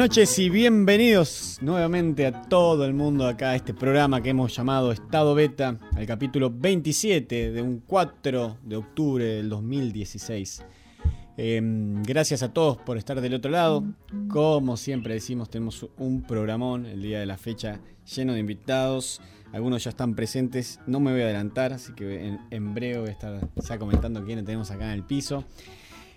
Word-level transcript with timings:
Noches 0.00 0.38
y 0.38 0.48
bienvenidos 0.48 1.58
nuevamente 1.60 2.24
a 2.24 2.40
todo 2.40 2.86
el 2.86 2.94
mundo 2.94 3.26
acá 3.26 3.50
a 3.50 3.56
este 3.56 3.74
programa 3.74 4.22
que 4.22 4.30
hemos 4.30 4.56
llamado 4.56 4.92
Estado 4.92 5.34
Beta, 5.34 5.76
al 5.94 6.06
capítulo 6.06 6.50
27 6.50 7.52
de 7.52 7.60
un 7.60 7.82
4 7.86 8.56
de 8.62 8.76
octubre 8.76 9.22
del 9.22 9.50
2016. 9.50 10.64
Eh, 11.36 11.60
gracias 12.02 12.42
a 12.42 12.50
todos 12.50 12.78
por 12.78 12.96
estar 12.96 13.20
del 13.20 13.34
otro 13.34 13.50
lado. 13.50 13.84
Como 14.30 14.78
siempre 14.78 15.12
decimos, 15.12 15.50
tenemos 15.50 15.86
un 15.98 16.22
programón 16.22 16.86
el 16.86 17.02
día 17.02 17.20
de 17.20 17.26
la 17.26 17.36
fecha 17.36 17.82
lleno 18.16 18.32
de 18.32 18.38
invitados. 18.38 19.20
Algunos 19.52 19.84
ya 19.84 19.90
están 19.90 20.14
presentes, 20.14 20.80
no 20.86 20.98
me 21.00 21.12
voy 21.12 21.20
a 21.20 21.24
adelantar, 21.24 21.74
así 21.74 21.92
que 21.92 22.26
en, 22.26 22.38
en 22.50 22.72
breve 22.72 23.00
voy 23.00 23.08
a 23.10 23.12
estar 23.12 23.50
ya 23.54 23.78
comentando 23.78 24.24
quiénes 24.24 24.46
tenemos 24.46 24.70
acá 24.70 24.86
en 24.86 24.92
el 24.92 25.04
piso. 25.04 25.44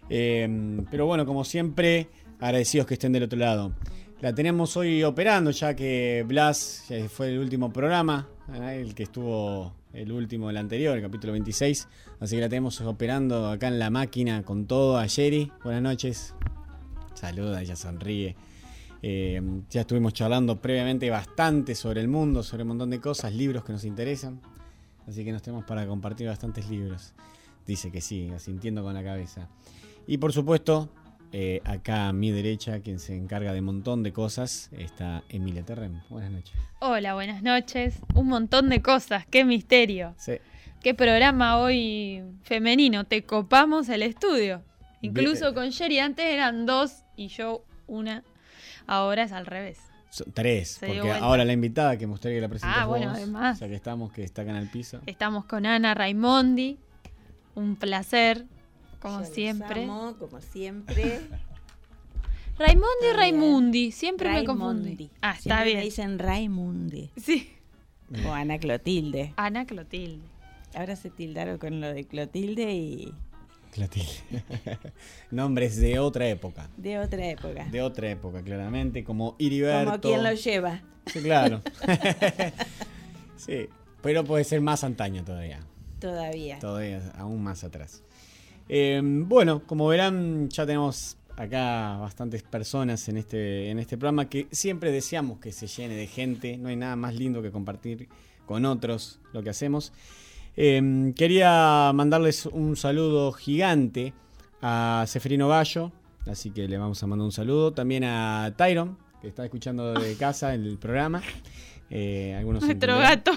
Eh, 0.09 0.47
pero 0.89 1.05
bueno, 1.05 1.25
como 1.25 1.44
siempre, 1.44 2.07
agradecidos 2.43 2.85
que 2.85 2.95
estén 2.95 3.13
del 3.13 3.23
otro 3.23 3.39
lado. 3.39 3.73
La 4.19 4.35
tenemos 4.35 4.75
hoy 4.75 5.01
operando, 5.03 5.51
ya 5.51 5.75
que 5.75 6.25
Blas 6.27 6.85
ya 6.89 7.07
fue 7.07 7.29
el 7.29 7.39
último 7.39 7.71
programa, 7.71 8.27
¿eh? 8.53 8.81
el 8.81 8.93
que 8.93 9.03
estuvo 9.03 9.73
el 9.93 10.11
último 10.11 10.47
del 10.47 10.57
anterior, 10.57 10.97
el 10.97 11.01
capítulo 11.01 11.31
26. 11.33 11.87
Así 12.19 12.35
que 12.35 12.41
la 12.41 12.49
tenemos 12.49 12.81
operando 12.81 13.49
acá 13.49 13.69
en 13.69 13.79
la 13.79 13.89
máquina 13.89 14.43
con 14.43 14.65
todo 14.65 14.97
a 14.97 15.07
Jerry. 15.07 15.51
Buenas 15.63 15.81
noches. 15.81 16.35
Saluda, 17.13 17.61
ella 17.61 17.77
sonríe. 17.77 18.35
Eh, 19.01 19.41
ya 19.69 19.81
estuvimos 19.81 20.13
charlando 20.13 20.61
previamente 20.61 21.09
bastante 21.09 21.75
sobre 21.75 22.01
el 22.01 22.09
mundo, 22.09 22.43
sobre 22.43 22.63
un 22.63 22.69
montón 22.69 22.89
de 22.89 22.99
cosas, 22.99 23.33
libros 23.33 23.63
que 23.63 23.71
nos 23.71 23.85
interesan. 23.85 24.41
Así 25.07 25.23
que 25.23 25.31
nos 25.31 25.41
tenemos 25.41 25.63
para 25.63 25.87
compartir 25.87 26.27
bastantes 26.27 26.69
libros. 26.69 27.13
Dice 27.65 27.89
que 27.89 28.01
sí, 28.01 28.29
asintiendo 28.35 28.83
con 28.83 28.93
la 28.93 29.03
cabeza. 29.03 29.47
Y 30.07 30.17
por 30.17 30.33
supuesto, 30.33 30.89
eh, 31.33 31.61
acá 31.66 32.09
a 32.09 32.13
mi 32.13 32.31
derecha, 32.31 32.79
quien 32.81 32.99
se 32.99 33.16
encarga 33.16 33.51
de 33.53 33.59
un 33.59 33.66
montón 33.66 34.03
de 34.03 34.13
cosas, 34.13 34.69
está 34.71 35.23
Emilia 35.29 35.63
Terrem. 35.63 36.01
Buenas 36.09 36.31
noches. 36.31 36.53
Hola, 36.79 37.16
buenas 37.16 37.41
noches. 37.41 37.99
Un 38.13 38.27
montón 38.27 38.69
de 38.69 38.81
cosas, 38.83 39.25
qué 39.25 39.44
misterio. 39.44 40.13
Sí. 40.17 40.33
Qué 40.81 40.94
programa 40.94 41.57
hoy 41.57 42.21
femenino. 42.44 43.05
Te 43.05 43.23
copamos 43.23 43.89
el 43.89 44.03
estudio. 44.03 44.61
Incluso 45.01 45.45
Bien. 45.45 45.55
con 45.55 45.69
Sherry 45.69 45.99
antes 45.99 46.25
eran 46.25 46.65
dos 46.65 47.03
y 47.15 47.30
yo 47.30 47.65
una. 47.88 48.24
Ahora 48.85 49.24
es 49.24 49.31
al 49.31 49.45
revés. 49.45 49.80
Son 50.09 50.31
tres, 50.31 50.69
Se 50.80 50.85
porque 50.85 51.12
ahora 51.12 51.44
la 51.45 51.53
invitada 51.53 51.97
que 51.97 52.06
me 52.06 52.12
gustaría 52.12 52.38
que 52.38 52.41
la 52.41 52.50
presentes 52.50 52.77
Ah, 52.80 52.85
bueno, 52.85 53.07
vos, 53.07 53.18
además. 53.18 53.59
Ya 53.59 53.68
que 53.68 53.75
estamos, 53.75 54.12
que 54.12 54.24
está 54.24 54.44
acá 54.44 54.51
en 54.51 54.57
el 54.57 54.69
piso. 54.69 55.01
Estamos 55.07 55.45
con 55.45 55.65
Ana 55.65 55.95
Raimondi. 55.95 56.77
Un 57.56 57.75
placer, 57.75 58.45
como 59.03 59.15
Yo 59.15 59.19
los 59.19 59.29
siempre. 59.29 59.83
amo, 59.83 60.15
como 60.17 60.39
siempre. 60.41 61.19
Raimondi 62.57 63.07
o 63.11 63.13
Raimundi, 63.17 63.91
siempre 63.91 64.31
me 64.31 64.45
confundí. 64.45 64.83
Raimondi. 64.83 65.11
Ah, 65.21 65.31
está 65.31 65.41
Siempre 65.41 65.65
bien. 65.65 65.77
Me 65.77 65.83
dicen 65.83 66.19
Raimundi. 66.19 67.11
Sí. 67.17 67.51
O 68.25 68.31
Ana 68.31 68.57
Clotilde. 68.59 69.33
Ana 69.35 69.65
Clotilde. 69.65 70.25
Ahora 70.73 70.95
se 70.95 71.09
tildaron 71.09 71.57
con 71.57 71.81
lo 71.81 71.94
de 71.94 72.05
Clotilde 72.05 72.73
y 72.73 73.13
Clotilde. 73.71 74.44
Nombres 75.31 75.77
de 75.77 75.99
otra 75.99 76.27
época. 76.27 76.69
de 76.77 76.99
otra 76.99 77.27
época. 77.27 77.65
De 77.65 77.81
otra 77.81 78.09
época, 78.09 78.41
claramente, 78.41 79.03
como 79.03 79.35
Iriberto. 79.39 79.89
Como 79.89 80.01
quien 80.01 80.23
lo 80.23 80.33
lleva. 80.33 80.81
Sí, 81.07 81.21
claro. 81.21 81.61
sí, 83.35 83.67
pero 84.01 84.23
puede 84.23 84.44
ser 84.45 84.61
más 84.61 84.83
antaño 84.83 85.25
todavía. 85.25 85.59
Todavía. 85.99 86.59
Todavía, 86.59 87.01
aún 87.17 87.44
más 87.44 87.63
atrás. 87.63 88.03
Eh, 88.69 89.01
bueno, 89.04 89.63
como 89.65 89.88
verán, 89.88 90.50
ya 90.50 90.65
tenemos 90.65 91.18
acá 91.36 91.98
bastantes 91.98 92.44
personas 92.44 93.07
en 93.10 93.18
este, 93.18 93.69
en 93.69 93.80
este 93.80 93.98
programa 93.98 94.30
que 94.30 94.48
siempre 94.51 94.92
deseamos 94.92 95.39
que 95.39 95.51
se 95.51 95.68
llene 95.68 95.95
de 95.95 96.07
gente. 96.07 96.57
No 96.57 96.69
hay 96.69 96.75
nada 96.75 96.95
más 96.95 97.15
lindo 97.15 97.42
que 97.42 97.51
compartir 97.51 98.07
con 98.45 98.65
otros 98.65 99.19
lo 99.31 99.44
que 99.44 99.50
hacemos. 99.50 99.92
Eh, 100.56 101.13
quería 101.15 101.92
mandarles 101.94 102.45
un 102.45 102.75
saludo 102.75 103.31
gigante 103.31 104.13
a 104.62 105.04
Sefrino 105.07 105.50
Gallo, 105.50 105.92
así 106.27 106.51
que 106.51 106.68
le 106.68 106.77
vamos 106.77 107.01
a 107.01 107.07
mandar 107.07 107.25
un 107.25 107.31
saludo. 107.31 107.74
También 107.74 108.04
a 108.04 108.54
Tyron, 108.56 108.98
que 109.21 109.27
está 109.27 109.44
escuchando 109.44 109.94
de 109.94 110.16
casa 110.19 110.54
el 110.54 110.77
programa. 110.77 111.21
Eh, 111.89 112.36
algunos 112.38 112.63
Nuestro 112.63 112.98
gato. 112.98 113.31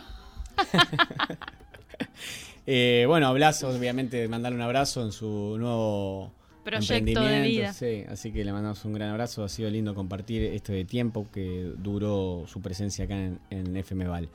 Eh, 2.66 3.04
bueno, 3.06 3.32
Blas, 3.32 3.62
obviamente, 3.62 4.26
mandarle 4.28 4.56
un 4.56 4.62
abrazo 4.62 5.02
en 5.04 5.12
su 5.12 5.56
nuevo 5.58 6.32
Proyecto 6.64 7.22
de 7.22 7.42
vida. 7.42 7.72
sí, 7.72 8.02
así 8.08 8.32
que 8.32 8.44
le 8.44 8.52
mandamos 8.52 8.84
un 8.84 8.92
gran 8.92 9.10
abrazo. 9.10 9.44
Ha 9.44 9.48
sido 9.48 9.70
lindo 9.70 9.94
compartir 9.94 10.42
este 10.42 10.84
tiempo 10.84 11.28
que 11.32 11.72
duró 11.78 12.44
su 12.48 12.60
presencia 12.60 13.04
acá 13.04 13.14
en, 13.14 13.38
en 13.50 13.76
FM 13.76 14.08
Val. 14.08 14.28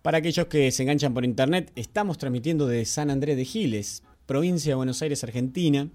Para 0.00 0.18
aquellos 0.18 0.46
que 0.46 0.70
se 0.70 0.82
enganchan 0.82 1.12
por 1.12 1.24
internet, 1.24 1.70
estamos 1.76 2.16
transmitiendo 2.16 2.66
desde 2.66 2.86
San 2.86 3.10
Andrés 3.10 3.36
de 3.36 3.44
Giles, 3.44 4.02
provincia 4.24 4.70
de 4.70 4.76
Buenos 4.76 5.02
Aires, 5.02 5.22
Argentina, 5.22 5.88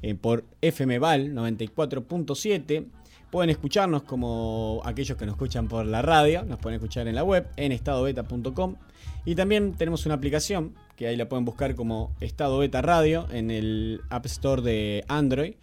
eh, 0.00 0.14
por 0.14 0.44
FM 0.62 0.98
Val 0.98 1.34
94.7. 1.34 2.86
Pueden 3.30 3.50
escucharnos 3.50 4.02
como 4.02 4.80
aquellos 4.84 5.18
que 5.18 5.26
nos 5.26 5.34
escuchan 5.34 5.68
por 5.68 5.84
la 5.84 6.00
radio, 6.00 6.42
nos 6.44 6.58
pueden 6.58 6.76
escuchar 6.76 7.06
en 7.08 7.14
la 7.14 7.24
web, 7.24 7.46
en 7.56 7.72
estadobeta.com. 7.72 8.76
Y 9.24 9.34
también 9.34 9.74
tenemos 9.74 10.06
una 10.06 10.14
aplicación 10.14 10.74
que 10.96 11.06
ahí 11.06 11.16
la 11.16 11.28
pueden 11.28 11.44
buscar 11.44 11.74
como 11.74 12.14
Estado 12.20 12.58
Beta 12.58 12.82
Radio 12.82 13.26
en 13.30 13.50
el 13.50 14.00
App 14.08 14.26
Store 14.26 14.62
de 14.62 15.04
Android. 15.08 15.54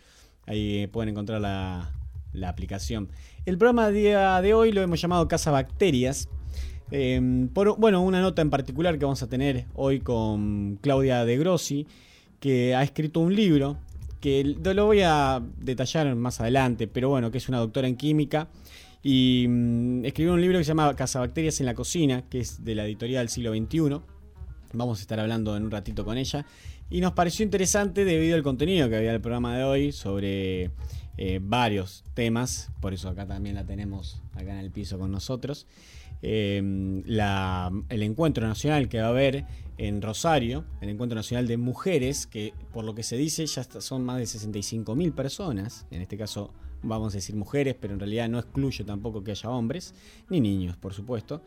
Ahí 0.46 0.88
pueden 0.88 1.10
encontrar 1.10 1.42
la, 1.42 1.92
la 2.34 2.50
aplicación. 2.50 3.10
El 3.46 3.58
programa 3.58 3.88
del 3.88 3.96
día 3.96 4.42
de 4.42 4.54
hoy 4.54 4.72
lo 4.72 4.82
hemos 4.82 5.02
llamado 5.02 5.28
Casa 5.28 5.52
Bacterias. 5.52 6.30
Por, 7.54 7.80
bueno, 7.80 8.02
una 8.02 8.22
nota 8.22 8.42
en 8.42 8.52
particular 8.52 9.00
que 9.00 9.06
vamos 9.06 9.24
a 9.24 9.28
tener 9.28 9.66
hoy 9.74 10.00
con 10.00 10.78
Claudia 10.82 11.26
De 11.26 11.38
Grossi, 11.38 11.88
que 12.40 12.76
ha 12.76 12.84
escrito 12.84 13.20
un 13.20 13.36
libro 13.36 13.78
que 14.22 14.44
lo 14.44 14.86
voy 14.86 15.02
a 15.02 15.42
detallar 15.58 16.16
más 16.16 16.40
adelante, 16.40 16.88
pero 16.88 17.10
bueno, 17.10 17.32
que 17.32 17.40
es 17.40 17.50
una 17.50 17.58
doctora 17.58 17.88
en 17.88 17.98
química 17.98 18.48
y 19.02 19.46
mm, 19.50 20.06
escribió 20.06 20.34
un 20.34 20.42
libro 20.42 20.58
que 20.58 20.64
se 20.64 20.70
llama 20.70 20.96
Casabacterias 20.96 21.60
en 21.60 21.66
la 21.66 21.74
cocina, 21.74 22.24
que 22.30 22.40
es 22.40 22.64
de 22.64 22.76
la 22.76 22.86
editorial 22.86 23.24
del 23.24 23.30
siglo 23.30 23.54
XXI. 23.54 24.02
Vamos 24.74 25.00
a 25.00 25.02
estar 25.02 25.20
hablando 25.20 25.56
en 25.56 25.64
un 25.64 25.72
ratito 25.72 26.04
con 26.04 26.18
ella. 26.18 26.46
Y 26.90 27.00
nos 27.02 27.14
pareció 27.14 27.44
interesante 27.44 28.06
debido 28.06 28.36
al 28.36 28.44
contenido 28.44 28.90
que 28.90 28.96
había 28.98 29.10
en 29.10 29.16
el 29.16 29.22
programa 29.22 29.58
de 29.58 29.64
hoy 29.64 29.92
sobre 29.92 30.72
eh, 31.18 31.40
varios 31.42 32.04
temas. 32.14 32.72
Por 32.82 32.94
eso 32.94 33.10
acá 33.10 33.26
también 33.26 33.56
la 33.56 33.66
tenemos 33.66 34.22
acá 34.34 34.52
en 34.54 34.60
el 34.60 34.72
piso 34.72 35.00
con 35.00 35.12
nosotros. 35.12 35.66
La- 37.06 37.72
el 37.90 38.04
encuentro 38.04 38.48
nacional 38.48 38.90
que 38.90 39.00
va 39.00 39.08
a 39.08 39.10
haber 39.10 39.46
en 39.78 40.02
Rosario, 40.02 40.66
el 40.82 40.90
encuentro 40.90 41.16
nacional 41.16 41.48
de 41.48 41.58
mujeres, 41.58 42.28
que 42.28 42.54
por 42.72 42.84
lo 42.86 42.94
que 42.96 43.04
se 43.04 43.18
dice 43.18 43.46
ya 43.46 43.64
son 43.82 44.04
más 44.06 44.18
de 44.20 44.26
65 44.26 44.96
mil 44.96 45.12
personas, 45.14 45.86
en 45.92 46.02
este 46.02 46.18
caso 46.18 46.54
vamos 46.84 47.14
a 47.14 47.18
decir 47.18 47.36
mujeres, 47.36 47.76
pero 47.80 47.94
en 47.94 48.00
realidad 48.00 48.30
no 48.30 48.40
excluye 48.40 48.84
tampoco 48.84 49.24
que 49.24 49.32
haya 49.32 49.50
hombres, 49.50 49.94
ni 50.30 50.40
niños, 50.42 50.78
por 50.78 50.94
supuesto. 50.94 51.42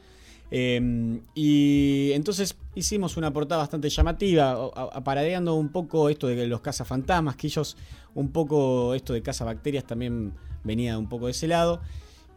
Eh, 0.51 1.21
y 1.35 2.13
entonces 2.13 2.57
hicimos 2.75 3.17
una 3.17 3.33
portada 3.33 3.61
bastante 3.63 3.89
llamativa, 3.89 4.59
o- 4.59 4.77
a- 4.79 5.03
paradeando 5.03 5.55
un 5.55 5.71
poco 5.71 6.09
esto 6.09 6.29
de 6.29 6.47
los 6.47 6.61
cazafantasmas, 6.61 7.37
que 7.37 7.49
ellos, 7.49 7.77
un 8.15 8.31
poco 8.31 8.95
esto 8.95 9.13
de 9.13 9.23
cazabacterias 9.23 9.85
también 9.85 10.33
venía 10.65 10.99
un 10.99 11.09
poco 11.09 11.27
de 11.27 11.33
ese 11.33 11.49
lado, 11.49 11.81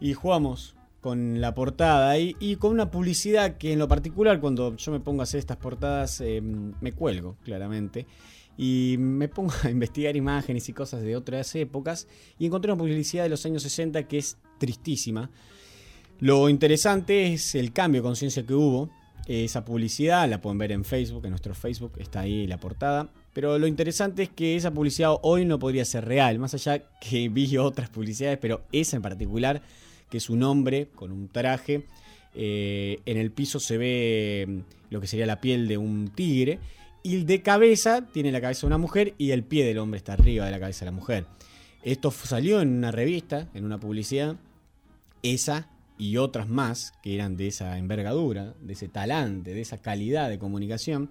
y 0.00 0.12
jugamos 0.14 0.74
con 1.00 1.40
la 1.40 1.54
portada 1.54 2.18
y 2.18 2.56
con 2.56 2.72
una 2.72 2.90
publicidad 2.90 3.56
que 3.56 3.72
en 3.72 3.78
lo 3.78 3.88
particular 3.88 4.38
cuando 4.38 4.76
yo 4.76 4.92
me 4.92 5.00
pongo 5.00 5.22
a 5.22 5.24
hacer 5.24 5.38
estas 5.38 5.56
portadas 5.56 6.20
eh, 6.20 6.42
me 6.42 6.92
cuelgo 6.92 7.36
claramente 7.42 8.06
y 8.58 8.96
me 8.98 9.28
pongo 9.28 9.50
a 9.62 9.70
investigar 9.70 10.14
imágenes 10.16 10.68
y 10.68 10.74
cosas 10.74 11.00
de 11.00 11.16
otras 11.16 11.54
épocas 11.54 12.06
y 12.38 12.44
encontré 12.46 12.70
una 12.70 12.78
publicidad 12.82 13.22
de 13.22 13.30
los 13.30 13.46
años 13.46 13.62
60 13.62 14.06
que 14.08 14.18
es 14.18 14.36
tristísima. 14.58 15.30
Lo 16.20 16.50
interesante 16.50 17.32
es 17.32 17.54
el 17.54 17.72
cambio 17.72 18.02
de 18.02 18.06
conciencia 18.06 18.44
que 18.44 18.52
hubo. 18.52 18.90
Esa 19.26 19.64
publicidad 19.64 20.28
la 20.28 20.40
pueden 20.42 20.58
ver 20.58 20.70
en 20.72 20.84
Facebook, 20.84 21.24
en 21.24 21.30
nuestro 21.30 21.54
Facebook, 21.54 21.92
está 21.98 22.20
ahí 22.20 22.46
la 22.46 22.58
portada. 22.58 23.10
Pero 23.32 23.58
lo 23.58 23.66
interesante 23.66 24.24
es 24.24 24.28
que 24.28 24.54
esa 24.56 24.70
publicidad 24.70 25.14
hoy 25.22 25.46
no 25.46 25.58
podría 25.58 25.84
ser 25.86 26.04
real, 26.04 26.38
más 26.38 26.52
allá 26.52 26.82
que 27.00 27.28
vi 27.32 27.56
otras 27.56 27.88
publicidades, 27.88 28.38
pero 28.38 28.64
esa 28.70 28.96
en 28.96 29.02
particular, 29.02 29.62
que 30.10 30.18
es 30.18 30.28
un 30.28 30.42
hombre 30.42 30.88
con 30.94 31.10
un 31.10 31.28
traje, 31.28 31.86
eh, 32.34 33.00
en 33.06 33.16
el 33.16 33.30
piso 33.30 33.58
se 33.58 33.78
ve 33.78 34.44
mm, 34.46 34.92
lo 34.92 35.00
que 35.00 35.06
sería 35.06 35.24
la 35.24 35.40
piel 35.40 35.68
de 35.68 35.78
un 35.78 36.08
tigre, 36.14 36.58
y 37.02 37.24
de 37.24 37.40
cabeza 37.40 38.06
tiene 38.12 38.30
la 38.30 38.42
cabeza 38.42 38.62
de 38.62 38.66
una 38.66 38.78
mujer 38.78 39.14
y 39.16 39.30
el 39.30 39.42
pie 39.42 39.64
del 39.64 39.78
hombre 39.78 39.96
está 39.96 40.12
arriba 40.12 40.44
de 40.44 40.50
la 40.50 40.60
cabeza 40.60 40.84
de 40.84 40.90
la 40.90 40.96
mujer. 40.96 41.24
Esto 41.82 42.10
salió 42.10 42.60
en 42.60 42.68
una 42.68 42.90
revista, 42.90 43.48
en 43.54 43.64
una 43.64 43.80
publicidad, 43.80 44.36
esa 45.22 45.70
y 46.00 46.16
otras 46.16 46.48
más 46.48 46.94
que 47.02 47.14
eran 47.14 47.36
de 47.36 47.48
esa 47.48 47.76
envergadura, 47.76 48.54
de 48.62 48.72
ese 48.72 48.88
talante, 48.88 49.52
de 49.52 49.60
esa 49.60 49.78
calidad 49.78 50.30
de 50.30 50.38
comunicación. 50.38 51.10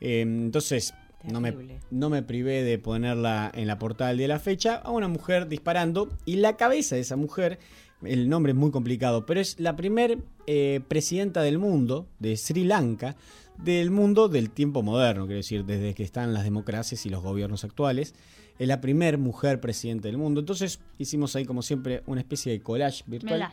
Eh, 0.00 0.22
entonces, 0.22 0.94
no 1.30 1.42
me, 1.42 1.54
no 1.90 2.08
me 2.08 2.22
privé 2.22 2.62
de 2.62 2.78
ponerla 2.78 3.52
en 3.54 3.66
la 3.66 3.78
portada 3.78 4.08
del 4.08 4.18
día 4.18 4.24
de 4.28 4.32
la 4.32 4.40
fecha 4.40 4.76
a 4.76 4.90
una 4.90 5.06
mujer 5.06 5.48
disparando 5.48 6.08
y 6.24 6.36
la 6.36 6.56
cabeza 6.56 6.94
de 6.94 7.02
esa 7.02 7.16
mujer, 7.16 7.58
el 8.02 8.30
nombre 8.30 8.52
es 8.52 8.58
muy 8.58 8.70
complicado, 8.70 9.26
pero 9.26 9.38
es 9.38 9.60
la 9.60 9.76
primer 9.76 10.18
eh, 10.46 10.80
presidenta 10.88 11.42
del 11.42 11.58
mundo, 11.58 12.08
de 12.18 12.34
Sri 12.38 12.64
Lanka, 12.64 13.16
del 13.58 13.90
mundo 13.90 14.28
del 14.28 14.48
tiempo 14.48 14.82
moderno, 14.82 15.26
quiero 15.26 15.36
decir, 15.36 15.66
desde 15.66 15.92
que 15.92 16.04
están 16.04 16.32
las 16.32 16.44
democracias 16.44 17.04
y 17.04 17.10
los 17.10 17.22
gobiernos 17.22 17.64
actuales. 17.64 18.14
Es 18.58 18.66
la 18.66 18.80
primer 18.80 19.18
mujer 19.18 19.60
presidente 19.60 20.08
del 20.08 20.16
mundo. 20.16 20.40
Entonces 20.40 20.80
hicimos 20.98 21.36
ahí, 21.36 21.44
como 21.44 21.62
siempre, 21.62 22.02
una 22.06 22.20
especie 22.20 22.52
de 22.52 22.60
collage 22.60 23.02
virtual. 23.06 23.52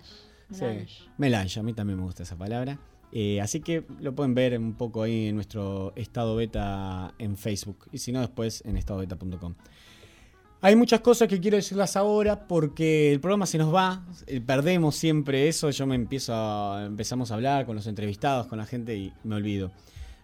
Melange. 0.49 0.59
Sí, 0.59 0.63
Melange. 0.63 1.03
melange, 1.17 1.59
a 1.59 1.63
mí 1.63 1.73
también 1.73 1.97
me 1.97 2.05
gusta 2.05 2.23
esa 2.23 2.37
palabra. 2.37 2.79
Eh, 3.11 3.41
así 3.41 3.59
que 3.59 3.85
lo 3.99 4.13
pueden 4.13 4.35
ver 4.35 4.57
un 4.57 4.73
poco 4.73 5.03
ahí 5.03 5.27
en 5.27 5.35
nuestro 5.35 5.93
estado 5.95 6.35
beta 6.35 7.13
en 7.17 7.37
Facebook. 7.37 7.87
Y 7.91 7.97
si 7.97 8.11
no, 8.11 8.21
después 8.21 8.63
en 8.65 8.77
estadobeta.com. 8.77 9.55
Hay 10.61 10.75
muchas 10.75 10.99
cosas 10.99 11.29
que 11.29 11.39
quiero 11.39 11.55
decirlas 11.55 11.95
ahora 11.95 12.45
porque 12.47 13.13
el 13.13 13.21
programa 13.21 13.45
se 13.45 13.57
nos 13.57 13.73
va, 13.73 14.03
eh, 14.27 14.41
perdemos 14.41 14.93
siempre 14.97 15.47
eso, 15.47 15.69
yo 15.69 15.87
me 15.87 15.95
empiezo 15.95 16.33
a, 16.35 16.83
empezamos 16.85 17.31
a 17.31 17.35
hablar 17.35 17.65
con 17.65 17.77
los 17.77 17.87
entrevistados, 17.87 18.47
con 18.47 18.57
la 18.57 18.65
gente 18.65 18.93
y 18.97 19.13
me 19.23 19.35
olvido. 19.35 19.71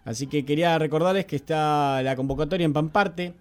Así 0.04 0.26
que 0.26 0.44
quería 0.44 0.78
recordarles 0.78 1.24
que 1.24 1.36
está 1.36 2.02
la 2.02 2.14
convocatoria 2.16 2.66
en 2.66 2.74
Pamparte, 2.74 3.32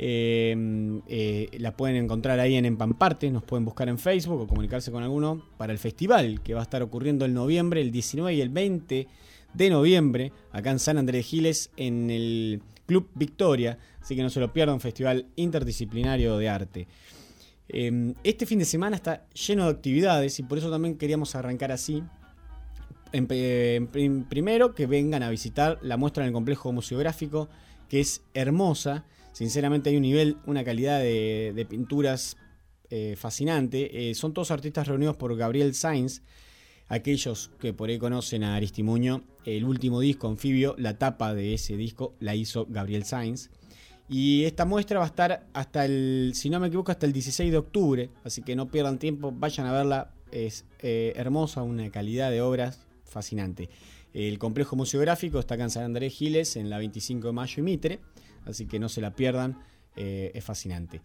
eh, 0.00 1.00
eh, 1.08 1.48
la 1.58 1.76
pueden 1.76 1.96
encontrar 1.96 2.38
ahí 2.38 2.54
en 2.54 2.64
Empamparte, 2.64 3.30
nos 3.30 3.42
pueden 3.42 3.64
buscar 3.64 3.88
en 3.88 3.98
Facebook 3.98 4.42
o 4.42 4.46
comunicarse 4.46 4.92
con 4.92 5.02
alguno 5.02 5.42
para 5.56 5.72
el 5.72 5.78
festival 5.78 6.40
que 6.42 6.54
va 6.54 6.60
a 6.60 6.62
estar 6.62 6.82
ocurriendo 6.82 7.24
el 7.24 7.34
noviembre, 7.34 7.80
el 7.80 7.90
19 7.90 8.34
y 8.34 8.40
el 8.40 8.48
20 8.48 9.08
de 9.54 9.70
noviembre, 9.70 10.32
acá 10.52 10.70
en 10.70 10.78
San 10.78 10.98
Andrés 10.98 11.26
Giles, 11.26 11.70
en 11.76 12.10
el 12.10 12.62
Club 12.86 13.08
Victoria. 13.14 13.78
Así 14.00 14.14
que 14.14 14.22
no 14.22 14.30
se 14.30 14.38
lo 14.38 14.52
pierdan, 14.52 14.80
festival 14.80 15.26
interdisciplinario 15.34 16.38
de 16.38 16.48
arte. 16.48 16.88
Eh, 17.68 18.14
este 18.22 18.46
fin 18.46 18.60
de 18.60 18.64
semana 18.64 18.94
está 18.94 19.26
lleno 19.30 19.64
de 19.64 19.70
actividades 19.70 20.38
y 20.38 20.44
por 20.44 20.58
eso 20.58 20.70
también 20.70 20.96
queríamos 20.96 21.34
arrancar 21.34 21.72
así. 21.72 22.04
En, 23.10 23.26
en 23.30 24.24
primero, 24.24 24.74
que 24.74 24.86
vengan 24.86 25.22
a 25.22 25.30
visitar 25.30 25.78
la 25.82 25.96
muestra 25.96 26.22
en 26.22 26.28
el 26.28 26.32
complejo 26.32 26.72
museográfico, 26.72 27.48
que 27.88 28.00
es 28.00 28.22
hermosa. 28.32 29.04
Sinceramente 29.38 29.90
hay 29.90 29.94
un 29.94 30.02
nivel, 30.02 30.36
una 30.46 30.64
calidad 30.64 30.98
de, 30.98 31.66
pinturas 31.70 32.36
eh, 32.90 33.14
fascinante. 33.16 34.10
Eh, 34.10 34.16
son 34.16 34.34
todos 34.34 34.50
artistas 34.50 34.88
reunidos 34.88 35.16
por 35.16 35.36
Gabriel 35.36 35.76
Sainz. 35.76 36.22
Aquellos 36.88 37.52
que 37.60 37.72
por 37.72 37.88
ahí 37.88 38.00
conocen 38.00 38.42
a 38.42 38.56
Aristimuño, 38.56 39.22
el 39.44 39.64
último 39.64 40.00
disco, 40.00 40.26
Anfibio, 40.26 40.74
la 40.76 40.98
tapa 40.98 41.34
de 41.34 41.54
ese 41.54 41.76
disco 41.76 42.16
la 42.18 42.34
hizo 42.34 42.66
Gabriel 42.68 43.04
Sainz. 43.04 43.50
Y 44.08 44.42
esta 44.42 44.64
muestra 44.64 44.98
va 44.98 45.04
a 45.04 45.08
estar 45.08 45.46
hasta 45.52 45.84
el, 45.84 46.32
si 46.34 46.50
no 46.50 46.58
me 46.58 46.66
equivoco, 46.66 46.90
hasta 46.90 47.06
el 47.06 47.12
16 47.12 47.52
de 47.52 47.58
octubre. 47.58 48.10
Así 48.24 48.42
que 48.42 48.56
no 48.56 48.66
pierdan 48.72 48.98
tiempo, 48.98 49.30
vayan 49.30 49.68
a 49.68 49.72
verla. 49.72 50.14
Es 50.32 50.64
eh, 50.80 51.12
hermosa, 51.14 51.62
una 51.62 51.88
calidad 51.92 52.32
de 52.32 52.40
obras 52.40 52.88
fascinante. 53.04 53.70
El 54.12 54.40
complejo 54.40 54.74
museográfico 54.74 55.38
está 55.38 55.54
en 55.54 55.70
San 55.70 55.84
Andrés 55.84 56.12
Giles, 56.12 56.56
en 56.56 56.70
la 56.70 56.78
25 56.78 57.28
de 57.28 57.32
mayo 57.32 57.54
y 57.58 57.62
Mitre. 57.62 58.00
Así 58.48 58.66
que 58.66 58.78
no 58.78 58.88
se 58.88 59.00
la 59.00 59.14
pierdan, 59.14 59.58
eh, 59.96 60.30
es 60.34 60.44
fascinante. 60.44 61.00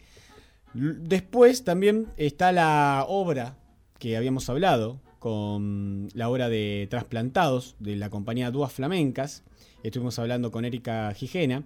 Después 0.72 1.62
también 1.64 2.06
está 2.16 2.50
la 2.52 3.04
obra 3.08 3.56
que 3.98 4.16
habíamos 4.16 4.48
hablado, 4.48 5.00
con 5.18 6.08
la 6.14 6.28
obra 6.28 6.48
de 6.48 6.86
Trasplantados 6.90 7.76
de 7.78 7.96
la 7.96 8.10
compañía 8.10 8.50
Duas 8.50 8.72
Flamencas. 8.72 9.42
Estuvimos 9.82 10.18
hablando 10.18 10.50
con 10.50 10.64
Erika 10.64 11.12
Gijena. 11.14 11.62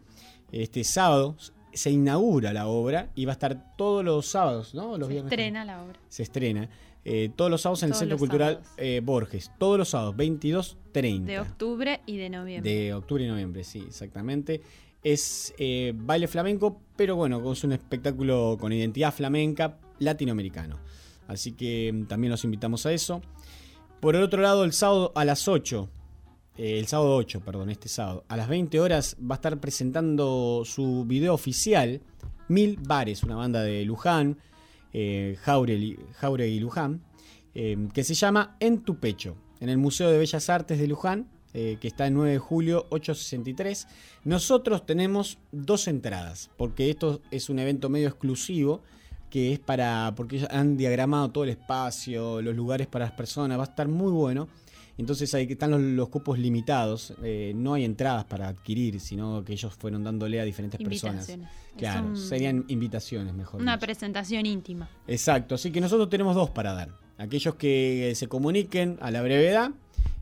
Este 0.52 0.84
sábado, 0.84 1.36
se 1.72 1.90
inaugura 1.90 2.52
la 2.52 2.66
obra 2.66 3.10
y 3.14 3.24
va 3.24 3.32
a 3.32 3.34
estar 3.34 3.76
todos 3.76 4.04
los 4.04 4.26
sábados, 4.26 4.74
¿no? 4.74 4.96
Los 4.96 5.08
Se 5.08 5.14
viernes. 5.14 5.32
estrena 5.32 5.64
la 5.64 5.82
obra. 5.82 5.98
Se 6.08 6.22
estrena. 6.22 6.68
eh, 7.04 7.30
todos 7.34 7.50
los 7.50 7.62
sábados 7.62 7.82
en 7.84 7.90
el 7.90 7.94
Centro 7.94 8.18
Cultural 8.18 8.60
eh, 8.76 9.00
Borges. 9.02 9.50
Todos 9.58 9.78
los 9.78 9.88
sábados, 9.88 10.14
22.30. 10.16 11.24
De 11.24 11.40
octubre 11.40 12.00
y 12.06 12.16
de 12.16 12.30
noviembre. 12.30 12.70
De 12.72 12.94
octubre 12.94 13.24
y 13.24 13.28
noviembre, 13.28 13.64
sí, 13.64 13.84
exactamente. 13.86 14.60
Es 15.02 15.54
eh, 15.58 15.92
baile 15.94 16.28
flamenco, 16.28 16.82
pero 16.96 17.16
bueno, 17.16 17.52
es 17.52 17.64
un 17.64 17.72
espectáculo 17.72 18.56
con 18.58 18.72
identidad 18.72 19.12
flamenca 19.12 19.78
latinoamericano. 19.98 20.78
Así 21.28 21.52
que 21.52 21.92
mm, 21.92 22.06
también 22.06 22.30
los 22.30 22.44
invitamos 22.44 22.84
a 22.86 22.92
eso. 22.92 23.22
Por 24.00 24.16
el 24.16 24.22
otro 24.22 24.42
lado, 24.42 24.64
el 24.64 24.72
sábado 24.72 25.12
a 25.14 25.24
las 25.24 25.48
8, 25.48 25.88
eh, 26.56 26.78
el 26.78 26.86
sábado 26.86 27.14
8, 27.16 27.40
perdón, 27.40 27.70
este 27.70 27.88
sábado, 27.88 28.24
a 28.28 28.36
las 28.36 28.48
20 28.48 28.80
horas 28.80 29.16
va 29.20 29.34
a 29.34 29.36
estar 29.36 29.58
presentando 29.60 30.62
su 30.64 31.04
video 31.04 31.34
oficial, 31.34 32.00
Mil 32.48 32.78
Bares, 32.80 33.22
una 33.22 33.36
banda 33.36 33.62
de 33.62 33.84
Luján, 33.84 34.38
eh, 34.92 35.36
Jauregui, 35.42 36.60
Luján, 36.60 37.02
eh, 37.54 37.88
que 37.92 38.04
se 38.04 38.14
llama 38.14 38.56
En 38.60 38.82
tu 38.82 38.98
Pecho, 38.98 39.36
en 39.60 39.68
el 39.68 39.78
Museo 39.78 40.10
de 40.10 40.18
Bellas 40.18 40.48
Artes 40.48 40.78
de 40.78 40.88
Luján, 40.88 41.28
eh, 41.54 41.78
que 41.80 41.88
está 41.88 42.06
en 42.06 42.14
9 42.14 42.32
de 42.32 42.38
julio 42.38 42.86
863. 42.90 43.86
Nosotros 44.24 44.84
tenemos 44.86 45.38
dos 45.52 45.88
entradas, 45.88 46.50
porque 46.56 46.90
esto 46.90 47.20
es 47.30 47.48
un 47.50 47.58
evento 47.58 47.88
medio 47.88 48.08
exclusivo, 48.08 48.82
que 49.30 49.52
es 49.52 49.58
para, 49.58 50.12
porque 50.16 50.46
han 50.50 50.76
diagramado 50.76 51.30
todo 51.30 51.44
el 51.44 51.50
espacio, 51.50 52.40
los 52.42 52.56
lugares 52.56 52.86
para 52.86 53.06
las 53.06 53.12
personas, 53.14 53.58
va 53.58 53.62
a 53.64 53.66
estar 53.66 53.88
muy 53.88 54.10
bueno. 54.12 54.48
Entonces 54.96 55.32
ahí 55.34 55.46
están 55.48 55.70
los, 55.70 55.80
los 55.80 56.08
cupos 56.08 56.38
limitados, 56.40 57.14
eh, 57.22 57.52
no 57.54 57.74
hay 57.74 57.84
entradas 57.84 58.24
para 58.24 58.48
adquirir, 58.48 58.98
sino 58.98 59.44
que 59.44 59.52
ellos 59.52 59.72
fueron 59.74 60.02
dándole 60.02 60.40
a 60.40 60.44
diferentes 60.44 60.80
personas. 60.80 61.30
Claro, 61.76 62.08
un- 62.08 62.16
serían 62.16 62.64
invitaciones 62.66 63.32
mejor. 63.32 63.60
Una 63.62 63.76
dicho. 63.76 63.86
presentación 63.86 64.44
íntima. 64.44 64.88
Exacto, 65.06 65.54
así 65.54 65.70
que 65.70 65.80
nosotros 65.80 66.10
tenemos 66.10 66.34
dos 66.34 66.50
para 66.50 66.72
dar. 66.74 66.88
Aquellos 67.16 67.54
que 67.54 68.12
se 68.16 68.26
comuniquen 68.26 68.98
a 69.00 69.12
la 69.12 69.22
brevedad, 69.22 69.70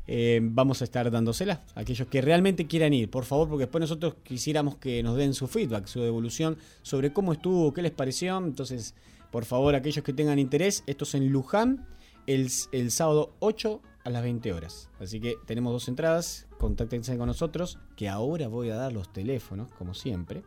eh, 0.06 0.40
vamos 0.42 0.80
a 0.80 0.84
estar 0.84 1.10
dándoselas. 1.10 1.60
Aquellos 1.74 2.08
que 2.08 2.20
realmente 2.20 2.66
quieran 2.66 2.92
ir, 2.92 3.10
por 3.10 3.24
favor, 3.24 3.48
porque 3.48 3.64
después 3.64 3.80
nosotros 3.80 4.14
quisiéramos 4.22 4.76
que 4.76 5.02
nos 5.02 5.16
den 5.16 5.34
su 5.34 5.46
feedback, 5.46 5.86
su 5.86 6.00
devolución 6.00 6.56
sobre 6.82 7.12
cómo 7.12 7.32
estuvo, 7.32 7.72
qué 7.72 7.82
les 7.82 7.92
pareció. 7.92 8.38
Entonces, 8.38 8.94
por 9.30 9.44
favor, 9.44 9.74
aquellos 9.74 10.04
que 10.04 10.12
tengan 10.12 10.38
interés, 10.38 10.84
esto 10.86 11.04
es 11.04 11.14
en 11.14 11.30
Luján, 11.30 11.86
el, 12.26 12.50
sábado 12.90 13.34
8 13.40 13.80
a 14.04 14.10
las 14.10 14.22
20 14.22 14.52
horas. 14.52 14.90
Así 15.00 15.20
que 15.20 15.34
tenemos 15.46 15.72
dos 15.72 15.88
entradas, 15.88 16.46
contáctense 16.58 17.16
con 17.16 17.26
nosotros, 17.26 17.78
que 17.96 18.08
ahora 18.08 18.48
voy 18.48 18.70
a 18.70 18.76
dar 18.76 18.92
los 18.92 19.12
teléfonos, 19.12 19.72
como 19.72 19.94
siempre 19.94 20.42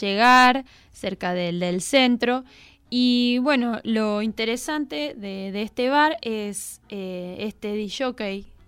llegar, 0.00 0.64
cerca 0.92 1.34
del, 1.34 1.58
del 1.58 1.80
centro. 1.80 2.44
Y 2.88 3.38
bueno, 3.38 3.80
lo 3.82 4.22
interesante 4.22 5.14
de, 5.18 5.50
de 5.50 5.62
este 5.62 5.88
bar 5.88 6.16
es 6.22 6.80
eh, 6.88 7.34
este 7.40 7.72
DJ 7.72 8.14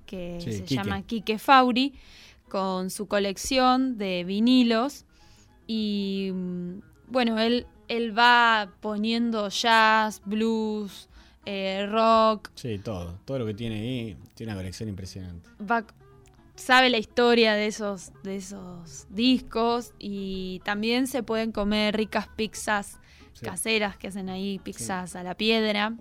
que 0.06 0.40
Sí, 0.40 0.50
se 0.52 0.62
Quique. 0.64 0.75
llama 0.75 1.02
Quique 1.02 1.38
Fauri, 1.38 1.95
con 2.49 2.90
su 2.90 3.06
colección 3.06 3.97
de 3.97 4.25
vinilos. 4.25 5.04
Y 5.68 6.30
mm, 6.35 6.78
bueno, 7.11 7.38
él, 7.38 7.68
él 7.88 8.16
va 8.16 8.73
poniendo 8.81 9.49
jazz, 9.49 10.21
blues, 10.25 11.09
eh, 11.45 11.87
rock, 11.90 12.50
Sí, 12.55 12.78
todo. 12.78 13.19
Todo 13.25 13.38
lo 13.40 13.47
que 13.47 13.55
tiene 13.55 13.76
ahí 13.81 14.16
tiene 14.35 14.52
una 14.52 14.61
colección 14.61 14.88
impresionante. 14.88 15.49
va, 15.61 15.85
sabe 16.57 16.90
la 16.90 16.99
historia 16.99 17.55
de 17.55 17.66
esos, 17.66 18.12
de 18.23 18.37
esos 18.37 19.07
discos 19.11 19.93
y 19.99 20.61
también 20.64 21.07
se 21.07 21.23
pueden 21.23 21.52
comer 21.52 21.97
ricas 21.97 22.28
pizzas 22.37 22.99
Sí. 23.35 23.45
caseras 23.45 23.99
que 23.99 24.09
hacen 24.09 24.31
ahí, 24.31 24.59
pizzas 24.59 25.14
a 25.14 25.23
la 25.23 25.35
piedra. 25.37 25.95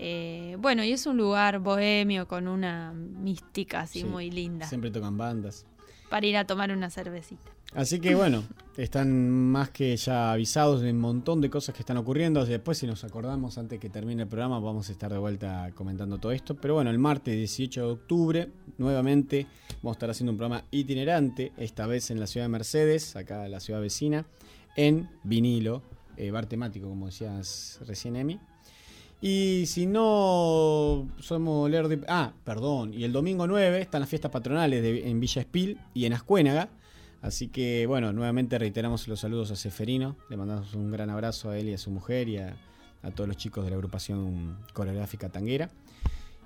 Eh, 0.00 0.56
bueno, 0.58 0.82
y 0.82 0.90
es 0.92 1.06
un 1.06 1.16
lugar 1.16 1.60
bohemio 1.60 2.26
con 2.26 2.48
una 2.48 2.92
mística 2.92 3.82
así 3.82 4.00
Sí. 4.00 4.04
muy 4.06 4.28
linda 4.32 4.66
Siempre 4.66 4.90
tocan 4.90 5.16
bandas. 5.16 5.66
Para 6.08 6.26
ir 6.26 6.36
a 6.36 6.46
tomar 6.46 6.70
una 6.70 6.90
cervecita. 6.90 7.50
Así 7.74 7.98
que 7.98 8.14
bueno, 8.14 8.44
están 8.76 9.30
más 9.30 9.70
que 9.70 9.96
ya 9.96 10.32
avisados 10.32 10.80
de 10.80 10.90
un 10.90 10.98
montón 10.98 11.40
de 11.40 11.50
cosas 11.50 11.74
que 11.74 11.82
están 11.82 11.96
ocurriendo. 11.96 12.44
Después, 12.44 12.78
si 12.78 12.86
nos 12.86 13.02
acordamos 13.04 13.58
antes 13.58 13.80
que 13.80 13.90
termine 13.90 14.22
el 14.22 14.28
programa, 14.28 14.60
vamos 14.60 14.88
a 14.88 14.92
estar 14.92 15.12
de 15.12 15.18
vuelta 15.18 15.70
comentando 15.74 16.18
todo 16.18 16.32
esto. 16.32 16.54
Pero 16.54 16.74
bueno, 16.74 16.90
el 16.90 16.98
martes 16.98 17.34
18 17.34 17.80
de 17.80 17.92
octubre, 17.92 18.48
nuevamente 18.78 19.46
vamos 19.82 19.96
a 19.96 19.98
estar 19.98 20.10
haciendo 20.10 20.32
un 20.32 20.38
programa 20.38 20.64
itinerante, 20.70 21.52
esta 21.56 21.86
vez 21.86 22.10
en 22.10 22.20
la 22.20 22.26
ciudad 22.26 22.44
de 22.44 22.50
Mercedes, 22.50 23.16
acá 23.16 23.46
en 23.46 23.50
la 23.50 23.60
ciudad 23.60 23.80
vecina, 23.80 24.24
en 24.76 25.08
vinilo, 25.24 25.82
eh, 26.16 26.30
bar 26.30 26.46
temático, 26.46 26.88
como 26.88 27.06
decías 27.06 27.80
recién, 27.86 28.16
Emi. 28.16 28.38
Y 29.26 29.64
si 29.64 29.86
no 29.86 31.08
somos 31.18 31.70
y- 31.70 32.00
Ah, 32.08 32.34
perdón. 32.44 32.92
Y 32.92 33.04
el 33.04 33.12
domingo 33.14 33.46
9 33.46 33.80
están 33.80 34.00
las 34.02 34.10
fiestas 34.10 34.30
patronales 34.30 34.82
de- 34.82 35.08
en 35.08 35.18
Villa 35.18 35.40
Espil 35.40 35.78
y 35.94 36.04
en 36.04 36.12
Ascuénaga. 36.12 36.68
Así 37.22 37.48
que, 37.48 37.86
bueno, 37.86 38.12
nuevamente 38.12 38.58
reiteramos 38.58 39.08
los 39.08 39.20
saludos 39.20 39.50
a 39.50 39.56
Seferino. 39.56 40.16
Le 40.28 40.36
mandamos 40.36 40.74
un 40.74 40.90
gran 40.90 41.08
abrazo 41.08 41.48
a 41.48 41.58
él 41.58 41.70
y 41.70 41.72
a 41.72 41.78
su 41.78 41.90
mujer 41.90 42.28
y 42.28 42.36
a 42.36 42.54
todos 43.14 43.26
los 43.26 43.38
chicos 43.38 43.64
de 43.64 43.70
la 43.70 43.76
agrupación 43.76 44.58
coreográfica 44.74 45.30
tanguera. 45.30 45.70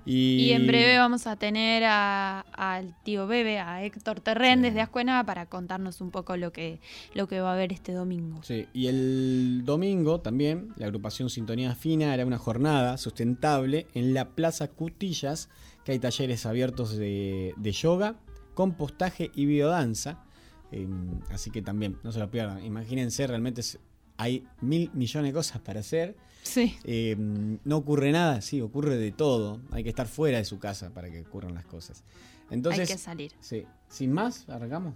Y, 0.05 0.47
Y 0.47 0.51
en 0.53 0.65
breve 0.65 0.97
vamos 0.97 1.27
a 1.27 1.35
tener 1.35 1.83
a- 1.85 2.39
al 2.53 2.95
tío 3.03 3.27
Bebe, 3.27 3.59
a 3.59 3.83
Héctor 3.83 4.21
Terren 4.21 4.61
desde 4.61 4.81
Ascuena 4.81 5.23
para 5.25 5.45
contarnos 5.47 6.01
un 6.01 6.09
poco 6.09 6.35
lo 6.37 6.51
que, 6.51 6.79
lo 7.13 7.27
que 7.27 7.41
va 7.41 7.51
a 7.51 7.53
haber 7.53 7.71
este 7.73 7.91
domingo. 7.93 8.41
Sí, 8.43 8.65
y 8.73 8.87
el 8.87 9.61
domingo 9.65 10.21
también, 10.21 10.69
la 10.77 10.85
agrupación 10.87 11.29
Sintonía 11.29 11.75
Fina 11.75 12.13
hará 12.13 12.25
una 12.25 12.37
jornada 12.39 12.97
sustentable 12.97 13.87
en 13.93 14.13
la 14.13 14.29
Plaza 14.29 14.69
Cutillas, 14.69 15.49
que 15.83 15.91
hay 15.91 15.99
talleres 15.99 16.45
abiertos 16.45 16.95
de, 16.97 17.53
de 17.57 17.71
yoga, 17.71 18.15
compostaje 18.55 19.31
y 19.35 19.45
biodanza. 19.45 20.23
Eh, 20.71 20.87
así 21.31 21.49
que 21.51 21.61
también, 21.61 21.97
no 22.03 22.11
se 22.11 22.19
lo 22.19 22.29
pierdan. 22.31 22.63
Imagínense, 22.63 23.25
realmente 23.27 23.61
es- 23.61 23.79
hay 24.19 24.45
mil 24.59 24.91
millones 24.93 25.29
de 25.29 25.33
cosas 25.33 25.61
para 25.61 25.79
hacer. 25.79 26.17
Sí. 26.43 26.75
Eh, 26.83 27.15
no 27.17 27.77
ocurre 27.77 28.11
nada, 28.11 28.41
sí, 28.41 28.59
ocurre 28.59 28.97
de 28.97 29.13
todo. 29.13 29.61
Hay 29.71 29.81
que 29.83 29.89
estar 29.89 30.07
fuera 30.07 30.37
de 30.39 30.45
su 30.45 30.59
casa 30.59 30.93
para 30.93 31.09
que 31.09 31.21
ocurran 31.21 31.53
las 31.53 31.65
cosas. 31.65 32.03
Entonces, 32.51 32.89
Hay 32.89 32.95
que 32.95 32.99
salir. 33.01 33.31
Sí. 33.39 33.65
Sin 33.87 34.11
más, 34.11 34.47
arrancamos. 34.49 34.93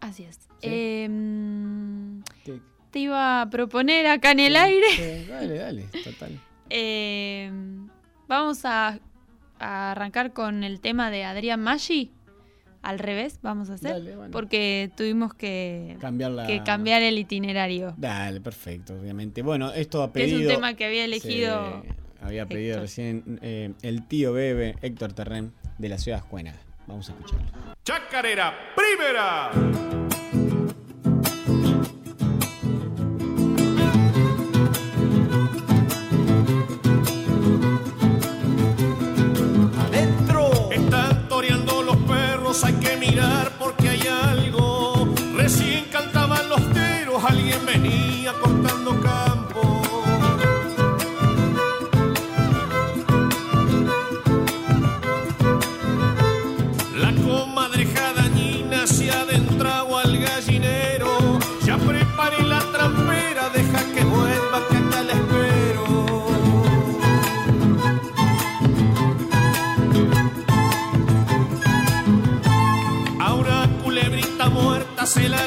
Así 0.00 0.24
es. 0.24 0.38
Em, 0.60 2.22
te 2.90 2.98
iba 2.98 3.40
a 3.40 3.48
proponer 3.48 4.06
acá 4.06 4.32
en 4.32 4.40
el 4.40 4.56
aire. 4.56 5.26
dale, 5.28 5.54
dale, 5.58 5.82
total. 6.04 6.38
Em, 6.74 7.88
vamos 8.28 8.64
a, 8.64 8.98
a 9.58 9.90
arrancar 9.92 10.32
con 10.32 10.62
el 10.64 10.80
tema 10.80 11.10
de 11.10 11.24
Adrián 11.24 11.60
Maggi. 11.60 12.12
Al 12.82 12.98
revés, 12.98 13.38
vamos 13.42 13.70
a 13.70 13.74
hacer. 13.74 13.92
Dale, 13.92 14.16
bueno. 14.16 14.32
Porque 14.32 14.90
tuvimos 14.96 15.34
que 15.34 15.96
Cambiar 16.00 16.32
la- 16.32 16.46
que 16.46 16.62
cambiar 16.64 17.02
el 17.02 17.16
itinerario. 17.16 17.94
Dale, 17.96 18.40
perfecto, 18.40 18.94
obviamente. 19.00 19.42
Bueno, 19.42 19.72
esto 19.72 20.02
ha 20.02 20.12
Que 20.12 20.24
es 20.24 20.32
un 20.32 20.38
pedido. 20.40 20.54
tema 20.54 20.74
que 20.74 20.84
había 20.86 21.04
elegido 21.04 21.82
había 22.20 22.46
pedido 22.46 22.70
Héctor. 22.74 22.82
recién 22.82 23.38
eh, 23.42 23.72
el 23.82 24.06
tío 24.06 24.32
Bebe, 24.32 24.76
Héctor 24.82 25.12
Terren, 25.12 25.52
de 25.78 25.88
la 25.88 25.98
ciudad 25.98 26.22
de 26.22 26.28
Juena. 26.28 26.54
Vamos 26.86 27.08
a 27.08 27.12
escucharlo. 27.12 27.46
Chacarera, 27.84 28.52
primera. 28.76 29.50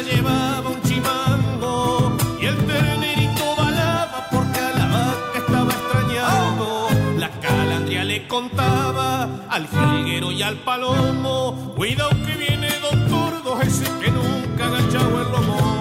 Llevaba 0.01 0.69
un 0.69 0.81
chimango 0.83 2.11
y 2.39 2.45
el 2.45 2.57
ternerito 2.65 3.55
balaba 3.57 4.27
porque 4.31 4.59
a 4.59 4.71
la 4.77 4.85
vaca 4.87 5.37
estaba 5.37 5.71
extrañando. 5.71 6.87
La 7.17 7.29
calandria 7.39 8.03
le 8.03 8.27
contaba 8.27 9.29
al 9.49 9.67
jilguero 9.67 10.31
y 10.31 10.41
al 10.41 10.57
palomo, 10.57 11.73
cuidado 11.75 12.09
que 12.09 12.35
viene 12.37 12.69
don 12.81 13.07
Turdo, 13.07 13.61
ese 13.61 13.85
que 14.01 14.11
nunca 14.11 14.65
agachaba 14.65 15.21
el 15.21 15.31
lomo. 15.31 15.74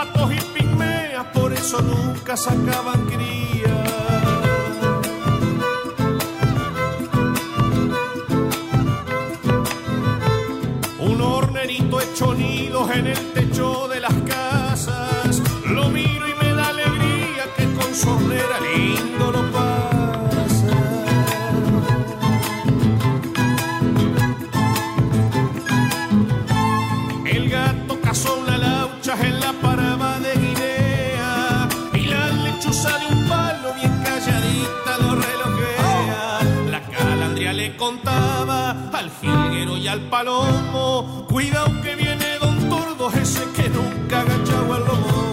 Patos 0.00 0.32
y 0.32 0.40
pigmeas, 0.54 1.26
por 1.34 1.52
eso 1.52 1.82
nunca 1.82 2.34
sacaban 2.34 3.04
cría. 3.06 3.84
Un 10.98 11.20
hornerito 11.20 12.00
hecho 12.00 12.34
nidos 12.34 12.90
en 12.92 13.08
el 13.08 13.32
techo 13.34 13.88
de 13.88 14.00
las 14.00 14.14
casas. 14.26 15.42
Lo 15.66 15.90
miro 15.90 16.26
y 16.28 16.34
me 16.42 16.54
da 16.54 16.68
alegría 16.68 17.44
que 17.56 17.64
con 17.74 17.94
su 17.94 18.10
al 39.00 39.10
jilguero 39.10 39.78
y 39.78 39.88
al 39.88 40.00
palomo, 40.10 41.26
cuidado 41.26 41.68
que 41.82 41.96
viene 41.96 42.38
don 42.38 42.68
Tordo, 42.68 43.10
ese 43.18 43.46
que 43.56 43.70
nunca 43.70 44.20
agachaba 44.20 44.76
el 44.76 44.84
lomo. 44.84 45.30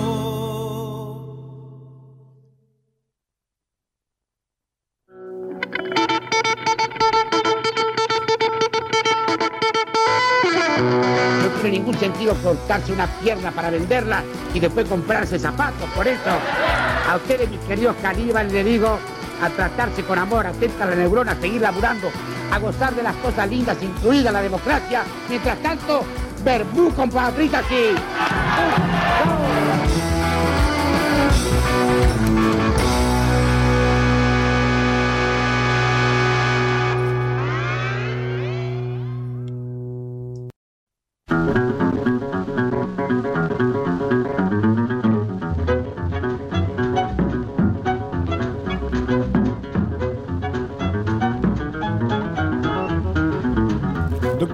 No 11.41 11.47
tiene 11.59 11.77
ningún 11.79 11.97
sentido 11.99 12.35
cortarse 12.35 12.93
una 12.93 13.07
pierna 13.19 13.51
para 13.51 13.69
venderla 13.69 14.23
y 14.53 14.61
después 14.61 14.87
comprarse 14.87 15.37
zapatos. 15.37 15.89
Por 15.89 16.07
eso, 16.07 16.29
a 17.09 17.17
ustedes, 17.17 17.49
mis 17.49 17.59
queridos 17.61 17.97
caníbales, 18.01 18.53
les 18.53 18.65
digo 18.65 18.97
a 19.41 19.49
tratarse 19.49 20.03
con 20.03 20.17
amor, 20.17 20.47
atenta 20.47 20.85
a 20.85 20.87
la 20.87 20.95
neurona, 20.95 21.33
a 21.33 21.35
seguir 21.35 21.61
laburando, 21.61 22.09
a 22.51 22.59
gozar 22.59 22.95
de 22.95 23.03
las 23.03 23.15
cosas 23.17 23.49
lindas, 23.49 23.77
incluida 23.81 24.31
la 24.31 24.41
democracia. 24.41 25.03
Mientras 25.29 25.61
tanto, 25.61 26.03
verbú 26.43 26.93
con 26.93 27.09
patritas 27.09 27.63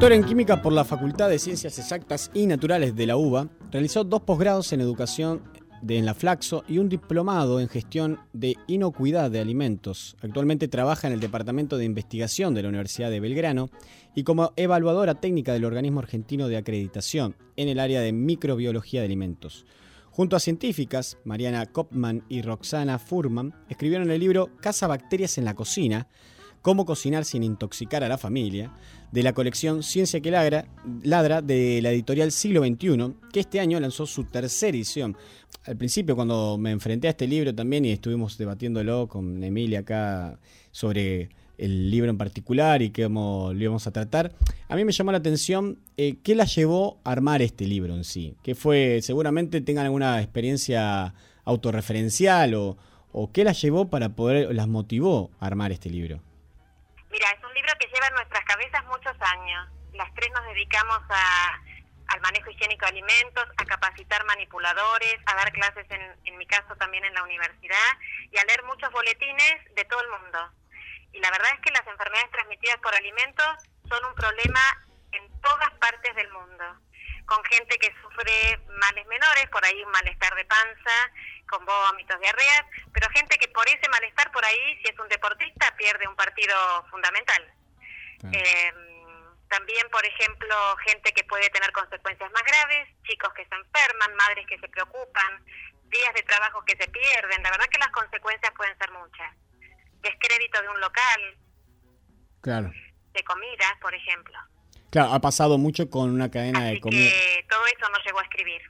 Doctor 0.03 0.19
en 0.19 0.25
Química 0.25 0.61
por 0.61 0.73
la 0.73 0.83
Facultad 0.83 1.29
de 1.29 1.39
Ciencias 1.39 1.79
Exactas 1.79 2.29
y 2.33 2.45
Naturales 2.45 2.93
de 2.93 3.07
la 3.07 3.15
UBA, 3.15 3.47
realizó 3.71 4.03
dos 4.03 4.23
posgrados 4.23 4.73
en 4.73 4.81
Educación 4.81 5.41
de 5.81 5.97
en 5.97 6.05
la 6.05 6.13
Flaxo 6.13 6.65
y 6.67 6.79
un 6.79 6.89
diplomado 6.89 7.61
en 7.61 7.69
Gestión 7.69 8.19
de 8.33 8.57
Inocuidad 8.67 9.31
de 9.31 9.39
Alimentos. 9.39 10.17
Actualmente 10.21 10.67
trabaja 10.67 11.07
en 11.07 11.13
el 11.13 11.21
Departamento 11.21 11.77
de 11.77 11.85
Investigación 11.85 12.53
de 12.53 12.63
la 12.63 12.67
Universidad 12.67 13.11
de 13.11 13.21
Belgrano 13.21 13.69
y 14.13 14.23
como 14.23 14.51
evaluadora 14.57 15.21
técnica 15.21 15.53
del 15.53 15.63
Organismo 15.63 16.01
Argentino 16.01 16.49
de 16.49 16.57
Acreditación 16.57 17.37
en 17.55 17.69
el 17.69 17.79
área 17.79 18.01
de 18.01 18.11
Microbiología 18.11 18.99
de 18.99 19.05
Alimentos. 19.05 19.65
Junto 20.11 20.35
a 20.35 20.41
científicas, 20.41 21.17
Mariana 21.23 21.65
Kopman 21.65 22.25
y 22.27 22.41
Roxana 22.41 22.99
Furman, 22.99 23.55
escribieron 23.69 24.11
el 24.11 24.19
libro 24.19 24.49
Caza 24.59 24.85
Bacterias 24.85 25.37
en 25.37 25.45
la 25.45 25.53
Cocina, 25.53 26.09
Cómo 26.63 26.85
cocinar 26.85 27.25
sin 27.25 27.43
intoxicar 27.43 28.05
a 28.05 28.07
la 28.07 28.17
familia, 28.17 28.71
de 29.11 29.21
la 29.21 29.33
colección 29.33 29.83
Ciencia 29.83 30.21
que 30.21 30.31
ladra, 30.31 30.65
ladra 31.03 31.41
de 31.41 31.81
la 31.81 31.91
editorial 31.91 32.31
Siglo 32.31 32.63
XXI, 32.63 33.15
que 33.33 33.41
este 33.41 33.59
año 33.59 33.81
lanzó 33.81 34.05
su 34.05 34.23
tercera 34.23 34.75
edición. 34.75 35.17
Al 35.65 35.75
principio, 35.75 36.15
cuando 36.15 36.57
me 36.57 36.71
enfrenté 36.71 37.07
a 37.07 37.11
este 37.11 37.27
libro 37.27 37.53
también 37.53 37.83
y 37.83 37.91
estuvimos 37.91 38.37
debatiéndolo 38.37 39.09
con 39.09 39.43
Emilia 39.43 39.79
acá 39.79 40.39
sobre 40.71 41.29
el 41.57 41.91
libro 41.91 42.09
en 42.09 42.17
particular 42.17 42.81
y 42.81 42.91
cómo 42.91 43.51
lo 43.53 43.61
íbamos 43.61 43.85
a 43.85 43.91
tratar, 43.91 44.33
a 44.69 44.75
mí 44.77 44.85
me 44.85 44.93
llamó 44.93 45.11
la 45.11 45.17
atención 45.17 45.79
eh, 45.97 46.15
qué 46.23 46.33
la 46.33 46.45
llevó 46.45 46.97
a 47.03 47.11
armar 47.11 47.41
este 47.41 47.67
libro 47.67 47.93
en 47.93 48.05
sí. 48.05 48.35
Que 48.41 48.55
fue, 48.55 49.01
seguramente 49.01 49.59
tengan 49.59 49.83
alguna 49.83 50.21
experiencia 50.21 51.13
autorreferencial 51.43 52.53
o, 52.55 52.77
o 53.11 53.33
qué 53.33 53.43
las 53.43 53.61
llevó 53.61 53.89
para 53.89 54.15
poder, 54.15 54.55
las 54.55 54.69
motivó 54.69 55.29
a 55.41 55.45
armar 55.45 55.73
este 55.73 55.89
libro. 55.89 56.21
Mira, 57.13 57.29
es 57.29 57.43
un 57.43 57.53
libro 57.53 57.71
que 57.79 57.85
lleva 57.89 58.07
en 58.07 58.15
nuestras 58.15 58.43
cabezas 58.43 58.83
muchos 58.85 59.15
años. 59.21 59.69
Las 59.93 60.11
tres 60.15 60.31
nos 60.31 60.45
dedicamos 60.47 60.99
a, 61.11 61.61
al 62.07 62.21
manejo 62.21 62.49
higiénico 62.49 62.87
de 62.87 62.91
alimentos, 62.91 63.45
a 63.55 63.65
capacitar 63.65 64.25
manipuladores, 64.25 65.17
a 65.27 65.35
dar 65.35 65.51
clases, 65.53 65.85
en, 65.91 66.01
en 66.25 66.37
mi 66.39 66.47
caso 66.47 66.75
también 66.77 67.05
en 67.05 67.13
la 67.13 67.21
universidad, 67.21 67.91
y 68.31 68.37
a 68.39 68.43
leer 68.45 68.63
muchos 68.63 68.91
boletines 68.91 69.75
de 69.75 69.85
todo 69.85 70.01
el 70.01 70.09
mundo. 70.09 70.53
Y 71.11 71.19
la 71.19 71.29
verdad 71.29 71.51
es 71.53 71.59
que 71.59 71.71
las 71.71 71.85
enfermedades 71.85 72.31
transmitidas 72.31 72.77
por 72.77 72.95
alimentos 72.95 73.57
son 73.87 74.03
un 74.05 74.15
problema 74.15 74.61
en 75.11 75.41
todas 75.41 75.69
partes 75.73 76.15
del 76.15 76.31
mundo, 76.31 76.65
con 77.27 77.43
gente 77.45 77.77
que 77.77 77.93
sufre 78.01 78.57
males 78.79 79.05
menores, 79.05 79.47
por 79.51 79.63
ahí 79.63 79.83
un 79.83 79.91
malestar 79.91 80.33
de 80.33 80.45
panza, 80.45 81.11
con 81.53 81.65
vómitos, 81.65 82.19
diarreas, 82.19 82.63
pero 82.93 83.07
gente 83.11 83.37
que 83.37 83.47
por 83.49 83.67
ese 83.67 83.87
malestar 83.89 84.31
por 84.31 84.43
ahí, 84.43 84.77
si 84.81 84.89
es 84.91 84.99
un 84.99 85.07
deportista, 85.07 85.75
pierde 85.77 86.07
un 86.07 86.15
partido 86.15 86.55
fundamental. 86.89 87.53
Eh, 88.31 88.73
también, 89.49 89.87
por 89.91 90.03
ejemplo, 90.05 90.55
gente 90.87 91.11
que 91.11 91.23
puede 91.25 91.47
tener 91.49 91.71
consecuencias 91.73 92.31
más 92.31 92.41
graves, 92.43 92.89
chicos 93.03 93.31
que 93.33 93.45
se 93.45 93.53
enferman, 93.55 94.15
madres 94.15 94.47
que 94.47 94.57
se 94.57 94.67
preocupan, 94.67 95.45
días 95.89 96.13
de 96.15 96.23
trabajo 96.23 96.63
que 96.65 96.75
se 96.75 96.87
pierden. 96.89 97.43
La 97.43 97.51
verdad 97.51 97.67
que 97.69 97.77
las 97.77 97.89
consecuencias 97.91 98.51
pueden 98.55 98.75
ser 98.79 98.89
muchas. 98.91 99.31
Descrédito 100.01 100.61
de 100.61 100.69
un 100.69 100.79
local, 100.79 101.37
Claro. 102.41 102.71
de 103.13 103.23
comidas, 103.23 103.73
por 103.79 103.93
ejemplo. 103.93 104.37
Claro, 104.89 105.13
ha 105.13 105.19
pasado 105.19 105.57
mucho 105.57 105.89
con 105.89 106.09
una 106.09 106.31
cadena 106.31 106.63
de 106.65 106.71
Así 106.71 106.79
comida. 106.79 107.09
que 107.09 107.45
todo 107.49 107.65
eso 107.67 107.89
no 107.89 107.97
llegó 108.05 108.19
a 108.19 108.23
escribir. 108.23 108.61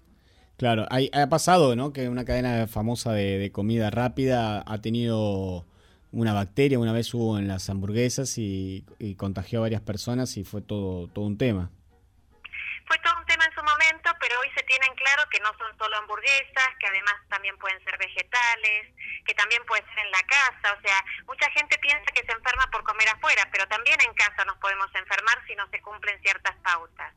Claro, 0.58 0.86
hay- 0.90 1.10
ha 1.14 1.28
pasado, 1.28 1.76
¿no? 1.76 1.94
Que 1.94 2.10
una 2.10 2.26
cadena 2.26 2.68
famosa 2.68 3.12
de, 3.12 3.52
comida 3.52 3.90
rápida 3.90 4.64
ha 4.66 4.82
tenido 4.82 5.66
una 6.12 6.34
bacteria, 6.34 6.78
una 6.78 6.94
vez 6.94 7.14
hubo 7.14 7.40
en 7.40 7.48
las 7.48 7.70
hamburguesas 7.70 8.38
y, 8.38 8.86
contagió 9.18 9.60
a 9.60 9.62
varias 9.64 9.82
personas 9.82 10.38
y 10.38 10.44
fue 10.44 10.62
todo, 10.62 11.08
todo 11.08 11.26
un 11.26 11.38
tema. 11.38 11.72
Fue 12.86 12.98
todo 13.00 13.18
un 13.18 13.26
tema 13.26 13.46
en 13.46 13.54
su 13.56 13.64
momento, 13.64 14.12
pero 14.20 14.40
hoy 14.42 14.50
se 14.56 14.64
tiene 14.64 14.86
en 14.86 14.94
claro 14.94 15.24
que 15.32 15.40
no 15.40 15.50
son 15.58 15.72
solo 15.78 15.98
hamburguesas, 15.98 16.70
que 16.80 16.88
además 16.88 17.16
también 17.30 17.58
pueden 17.58 17.82
ser 17.84 17.98
vegetales, 17.98 18.94
que 19.26 19.34
también 19.34 19.64
puede 19.66 19.82
ser 19.88 20.06
en 20.06 20.12
la 20.12 20.22
casa. 20.28 20.78
O 20.78 20.82
sea, 20.86 21.00
mucha 21.26 21.50
gente 21.52 21.78
piensa 21.80 22.06
que 22.14 22.26
se 22.26 22.32
enferma 22.32 22.70
por 22.72 22.84
comer 22.84 23.10
afuera, 23.10 23.48
pero 23.52 23.68
también 23.68 23.98
en 24.06 24.14
casa 24.14 24.46
nos 24.46 24.58
podemos 24.58 24.88
enfermar 24.94 25.40
si 25.48 25.56
no 25.56 25.68
se 25.70 25.82
cumplen 25.82 26.22
ciertas 26.22 26.56
pautas. 26.62 27.14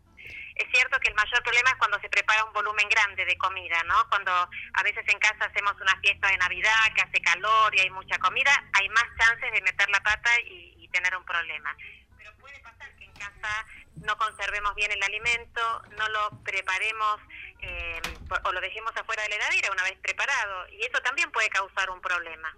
Es 0.56 0.66
cierto 0.72 0.98
que 1.00 1.08
el 1.08 1.14
mayor 1.14 1.42
problema 1.42 1.70
es 1.70 1.76
cuando 1.76 2.00
se 2.00 2.08
prepara 2.08 2.44
un 2.44 2.52
volumen 2.52 2.88
grande 2.88 3.24
de 3.24 3.36
comida, 3.36 3.82
¿no? 3.84 4.08
Cuando 4.08 4.32
a 4.32 4.82
veces 4.82 5.04
en 5.06 5.18
casa 5.18 5.44
hacemos 5.44 5.74
una 5.80 5.98
fiesta 6.00 6.28
de 6.28 6.38
Navidad 6.38 6.94
que 6.94 7.02
hace 7.02 7.20
calor 7.20 7.74
y 7.74 7.80
hay 7.80 7.90
mucha 7.90 8.18
comida, 8.18 8.50
hay 8.72 8.88
más 8.88 9.04
chances 9.18 9.52
de 9.52 9.60
meter 9.60 9.88
la 9.90 10.00
pata 10.02 10.30
y, 10.40 10.74
tener 10.92 11.14
un 11.14 11.24
problema. 11.24 11.76
Pero 12.16 12.34
puede 12.38 12.58
pasar 12.60 12.90
que 12.96 13.04
en 13.04 13.12
casa 13.12 13.66
no 13.96 14.16
conservemos 14.16 14.74
bien 14.76 14.90
el 14.90 15.02
alimento, 15.02 15.82
no 15.98 16.08
lo 16.08 16.42
preparemos 16.42 17.20
eh, 17.60 18.00
o 18.44 18.52
lo 18.52 18.60
dejemos 18.62 18.96
afuera 18.96 19.22
de 19.24 19.28
la 19.28 19.34
heladera 19.34 19.72
una 19.72 19.82
vez 19.82 19.98
preparado 19.98 20.68
y 20.68 20.80
eso 20.86 20.98
también 21.02 21.30
puede 21.32 21.50
causar 21.50 21.90
un 21.90 22.00
problema. 22.00 22.56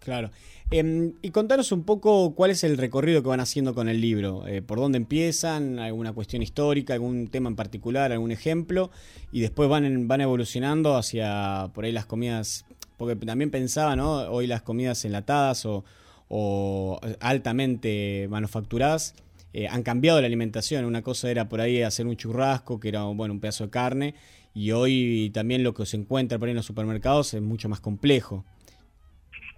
Claro. 0.00 0.30
Em, 0.70 1.14
y 1.22 1.30
contanos 1.30 1.72
un 1.72 1.82
poco 1.84 2.34
cuál 2.34 2.50
es 2.50 2.62
el 2.64 2.76
recorrido 2.76 3.22
que 3.22 3.28
van 3.28 3.40
haciendo 3.40 3.74
con 3.74 3.88
el 3.88 4.00
libro. 4.00 4.46
Eh, 4.46 4.62
¿Por 4.62 4.78
dónde 4.78 4.98
empiezan? 4.98 5.78
¿Alguna 5.78 6.12
cuestión 6.12 6.42
histórica? 6.42 6.94
¿Algún 6.94 7.28
tema 7.28 7.48
en 7.48 7.56
particular? 7.56 8.12
¿Algún 8.12 8.30
ejemplo? 8.32 8.90
Y 9.32 9.40
después 9.40 9.68
van, 9.68 9.84
en- 9.84 10.06
van 10.08 10.20
evolucionando 10.20 10.96
hacia 10.96 11.70
por 11.74 11.84
ahí 11.84 11.92
las 11.92 12.06
comidas. 12.06 12.64
Porque 12.96 13.14
también 13.16 13.50
pensaba, 13.50 13.94
¿no? 13.96 14.12
Hoy 14.30 14.46
las 14.46 14.62
comidas 14.62 15.04
enlatadas 15.04 15.66
o, 15.66 15.84
o 16.28 16.98
altamente 17.20 18.26
manufacturadas 18.30 19.14
eh, 19.52 19.68
han 19.68 19.82
cambiado 19.82 20.20
la 20.20 20.26
alimentación. 20.26 20.84
Una 20.84 21.02
cosa 21.02 21.30
era 21.30 21.48
por 21.48 21.60
ahí 21.60 21.82
hacer 21.82 22.06
un 22.06 22.16
churrasco, 22.16 22.78
que 22.80 22.88
era 22.88 23.04
bueno, 23.04 23.34
un 23.34 23.40
pedazo 23.40 23.64
de 23.64 23.70
carne. 23.70 24.14
Y 24.54 24.70
hoy 24.72 25.30
también 25.34 25.62
lo 25.62 25.74
que 25.74 25.84
se 25.86 25.96
encuentra 25.96 26.38
por 26.38 26.48
ahí 26.48 26.52
en 26.52 26.56
los 26.56 26.66
supermercados 26.66 27.34
es 27.34 27.42
mucho 27.42 27.68
más 27.68 27.80
complejo. 27.80 28.44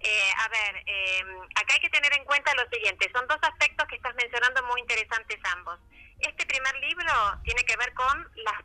Eh, 0.01 0.31
a 0.37 0.47
ver, 0.47 0.83
eh, 0.85 1.23
acá 1.55 1.73
hay 1.73 1.79
que 1.81 1.89
tener 1.89 2.13
en 2.17 2.23
cuenta 2.23 2.53
lo 2.55 2.67
siguiente, 2.69 3.11
son 3.13 3.27
dos 3.27 3.39
aspectos 3.41 3.87
que 3.87 3.95
estás 3.95 4.15
mencionando 4.15 4.63
muy 4.63 4.79
interesantes 4.81 5.39
ambos. 5.55 5.79
Este 6.19 6.45
primer 6.45 6.75
libro 6.75 7.13
tiene 7.43 7.63
que 7.65 7.75
ver 7.75 7.93
con 7.93 8.31
las, 8.35 8.63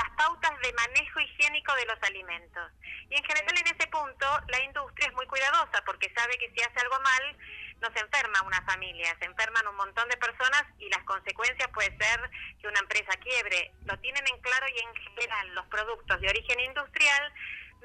las 0.00 0.10
pautas 0.16 0.52
de 0.62 0.72
manejo 0.72 1.20
higiénico 1.20 1.74
de 1.74 1.86
los 1.86 2.02
alimentos. 2.02 2.72
Y 3.10 3.16
en 3.16 3.24
general 3.24 3.54
en 3.58 3.76
ese 3.76 3.86
punto 3.88 4.26
la 4.48 4.62
industria 4.64 5.08
es 5.08 5.14
muy 5.14 5.26
cuidadosa 5.26 5.82
porque 5.84 6.12
sabe 6.16 6.38
que 6.38 6.50
si 6.50 6.62
hace 6.62 6.80
algo 6.80 6.98
mal 7.00 7.36
no 7.80 7.88
se 7.92 8.00
enferma 8.00 8.42
una 8.42 8.60
familia, 8.62 9.16
se 9.18 9.24
enferman 9.26 9.66
un 9.68 9.76
montón 9.76 10.08
de 10.08 10.16
personas 10.16 10.64
y 10.78 10.88
las 10.88 11.02
consecuencias 11.04 11.68
puede 11.72 11.96
ser 11.96 12.30
que 12.60 12.68
una 12.68 12.80
empresa 12.80 13.12
quiebre. 13.20 13.72
Lo 13.84 13.98
tienen 13.98 14.24
en 14.26 14.40
claro 14.40 14.66
y 14.68 14.78
en 14.80 14.94
general 14.94 15.54
los 15.54 15.66
productos 15.66 16.20
de 16.20 16.28
origen 16.28 16.60
industrial 16.60 17.32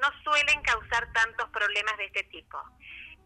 no 0.01 0.10
suelen 0.23 0.62
causar 0.63 1.12
tantos 1.13 1.49
problemas 1.49 1.97
de 1.97 2.06
este 2.06 2.23
tipo. 2.23 2.62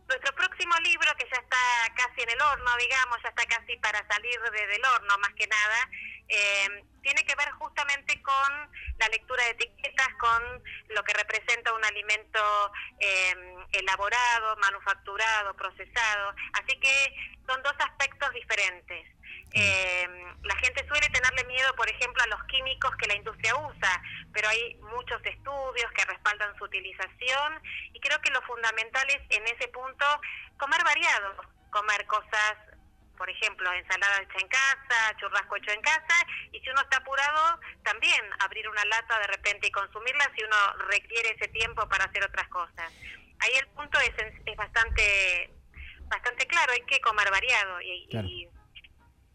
Nuestro 0.10 0.34
próximo 0.34 0.74
libro, 0.84 1.08
que 1.17 1.28
ya 1.32 1.39
está 1.39 1.93
casi 1.95 2.22
en 2.24 2.32
el 2.32 2.41
horno, 2.41 2.76
digamos, 2.78 3.17
ya 3.22 3.30
está 3.30 3.45
casi 3.45 3.78
para 3.78 4.00
salir 4.08 4.41
de- 4.41 4.67
del 4.67 4.84
horno 4.84 5.17
más 5.19 5.32
que 5.36 5.45
nada, 5.45 5.89
eh, 6.28 6.84
tiene 7.04 7.24
que 7.26 7.36
ver 7.36 7.50
justamente 7.52 8.19
con 8.24 8.72
la 8.98 9.08
lectura 9.10 9.43
de 9.45 9.52
etiquetas, 9.52 10.08
con 10.19 10.63
lo 10.89 11.04
que 11.04 11.13
representa 11.13 11.74
un 11.74 11.86
alimento 11.86 12.72
eh, 13.00 13.36
elaborado, 13.74 14.58
manufacturado, 14.58 15.56
procesado. 15.56 16.34
Así 16.54 16.78
que 16.80 17.15
son 17.48 17.62
dos 17.62 17.76
aspectos 17.78 18.32
diferentes. 18.34 19.08
Eh, 19.54 20.08
la 20.44 20.56
gente 20.58 20.88
suele 20.88 21.10
tenerle 21.10 21.44
miedo, 21.46 21.76
por 21.76 21.89
ejemplo, 21.89 22.22
a 22.24 22.28
los 22.28 22.44
químicos 22.46 22.96
que 22.98 23.08
la 23.08 23.15
industria 23.15 23.56
usa, 23.56 24.02
pero 24.32 24.48
hay 24.48 24.76
muchos 24.96 25.20
estudios 25.26 25.92
que 25.92 26.06
respaldan 26.06 26.56
su 26.58 26.63
utilización 26.65 27.62
y 27.94 28.00
creo 28.00 28.22
que 28.22 28.32
lo 28.32 28.42
fundamental 28.44 29.08
es 29.10 29.22
en 29.38 29.44
ese 29.48 29.68
punto 29.70 30.06
comer 30.58 30.84
variado, 30.84 31.36
comer 31.72 32.06
cosas, 32.06 32.56
por 33.18 33.30
ejemplo, 33.30 33.72
ensalada 33.74 34.22
hecha 34.22 34.38
en 34.39 34.48
casa, 34.48 35.18
churrasco 35.20 35.56
hecho 35.58 35.72
en 35.72 35.82
casa 35.82 36.26
y 36.52 36.60
si 36.62 36.70
uno 36.70 36.82
está 36.82 36.98
apurado, 36.98 37.60
también 37.84 38.22
abrir 38.39 38.70
una 38.70 38.86
lata 38.86 39.20
de 39.20 39.28
repente 39.28 39.68
y 39.68 39.72
consumirla 39.72 40.32
si 40.36 40.44
uno 40.44 40.56
requiere 40.89 41.32
ese 41.32 41.48
tiempo 41.50 41.88
para 41.89 42.06
hacer 42.06 42.24
otras 42.24 42.48
cosas. 42.48 42.94
Ahí 43.39 43.52
el 43.60 43.68
punto 43.70 44.00
es, 44.00 44.12
es 44.46 44.56
bastante 44.56 45.52
bastante 46.08 46.48
claro, 46.48 46.74
hay 46.74 46.82
que 46.82 47.00
comer 47.02 47.30
variado 47.30 47.82
y, 47.82 48.08
Claro. 48.10 48.28
y 48.28 48.50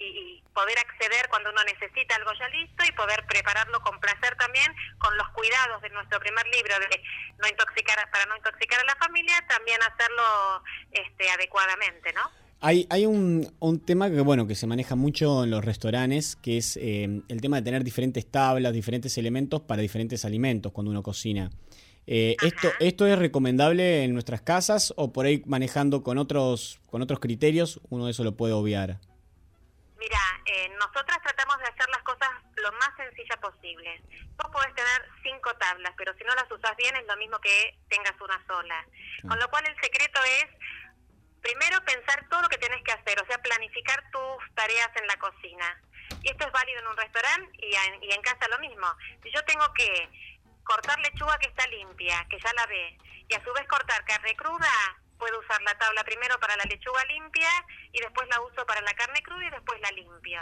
y, 0.09 0.43
poder 0.55 0.79
acceder 0.79 1.27
cuando 1.31 1.51
uno 1.51 1.61
necesita 1.65 2.15
algo 2.15 2.31
ya 2.39 2.49
listo 2.51 2.85
y 2.89 2.93
poder 2.93 3.27
prepararlo 3.27 3.81
con 3.81 3.99
placer 3.99 4.37
también 4.39 4.71
con 4.99 5.17
los 5.19 5.29
cuidados 5.31 5.83
de 5.83 5.91
nuestro 5.91 6.21
primer 6.21 6.47
libro 6.47 6.79
de 6.79 7.03
no 7.43 7.49
intoxicar 7.49 7.99
a- 7.99 8.09
para 8.13 8.25
no 8.27 8.37
intoxicar 8.37 8.79
a 8.81 8.85
la 8.85 8.95
familia 8.95 9.35
también 9.49 9.81
hacerlo 9.83 10.23
este 10.93 11.29
adecuadamente 11.29 12.13
no 12.13 12.21
Hay, 12.61 12.87
hay 12.89 13.05
un, 13.05 13.53
un 13.59 13.85
tema 13.85 14.09
que 14.11 14.21
bueno 14.21 14.47
que 14.47 14.55
se 14.55 14.69
maneja 14.69 14.95
mucho 14.95 15.43
en 15.43 15.51
los 15.51 15.65
restaurantes, 15.65 16.37
que 16.37 16.57
es 16.59 16.77
eh, 16.77 17.09
el 17.29 17.41
tema 17.41 17.57
de 17.57 17.63
tener 17.63 17.83
diferentes 17.83 18.31
tablas, 18.31 18.73
diferentes 18.73 19.19
elementos 19.19 19.61
para 19.63 19.83
diferentes 19.83 20.25
alimentos 20.25 20.71
cuando 20.71 20.93
uno 20.93 21.03
cocina. 21.03 21.51
Eh, 22.07 22.37
esto, 22.43 22.71
¿Esto 22.81 23.07
es 23.07 23.19
recomendable 23.19 24.05
en 24.05 24.13
nuestras 24.13 24.41
casas 24.43 24.95
o 24.97 25.13
por 25.13 25.27
ahí 25.27 25.43
manejando 25.47 26.03
con 26.05 26.19
otros, 26.19 26.79
con 26.91 27.03
otros 27.03 27.19
criterios 27.19 27.81
uno 27.91 28.09
eso 28.09 28.23
lo 28.23 28.37
puede 28.37 28.53
obviar? 28.53 29.01
Mira, 30.05 30.21
eh, 30.45 30.69
nosotras 30.79 31.17
tratamos 31.23 31.57
de 31.61 31.65
hacer 31.65 31.89
las 31.89 32.03
cosas 32.03 32.29
lo 32.57 32.71
más 32.73 32.91
sencilla 32.95 33.37
posible. 33.41 34.03
Vos 34.37 34.51
podés 34.53 34.75
tener 34.75 35.09
cinco 35.23 35.55
tablas, 35.57 35.95
pero 35.97 36.13
si 36.19 36.25
no 36.25 36.35
las 36.35 36.51
usas 36.51 36.77
bien 36.77 36.95
es 36.97 37.07
lo 37.07 37.17
mismo 37.17 37.39
que 37.39 37.79
tengas 37.89 38.13
una 38.21 38.39
sola. 38.47 38.85
Con 39.27 39.39
lo 39.39 39.49
cual 39.49 39.65
el 39.67 39.81
secreto 39.81 40.21
es, 40.25 40.45
primero 41.41 41.83
pensar 41.87 42.29
todo 42.29 42.43
lo 42.43 42.49
que 42.51 42.59
tenés 42.59 42.83
que 42.85 42.93
hacer, 42.93 43.19
o 43.23 43.27
sea, 43.27 43.41
planificar 43.41 44.05
tus 44.11 44.55
tareas 44.55 44.91
en 44.97 45.07
la 45.07 45.17
cocina. 45.17 45.81
Y 46.21 46.29
esto 46.29 46.47
es 46.47 46.53
válido 46.53 46.81
en 46.81 46.87
un 46.89 46.97
restaurante 46.99 47.67
y 47.67 47.75
en, 47.75 48.05
y 48.05 48.13
en 48.13 48.21
casa 48.21 48.47
lo 48.49 48.59
mismo. 48.59 48.87
Si 49.23 49.31
yo 49.33 49.43
tengo 49.47 49.73
que 49.73 50.11
cortar 50.65 50.99
lechuga 50.99 51.39
que 51.39 51.49
está 51.49 51.67
limpia, 51.69 52.27
que 52.29 52.39
ya 52.41 52.53
la 52.53 52.67
ve, 52.67 52.99
y 53.27 53.35
a 53.35 53.43
su 53.43 53.51
vez 53.55 53.67
cortar 53.69 54.05
carne 54.05 54.37
cruda, 54.37 54.69
puedo 55.25 55.41
usar 55.41 55.63
la 55.63 55.73
tabla 55.79 56.05
primero 56.05 56.39
para 56.39 56.55
la 56.57 56.65
lechuga 56.65 57.03
limpia 57.07 57.49
y 57.93 58.01
después 58.01 58.29
la 58.29 58.43
uso 58.43 58.67
para 58.67 58.83
la 58.83 58.93
carne 58.93 59.23
cruda 59.23 59.47
y 59.47 59.51
después 59.51 59.81
la 59.81 59.91
limpio. 59.93 60.41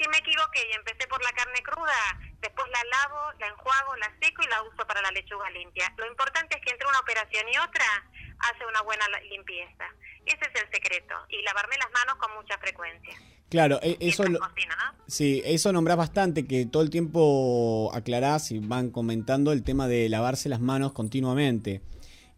Si 0.00 0.08
me 0.08 0.16
equivoqué 0.16 0.64
y 0.70 0.72
empecé 0.72 1.06
por 1.06 1.22
la 1.22 1.32
carne 1.32 1.60
cruda, 1.62 2.00
después 2.40 2.66
la 2.72 2.82
lavo, 2.96 3.32
la 3.38 3.48
enjuago, 3.48 3.96
la 3.96 4.08
seco 4.20 4.42
y 4.42 4.48
la 4.48 4.62
uso 4.62 4.86
para 4.86 5.02
la 5.02 5.10
lechuga 5.10 5.50
limpia. 5.50 5.92
Lo 5.98 6.06
importante 6.06 6.56
es 6.56 6.64
que 6.64 6.72
entre 6.72 6.88
una 6.88 7.00
operación 7.00 7.44
y 7.52 7.58
otra 7.58 7.84
hace 8.40 8.64
una 8.64 8.80
buena 8.82 9.04
limpieza. 9.28 9.84
Ese 10.24 10.40
es 10.48 10.62
el 10.62 10.70
secreto. 10.72 11.14
Y 11.28 11.42
lavarme 11.42 11.76
las 11.76 11.90
manos 11.92 12.16
con 12.16 12.32
mucha 12.36 12.56
frecuencia. 12.58 13.14
Claro, 13.48 13.78
e- 13.82 13.96
eso 14.00 14.24
lo, 14.24 14.40
Cocina, 14.40 14.76
¿no? 14.76 15.04
sí, 15.06 15.40
eso 15.44 15.72
nombrás 15.72 15.96
bastante, 15.96 16.46
que 16.46 16.66
todo 16.66 16.82
el 16.82 16.90
tiempo 16.90 17.90
aclarás 17.94 18.50
y 18.50 18.58
van 18.58 18.90
comentando 18.90 19.52
el 19.52 19.62
tema 19.62 19.86
de 19.86 20.08
lavarse 20.08 20.48
las 20.48 20.60
manos 20.60 20.92
continuamente. 20.92 21.80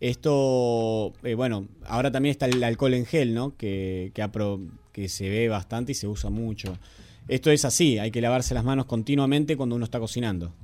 Esto, 0.01 1.13
eh, 1.25 1.35
bueno, 1.35 1.67
ahora 1.87 2.11
también 2.11 2.31
está 2.31 2.47
el 2.47 2.63
alcohol 2.63 2.95
en 2.95 3.05
gel, 3.07 3.35
¿no? 3.35 3.57
Que, 3.57 4.13
que, 4.15 4.23
ha 4.23 4.29
pro- 4.31 4.61
que 4.93 5.09
se 5.09 5.29
ve 5.29 5.49
bastante 5.49 5.93
y 5.93 5.95
se 5.95 6.07
usa 6.07 6.31
mucho. 6.31 6.79
Esto 7.27 7.51
es 7.51 7.65
así, 7.65 7.99
hay 7.99 8.11
que 8.11 8.21
lavarse 8.21 8.55
las 8.55 8.65
manos 8.65 8.87
continuamente 8.87 9.57
cuando 9.57 9.77
uno 9.77 9.85
está 9.85 9.99
cocinando. 9.99 10.55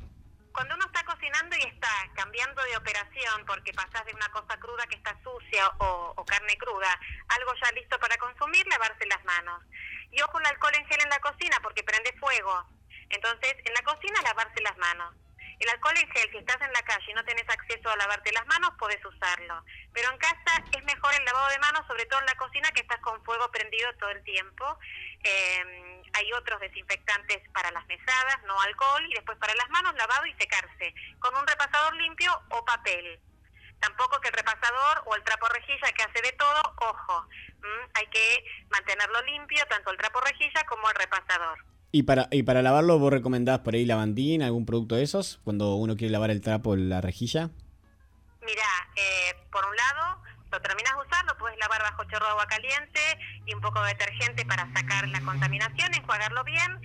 Cuando 0.53 0.75
uno 0.77 0.85
está 0.87 1.05
cocinando 1.05 1.57
y 1.57 1.67
está 1.67 1.91
cambiando 2.15 2.63
de 2.63 2.77
operación 2.77 3.43
porque 3.47 3.73
pasás 3.75 4.07
de 4.07 4.15
una 4.15 4.29
cosa 4.31 4.57
cruda 4.61 4.87
que 4.89 4.97
está 4.97 5.13
sucia 5.23 5.67
o, 5.81 6.15
o 6.17 6.25
carne 6.25 6.57
cruda, 6.57 6.89
algo 7.29 7.51
ya 7.61 7.73
listo 7.73 7.99
para 7.99 8.17
consumir, 8.17 8.65
lavarse 8.69 9.05
las 9.11 9.23
manos. 9.25 9.61
Y 10.13 10.23
ojo 10.23 10.39
el 10.39 10.47
alcohol 10.47 10.73
en 10.79 10.87
gel 10.87 11.01
en 11.03 11.11
la 11.11 11.19
cocina 11.19 11.59
porque 11.61 11.83
prende 11.83 12.15
fuego. 12.21 12.55
Entonces, 13.11 13.55
en 13.67 13.75
la 13.75 13.83
cocina 13.83 14.23
lavarse 14.23 14.63
las 14.63 14.79
manos. 14.79 15.13
El 15.65 15.71
alcohol 15.71 15.97
en 15.97 16.11
gel, 16.11 16.31
si 16.31 16.37
estás 16.37 16.61
en 16.61 16.73
la 16.75 16.83
calle 16.83 17.11
y 17.11 17.15
no 17.15 17.25
tenés 17.25 17.49
acceso 17.49 17.89
a 17.89 17.97
lavarte 17.97 18.31
las 18.33 18.47
manos, 18.47 18.73
podés 18.79 19.03
usarlo. 19.03 19.65
Pero 19.95 20.11
en 20.11 20.19
casa 20.19 20.63
es 20.77 20.85
mejor 20.85 21.15
el 21.15 21.25
lavado 21.25 21.49
de 21.49 21.59
manos, 21.59 21.87
sobre 21.87 22.05
todo 22.05 22.21
en 22.21 22.27
la 22.27 22.35
cocina, 22.35 22.71
que 22.73 22.83
estás 22.83 23.01
con 23.01 23.25
fuego 23.25 23.51
prendido 23.51 23.91
todo 23.95 24.11
el 24.11 24.23
tiempo. 24.25 24.79
Eh, 25.23 26.03
hay 26.13 26.33
otros 26.35 26.61
desinfectantes 26.61 27.49
para 27.55 27.71
las 27.71 27.87
mesadas, 27.87 28.43
no 28.45 28.61
alcohol, 28.61 29.07
y 29.09 29.15
después 29.15 29.39
para 29.39 29.55
las 29.55 29.71
manos 29.71 29.95
lavado 29.95 30.27
y 30.27 30.35
secarse, 30.35 30.95
con 31.19 31.35
un 31.35 31.47
repasador 31.47 31.97
limpio 31.97 32.31
o 32.51 32.63
papel. 32.67 33.19
Tampoco 33.81 34.21
que 34.21 34.29
el 34.29 34.35
repasador 34.35 35.03
o 35.07 35.17
el 35.17 35.25
trapo 35.25 35.49
rejilla 35.49 35.93
que 35.93 36.03
hace 36.03 36.21
de 36.21 36.33
todo, 36.33 36.75
ojo, 36.77 37.27
hay 37.95 38.07
que 38.09 38.45
mantenerlo 38.69 39.23
limpio, 39.23 39.65
tanto 39.69 39.91
el 39.93 39.97
trapo 39.97 40.21
rejilla 40.21 40.63
como 40.67 40.91
el 40.91 40.95
repasador. 40.95 41.65
¿Y 41.95 42.03
para, 42.03 42.27
¿Y 42.33 42.43
para 42.43 42.61
lavarlo 42.61 42.99
vos 42.99 43.13
recomendás 43.13 43.61
por 43.61 43.75
ahí 43.75 43.85
lavandina, 43.87 44.47
algún 44.47 44.67
producto 44.67 44.97
de 44.97 45.05
esos, 45.05 45.39
cuando 45.45 45.77
uno 45.77 45.95
quiere 45.97 46.11
lavar 46.11 46.33
el 46.33 46.41
trapo 46.41 46.75
la 46.75 47.01
rejilla? 47.01 47.51
Mira, 48.43 48.67
eh, 48.97 49.37
por 49.53 49.65
un 49.65 49.77
lado, 49.77 50.21
lo 50.51 50.61
terminas 50.61 50.93
de 50.93 51.07
usar, 51.07 51.25
lo 51.25 51.39
puedes 51.39 51.57
lavar 51.57 51.83
bajo 51.83 52.03
chorro 52.11 52.27
de 52.27 52.33
agua 52.33 52.49
caliente 52.49 52.99
y 53.47 53.55
un 53.55 53.61
poco 53.61 53.81
de 53.83 53.91
detergente 53.91 54.45
para 54.45 54.67
sacar 54.75 55.07
la 55.07 55.21
contaminación, 55.21 55.95
enjuagarlo 55.95 56.43
bien. 56.43 56.83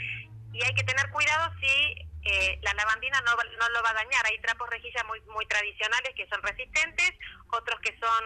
Y 0.53 0.61
hay 0.61 0.75
que 0.75 0.83
tener 0.83 1.09
cuidado 1.09 1.53
si 1.59 2.05
eh, 2.29 2.59
la 2.61 2.73
lavandina 2.75 3.19
no, 3.21 3.31
no, 3.33 3.69
lo 3.69 3.81
va 3.81 3.89
a 3.89 3.93
dañar. 4.05 4.23
Hay 4.27 4.37
trapos 4.41 4.69
rejilla 4.69 5.03
muy, 5.05 5.21
muy 5.33 5.47
tradicionales 5.47 6.13
que 6.15 6.27
son 6.27 6.39
resistentes, 6.43 7.13
otros 7.49 7.79
que 7.79 7.97
son 7.97 8.23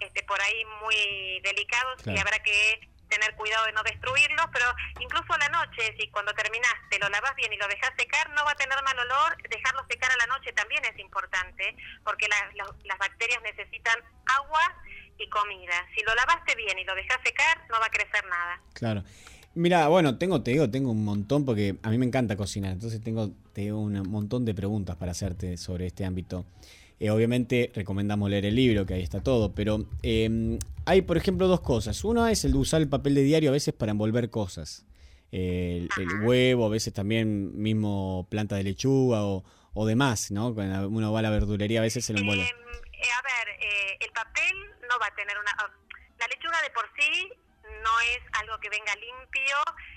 este, 0.00 0.22
por 0.24 0.38
ahí 0.42 0.66
muy 0.84 1.40
delicados 1.40 2.06
y 2.06 2.18
habrá 2.18 2.38
que 2.40 2.90
tener 3.08 3.34
cuidado 3.36 3.66
de 3.66 3.72
no 3.72 3.82
destruirlos, 3.82 4.46
pero 4.52 4.66
incluso 5.00 5.32
a 5.32 5.38
la 5.38 5.48
noche, 5.48 5.94
si 5.98 6.08
cuando 6.08 6.32
terminaste 6.34 6.98
lo 6.98 7.08
lavas 7.08 7.34
bien 7.36 7.52
y 7.52 7.56
lo 7.56 7.68
dejas 7.68 7.92
secar, 7.96 8.30
no 8.30 8.44
va 8.44 8.52
a 8.52 8.56
tener 8.56 8.76
mal 8.82 8.98
olor, 8.98 9.36
dejarlo 9.48 9.84
secar 9.88 10.10
a 10.10 10.16
la 10.16 10.26
noche 10.26 10.52
también 10.52 10.84
es 10.84 10.98
importante, 10.98 11.76
porque 12.04 12.26
las 12.28 12.98
bacterias 12.98 13.40
necesitan 13.42 13.96
agua 14.26 14.60
y 15.18 15.28
comida. 15.28 15.86
Si 15.94 16.02
lo 16.02 16.14
lavaste 16.14 16.54
bien 16.56 16.78
y 16.78 16.84
lo 16.84 16.94
dejas 16.94 17.18
secar, 17.24 17.64
no 17.70 17.80
va 17.80 17.86
a 17.86 17.90
crecer 17.90 18.24
nada. 18.26 18.60
Claro. 18.74 19.04
Mira, 19.54 19.88
bueno, 19.88 20.18
tengo, 20.18 20.42
te 20.42 20.50
digo, 20.50 20.70
tengo 20.70 20.90
un 20.90 21.02
montón 21.02 21.46
porque 21.46 21.76
a 21.82 21.88
mí 21.88 21.96
me 21.96 22.04
encanta 22.04 22.36
cocinar, 22.36 22.72
entonces 22.72 23.00
tengo, 23.02 23.30
tengo 23.54 23.80
un 23.80 24.02
montón 24.02 24.44
de 24.44 24.54
preguntas 24.54 24.96
para 24.96 25.12
hacerte 25.12 25.56
sobre 25.56 25.86
este 25.86 26.04
ámbito. 26.04 26.44
Eh, 26.98 27.10
obviamente 27.10 27.70
recomendamos 27.74 28.30
leer 28.30 28.46
el 28.46 28.54
libro, 28.54 28.86
que 28.86 28.94
ahí 28.94 29.02
está 29.02 29.22
todo, 29.22 29.54
pero 29.54 29.86
em, 30.02 30.58
hay, 30.86 31.02
por 31.02 31.16
ejemplo, 31.16 31.46
dos 31.46 31.60
cosas. 31.60 32.02
Una 32.04 32.30
es 32.30 32.44
el 32.44 32.52
de 32.52 32.58
usar 32.58 32.80
el 32.80 32.88
papel 32.88 33.14
de 33.14 33.22
diario 33.22 33.50
a 33.50 33.52
veces 33.52 33.74
para 33.74 33.92
envolver 33.92 34.30
cosas. 34.30 34.84
el, 35.32 35.88
huevo, 36.22 36.66
a 36.66 36.68
veces 36.70 36.94
también 36.94 37.60
mismo 37.60 38.26
planta 38.30 38.56
de 38.56 38.62
lechuga 38.62 39.24
o, 39.24 39.44
o 39.76 39.84
demás, 39.84 40.30
¿no? 40.30 40.54
Cuando 40.54 40.88
uno 40.88 41.12
va 41.12 41.18
a 41.18 41.22
la 41.22 41.30
verdulería 41.30 41.80
a 41.80 41.82
veces 41.82 42.04
se 42.04 42.14
lo 42.14 42.20
envuelve. 42.20 42.44
Em, 42.44 42.48
eh, 42.48 43.12
a 43.12 43.22
ver, 43.22 43.48
eh, 43.60 43.98
el 44.00 44.10
papel 44.10 44.56
no 44.88 44.98
va 44.98 45.06
a 45.06 45.14
tener 45.14 45.36
una... 45.36 45.52
La 46.18 46.26
lechuga 46.28 46.62
de 46.62 46.70
por 46.70 46.88
sí 46.98 47.28
no 47.82 48.00
es 48.00 48.20
algo 48.32 48.58
que 48.60 48.68
venga 48.68 48.94
limpio 48.96 49.56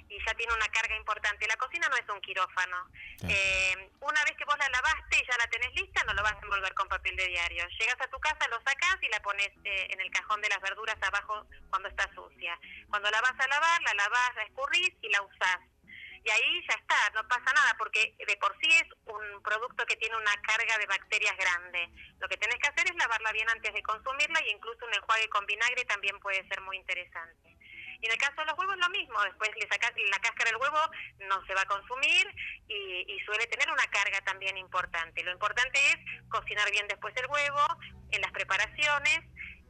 y 0.10 0.18
ya 0.26 0.34
tiene 0.34 0.54
una 0.54 0.68
carga 0.70 0.96
importante. 0.96 1.48
La 1.48 1.58
cocina 1.58 1.88
no 1.90 1.96
es 1.96 2.08
un 2.10 2.22
quirófano. 2.22 2.90
Eh, 3.28 3.90
una 4.00 4.24
vez 4.24 4.36
que 4.38 4.46
vos 4.46 4.58
la 4.58 4.70
lavaste 4.70 5.18
y 5.18 5.28
ya 5.28 5.38
la 5.38 5.48
tenés 5.48 5.74
lista, 5.76 6.04
no 6.04 6.14
lo 6.14 6.24
vas 6.24 6.34
a 6.34 6.42
envolver 6.42 6.74
con 6.74 6.88
papel 6.88 7.16
de 7.16 7.28
diario. 7.28 7.68
Llegas 7.80 8.02
a 8.02 8.10
tu 8.10 8.20
casa, 8.20 8.48
lo 8.50 8.58
sacas 8.66 8.98
y 9.02 9.10
la 9.10 9.22
pones 9.22 9.50
eh, 9.64 9.88
en 9.92 10.02
el 10.02 10.12
cajón 10.12 10.42
de 10.42 10.50
las 10.50 10.62
verduras 10.62 10.98
abajo 11.02 11.46
cuando 11.70 11.90
está 11.90 12.10
sucia. 12.14 12.60
Cuando 12.90 13.12
la 13.12 13.22
vas 13.22 13.40
a 13.40 13.48
lavar, 13.48 13.82
la 13.84 13.94
lavas, 13.94 14.36
la 14.36 14.44
escurrís 14.44 14.92
y 15.02 15.10
la 15.10 15.22
usás. 15.22 15.60
Y 16.24 16.30
ahí 16.30 16.66
ya 16.68 16.76
está, 16.76 17.10
no 17.16 17.28
pasa 17.28 17.54
nada, 17.54 17.76
porque 17.78 18.14
de 18.18 18.38
por 18.38 18.54
sí 18.60 18.70
es 18.70 18.88
un 19.06 19.42
producto 19.42 19.86
que 19.86 19.96
tiene 19.96 20.18
una 20.18 20.36
carga 20.42 20.78
de 20.78 20.86
bacterias 20.86 21.36
grande. 21.38 21.90
Lo 22.20 22.28
que 22.28 22.38
tenés 22.38 22.58
que 22.60 22.68
hacer 22.68 22.92
es 22.92 22.96
lavarla 22.98 23.32
bien 23.32 23.50
antes 23.50 23.74
de 23.74 23.82
consumirla 23.84 24.42
y 24.46 24.52
incluso 24.52 24.86
un 24.86 24.94
enjuague 24.94 25.30
con 25.30 25.46
vinagre 25.46 25.86
también 25.86 26.20
puede 26.20 26.46
ser 26.48 26.60
muy 26.62 26.76
interesante. 26.76 27.56
Y 28.02 28.06
en 28.06 28.12
el 28.14 28.18
caso 28.18 28.36
de 28.38 28.46
los 28.46 28.58
huevos 28.58 28.78
lo 28.78 28.90
mismo, 28.90 29.22
después 29.24 29.50
le 29.60 29.68
sacas 29.68 29.92
la 30.10 30.20
cáscara 30.20 30.52
del 30.52 30.62
huevo, 30.62 30.80
no 31.28 31.46
se 31.46 31.54
va 31.54 31.62
a 31.62 31.66
consumir 31.66 32.28
y, 32.68 33.18
suele 33.26 33.46
tener 33.48 33.70
una 33.70 33.86
carga 33.92 34.22
también 34.22 34.58
importante. 34.58 35.22
Lo 35.24 35.32
importante 35.32 35.78
es 35.92 35.98
cocinar 36.30 36.72
bien 36.72 36.88
después 36.88 37.14
el 37.18 37.28
huevo 37.28 37.62
en 38.12 38.22
las 38.22 38.32
preparaciones 38.32 39.20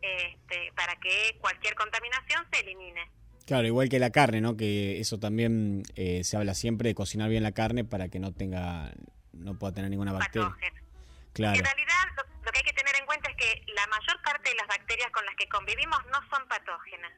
este, 0.02 0.72
para 0.76 0.96
que 0.98 1.38
cualquier 1.42 1.76
contaminación 1.76 2.48
se 2.54 2.62
elimine. 2.62 3.10
Claro, 3.46 3.66
igual 3.68 3.90
que 3.90 4.00
la 4.00 4.12
carne, 4.12 4.40
¿no? 4.40 4.56
Que 4.56 5.00
eso 5.00 5.20
también 5.20 5.84
eh, 5.96 6.24
se 6.24 6.38
habla 6.38 6.54
siempre 6.54 6.90
de 6.90 6.96
cocinar 6.96 7.30
bien 7.30 7.44
la 7.44 7.52
carne 7.52 7.84
para 7.84 8.08
que 8.08 8.20
no 8.20 8.32
tenga, 8.32 8.94
no 9.34 9.58
pueda 9.58 9.74
tener 9.74 9.90
ninguna 9.90 10.14
bacteria. 10.14 10.56
Claro. 11.34 11.58
En 11.58 11.66
realidad, 11.66 12.06
lo 12.46 12.52
que 12.52 12.60
hay 12.60 12.64
que 12.64 12.74
tener 12.74 12.96
en 12.96 13.06
cuenta 13.08 13.30
es 13.32 13.36
que 13.36 13.66
la 13.74 13.88
mayor 13.88 14.22
parte 14.22 14.52
de 14.52 14.56
las 14.56 14.68
bacterias 14.68 15.12
con 15.12 15.26
las 15.26 15.36
que 15.36 15.50
convivimos 15.50 16.00
no 16.12 16.20
son 16.30 16.48
patógenas 16.48 17.12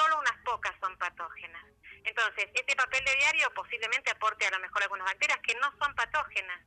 solo 0.00 0.18
unas 0.18 0.38
pocas 0.44 0.74
son 0.80 0.96
patógenas. 0.96 1.64
Entonces, 2.04 2.48
este 2.54 2.74
papel 2.76 3.04
de 3.04 3.14
diario 3.16 3.52
posiblemente 3.54 4.10
aporte 4.10 4.46
a 4.46 4.50
lo 4.50 4.58
mejor 4.60 4.82
algunas 4.82 5.06
bacterias 5.06 5.38
que 5.42 5.54
no 5.56 5.70
son 5.78 5.94
patógenas. 5.94 6.60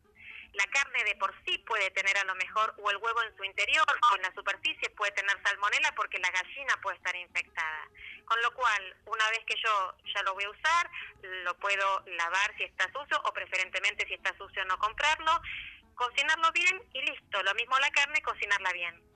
La 0.53 0.65
carne 0.67 1.03
de 1.03 1.15
por 1.15 1.33
sí 1.43 1.57
puede 1.65 1.89
tener 1.91 2.15
a 2.15 2.25
lo 2.25 2.35
mejor, 2.35 2.75
o 2.77 2.91
el 2.91 2.97
huevo 2.97 3.23
en 3.23 3.35
su 3.35 3.43
interior, 3.43 3.85
o 4.11 4.15
en 4.15 4.21
la 4.21 4.33
superficie 4.35 4.87
puede 4.91 5.11
tener 5.13 5.35
salmonela 5.43 5.91
porque 5.95 6.19
la 6.19 6.29
gallina 6.29 6.77
puede 6.83 6.97
estar 6.97 7.15
infectada. 7.15 7.87
Con 8.25 8.39
lo 8.43 8.53
cual, 8.53 8.95
una 9.05 9.27
vez 9.31 9.43
que 9.47 9.55
yo 9.55 9.97
ya 10.13 10.21
lo 10.21 10.35
voy 10.35 10.43
a 10.43 10.51
usar, 10.51 10.91
lo 11.43 11.57
puedo 11.57 12.03
lavar 12.05 12.55
si 12.55 12.65
está 12.65 12.85
sucio, 12.91 13.19
o 13.25 13.33
preferentemente 13.33 14.05
si 14.07 14.13
está 14.13 14.37
sucio 14.37 14.63
no 14.65 14.77
comprarlo, 14.77 15.41
cocinarlo 15.95 16.51
bien 16.51 16.79
y 16.93 17.01
listo. 17.01 17.41
Lo 17.41 17.55
mismo 17.55 17.75
la 17.79 17.89
carne, 17.89 18.21
cocinarla 18.21 18.71
bien. 18.73 19.12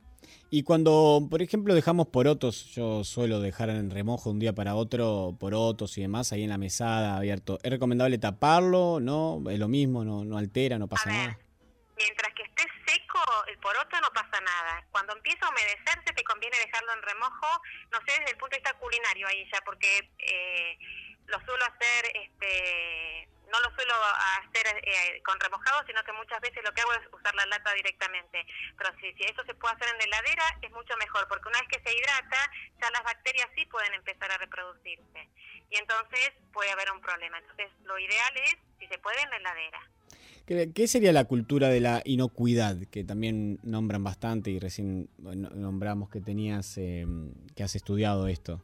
Y 0.50 0.64
cuando, 0.64 1.28
por 1.30 1.42
ejemplo, 1.42 1.76
dejamos 1.76 2.08
porotos, 2.08 2.74
yo 2.74 3.04
suelo 3.04 3.42
dejar 3.42 3.70
en 3.70 3.90
remojo 3.90 4.30
un 4.30 4.40
día 4.40 4.54
para 4.54 4.76
otro 4.76 5.36
porotos 5.40 5.98
y 5.98 6.02
demás 6.02 6.32
ahí 6.32 6.44
en 6.44 6.50
la 6.50 6.58
mesada 6.58 7.18
abierto. 7.18 7.60
¿Es 7.64 7.72
recomendable 7.72 8.18
taparlo? 8.18 9.00
¿No? 9.02 9.44
¿Es 9.50 9.60
lo 9.60 9.68
mismo? 9.68 10.06
¿No, 10.06 10.24
no 10.24 10.38
altera? 10.38 10.80
¿No 10.80 10.88
pasa 10.88 11.12
nada? 11.12 11.38
Mientras 11.98 12.34
que 12.34 12.44
esté 12.44 12.64
seco 12.86 13.20
el 13.50 13.58
poroto 13.58 14.00
no 14.00 14.08
pasa 14.14 14.40
nada. 14.40 14.86
Cuando 14.92 15.14
empieza 15.14 15.46
a 15.46 15.50
humedecerse 15.50 16.14
te 16.16 16.24
conviene 16.24 16.58
dejarlo 16.58 16.94
en 16.94 17.02
remojo, 17.02 17.48
no 17.92 18.00
sé, 18.08 18.20
desde 18.20 18.32
el 18.32 18.38
punto 18.38 18.56
de 18.56 18.60
vista 18.60 18.74
culinario 18.80 19.28
ahí 19.28 19.50
ya, 19.52 19.60
porque 19.66 20.10
eh, 20.20 20.78
lo 21.28 21.40
suelo 21.46 21.64
hacer 21.66 22.12
este 22.14 23.28
no 23.52 23.60
lo 23.62 23.74
suelo 23.76 23.94
hacer 24.44 24.68
eh, 24.84 25.22
con 25.24 25.40
remojado, 25.40 25.86
sino 25.88 26.04
que 26.04 26.12
muchas 26.14 26.40
veces 26.42 26.64
lo 26.64 26.74
que 26.74 26.82
hago 26.82 26.94
es 26.94 27.08
usar 27.14 27.34
la 27.36 27.46
lata 27.46 27.74
directamente. 27.74 28.46
Pero 28.78 28.92
si, 29.00 29.14
si 29.14 29.24
eso 29.24 29.44
se 29.46 29.56
puede 29.56 29.76
hacer 29.76 29.88
en 29.88 29.98
la 30.00 30.04
heladera, 30.06 30.44
es 30.62 30.72
mucho 30.72 30.96
mejor, 30.98 31.28
porque 31.28 31.48
una 31.48 31.60
vez 31.60 31.70
que 31.70 31.80
se 31.80 31.96
hidrata, 31.96 32.52
ya 32.82 32.92
las 32.92 33.04
bacterias 33.04 33.48
sí 33.56 33.66
pueden 33.68 33.94
empezar 33.94 34.32
a 34.32 34.38
reproducirse. 34.38 35.30
Y 35.70 35.78
entonces 35.78 36.32
puede 36.52 36.72
haber 36.72 36.92
un 36.92 37.02
problema. 37.02 37.38
Entonces, 37.40 37.72
lo 37.84 37.98
ideal 38.00 38.34
es, 38.44 38.58
si 38.80 38.88
se 38.88 38.98
puede, 39.00 39.22
en 39.22 39.30
la 39.30 39.38
heladera. 39.38 39.80
¿Qué, 40.48 40.88
sería 40.88 41.12
la 41.12 41.26
cultura 41.26 41.68
de 41.68 41.82
la 41.82 42.02
inocuidad? 42.06 42.78
Que 42.90 43.04
también 43.04 43.60
nombran 43.64 44.04
bastante 44.04 44.50
y 44.50 44.60
recién 44.60 45.10
nombramos 45.18 46.10
que 46.10 46.22
tenías, 46.22 46.78
eh, 46.78 47.06
que 47.54 47.64
has 47.64 47.76
estudiado 47.76 48.28
esto. 48.28 48.62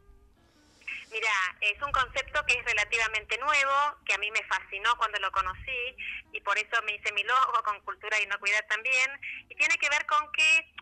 Es 1.63 1.82
un 1.82 1.93
concepto 1.93 2.45
que 2.45 2.60
es 2.60 2.65
relativamente 2.65 3.38
nuevo, 3.38 3.97
que 4.06 4.13
a 4.13 4.17
mí 4.17 4.30
me 4.32 4.43
fascinó 4.43 4.97
cuando 4.97 5.17
lo 5.19 5.32
conocí 5.32 5.95
y 6.34 6.41
por 6.41 6.58
eso 6.58 6.82
me 6.84 6.95
hice 6.95 7.13
mi 7.13 7.23
logo 7.23 7.63
con 7.63 7.80
cultura 7.82 8.17
de 8.17 8.23
inocuidad 8.23 8.65
también. 8.67 9.10
Y 9.47 9.56
tiene 9.56 9.78
que 9.78 9.88
ver 9.88 10.06
con 10.06 10.30
que 10.34 10.73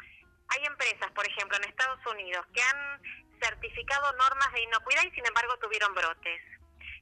hay 0.50 0.66
empresas, 0.66 1.12
por 1.12 1.28
ejemplo, 1.28 1.56
en 1.58 1.66
Estados 1.66 2.04
Unidos, 2.08 2.44
que 2.56 2.64
han 2.64 3.00
certificado 3.40 4.12
normas 4.14 4.52
de 4.54 4.64
inocuidad 4.64 5.04
y 5.04 5.12
sin 5.12 5.24
embargo 5.24 5.56
tuvieron 5.60 5.94
brotes. 5.94 6.42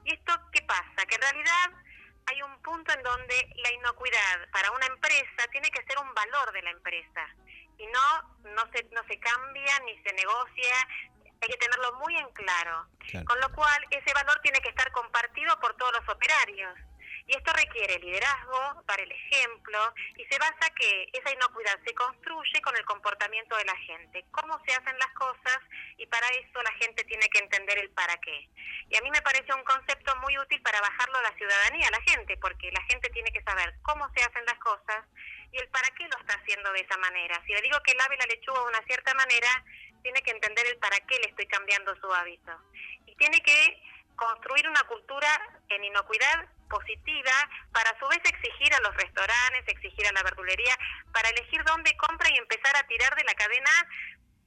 ¿Y 0.03 0.13
esto 0.13 0.33
qué 0.51 0.61
pasa? 0.63 1.05
Que 1.07 1.15
en 1.15 1.21
realidad 1.21 1.71
hay 2.25 2.41
un 2.41 2.61
punto 2.61 2.91
en 2.91 3.01
donde 3.01 3.49
la 3.63 3.71
inocuidad 3.71 4.51
para 4.51 4.71
una 4.71 4.87
empresa 4.87 5.47
tiene 5.53 5.71
que 5.71 5.85
ser 5.85 5.97
un 5.99 6.13
valor 6.13 6.51
de 6.51 6.61
la 6.63 6.71
empresa 6.71 7.27
y 7.77 7.87
no 7.87 8.51
no 8.55 8.69
se 8.73 8.83
no 8.91 9.01
se 9.07 9.17
cambia 9.19 9.79
ni 9.85 9.97
se 10.03 10.11
negocia 10.13 10.75
hay 11.41 11.49
que 11.49 11.57
tenerlo 11.57 11.93
muy 11.93 12.15
en 12.15 12.29
claro. 12.31 12.87
Con 13.25 13.39
lo 13.39 13.51
cual, 13.53 13.85
ese 13.91 14.13
valor 14.13 14.39
tiene 14.41 14.59
que 14.59 14.69
estar 14.69 14.91
compartido 14.91 15.59
por 15.59 15.75
todos 15.77 15.93
los 15.93 16.09
operarios. 16.09 16.77
Y 17.27 17.37
esto 17.37 17.53
requiere 17.53 17.99
liderazgo, 17.99 18.83
dar 18.87 18.99
el 18.99 19.11
ejemplo, 19.11 19.93
y 20.17 20.25
se 20.25 20.39
basa 20.39 20.73
que 20.75 21.09
esa 21.13 21.31
inocuidad 21.31 21.79
se 21.85 21.93
construye 21.93 22.59
con 22.61 22.75
el 22.75 22.83
comportamiento 22.85 23.55
de 23.55 23.65
la 23.65 23.75
gente, 23.77 24.25
cómo 24.31 24.59
se 24.65 24.73
hacen 24.73 24.97
las 24.97 25.13
cosas, 25.13 25.59
y 25.97 26.07
para 26.07 26.27
eso 26.29 26.61
la 26.63 26.71
gente 26.73 27.03
tiene 27.03 27.29
que 27.29 27.37
entender 27.37 27.77
el 27.77 27.91
para 27.91 28.17
qué. 28.17 28.49
Y 28.89 28.97
a 28.97 29.01
mí 29.01 29.11
me 29.11 29.21
parece 29.21 29.53
un 29.53 29.63
concepto 29.63 30.15
muy 30.17 30.39
útil 30.39 30.59
para 30.63 30.81
bajarlo 30.81 31.19
a 31.19 31.21
la 31.21 31.35
ciudadanía, 31.35 31.87
a 31.87 31.91
la 31.91 32.01
gente, 32.01 32.35
porque 32.37 32.71
la 32.71 32.81
gente 32.85 33.09
tiene 33.09 33.31
que 33.31 33.43
saber 33.43 33.75
cómo 33.83 34.09
se 34.15 34.23
hacen 34.23 34.45
las 34.45 34.57
cosas 34.57 35.05
y 35.51 35.57
el 35.57 35.67
para 35.69 35.89
qué 35.91 36.07
lo 36.07 36.17
está 36.17 36.33
haciendo 36.33 36.71
de 36.73 36.81
esa 36.81 36.97
manera. 36.97 37.39
Si 37.45 37.53
le 37.53 37.61
digo 37.61 37.79
que 37.83 37.93
lave 37.93 38.17
la 38.17 38.25
lechuga 38.25 38.59
de 38.59 38.67
una 38.69 38.81
cierta 38.87 39.13
manera, 39.13 39.63
tiene 40.01 40.21
que 40.21 40.31
entender 40.31 40.65
el 40.67 40.77
para 40.77 40.99
qué 41.01 41.17
le 41.19 41.29
estoy 41.29 41.47
cambiando 41.47 41.95
su 41.95 42.13
hábito. 42.13 42.51
Y 43.05 43.15
tiene 43.15 43.39
que 43.41 43.81
construir 44.15 44.67
una 44.67 44.83
cultura 44.83 45.29
en 45.69 45.83
inocuidad 45.83 46.47
positiva 46.69 47.31
para 47.71 47.89
a 47.89 47.99
su 47.99 48.07
vez 48.07 48.19
exigir 48.23 48.73
a 48.73 48.81
los 48.81 48.95
restaurantes, 48.95 49.67
exigir 49.67 50.05
a 50.07 50.11
la 50.11 50.23
verdulería, 50.23 50.77
para 51.13 51.29
elegir 51.29 51.63
dónde 51.63 51.95
compra 51.97 52.29
y 52.29 52.37
empezar 52.37 52.75
a 52.77 52.87
tirar 52.87 53.15
de 53.15 53.23
la 53.23 53.33
cadena 53.33 53.71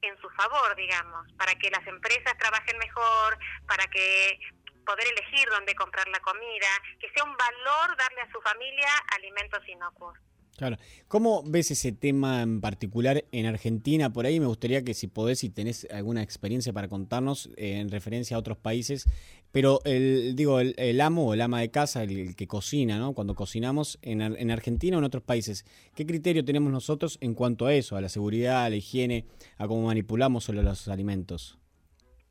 en 0.03 0.21
su 0.21 0.29
favor, 0.31 0.75
digamos, 0.77 1.33
para 1.39 1.55
que 1.55 1.71
las 1.71 1.87
empresas 1.87 2.37
trabajen 2.39 2.77
mejor, 2.79 3.39
para 3.67 3.87
que 3.87 4.39
poder 4.85 5.07
elegir 5.07 5.49
dónde 5.49 5.75
comprar 5.75 6.09
la 6.09 6.21
comida, 6.21 6.69
que 7.01 7.11
sea 7.11 7.25
un 7.25 7.37
valor 7.37 7.97
darle 7.97 8.21
a 8.21 8.33
su 8.33 8.41
familia 8.43 8.89
alimentos 9.15 9.67
inocuos. 9.69 10.19
Claro. 10.63 10.77
¿Cómo 11.09 11.43
ves 11.45 11.73
ese 11.73 11.91
tema 11.91 12.41
en 12.41 12.61
particular 12.61 13.25
en 13.33 13.47
Argentina? 13.47 14.13
Por 14.13 14.27
ahí 14.27 14.39
me 14.39 14.47
gustaría 14.47 14.85
que 14.85 14.95
si 14.95 15.09
podés, 15.09 15.41
si 15.41 15.51
tenés 15.51 15.89
alguna 15.91 16.23
experiencia 16.23 16.73
para 16.73 16.87
contarnos 16.87 17.51
eh, 17.57 17.81
en 17.81 17.91
referencia 17.91 18.37
a 18.37 18.39
otros 18.39 18.59
países, 18.59 19.07
pero 19.51 19.81
el, 19.85 20.37
digo, 20.37 20.61
el, 20.61 20.77
el 20.79 21.01
amo 21.01 21.27
o 21.27 21.35
el 21.35 21.41
ama 21.41 21.59
de 21.59 21.73
casa, 21.73 22.05
el, 22.05 22.37
que 22.37 22.47
cocina, 22.47 22.97
¿no? 23.01 23.13
Cuando 23.13 23.35
cocinamos 23.35 23.99
en, 24.03 24.21
en 24.23 24.53
Argentina 24.53 24.97
o 24.97 25.01
en 25.01 25.05
otros 25.05 25.25
países, 25.25 25.65
¿qué 25.97 26.07
criterio 26.07 26.45
tenemos 26.45 26.71
nosotros 26.71 27.19
en 27.21 27.35
cuanto 27.35 27.67
a 27.67 27.75
eso, 27.75 27.97
a 27.97 28.01
la 28.01 28.09
seguridad, 28.09 28.65
a 28.65 28.71
la 28.71 28.77
higiene, 28.77 29.25
a 29.59 29.67
cómo 29.67 29.87
manipulamos 29.87 30.49
los 30.49 30.87
alimentos? 30.87 31.59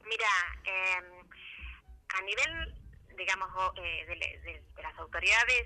Mira, 0.06 0.32
eh, 0.64 1.26
a 2.08 2.22
nivel, 2.22 2.76
digamos, 3.18 3.50
eh, 3.76 4.08
de- 4.08 4.52
de 4.76 4.82
las 4.82 4.98
autoridades 5.00 5.64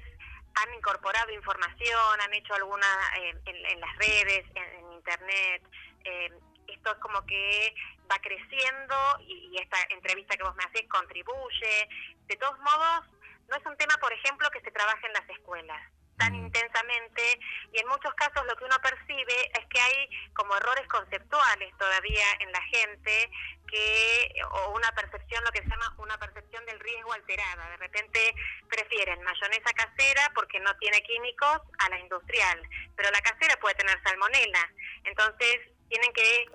han 0.56 0.74
incorporado 0.74 1.32
información, 1.32 2.22
han 2.22 2.34
hecho 2.34 2.54
alguna 2.54 2.88
eh, 3.18 3.36
en, 3.46 3.80
las 3.80 3.96
redes, 3.98 4.46
en, 4.56 4.92
internet. 4.94 5.64
eh, 6.04 6.32
esto 6.68 6.92
es 6.92 6.98
como 6.98 7.26
que 7.26 7.76
va 8.12 8.18
creciendo 8.20 8.96
y, 9.22 9.58
esta 9.62 9.78
entrevista 9.90 10.36
que 10.36 10.44
vos 10.44 10.56
me 10.56 10.64
haces 10.64 10.88
contribuye. 10.90 11.90
De 12.28 12.36
todos 12.36 12.58
modos, 12.60 13.06
no 13.50 13.56
es 13.56 13.66
un 13.66 13.78
tema, 13.78 13.96
por 14.02 14.12
ejemplo, 14.12 14.50
que 14.52 14.62
se 14.62 14.72
trabaja 14.72 15.08
en 15.08 15.14
las 15.14 15.30
escuelas 15.30 15.95
tan 16.18 16.36
intensamente 16.36 17.40
y 17.72 17.80
en 17.80 17.88
muchos 17.88 18.14
casos 18.16 18.46
lo 18.46 18.56
que 18.56 18.66
uno 18.66 18.76
percibe 18.82 19.52
es 19.54 19.66
que 19.68 19.80
hay 19.80 20.10
como 20.34 20.56
errores 20.56 20.88
conceptuales 20.88 21.74
todavía 21.78 22.26
en 22.40 22.52
la 22.52 22.62
gente 22.62 23.30
que 23.68 24.32
o 24.52 24.72
una 24.72 24.92
percepción 24.92 25.44
lo 25.44 25.52
que 25.52 25.62
se 25.62 25.70
llama 25.70 25.94
una 25.98 26.18
percepción 26.18 26.66
del 26.66 26.80
riesgo 26.80 27.14
alterada. 27.14 27.70
De 27.72 27.78
repente 27.78 28.36
prefieren 28.70 29.22
mayonesa 29.24 29.72
casera 29.74 30.32
porque 30.36 30.60
no 30.60 30.76
tiene 30.78 31.02
químicos 31.02 31.62
a 31.80 31.90
la 31.90 32.00
industrial 32.00 32.62
pero 32.96 33.10
la 33.12 33.22
casera 33.22 33.56
puede 33.60 33.76
tener 33.76 34.02
salmonela. 34.04 34.72
Entonces 35.04 35.60
tienen 35.90 36.12
que 36.14 36.46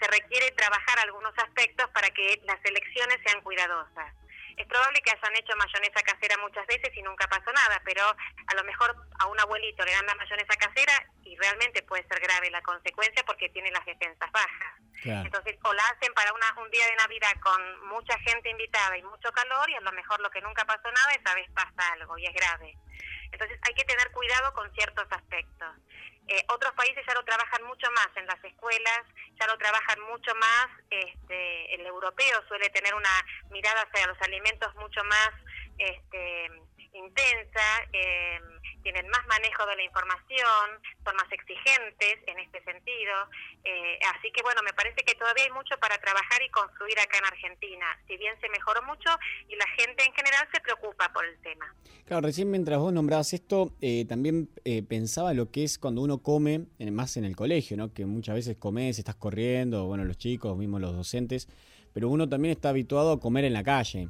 se 0.00 0.06
requiere 0.06 0.50
trabajar 0.52 0.98
algunos 1.00 1.32
aspectos 1.38 1.88
para 1.90 2.08
que 2.10 2.40
las 2.44 2.64
elecciones 2.64 3.18
sean 3.24 3.42
cuidadosas 3.42 4.17
es 4.58 4.66
probable 4.66 5.00
que 5.02 5.10
hayan 5.10 5.36
hecho 5.36 5.56
mayonesa 5.56 6.02
casera 6.02 6.36
muchas 6.38 6.66
veces 6.66 6.90
y 6.96 7.02
nunca 7.02 7.26
pasó 7.28 7.52
nada, 7.52 7.80
pero 7.84 8.02
a 8.04 8.54
lo 8.54 8.64
mejor 8.64 8.94
a 9.18 9.26
un 9.26 9.40
abuelito 9.40 9.84
le 9.84 9.92
dan 9.92 10.06
la 10.06 10.14
mayonesa 10.14 10.56
casera 10.56 10.92
y 11.24 11.36
realmente 11.36 11.82
puede 11.82 12.06
ser 12.08 12.20
grave 12.20 12.50
la 12.50 12.62
consecuencia 12.62 13.22
porque 13.24 13.48
tiene 13.50 13.70
las 13.70 13.84
defensas 13.86 14.30
bajas. 14.32 14.74
Entonces, 15.04 15.56
o 15.62 15.72
la 15.72 15.82
hacen 15.88 16.12
para 16.12 16.32
una, 16.32 16.60
un 16.60 16.70
día 16.70 16.84
de 16.86 16.96
Navidad 16.96 17.32
con 17.40 17.88
mucha 17.88 18.18
gente 18.18 18.50
invitada 18.50 18.98
y 18.98 19.02
mucho 19.04 19.30
calor 19.30 19.70
y 19.70 19.74
a 19.76 19.80
lo 19.80 19.92
mejor 19.92 20.20
lo 20.20 20.30
que 20.30 20.40
nunca 20.40 20.64
pasó 20.64 20.90
nada, 20.90 21.12
esa 21.12 21.34
vez 21.34 21.48
pasa 21.54 21.92
algo 21.92 22.18
y 22.18 22.26
es 22.26 22.34
grave. 22.34 22.76
Entonces 23.30 23.58
hay 23.62 23.74
que 23.74 23.84
tener 23.84 24.10
cuidado 24.10 24.52
con 24.54 24.72
ciertos 24.74 25.06
aspectos. 25.10 25.68
Eh, 26.28 26.44
otros 26.48 26.72
países 26.74 27.02
ya 27.06 27.14
lo 27.14 27.24
trabajan 27.24 27.62
mucho 27.64 27.90
más 27.92 28.08
en 28.16 28.26
las 28.26 28.42
escuelas, 28.44 29.00
ya 29.40 29.46
lo 29.46 29.56
trabajan 29.56 29.98
mucho 30.10 30.34
más, 30.34 30.68
este, 30.90 31.74
el 31.74 31.86
europeo 31.86 32.42
suele 32.48 32.68
tener 32.70 32.94
una 32.94 33.24
mirada 33.50 33.82
hacia 33.82 34.06
los 34.06 34.20
alimentos 34.20 34.74
mucho 34.76 35.02
más 35.04 35.30
este, 35.78 36.50
intensa, 36.92 37.66
eh, 37.92 38.40
tienen 38.82 39.08
más 39.10 39.26
manejo 39.26 39.66
de 39.66 39.76
la 39.76 39.84
información, 39.84 40.80
son 41.04 41.16
más 41.16 41.30
exigentes 41.30 42.16
en 42.26 42.38
este 42.38 42.62
sentido. 42.64 43.14
Eh, 43.64 43.98
así 44.14 44.30
que 44.32 44.42
bueno, 44.42 44.62
me 44.64 44.72
parece 44.72 45.02
que 45.04 45.14
todavía 45.14 45.44
hay 45.44 45.50
mucho 45.50 45.76
para 45.78 45.98
trabajar 45.98 46.40
y 46.42 46.48
construir 46.50 46.98
acá 46.98 47.18
en 47.18 47.26
Argentina, 47.26 47.86
si 48.06 48.16
bien 48.16 48.34
se 48.40 48.48
mejoró 48.48 48.82
mucho 48.82 49.10
y 49.48 49.56
la 49.56 49.66
gente 49.76 50.04
en 50.04 50.12
general 50.14 50.48
se 50.52 50.60
preocupa 50.60 51.12
por 51.12 51.24
el 51.26 51.38
tema. 51.42 51.74
Claro, 52.06 52.22
recién 52.22 52.50
mientras 52.50 52.78
vos 52.78 52.92
nombrabas 52.92 53.32
esto, 53.34 53.74
eh, 53.82 54.06
también 54.08 54.48
eh, 54.64 54.82
pensaba 54.82 55.34
lo 55.34 55.50
que 55.50 55.64
es 55.64 55.78
cuando 55.78 56.00
uno 56.00 56.22
come, 56.22 56.66
más 56.90 57.16
en 57.18 57.24
el 57.24 57.36
colegio, 57.36 57.76
¿no? 57.76 57.92
Que 57.92 58.06
muchas 58.06 58.36
veces 58.36 58.56
comes, 58.56 58.98
estás 58.98 59.16
corriendo, 59.16 59.84
bueno, 59.84 60.04
los 60.04 60.16
chicos, 60.16 60.56
mismos 60.56 60.80
los 60.80 60.96
docentes, 60.96 61.48
pero 61.92 62.08
uno 62.08 62.28
también 62.28 62.52
está 62.52 62.70
habituado 62.70 63.12
a 63.12 63.20
comer 63.20 63.44
en 63.44 63.52
la 63.52 63.62
calle. 63.62 64.08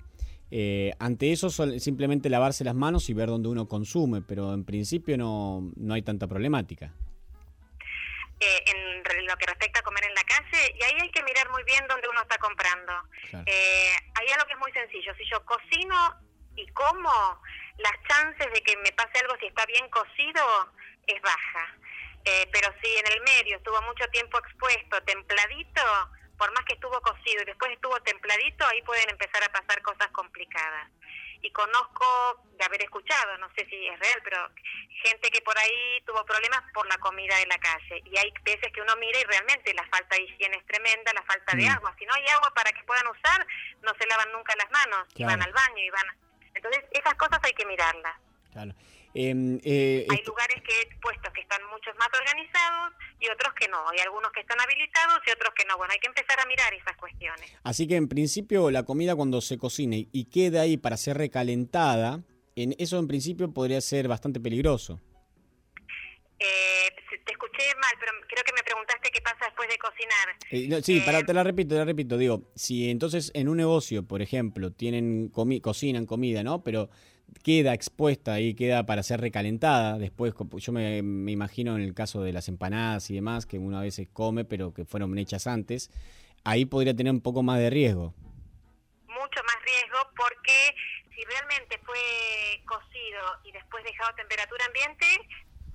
Eh, 0.50 0.92
ante 0.98 1.32
eso, 1.32 1.50
simplemente 1.50 2.30
lavarse 2.30 2.64
las 2.64 2.74
manos 2.74 3.08
y 3.10 3.14
ver 3.14 3.28
dónde 3.28 3.48
uno 3.48 3.68
consume, 3.68 4.22
pero 4.22 4.54
en 4.54 4.64
principio 4.64 5.18
no, 5.18 5.70
no 5.76 5.94
hay 5.94 6.02
tanta 6.02 6.26
problemática. 6.26 6.92
eh, 8.40 8.64
en 8.66 8.98
lo 9.28 9.36
que 9.36 9.46
respecta 9.46 9.80
a 9.80 9.82
comer 9.82 10.04
en 10.04 10.14
la 10.14 10.24
calle 10.24 10.74
y 10.74 10.82
ahí 10.82 10.96
hay 11.00 11.10
que 11.10 11.22
mirar 11.22 11.48
muy 11.50 11.62
bien 11.64 11.86
dónde 11.88 12.08
uno 12.08 12.22
está 12.22 12.38
comprando. 12.38 12.92
Eh, 13.46 13.92
hay 14.14 14.28
algo 14.32 14.46
que 14.46 14.54
es 14.54 14.58
muy 14.58 14.72
sencillo, 14.72 15.14
si 15.16 15.24
yo 15.30 15.44
cocino 15.44 16.16
y 16.56 16.66
como, 16.68 17.42
las 17.78 17.94
chances 18.08 18.52
de 18.52 18.60
que 18.62 18.76
me 18.78 18.90
pase 18.92 19.20
algo 19.20 19.36
si 19.38 19.46
está 19.46 19.64
bien 19.66 19.88
cocido 19.90 20.42
es 21.06 21.20
baja. 21.22 21.76
Eh, 22.24 22.48
pero 22.52 22.68
si 22.82 22.88
en 22.96 23.12
el 23.12 23.20
medio 23.22 23.56
estuvo 23.56 23.80
mucho 23.82 24.04
tiempo 24.10 24.38
expuesto, 24.38 25.00
templadito, 25.02 25.82
por 26.38 26.52
más 26.52 26.64
que 26.64 26.74
estuvo 26.74 27.00
cocido 27.02 27.42
y 27.42 27.46
después 27.46 27.70
estuvo 27.72 28.00
templadito, 28.00 28.66
ahí 28.66 28.80
pueden 28.82 29.10
empezar 29.10 29.42
a 29.44 29.52
pasar 29.52 29.82
cosas 29.82 30.08
complicadas. 30.12 30.88
Y 31.40 31.52
conozco 31.52 32.42
de 32.58 32.64
haber 32.64 32.82
escuchado, 32.82 33.38
no 33.38 33.48
sé 33.54 33.64
si 33.66 33.86
es 33.86 33.98
real, 34.00 34.20
pero 34.24 34.48
gente 35.04 35.30
que 35.30 35.40
por 35.42 35.56
ahí 35.58 36.00
tuvo 36.04 36.24
problemas 36.24 36.62
por 36.74 36.86
la 36.88 36.98
comida 36.98 37.36
de 37.36 37.46
la 37.46 37.58
calle. 37.58 38.02
Y 38.06 38.18
hay 38.18 38.32
veces 38.42 38.72
que 38.72 38.80
uno 38.82 38.96
mira 38.96 39.20
y 39.20 39.24
realmente 39.24 39.72
la 39.74 39.86
falta 39.86 40.16
de 40.16 40.22
higiene 40.22 40.56
es 40.56 40.66
tremenda, 40.66 41.12
la 41.12 41.22
falta 41.22 41.56
de 41.56 41.64
Mm. 41.64 41.76
agua. 41.76 41.94
Si 41.98 42.06
no 42.06 42.14
hay 42.14 42.26
agua 42.28 42.52
para 42.54 42.72
que 42.72 42.82
puedan 42.82 43.06
usar, 43.06 43.46
no 43.82 43.92
se 43.96 44.06
lavan 44.06 44.32
nunca 44.32 44.54
las 44.56 44.70
manos, 44.70 45.06
y 45.14 45.22
van 45.24 45.40
al 45.42 45.52
baño 45.52 45.78
y 45.78 45.90
van... 45.90 46.06
Entonces, 46.54 46.84
esas 46.90 47.14
cosas 47.14 47.38
hay 47.44 47.52
que 47.52 47.66
mirarlas. 47.66 48.16
Claro. 48.52 48.72
Em, 49.14 49.58
eh, 49.64 50.06
Hay 50.10 50.16
esto- 50.18 50.30
lugares 50.30 50.56
que 50.62 50.96
puestos 51.00 51.32
que 51.32 51.40
están 51.40 51.60
muchos 51.72 51.94
más 51.98 52.08
organizados 52.18 52.92
y 53.20 53.28
otros 53.30 53.52
que 53.54 53.66
no. 53.68 53.88
Hay 53.88 53.98
algunos 54.00 54.30
que 54.32 54.40
están 54.40 54.60
habilitados 54.60 55.18
y 55.26 55.30
otros 55.30 55.52
que 55.56 55.64
no. 55.64 55.76
Bueno, 55.76 55.92
hay 55.92 55.98
que 55.98 56.08
empezar 56.08 56.38
a 56.40 56.46
mirar 56.46 56.72
esas 56.74 56.96
cuestiones. 56.96 57.50
así 57.64 57.86
que 57.88 57.96
en 57.96 58.08
principio 58.08 58.70
la 58.70 58.84
comida 58.84 59.16
cuando 59.16 59.40
se 59.40 59.58
cocine 59.58 60.08
y 60.12 60.24
queda 60.26 60.62
ahí 60.62 60.76
para 60.76 60.96
ser 60.96 61.16
recalentada, 61.18 62.22
en 62.56 62.74
eso 62.78 62.98
en 62.98 63.08
principio 63.08 63.52
podría 63.52 63.80
ser 63.80 64.08
bastante 64.08 64.40
peligroso. 64.40 65.00
Eh, 66.40 66.88
te 67.24 67.32
escuché 67.32 67.62
mal, 67.80 67.92
pero 67.98 68.12
creo 68.28 68.44
que 68.44 68.52
me 68.52 68.62
preguntaste 68.62 69.10
qué 69.10 69.20
pasa 69.20 69.44
después 69.46 69.68
de 69.68 69.78
cocinar. 69.78 70.28
Eh, 70.50 70.68
no, 70.68 70.80
sí, 70.82 71.00
para, 71.00 71.24
te 71.24 71.32
la 71.34 71.42
repito, 71.42 71.70
te 71.70 71.74
la 71.76 71.84
repito. 71.84 72.16
Digo, 72.16 72.50
si 72.54 72.90
entonces 72.90 73.32
en 73.34 73.48
un 73.48 73.56
negocio, 73.56 74.06
por 74.06 74.22
ejemplo, 74.22 74.70
tienen 74.72 75.32
comi- 75.32 75.60
cocinan 75.60 76.06
comida, 76.06 76.42
¿no? 76.44 76.62
Pero 76.62 76.90
queda 77.42 77.74
expuesta 77.74 78.34
ahí, 78.34 78.54
queda 78.54 78.84
para 78.84 79.02
ser 79.02 79.20
recalentada. 79.20 79.98
Después, 79.98 80.34
yo 80.56 80.72
me, 80.72 81.02
me 81.02 81.32
imagino 81.32 81.76
en 81.76 81.82
el 81.82 81.94
caso 81.94 82.22
de 82.22 82.32
las 82.32 82.48
empanadas 82.48 83.10
y 83.10 83.14
demás, 83.14 83.46
que 83.46 83.58
uno 83.58 83.78
a 83.78 83.82
veces 83.82 84.08
come, 84.12 84.44
pero 84.44 84.72
que 84.72 84.84
fueron 84.84 85.16
hechas 85.18 85.46
antes, 85.46 85.90
ahí 86.44 86.64
podría 86.64 86.94
tener 86.94 87.12
un 87.12 87.20
poco 87.20 87.42
más 87.42 87.58
de 87.58 87.70
riesgo. 87.70 88.14
Mucho 89.06 89.42
más 89.44 89.56
riesgo 89.64 89.98
porque 90.16 90.74
si 91.14 91.24
realmente 91.24 91.78
fue 91.84 91.98
cocido 92.66 93.20
y 93.44 93.52
después 93.52 93.82
dejado 93.84 94.10
a 94.10 94.16
temperatura 94.16 94.64
ambiente, 94.66 95.06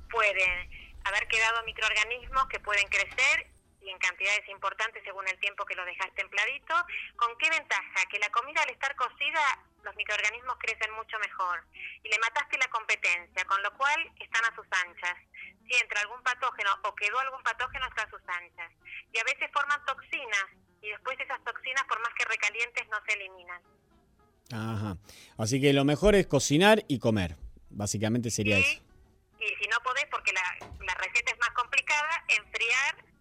pueden 0.09 0.69
haber 1.03 1.27
quedado 1.27 1.63
microorganismos 1.65 2.47
que 2.47 2.59
pueden 2.59 2.87
crecer 2.87 3.52
y 3.83 3.89
en 3.89 3.97
cantidades 3.99 4.47
importantes 4.49 5.03
según 5.03 5.27
el 5.27 5.37
tiempo 5.39 5.65
que 5.65 5.75
lo 5.75 5.85
dejaste 5.85 6.15
templadito. 6.15 6.73
¿Con 7.15 7.37
qué 7.37 7.49
ventaja? 7.49 7.99
Que 8.09 8.19
la 8.19 8.29
comida 8.29 8.61
al 8.63 8.69
estar 8.69 8.95
cocida, 8.95 9.41
los 9.83 9.95
microorganismos 9.95 10.57
crecen 10.59 10.93
mucho 10.95 11.19
mejor 11.19 11.63
y 12.03 12.09
le 12.09 12.17
mataste 12.19 12.57
la 12.57 12.67
competencia, 12.67 13.45
con 13.45 13.61
lo 13.61 13.71
cual 13.75 13.99
están 14.19 14.45
a 14.45 14.55
sus 14.55 14.65
anchas. 14.85 15.15
Si 15.67 15.75
entra 15.75 16.01
algún 16.01 16.21
patógeno 16.23 16.69
o 16.83 16.95
quedó 16.95 17.19
algún 17.19 17.43
patógeno, 17.43 17.85
está 17.87 18.03
a 18.03 18.09
sus 18.09 18.21
anchas. 18.27 18.71
Y 19.11 19.19
a 19.19 19.23
veces 19.23 19.49
forman 19.53 19.83
toxinas 19.85 20.47
y 20.81 20.89
después 20.89 21.19
esas 21.19 21.43
toxinas, 21.43 21.83
por 21.87 21.99
más 22.01 22.13
que 22.17 22.25
recalientes, 22.25 22.87
no 22.89 22.97
se 23.05 23.13
eliminan. 23.13 23.61
Ajá. 24.51 24.97
Así 25.37 25.61
que 25.61 25.73
lo 25.73 25.85
mejor 25.85 26.15
es 26.15 26.27
cocinar 26.27 26.83
y 26.87 26.99
comer. 26.99 27.37
Básicamente 27.69 28.29
sería 28.29 28.57
eso. 28.57 28.81
Y 29.39 29.47
si 29.61 29.67
no 29.67 29.77
podés, 29.83 30.05
porque 30.11 30.31
la, 30.31 30.67
la 30.85 30.93
receta 30.95 31.31
es 31.31 31.39
más 31.39 31.49
complicada, 31.51 32.23
enfriar 32.27 33.12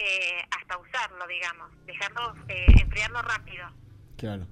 eh, 0.00 0.42
hasta 0.58 0.78
usarlo, 0.78 1.26
digamos. 1.26 1.70
Dejarlo, 1.86 2.34
eh, 2.48 2.66
enfriarlo 2.80 3.22
rápido. 3.22 3.64
Claro. 4.16 4.46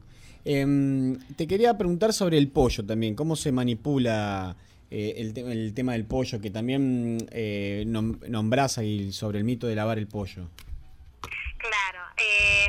Em, 0.44 1.18
te 1.36 1.46
quería 1.46 1.76
preguntar 1.76 2.12
sobre 2.12 2.38
el 2.38 2.48
pollo 2.50 2.86
también, 2.86 3.14
cómo 3.14 3.34
se 3.36 3.50
manipula 3.52 4.56
eh, 4.90 5.14
el, 5.18 5.34
te- 5.34 5.40
el 5.40 5.74
tema 5.74 5.92
del 5.92 6.06
pollo, 6.06 6.40
que 6.40 6.50
también 6.50 7.18
eh, 7.32 7.84
nom- 7.86 8.18
nombrás 8.28 8.78
ahí 8.78 9.12
sobre 9.12 9.38
el 9.38 9.44
mito 9.44 9.66
de 9.66 9.74
lavar 9.74 9.98
el 9.98 10.06
pollo. 10.06 10.48
Claro. 11.58 12.00
eh, 12.16 12.68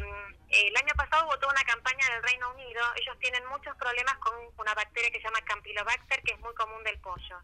el 0.68 0.76
año 0.76 0.94
pasado 0.98 1.30
toda 1.40 1.54
una 1.54 1.64
campaña 1.64 2.04
del 2.14 2.24
Reino 2.24 2.52
Unido. 2.54 2.82
Ellos 3.00 3.16
tienen 3.20 3.44
muchos 3.50 3.76
problemas 3.78 4.16
con 4.18 4.34
una 4.60 4.74
bacteria 4.74 5.12
que 5.12 5.18
se 5.20 5.24
llama 5.24 5.40
Campylobacter, 5.46 6.22
que 6.24 6.34
es 6.34 6.40
muy 6.40 6.54
común 6.56 6.84
del 6.84 6.98
pollo. 7.00 7.38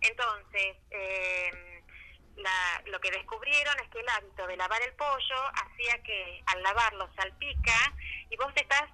Entonces, 0.00 0.76
eh, 0.90 1.77
la- 2.38 2.82
lo 2.86 3.00
que 3.00 3.10
descubrieron 3.10 3.78
es 3.80 3.88
que 3.90 4.00
el 4.00 4.08
hábito 4.08 4.46
de 4.46 4.56
lavar 4.56 4.80
el 4.82 4.94
pollo 4.94 5.40
hacía 5.54 6.02
que 6.02 6.42
al 6.46 6.62
lavarlo 6.62 7.08
salpica 7.16 7.94
y 8.30 8.36
vos 8.36 8.52
estás 8.54 8.84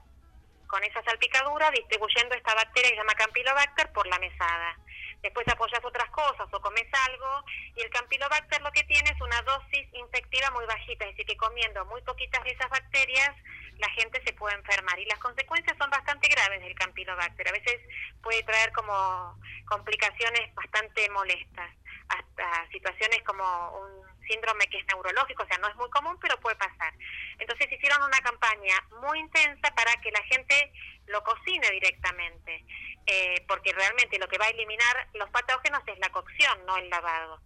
con 0.67 0.83
esa 0.83 1.03
salpicadura 1.05 1.71
distribuyendo 1.71 2.35
esta 2.35 2.55
bacteria 2.55 2.91
que 2.91 2.97
se 2.97 3.01
llama 3.03 3.15
Campylobacter 3.15 3.93
por 3.93 4.07
la 4.07 4.19
mesada. 4.19 4.79
Después 5.23 5.47
apoyas 5.49 5.85
otras 5.85 6.11
cosas 6.11 6.49
o 6.53 6.61
comes 6.61 6.87
algo 7.09 7.45
y 7.77 7.83
el 7.83 7.91
Campylobacter 7.91 8.61
lo 8.63 8.73
que 8.73 8.83
tiene 8.85 9.11
es 9.11 9.21
una 9.21 9.41
dosis 9.43 9.87
infectiva 9.93 10.51
muy 10.51 10.65
bajita, 10.67 11.05
es 11.05 11.13
decir, 11.13 11.27
que 11.27 11.37
comiendo 11.37 11.85
muy 11.87 12.03
poquitas 12.03 12.43
de 12.45 12.51
esas 12.51 12.69
bacterias 12.71 13.35
la 13.79 13.89
gente 13.91 14.23
se 14.25 14.33
puede 14.35 14.55
enfermar 14.57 14.99
y 14.99 15.05
las 15.07 15.19
consecuencias 15.19 15.77
son 15.79 15.91
bastante 15.91 16.29
graves 16.29 16.61
del 16.61 16.75
Campylobacter. 16.75 17.49
A 17.49 17.53
veces 17.53 17.81
puede 18.23 18.43
traer 18.45 18.73
como 18.73 19.39
complicaciones 19.67 20.55
bastante 20.55 21.09
molestas, 21.11 21.71
hasta 22.09 22.69
situaciones 22.71 23.23
como 23.23 23.45
un 23.79 24.05
síndrome 24.27 24.67
que 24.67 24.79
es 24.79 24.87
neurológico, 24.87 25.43
o 25.43 25.47
sea, 25.47 25.59
no 25.59 25.69
es 25.69 25.77
muy 25.77 25.89
común, 25.91 26.17
pero 26.21 26.39
puede 26.41 26.57
pasar. 26.57 26.95
Entonces 27.39 27.71
hicieron 27.71 28.03
una 28.03 28.19
campaña 28.21 28.77
muy 29.03 29.19
intensa 29.19 29.75
para 29.75 29.95
que 30.01 30.11
la 30.11 30.23
gente 30.25 30.73
lo 31.07 31.23
cocine 31.23 31.71
directamente, 31.71 32.65
eh, 33.07 33.45
porque 33.47 33.73
realmente 33.73 34.19
lo 34.19 34.29
que 34.29 34.39
va 34.39 34.47
a 34.47 34.51
eliminar 34.51 35.09
los 35.15 35.29
patógenos 35.31 35.83
es 35.87 35.99
la 35.99 36.11
cocción, 36.11 36.65
no 36.67 36.77
el 36.77 36.89
lavado. 36.89 37.41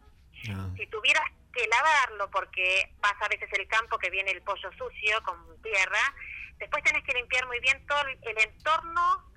Si 0.77 0.87
tuvieras 0.87 1.25
que 1.53 1.67
lavarlo, 1.67 2.31
porque 2.31 2.95
pasa 3.01 3.25
a 3.25 3.29
veces 3.29 3.49
el 3.53 3.67
campo 3.67 3.99
que 3.99 4.09
viene 4.09 4.31
el 4.31 4.43
pollo 4.43 4.71
sucio 4.79 5.21
con 5.25 5.61
tierra, 5.63 6.15
después 6.59 6.85
tenés 6.85 7.03
que 7.03 7.13
limpiar 7.13 7.45
muy 7.47 7.59
bien 7.59 7.85
todo 7.87 8.01
el 8.03 8.39
entorno 8.39 9.28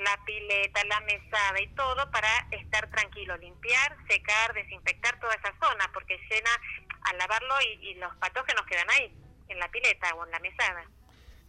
la 0.00 0.18
pileta, 0.24 0.84
la 0.84 1.00
mesada 1.00 1.60
y 1.60 1.68
todo 1.68 2.10
para 2.10 2.28
estar 2.50 2.88
tranquilo, 2.90 3.36
limpiar, 3.36 3.96
secar, 4.08 4.54
desinfectar 4.54 5.18
toda 5.20 5.34
esa 5.34 5.52
zona, 5.60 5.90
porque 5.92 6.18
llena 6.30 6.50
al 7.02 7.18
lavarlo 7.18 7.54
y, 7.82 7.94
los 7.94 8.14
patógenos 8.16 8.64
quedan 8.66 8.88
ahí, 8.90 9.12
en 9.48 9.58
la 9.58 9.68
pileta 9.70 10.14
o 10.14 10.24
en 10.24 10.30
la 10.30 10.40
mesada. 10.40 10.84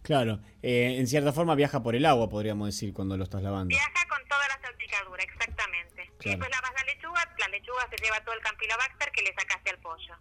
Claro, 0.02 0.40
eh, 0.62 0.96
en 0.98 1.06
cierta 1.06 1.32
forma 1.32 1.54
viaja 1.54 1.82
por 1.82 1.94
el 1.94 2.06
agua, 2.06 2.28
podríamos 2.28 2.68
decir, 2.68 2.94
cuando 2.94 3.16
lo 3.16 3.24
estás 3.24 3.42
lavando. 3.42 3.68
Viaja 3.68 4.08
con 4.08 4.26
toda 4.28 4.48
la 4.48 4.58
salpicadura, 4.60 5.22
exactamente. 5.22 6.10
Y 6.22 6.30
después 6.30 6.50
lavas 6.50 6.72
la 6.74 6.92
lechuga, 6.92 7.34
la 7.38 7.48
lechuga 7.48 7.88
se 7.90 8.02
lleva 8.02 8.20
todo 8.24 8.34
el 8.34 8.40
campylobacter 8.40 9.10
que 9.12 9.22
le 9.22 9.34
sacaste 9.34 9.70
al 9.70 9.78
pollo. 9.78 10.14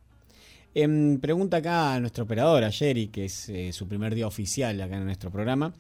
Em, 0.76 1.20
pregunta 1.20 1.58
acá 1.58 1.94
a 1.94 2.00
nuestra 2.00 2.24
operadora, 2.24 2.72
Jerry, 2.72 3.08
que 3.08 3.26
es 3.26 3.50
eh, 3.50 3.72
su 3.74 3.88
primer 3.88 4.14
día 4.14 4.28
oficial 4.28 4.80
acá 4.82 4.98
en 4.98 5.06
nuestro 5.06 5.32
programa 5.32 5.74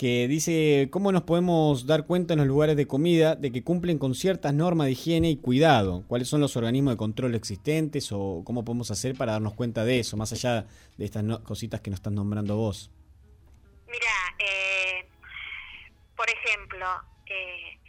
que 0.00 0.28
dice 0.28 0.88
cómo 0.90 1.12
nos 1.12 1.24
podemos 1.24 1.84
dar 1.84 2.06
cuenta 2.06 2.32
en 2.32 2.38
los 2.38 2.48
lugares 2.48 2.74
de 2.74 2.86
comida 2.86 3.36
de 3.36 3.52
que 3.52 3.62
cumplen 3.62 3.98
con 3.98 4.14
ciertas 4.14 4.54
normas 4.54 4.86
de 4.86 4.92
higiene 4.92 5.28
y 5.28 5.36
cuidado, 5.36 6.04
cuáles 6.08 6.26
son 6.26 6.40
los 6.40 6.56
organismos 6.56 6.94
de 6.94 6.96
control 6.96 7.34
existentes 7.34 8.10
o 8.10 8.40
cómo 8.46 8.64
podemos 8.64 8.90
hacer 8.90 9.14
para 9.14 9.32
darnos 9.32 9.52
cuenta 9.52 9.84
de 9.84 10.00
eso, 10.00 10.16
más 10.16 10.32
allá 10.32 10.64
de 10.96 11.04
estas 11.04 11.22
cositas 11.40 11.82
que 11.82 11.90
nos 11.90 11.98
estás 11.98 12.14
nombrando 12.14 12.56
vos. 12.56 12.90
Mira, 13.88 14.36
eh, 14.38 15.06
por 16.16 16.30
ejemplo, 16.30 16.86
eh, 17.26 17.79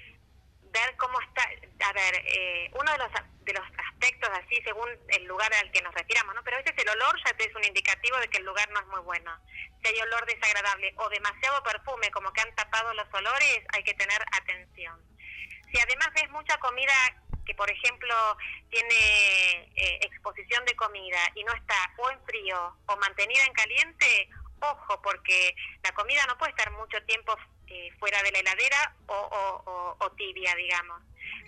ver 0.71 0.95
cómo 0.97 1.19
está, 1.21 1.43
a 1.87 1.93
ver, 1.93 2.15
eh, 2.25 2.71
uno 2.73 2.91
de 2.91 2.97
los, 2.97 3.11
de 3.43 3.53
los 3.53 3.65
aspectos 3.89 4.29
así 4.33 4.61
según 4.63 4.89
el 5.09 5.25
lugar 5.25 5.53
al 5.53 5.71
que 5.71 5.81
nos 5.81 5.93
retiramos, 5.93 6.33
¿no? 6.35 6.43
Pero 6.43 6.57
a 6.57 6.61
veces 6.61 6.77
el 6.77 6.89
olor 6.89 7.15
ya 7.25 7.33
te 7.33 7.45
es 7.45 7.55
un 7.55 7.63
indicativo 7.63 8.17
de 8.17 8.27
que 8.29 8.37
el 8.37 8.45
lugar 8.45 8.69
no 8.71 8.79
es 8.79 8.87
muy 8.87 9.01
bueno. 9.01 9.37
Si 9.81 9.87
hay 9.87 9.99
olor 10.01 10.25
desagradable 10.25 10.93
o 10.97 11.09
demasiado 11.09 11.61
perfume, 11.63 12.09
como 12.11 12.31
que 12.33 12.41
han 12.41 12.55
tapado 12.55 12.93
los 12.93 13.07
olores, 13.13 13.61
hay 13.73 13.83
que 13.83 13.93
tener 13.95 14.21
atención. 14.31 14.99
Si 15.71 15.79
además 15.79 16.09
ves 16.13 16.29
mucha 16.29 16.57
comida 16.57 16.93
que, 17.45 17.55
por 17.55 17.69
ejemplo, 17.69 18.37
tiene 18.69 19.71
eh, 19.75 19.99
exposición 20.01 20.63
de 20.65 20.75
comida 20.75 21.19
y 21.35 21.43
no 21.43 21.53
está 21.53 21.75
o 21.97 22.11
en 22.11 22.23
frío 22.25 22.77
o 22.85 22.97
mantenida 22.97 23.43
en 23.45 23.53
caliente, 23.53 24.29
ojo, 24.61 25.01
porque 25.01 25.55
la 25.83 25.91
comida 25.93 26.25
no 26.27 26.37
puede 26.37 26.51
estar 26.51 26.71
mucho 26.71 27.01
tiempo 27.03 27.35
eh, 27.73 27.89
fuera 27.99 28.21
de 28.21 28.33
la 28.33 28.39
heladera 28.39 28.93
o, 29.07 29.95
o, 29.97 30.11
tibia, 30.17 30.53
digamos. 30.55 31.01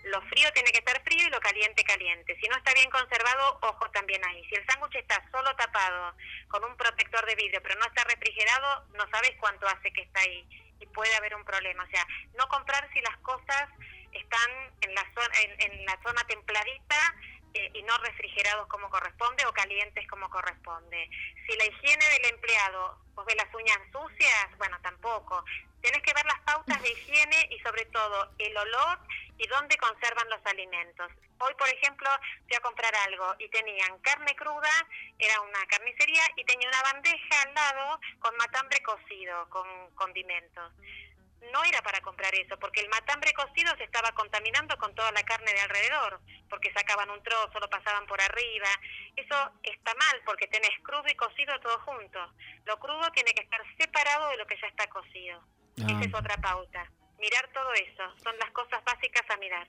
Lo 0.06 0.22
frío 0.22 0.50
tiene 0.54 0.72
que 0.72 0.80
estar 0.80 1.04
frío 1.04 1.28
y 1.28 1.30
lo 1.30 1.40
caliente 1.42 1.84
caliente. 1.84 2.38
Si 2.40 2.48
no 2.48 2.56
está 2.56 2.74
bien 2.74 2.90
conservado, 2.90 3.60
ojo 3.62 3.92
también 3.92 4.24
ahí. 4.24 4.42
Si 4.46 4.56
el 4.56 4.66
sándwich 4.66 4.96
está 4.96 5.22
solo 5.32 5.54
tapado 5.58 6.16
con 6.48 6.64
un 6.64 6.78
protector 6.78 7.26
de 7.26 7.36
vidrio, 7.36 7.62
pero 7.62 7.76
no 7.76 7.86
está 7.88 8.06
refrigerado, 8.06 8.86
no 8.94 9.06
sabes 9.12 9.34
cuánto 9.38 9.68
hace 9.68 9.92
que 9.92 10.04
está 10.04 10.22
ahí 10.22 10.48
y 10.80 10.86
puede 10.88 11.14
haber 11.16 11.36
un 11.36 11.44
problema. 11.44 11.84
O 11.84 11.88
sea, 11.88 12.08
no 12.38 12.48
comprar 12.48 12.90
si 12.94 13.02
las 13.02 13.18
cosas 13.18 13.68
están 14.14 14.50
en 14.80 14.96
la 14.96 15.04
zona, 15.14 15.36
en 15.60 15.86
la 15.86 16.00
zona 16.04 16.24
templadita 16.26 17.16
eh, 17.54 17.70
y 17.74 17.84
no 17.84 17.98
refrigerados 17.98 18.68
como 18.68 18.90
corresponde 18.90 19.46
o 19.46 19.54
calientes 19.54 20.08
como 20.08 20.30
corresponde. 20.30 21.10
Si 21.46 21.58
la 21.58 21.66
higiene 21.66 22.10
del 22.10 22.34
empleado, 22.34 22.98
vos 23.14 23.26
ves 23.26 23.36
las 23.36 23.54
uñas 23.54 23.78
sucias, 23.92 24.58
bueno, 24.58 24.80
tampoco. 24.82 25.44
Tenés 25.84 26.02
que 26.02 26.14
ver 26.14 26.26
las 26.26 26.40
pautas 26.42 26.82
de 26.82 26.90
higiene 26.90 27.50
y 27.52 27.60
sobre 27.60 27.86
todo 27.88 28.32
el 28.40 28.56
olor 28.58 29.00
y 29.38 29.46
dónde 29.48 29.76
conservan 29.78 30.30
los 30.30 30.40
alimentos. 30.46 31.12
Hoy, 31.40 31.54
por 31.56 31.68
ejemplo, 31.68 32.10
fui 32.48 32.56
a 32.56 32.62
comprar 32.62 32.96
algo 33.08 33.36
y 33.38 33.50
tenían 33.50 34.00
carne 34.00 34.34
cruda, 34.36 34.72
era 35.20 35.42
una 35.42 35.66
carnicería, 35.68 36.24
y 36.38 36.46
tenía 36.46 36.70
una 36.70 36.82
bandeja 36.84 37.42
al 37.46 37.54
lado 37.54 38.00
con 38.20 38.34
matambre 38.38 38.82
cocido, 38.82 39.50
con 39.50 39.68
condimentos 39.96 40.72
no 41.52 41.64
era 41.66 41.82
para 41.82 42.02
comprar 42.02 42.34
eso, 42.36 42.58
porque 42.58 42.82
el 42.82 42.90
matambre 42.90 43.34
cocido 43.34 43.76
se 43.78 43.84
estaba 43.84 44.12
contaminando 44.14 44.78
con 44.78 44.94
toda 44.96 45.12
la 45.12 45.24
carne 45.24 45.52
de 45.52 45.62
alrededor, 45.62 46.22
porque 46.50 46.72
sacaban 46.72 47.10
un 47.10 47.22
trozo, 47.24 47.60
lo 47.60 47.70
pasaban 47.70 48.06
por 48.06 48.22
arriba. 48.22 48.70
Eso 49.16 49.52
está 49.64 49.94
mal, 49.96 50.22
porque 50.26 50.48
tenés 50.48 50.72
crudo 50.84 51.06
y 51.08 51.16
cocido 51.16 51.60
todo 51.60 51.80
junto. 51.80 52.20
Lo 52.66 52.80
crudo 52.80 53.12
tiene 53.12 53.34
que 53.34 53.44
estar 53.44 53.62
separado 53.78 54.30
de 54.30 54.38
lo 54.38 54.48
que 54.48 54.58
ya 54.62 54.68
está 54.68 54.88
cocido. 54.88 55.44
Esa 55.78 55.88
ah. 55.88 56.02
es 56.04 56.14
otra 56.14 56.38
pauta. 56.38 56.92
Mirar 57.20 57.50
todo 57.54 57.72
eso, 57.74 58.04
son 58.24 58.38
las 58.38 58.52
cosas 58.52 58.84
básicas 58.84 59.24
a 59.30 59.38
mirar. 59.38 59.68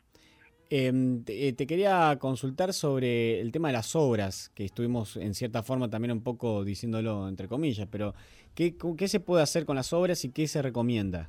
Em, 0.70 1.22
eh, 1.28 1.52
te, 1.52 1.66
quería 1.66 2.16
consultar 2.18 2.72
sobre 2.72 3.40
el 3.40 3.52
tema 3.52 3.68
de 3.68 3.74
las 3.74 3.94
obras, 3.94 4.50
que 4.57 4.64
estuvimos 4.64 5.16
en 5.16 5.34
cierta 5.34 5.62
forma 5.62 5.90
también 5.90 6.12
un 6.12 6.24
poco 6.24 6.64
diciéndolo 6.64 7.28
entre 7.28 7.48
comillas, 7.48 7.86
pero 7.90 8.14
¿qué, 8.57 8.74
qué 8.98 9.09
se 9.09 9.20
puede 9.20 9.42
hacer 9.42 9.66
con 9.66 9.76
las 9.76 9.92
obras 9.92 10.24
y 10.24 10.32
qué 10.32 10.48
se 10.48 10.62
recomienda? 10.62 11.28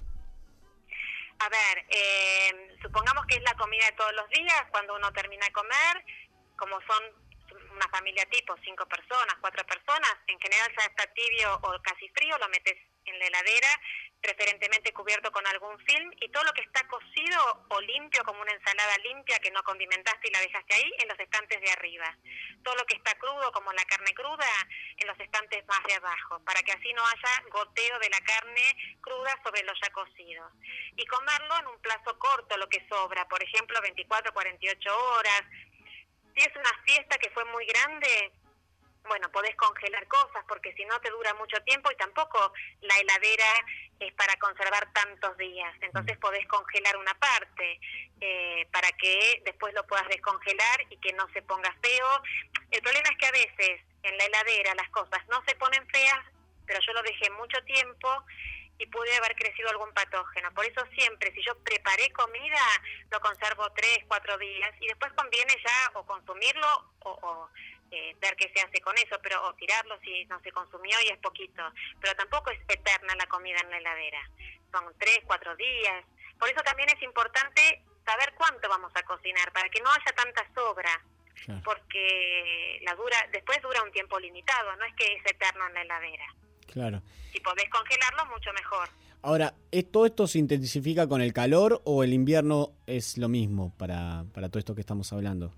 A 1.40 1.50
ver, 1.50 1.86
eh, 1.90 2.78
supongamos 2.82 3.26
que 3.28 3.36
es 3.36 3.44
la 3.44 3.54
comida 3.56 3.86
de 3.86 3.92
todos 3.92 4.14
los 4.16 4.30
días, 4.30 4.66
cuando 4.72 4.96
uno 4.96 5.12
termina 5.12 5.46
de 5.46 5.52
comer, 5.52 6.06
como 6.56 6.80
son 6.88 7.04
una 7.76 7.88
familia 7.90 8.26
tipo, 8.32 8.56
cinco 8.64 8.88
personas, 8.88 9.36
cuatro 9.42 9.66
personas, 9.66 10.16
en 10.28 10.40
general 10.40 10.72
ya 10.80 10.86
está 10.86 11.06
tibio 11.14 11.54
o 11.62 11.82
casi 11.84 12.08
frío, 12.16 12.38
lo 12.40 12.48
metes 12.50 12.78
en 13.06 13.20
la 13.20 13.28
heladera, 13.28 13.70
preferentemente 14.22 14.92
cubierto 14.94 15.32
con 15.32 15.46
algún 15.48 15.78
film, 15.86 16.12
y 16.20 16.30
todo 16.30 16.44
lo 16.44 16.54
que 16.54 16.62
está 16.62 16.86
cocido 16.88 17.66
o 17.70 17.82
limpio, 17.82 18.24
como 18.24 18.42
una 18.42 18.54
ensalada 18.54 18.98
limpia 19.04 19.38
que 19.40 19.52
no 19.52 19.62
condimentaste 19.64 20.28
y 20.28 20.32
la 20.32 20.40
dejaste 20.40 20.76
ahí, 20.76 20.92
en 20.98 21.08
los 21.08 21.20
estantes 21.20 21.62
de 21.62 21.72
arriba. 21.72 22.18
Todo 22.64 22.76
lo 22.76 22.86
que 22.86 22.96
está 22.96 23.14
crudo, 23.20 23.52
como 23.52 23.72
la 23.74 23.86
carne 23.86 24.14
cruda, 24.14 24.48
en 24.98 25.08
los 25.08 25.20
estantes 25.20 25.66
más 25.68 25.84
de 25.84 25.94
abajo, 25.94 26.40
para 26.44 26.62
que 26.64 26.72
así 26.72 26.92
no 26.94 27.06
haya 27.06 27.44
goteo 27.52 28.00
de 28.00 28.10
la 28.10 28.22
carne 28.22 28.98
cruda 29.02 29.40
sobre 29.44 29.64
lo 29.64 29.74
ya 29.82 29.92
cocido. 29.92 30.50
Y 30.96 31.06
comerlo 31.06 31.60
en 31.60 31.68
un 31.68 31.82
plazo 31.82 32.18
corto, 32.18 32.58
lo 32.58 32.68
que 32.68 32.86
sobra, 32.90 33.28
por 33.28 33.44
ejemplo, 33.44 33.80
24, 33.82 34.34
48 34.34 34.98
horas. 34.98 35.42
Si 36.36 36.42
es 36.42 36.56
una 36.56 36.72
fiesta 36.84 37.18
que 37.18 37.30
fue 37.30 37.46
muy 37.46 37.66
grande, 37.68 38.32
bueno, 39.08 39.30
podés 39.32 39.56
congelar 39.56 40.08
cosas 40.08 40.44
porque 40.48 40.74
si 40.74 40.86
no 40.86 41.00
te 41.02 41.10
dura 41.10 41.34
mucho 41.36 41.62
tiempo 41.64 41.92
y 41.92 41.96
tampoco 41.96 42.54
la 42.82 42.98
heladera 42.98 43.66
es 44.00 44.14
para 44.14 44.36
conservar 44.38 44.92
tantos 44.94 45.38
días. 45.38 45.74
Entonces 45.82 46.18
podés 46.18 46.46
congelar 46.48 46.98
una 46.98 47.14
parte 47.16 47.80
eh, 48.22 48.68
para 48.72 48.90
que 48.94 49.42
después 49.46 49.74
lo 49.74 49.86
puedas 49.88 50.08
descongelar 50.08 50.82
y 50.90 50.98
que 50.98 51.14
no 51.14 51.28
se 51.34 51.42
ponga 51.42 51.76
feo. 51.82 52.22
El 52.72 52.82
problema 52.82 53.10
es 53.10 53.18
que 53.18 53.26
a 53.26 53.32
veces 53.32 53.82
en 54.04 54.18
la 54.18 54.26
heladera 54.26 54.76
las 54.76 54.90
cosas 54.90 55.26
no 55.30 55.44
se 55.48 55.56
ponen 55.56 55.88
feas, 55.88 56.26
pero 56.66 56.80
yo 56.86 56.94
lo 56.94 57.04
dejé 57.04 57.30
mucho 57.32 57.64
tiempo 57.64 58.26
y 58.78 58.86
pude 58.88 59.16
haber 59.16 59.36
crecido 59.36 59.70
algún 59.70 59.94
patógeno. 59.94 60.54
Por 60.54 60.66
eso 60.66 60.82
siempre, 60.94 61.32
si 61.32 61.42
yo 61.44 61.58
preparé 61.60 62.12
comida, 62.12 62.62
lo 63.10 63.20
conservo 63.22 63.72
tres, 63.72 64.00
cuatro 64.08 64.38
días 64.38 64.74
y 64.82 64.88
después 64.88 65.14
conviene 65.14 65.54
ya 65.64 65.92
o 65.94 66.06
consumirlo 66.06 66.68
o 67.00 67.50
eh, 67.92 68.16
ver 68.20 68.36
qué 68.36 68.52
se 68.54 68.62
hace 68.62 68.82
con 68.82 68.98
eso, 68.98 69.18
pero 69.22 69.42
o 69.48 69.54
tirarlo 69.54 70.00
si 70.02 70.26
no 70.26 70.40
se 70.42 70.52
consumió 70.52 70.96
y 71.06 71.10
es 71.10 71.18
poquito. 71.20 71.64
Pero 72.02 72.16
tampoco 72.16 72.52
es 72.52 72.60
eterna 72.68 73.16
la 73.16 73.28
comida 73.28 73.60
en 73.64 73.70
la 73.70 73.78
heladera. 73.78 74.30
Son 74.72 74.94
tres, 74.98 75.20
cuatro 75.26 75.56
días. 75.56 76.04
Por 76.40 76.50
eso 76.50 76.62
también 76.62 76.90
es 76.90 77.02
importante 77.02 77.84
saber 78.06 78.34
cuánto 78.38 78.70
vamos 78.70 78.92
a 78.96 79.04
cocinar, 79.04 79.52
para 79.52 79.70
que 79.70 79.82
no 79.82 79.90
haya 79.92 80.12
tanta 80.16 80.46
sobra. 80.54 81.02
Porque 81.64 82.80
la 82.84 82.96
dura, 82.96 83.18
después 83.32 83.62
dura 83.62 83.84
un 83.84 83.92
tiempo 83.92 84.20
limitado, 84.20 84.76
no 84.78 84.86
es 84.86 84.96
que 84.96 85.14
es 85.14 85.26
eterno 85.26 85.68
en 85.68 85.74
la 85.74 85.82
heladera. 85.82 86.26
Claro. 86.72 87.02
Si 87.32 87.40
podés 87.42 87.70
congelarlo, 87.70 88.26
mucho 88.28 88.52
mejor. 88.54 88.90
Ahora, 89.22 89.54
¿todo 89.92 90.06
esto 90.06 90.28
se 90.28 90.40
intensifica 90.40 91.08
con 91.08 91.22
el 91.22 91.34
calor 91.34 91.82
o 91.84 92.04
el 92.04 92.14
invierno 92.14 92.74
es 92.88 93.18
lo 93.18 93.28
mismo 93.28 93.76
para, 93.78 94.24
para 94.34 94.50
todo 94.50 94.60
esto 94.60 94.76
que 94.76 94.82
estamos 94.82 95.12
hablando? 95.14 95.54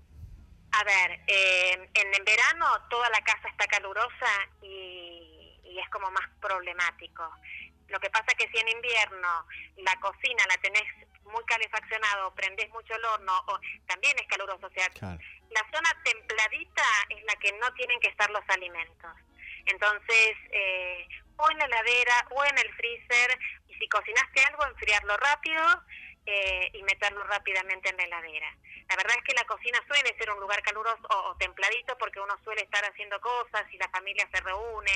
A 0.78 0.84
ver, 0.84 1.20
eh, 1.26 1.90
en, 1.92 2.24
verano 2.24 2.66
toda 2.88 3.10
la 3.10 3.20
casa 3.22 3.48
está 3.48 3.66
calurosa 3.66 4.30
y, 4.62 5.58
es 5.64 5.88
como 5.90 6.10
más 6.10 6.26
problemático. 6.40 7.28
Lo 7.88 7.98
que 8.00 8.10
pasa 8.10 8.34
que 8.36 8.48
si 8.48 8.58
en 8.58 8.68
invierno 8.68 9.46
la 9.76 9.94
cocina 10.00 10.44
la 10.48 10.56
tenés 10.58 10.84
muy 11.24 11.44
calefaccionado, 11.44 12.34
prendés 12.34 12.68
mucho 12.70 12.94
el 12.94 13.04
horno, 13.04 13.44
o 13.46 13.60
también 13.86 14.16
es 14.18 14.26
caluroso. 14.26 14.66
O 14.66 14.70
sea, 14.70 14.88
la 15.00 15.66
zona 15.72 16.02
templadita 16.04 16.82
es 17.10 17.22
la 17.24 17.34
que 17.36 17.52
no 17.58 17.72
tienen 17.74 17.98
que 18.00 18.08
estar 18.08 18.30
los 18.30 18.42
alimentos. 18.48 19.12
Entonces, 19.66 20.36
eh, 20.50 21.08
o 21.36 21.50
en 21.50 21.58
la 21.58 21.64
heladera 21.66 22.26
o 22.30 22.44
en 22.44 22.58
el 22.58 22.74
freezer, 22.74 23.38
y 23.68 23.74
si 23.74 23.88
cocinaste 23.88 24.44
algo, 24.44 24.66
enfriarlo 24.66 25.16
rápido 25.16 25.62
eh, 26.30 26.70
y 26.74 26.82
meterlo 26.82 27.24
rápidamente 27.24 27.88
en 27.88 27.96
la 27.96 28.04
heladera. 28.04 28.54
La 28.86 28.96
verdad 28.96 29.16
es 29.16 29.24
que 29.24 29.32
la 29.32 29.44
cocina 29.44 29.82
suele 29.88 30.14
ser 30.18 30.30
un 30.30 30.40
lugar 30.40 30.62
caluroso 30.62 31.00
o, 31.08 31.34
templadito 31.36 31.96
porque 31.96 32.20
uno 32.20 32.36
suele 32.44 32.60
estar 32.60 32.84
haciendo 32.84 33.18
cosas 33.18 33.64
y 33.72 33.78
la 33.78 33.88
familia 33.88 34.28
se 34.30 34.38
reúne. 34.42 34.92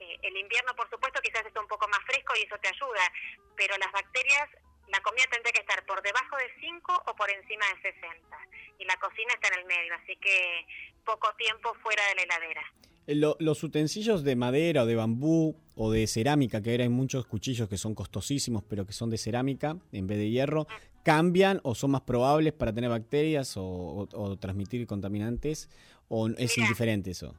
Eh, 0.00 0.18
el 0.22 0.34
invierno, 0.38 0.74
por 0.74 0.88
supuesto, 0.88 1.20
quizás 1.20 1.44
está 1.44 1.60
un 1.60 1.68
poco 1.68 1.86
más 1.88 2.00
fresco 2.06 2.32
y 2.36 2.44
eso 2.44 2.56
te 2.56 2.68
ayuda, 2.68 3.12
pero 3.54 3.76
las 3.76 3.92
bacterias 3.92 4.48
la 4.88 5.00
comida 5.00 5.24
tendría 5.30 5.52
que 5.52 5.60
estar 5.60 5.84
por 5.84 6.00
debajo 6.00 6.36
de 6.38 6.50
5 6.60 7.02
o 7.08 7.14
por 7.14 7.30
encima 7.30 7.66
de 7.66 7.92
60. 7.92 8.38
Y 8.78 8.86
la 8.86 8.96
cocina 8.96 9.34
está 9.34 9.48
en 9.48 9.60
el 9.60 9.64
medio, 9.66 9.94
así 9.96 10.16
que 10.16 10.66
poco 11.04 11.30
tiempo 11.34 11.74
fuera 11.82 12.06
de 12.06 12.14
la 12.14 12.22
heladera. 12.22 12.72
Eh, 13.06 13.14
los 13.16 13.62
utensilios 13.62 14.24
de 14.24 14.36
madera 14.36 14.82
o 14.82 14.86
de 14.86 14.96
bambú 14.96 15.56
o 15.76 15.90
de 15.90 16.06
cerámica, 16.06 16.62
que 16.62 16.70
ahora 16.70 16.84
hay 16.84 16.88
muchos 16.88 17.26
cuchillos 17.26 17.68
que 17.68 17.76
son 17.76 17.94
costosísimos, 17.94 18.62
pero 18.68 18.86
que 18.86 18.92
son 18.92 19.10
de 19.10 19.18
cerámica 19.18 19.76
en 19.92 20.06
vez 20.06 20.18
de 20.18 20.30
hierro, 20.30 20.66
¿cambian 21.04 21.60
o 21.64 21.74
son 21.74 21.90
más 21.90 22.02
probables 22.02 22.52
para 22.52 22.72
tener 22.72 22.90
bacterias 22.90 23.54
o, 23.56 24.38
transmitir 24.40 24.86
contaminantes? 24.86 25.68
¿O 26.08 26.28
es 26.28 26.56
indiferente 26.58 27.10
eso? 27.10 27.34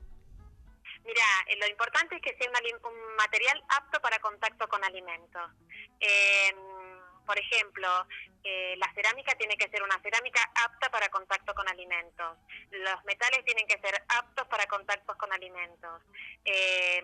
Mira, 1.05 1.25
eh, 1.47 1.57
lo 1.59 1.67
importante 1.67 2.15
es 2.15 2.21
que 2.21 2.35
sea 2.37 2.49
un, 2.49 3.15
material 3.17 3.63
apto 3.69 4.01
para 4.01 4.19
contacto 4.19 4.67
con 4.67 4.83
alimentos. 4.83 5.41
Eh, 5.99 6.53
por 7.25 7.39
ejemplo, 7.39 7.87
eh, 8.47 8.75
la 8.77 8.93
cerámica 8.93 9.33
tiene 9.35 9.57
que 9.57 9.67
ser 9.69 9.81
una 9.81 9.99
cerámica 10.03 10.39
apta 10.53 10.91
para 10.91 11.09
contacto 11.09 11.55
con 11.55 11.67
alimentos. 11.67 12.37
Los 12.69 13.03
metales 13.03 13.43
tienen 13.43 13.65
que 13.65 13.79
ser 13.79 13.95
aptos 14.07 14.45
para 14.47 14.67
contactos 14.67 15.17
con 15.17 15.33
alimentos. 15.33 16.03
Eh, 16.45 17.03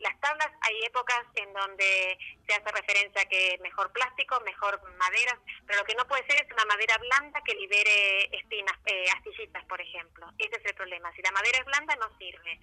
las 0.00 0.20
tablas, 0.20 0.50
hay 0.60 0.84
épocas 0.84 1.24
en 1.36 1.50
donde 1.54 2.18
se 2.46 2.54
hace 2.54 2.70
referencia 2.70 3.22
a 3.22 3.24
que 3.24 3.58
mejor 3.62 3.90
plástico, 3.92 4.38
mejor 4.40 4.82
madera, 4.98 5.38
pero 5.66 5.78
lo 5.78 5.86
que 5.86 5.94
no 5.94 6.06
puede 6.06 6.26
ser 6.26 6.44
es 6.44 6.52
una 6.52 6.66
madera 6.66 6.98
blanda 6.98 7.40
que 7.42 7.54
libere 7.54 8.36
espinas, 8.36 8.78
eh, 8.84 9.06
astillitas, 9.16 9.64
por 9.64 9.80
ejemplo. 9.80 10.30
Ese 10.36 10.60
es 10.60 10.66
el 10.66 10.74
problema. 10.74 11.10
Si 11.14 11.22
la 11.22 11.32
madera 11.32 11.56
es 11.56 11.64
blanda, 11.64 11.96
no 11.96 12.10
sirve. 12.18 12.60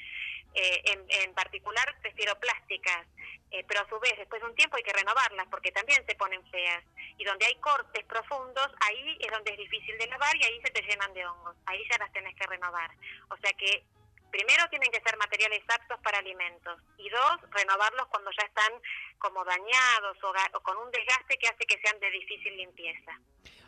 en, 0.54 1.06
en 1.10 1.34
particular, 1.34 1.96
prefiero 2.02 2.36
plásticas 2.40 3.08
eh, 3.52 3.66
pero 3.68 3.82
a 3.82 3.90
su 3.90 4.00
vez 4.00 4.14
después 4.18 4.42
de 4.42 4.48
un 4.48 4.56
tiempo 4.56 4.78
hay 4.78 4.84
que 4.84 4.94
renovarlas 4.94 5.48
porque 5.50 5.72
también 5.72 6.06
se 6.06 6.16
ponen 6.16 6.46
feas. 6.50 6.84
Y 7.18 7.24
donde 7.24 7.46
hay 7.46 7.56
cortes 7.56 8.04
profundos, 8.20 8.68
ahí 8.82 9.18
es 9.20 9.32
donde 9.32 9.52
es 9.52 9.58
difícil 9.58 9.98
de 9.98 10.08
lavar 10.08 10.36
y 10.36 10.44
ahí 10.44 10.62
se 10.64 10.72
te 10.72 10.82
llenan 10.82 11.14
de 11.14 11.26
hongos. 11.26 11.56
Ahí 11.66 11.80
ya 11.90 11.98
las 11.98 12.12
tenés 12.12 12.36
que 12.36 12.46
renovar. 12.48 12.92
O 13.30 13.38
sea 13.38 13.52
que 13.54 13.84
primero 14.32 14.64
tienen 14.70 14.92
que 14.92 15.02
ser 15.02 15.18
materiales 15.18 15.62
aptos 15.68 16.00
para 16.02 16.20
alimentos 16.20 16.80
y 16.98 17.10
dos, 17.10 17.52
renovarlos 17.52 18.08
cuando 18.08 18.30
ya 18.38 18.46
están 18.46 18.72
como 19.18 19.44
dañados 19.44 20.18
o, 20.24 20.60
con 20.62 20.78
un 20.78 20.92
desgaste 20.92 21.38
que 21.38 21.48
hace 21.48 21.66
que 21.66 21.80
sean 21.82 22.00
de 22.00 22.12
difícil 22.12 22.56
limpieza. 22.58 23.20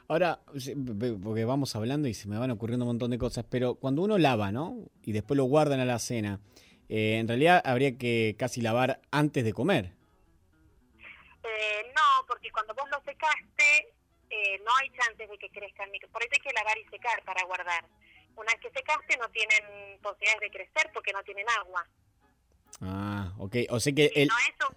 Ahora, 0.07 0.39
porque 1.23 1.45
vamos 1.45 1.75
hablando 1.75 2.07
y 2.07 2.13
se 2.13 2.27
me 2.27 2.37
van 2.37 2.51
ocurriendo 2.51 2.85
un 2.85 2.89
montón 2.89 3.11
de 3.11 3.17
cosas, 3.17 3.45
pero 3.49 3.75
cuando 3.75 4.01
uno 4.01 4.17
lava, 4.17 4.51
¿no? 4.51 4.75
Y 5.03 5.13
después 5.13 5.37
lo 5.37 5.45
guardan 5.45 5.79
a 5.79 5.85
la 5.85 5.99
cena, 5.99 6.39
eh, 6.89 7.17
en 7.17 7.27
realidad 7.27 7.61
habría 7.63 7.97
que 7.97 8.35
casi 8.37 8.61
lavar 8.61 8.99
antes 9.11 9.45
de 9.45 9.53
comer. 9.53 9.93
Eh, 11.43 11.91
no, 11.95 12.25
porque 12.27 12.51
cuando 12.51 12.73
vos 12.73 12.89
lo 12.89 13.01
secaste, 13.03 13.93
eh, 14.32 14.61
no 14.63 14.71
hay 14.77 14.89
chances 14.91 15.29
de 15.29 15.38
que 15.38 15.49
crezcan. 15.49 15.89
Por 16.11 16.23
eso 16.23 16.32
hay 16.34 16.39
que 16.39 16.53
lavar 16.53 16.77
y 16.77 16.86
secar 16.86 17.21
para 17.23 17.43
guardar. 17.43 17.86
Una 18.36 18.53
vez 18.53 18.61
que 18.61 18.71
secaste, 18.71 19.17
no 19.17 19.29
tienen 19.29 19.99
posibilidades 20.01 20.41
de 20.41 20.51
crecer 20.51 20.89
porque 20.93 21.11
no 21.11 21.21
tienen 21.23 21.47
agua. 21.49 21.86
Ah, 22.82 23.34
ok. 23.38 23.55
O 23.69 23.79
sea 23.79 23.93
que. 23.93 24.11
El... 24.15 24.29
No 24.29 24.38
es 24.39 24.69
un, 24.69 24.75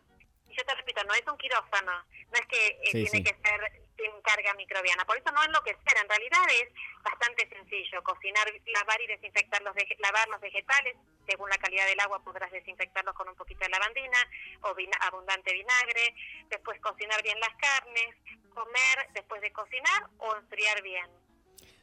yo 0.51 0.65
te 0.65 0.75
repito, 0.75 1.05
no 1.05 1.15
es 1.15 1.27
un 1.27 1.39
quirófano. 1.39 1.93
No 2.33 2.35
es 2.35 2.47
que 2.47 2.79
tiene 2.91 3.23
que 3.23 3.37
ser 3.43 3.85
sin 3.97 4.23
carga 4.23 4.55
microbiana. 4.55 5.05
Por 5.05 5.17
eso 5.17 5.31
no 5.31 5.45
enloquecer. 5.45 5.97
En 6.03 6.09
realidad 6.09 6.43
es 6.61 6.69
bastante 7.03 7.49
sencillo. 7.49 8.03
Cocinar, 8.03 8.53
lavar 8.67 9.01
y 9.01 9.07
desinfectar 9.07 9.63
los, 9.63 9.75
lavar 10.01 10.29
los 10.29 10.41
vegetales 10.41 10.97
según 11.27 11.49
la 11.49 11.59
calidad 11.59 11.87
del 11.87 12.01
agua 12.01 12.23
podrás 12.23 12.51
desinfectarlos 12.51 13.15
con 13.15 13.29
un 13.29 13.35
poquito 13.35 13.61
de 13.61 13.71
lavandina 13.71 14.19
o 14.63 14.75
abundante 15.01 15.53
vinagre, 15.53 16.15
después 16.49 16.81
cocinar 16.81 17.23
bien 17.23 17.39
las 17.41 17.55
carnes, 17.57 18.15
comer 18.55 19.09
después 19.13 19.41
de 19.41 19.53
cocinar 19.53 20.09
o 20.19 20.37
enfriar 20.37 20.83
bien. 20.83 21.07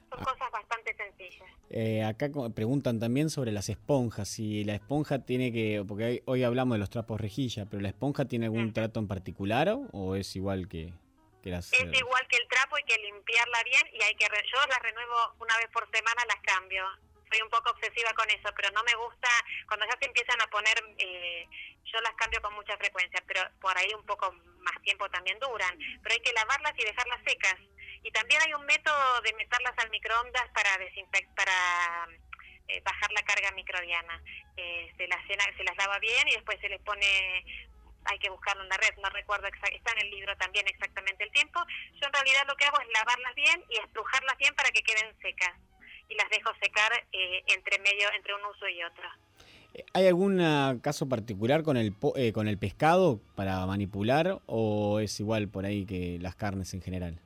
Son 0.09 0.19
ah. 0.19 0.23
cosas 0.23 0.51
bastante 0.51 0.95
sencillas. 0.95 1.49
Eh, 1.69 2.03
acá 2.03 2.29
preguntan 2.53 2.99
también 2.99 3.29
sobre 3.29 3.51
las 3.51 3.69
esponjas, 3.69 4.27
si 4.27 4.63
la 4.63 4.75
esponja 4.75 5.19
tiene 5.19 5.53
que, 5.53 5.83
porque 5.87 6.23
hoy, 6.25 6.43
hablamos 6.43 6.75
de 6.75 6.79
los 6.79 6.89
trapos 6.89 7.19
rejilla, 7.19 7.65
pero 7.65 7.81
la 7.81 7.89
esponja 7.89 8.25
tiene 8.25 8.45
algún 8.45 8.73
trato 8.73 8.99
en 8.99 9.07
particular 9.07 9.77
o, 9.93 10.15
es 10.15 10.35
igual 10.35 10.67
que, 10.67 10.93
que 11.41 11.49
las... 11.49 11.71
Es 11.71 11.79
eh? 11.79 11.91
igual 11.93 12.27
que 12.27 12.37
el 12.37 12.47
trapo, 12.49 12.75
hay 12.75 12.83
que 12.83 12.97
limpiarla 12.97 13.63
bien 13.63 13.83
y 13.93 14.03
hay 14.03 14.15
que, 14.15 14.25
yo 14.25 14.57
las 14.67 14.79
renuevo 14.81 15.15
una 15.39 15.55
vez 15.57 15.69
por 15.71 15.89
semana, 15.91 16.23
las 16.27 16.41
cambio 16.41 16.83
soy 17.31 17.41
un 17.41 17.49
poco 17.49 17.71
obsesiva 17.71 18.13
con 18.13 18.29
eso, 18.29 18.49
pero 18.55 18.69
no 18.71 18.83
me 18.83 18.95
gusta, 18.95 19.29
cuando 19.67 19.85
ya 19.85 19.97
se 19.99 20.05
empiezan 20.05 20.41
a 20.41 20.47
poner, 20.47 20.75
eh, 20.97 21.47
yo 21.85 21.99
las 22.01 22.13
cambio 22.15 22.41
con 22.41 22.53
mucha 22.53 22.77
frecuencia, 22.77 23.23
pero 23.25 23.41
por 23.61 23.77
ahí 23.77 23.93
un 23.93 24.05
poco 24.05 24.31
más 24.59 24.81
tiempo 24.83 25.09
también 25.09 25.39
duran, 25.39 25.77
pero 26.03 26.13
hay 26.13 26.21
que 26.21 26.33
lavarlas 26.33 26.73
y 26.77 26.83
dejarlas 26.83 27.19
secas. 27.25 27.55
Y 28.03 28.11
también 28.11 28.41
hay 28.41 28.53
un 28.53 28.65
método 28.65 29.21
de 29.21 29.33
meterlas 29.33 29.73
al 29.77 29.89
microondas 29.91 30.49
para 30.53 30.77
desinfectar, 30.77 31.35
para 31.35 32.07
eh, 32.67 32.81
bajar 32.81 33.11
la 33.11 33.23
carga 33.23 33.51
microbiana. 33.51 34.21
Eh, 34.57 34.91
se, 34.97 35.07
las, 35.07 35.77
lava 35.77 35.99
bien 35.99 36.27
y 36.27 36.33
después 36.33 36.59
se 36.59 36.69
les 36.69 36.81
pone 36.81 37.45
hay 38.05 38.17
que 38.17 38.31
buscarlo 38.31 38.63
en 38.63 38.69
la 38.69 38.77
red, 38.77 38.95
no 38.97 39.09
recuerdo, 39.11 39.47
está 39.47 39.91
en 39.91 39.99
el 39.99 40.09
libro 40.09 40.35
también 40.37 40.67
exactamente 40.67 41.23
el 41.23 41.31
tiempo. 41.31 41.63
Yo 41.93 42.07
en 42.07 42.13
realidad 42.13 42.47
lo 42.47 42.55
que 42.55 42.65
hago 42.65 42.79
es 42.81 42.87
lavarlas 42.87 43.35
bien 43.35 43.63
y 43.69 43.77
estrujarlas 43.77 44.37
bien 44.39 44.55
para 44.55 44.71
que 44.71 44.81
queden 44.81 45.15
secas 45.21 45.53
y 46.11 46.15
las 46.15 46.29
dejo 46.29 46.51
secar 46.61 46.91
eh, 47.13 47.43
entre 47.47 47.79
medio 47.79 48.11
entre 48.15 48.35
un 48.35 48.45
uso 48.45 48.67
y 48.67 48.83
otro. 48.83 49.09
¿Hay 49.93 50.07
algún 50.07 50.41
ah, 50.41 50.75
caso 50.83 51.07
particular 51.07 51.63
con 51.63 51.77
el 51.77 51.95
eh, 52.15 52.33
con 52.33 52.49
el 52.49 52.57
pescado 52.57 53.21
para 53.35 53.65
manipular 53.65 54.39
o 54.45 54.99
es 54.99 55.17
igual 55.21 55.47
por 55.47 55.65
ahí 55.65 55.85
que 55.85 56.17
las 56.19 56.35
carnes 56.35 56.73
en 56.73 56.81
general? 56.81 57.17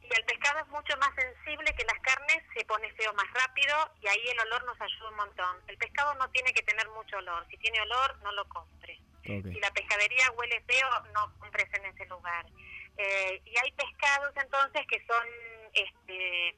Y 0.00 0.06
el 0.06 0.24
pescado 0.24 0.60
es 0.60 0.68
mucho 0.68 0.96
más 0.96 1.10
sensible 1.14 1.74
que 1.76 1.84
las 1.84 1.98
carnes, 2.00 2.42
se 2.56 2.64
pone 2.64 2.90
feo 2.94 3.12
más 3.12 3.26
rápido 3.34 3.76
y 4.00 4.08
ahí 4.08 4.28
el 4.32 4.40
olor 4.40 4.64
nos 4.64 4.80
ayuda 4.80 5.10
un 5.10 5.16
montón. 5.16 5.56
El 5.68 5.76
pescado 5.76 6.14
no 6.14 6.28
tiene 6.30 6.52
que 6.54 6.62
tener 6.62 6.88
mucho 6.88 7.18
olor, 7.18 7.46
si 7.50 7.58
tiene 7.58 7.80
olor 7.82 8.18
no 8.22 8.32
lo 8.32 8.48
compres. 8.48 8.98
Si 9.22 9.60
la 9.60 9.70
pescadería 9.70 10.32
huele 10.36 10.60
feo, 10.66 10.88
no 11.14 11.32
compres 11.38 11.68
en 11.74 11.84
ese 11.84 12.04
lugar. 12.06 12.46
Eh, 12.96 13.40
y 13.44 13.56
hay 13.58 13.70
pescados 13.72 14.32
entonces 14.42 14.82
que 14.88 14.98
son 15.06 15.26
este, 15.74 16.56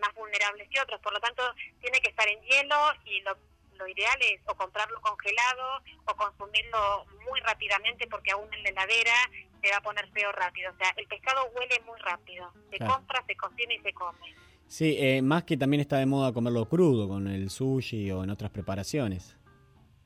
más 0.00 0.14
vulnerables 0.14 0.68
que 0.68 0.80
otros. 0.80 1.00
Por 1.00 1.12
lo 1.12 1.20
tanto, 1.20 1.42
tiene 1.80 2.00
que 2.00 2.10
estar 2.10 2.28
en 2.28 2.40
hielo 2.42 2.76
y 3.04 3.20
lo, 3.22 3.36
lo 3.76 3.88
ideal 3.88 4.18
es 4.20 4.40
o 4.46 4.54
comprarlo 4.54 5.00
congelado 5.00 5.82
o 6.04 6.16
consumirlo 6.16 7.06
muy 7.28 7.40
rápidamente 7.40 8.06
porque 8.06 8.32
aún 8.32 8.52
en 8.54 8.62
la 8.62 8.70
heladera 8.70 9.14
se 9.62 9.70
va 9.70 9.78
a 9.78 9.82
poner 9.82 10.08
feo 10.10 10.32
rápido. 10.32 10.72
O 10.72 10.76
sea, 10.76 10.92
el 10.96 11.06
pescado 11.06 11.50
huele 11.54 11.80
muy 11.86 11.98
rápido. 12.00 12.52
Se 12.70 12.78
compra, 12.78 13.24
se 13.26 13.36
cocina 13.36 13.74
y 13.74 13.80
se 13.80 13.92
come. 13.92 14.34
Sí, 14.68 14.96
eh, 14.98 15.22
más 15.22 15.44
que 15.44 15.56
también 15.56 15.80
está 15.80 15.96
de 15.98 16.06
moda 16.06 16.32
comerlo 16.32 16.68
crudo 16.68 17.08
con 17.08 17.28
el 17.28 17.50
sushi 17.50 18.10
o 18.10 18.24
en 18.24 18.30
otras 18.30 18.50
preparaciones. 18.50 19.36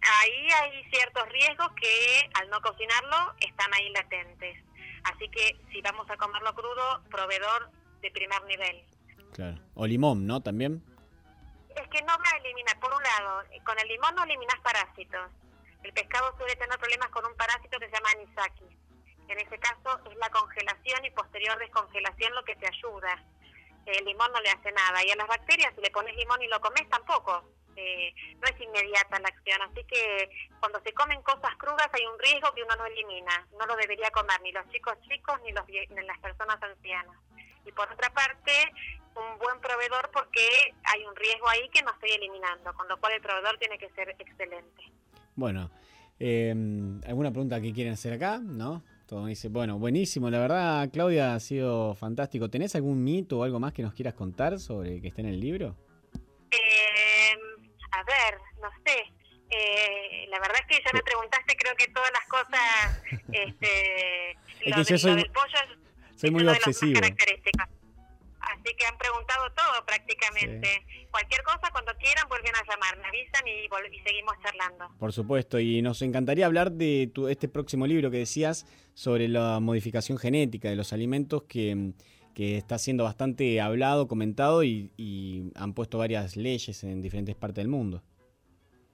Ahí 0.03 0.49
hay 0.51 0.84
ciertos 0.91 1.28
riesgos 1.28 1.68
que 1.80 2.30
al 2.34 2.49
no 2.51 2.61
cocinarlo 2.61 3.34
están 3.41 3.72
ahí 3.74 3.91
latentes. 3.91 4.59
Así 5.05 5.28
que 5.30 5.57
si 5.72 5.80
vamos 5.80 6.09
a 6.11 6.16
comerlo 6.16 6.55
crudo, 6.55 7.03
proveedor 7.11 7.70
de 8.03 8.11
primer 8.11 8.43
nivel. 8.45 8.84
Claro. 9.33 9.59
O 9.74 9.87
limón, 9.87 10.26
¿no? 10.26 10.43
También. 10.43 10.83
Es 11.76 11.89
que 11.89 12.03
no 12.03 12.12
va 12.18 12.31
a 12.33 12.37
eliminar, 12.39 12.78
por 12.81 12.93
un 12.93 13.03
lado, 13.03 13.43
con 13.64 13.78
el 13.78 13.89
limón 13.89 14.14
no 14.14 14.24
eliminas 14.24 14.61
parásitos. 14.61 15.31
El 15.83 15.93
pescado 15.93 16.37
suele 16.37 16.57
tener 16.57 16.78
problemas 16.78 17.09
con 17.11 17.24
un 17.24 17.35
parásito 17.37 17.78
que 17.78 17.87
se 17.87 17.93
llama 17.93 18.11
anisakis. 18.11 18.76
En 19.28 19.39
ese 19.39 19.59
caso 19.59 20.01
es 20.11 20.16
la 20.16 20.28
congelación 20.31 21.05
y 21.05 21.11
posterior 21.11 21.57
descongelación 21.59 22.35
lo 22.35 22.45
que 22.45 22.57
te 22.57 22.66
ayuda. 22.66 23.24
El 23.87 24.05
limón 24.05 24.31
no 24.33 24.41
le 24.41 24.51
hace 24.51 24.72
nada. 24.72 25.05
Y 25.05 25.11
a 25.11 25.16
las 25.16 25.28
bacterias, 25.28 25.72
si 25.74 25.81
le 25.81 25.91
pones 25.91 26.14
limón 26.16 26.43
y 26.43 26.49
lo 26.49 26.61
comes, 26.61 26.89
tampoco. 26.89 27.45
Eh, 27.76 28.12
no 28.41 28.49
es 28.49 28.61
inmediata 28.61 29.20
la 29.20 29.28
acción. 29.28 29.62
Así 29.62 29.85
que 29.85 30.31
cuando 30.59 30.81
se 30.81 30.93
comen 30.93 31.22
cosas 31.22 31.57
crudas 31.57 31.89
hay 31.93 32.05
un 32.07 32.18
riesgo 32.18 32.53
que 32.53 32.62
uno 32.62 32.74
no 32.76 32.85
elimina. 32.87 33.47
No 33.59 33.66
lo 33.66 33.76
debería 33.76 34.11
comer 34.11 34.41
ni 34.43 34.53
los 34.53 34.68
chicos 34.70 35.01
chicos 35.09 35.41
ni, 35.43 35.53
los, 35.53 35.66
ni 35.66 36.07
las 36.07 36.18
personas 36.18 36.62
ancianas. 36.62 37.16
Y 37.67 37.73
por 37.73 37.91
otra 37.93 38.11
parte, 38.11 38.53
un 39.15 39.39
buen 39.39 39.61
proveedor 39.61 40.11
porque 40.13 40.41
hay 40.85 41.05
un 41.05 41.15
riesgo 41.17 41.49
ahí 41.49 41.69
que 41.73 41.83
no 41.83 41.91
estoy 41.93 42.11
eliminando, 42.11 42.73
con 42.75 42.89
lo 42.89 42.97
cual 42.99 43.13
el 43.15 43.21
proveedor 43.21 43.59
tiene 43.59 43.79
que 43.79 43.89
ser 43.91 44.11
excelente. 44.19 44.83
Bueno, 45.35 45.71
eh, 46.19 46.55
¿alguna 47.07 47.31
pregunta 47.31 47.61
que 47.61 47.73
quieren 47.73 47.93
hacer 47.95 48.13
acá? 48.15 48.39
¿No? 48.43 48.83
Todo 49.07 49.27
dice, 49.27 49.49
bueno, 49.49 49.79
buenísimo, 49.79 50.31
la 50.31 50.39
verdad, 50.39 50.89
Claudia, 50.93 51.35
ha 51.35 51.41
sido 51.41 51.95
fantástico. 51.97 52.49
¿Tenés 52.49 52.75
algún 52.77 53.03
mito 53.03 53.39
o 53.41 53.45
algo 53.45 53.59
más 53.59 53.73
que 53.73 53.83
nos 53.83 53.93
quieras 53.93 54.15
contar 54.15 54.59
sobre 54.61 55.01
que 55.03 55.09
está 55.09 55.21
en 55.23 55.29
el 55.29 55.41
libro? 55.41 55.77
Eh, 56.53 57.33
a 57.93 58.03
ver, 58.05 58.39
no 58.63 58.69
sé. 58.87 59.03
Eh, 59.51 60.27
la 60.29 60.39
verdad 60.39 60.59
es 60.61 60.77
que 60.77 60.83
ya 60.85 60.93
me 60.93 61.03
preguntaste, 61.03 61.57
creo 61.57 61.75
que 61.75 61.89
todas 61.89 62.11
las 62.13 62.27
cosas. 62.29 63.03
Este, 63.33 64.31
Es 64.61 64.77
lo 64.77 64.85
que 64.85 64.91
yo 64.93 64.99
soy- 64.99 65.11
lo 65.13 65.17
del 65.17 65.31
pollo 65.33 65.59
Soy 66.21 66.31
muy 66.31 66.47
obsesivo. 66.47 67.01
Así 67.01 68.75
que 68.77 68.85
han 68.85 68.99
preguntado 68.99 69.51
todo 69.53 69.87
prácticamente. 69.87 70.85
Cualquier 71.11 71.43
cosa, 71.45 71.71
cuando 71.73 71.93
quieran, 71.99 72.29
vuelven 72.29 72.53
a 72.55 72.62
llamar. 72.68 72.99
Me 72.99 73.09
avisan 73.09 73.47
y, 73.47 73.97
y 73.97 73.99
seguimos 74.01 74.35
charlando. 74.43 74.91
Por 74.99 75.12
supuesto, 75.12 75.59
y 75.59 75.81
nos 75.81 76.03
encantaría 76.03 76.45
hablar 76.45 76.73
de 76.73 77.11
tu, 77.12 77.29
este 77.29 77.49
próximo 77.49 77.87
libro 77.87 78.11
que 78.11 78.18
decías 78.18 78.66
sobre 78.93 79.29
la 79.29 79.61
modificación 79.61 80.18
genética 80.18 80.68
de 80.68 80.77
los 80.77 80.93
alimentos 80.93 81.45
que, 81.45 81.93
que 82.35 82.59
está 82.59 82.79
siendo 82.79 83.05
bastante 83.05 83.61
hablado, 83.61 84.07
comentado 84.07 84.62
y, 84.62 84.93
y 84.99 85.53
han 85.55 85.73
puesto 85.73 85.97
varias 85.97 86.37
leyes 86.37 86.85
en 86.85 87.01
diferentes 87.01 87.35
partes 87.35 87.57
del 87.62 87.68
mundo. 87.68 88.03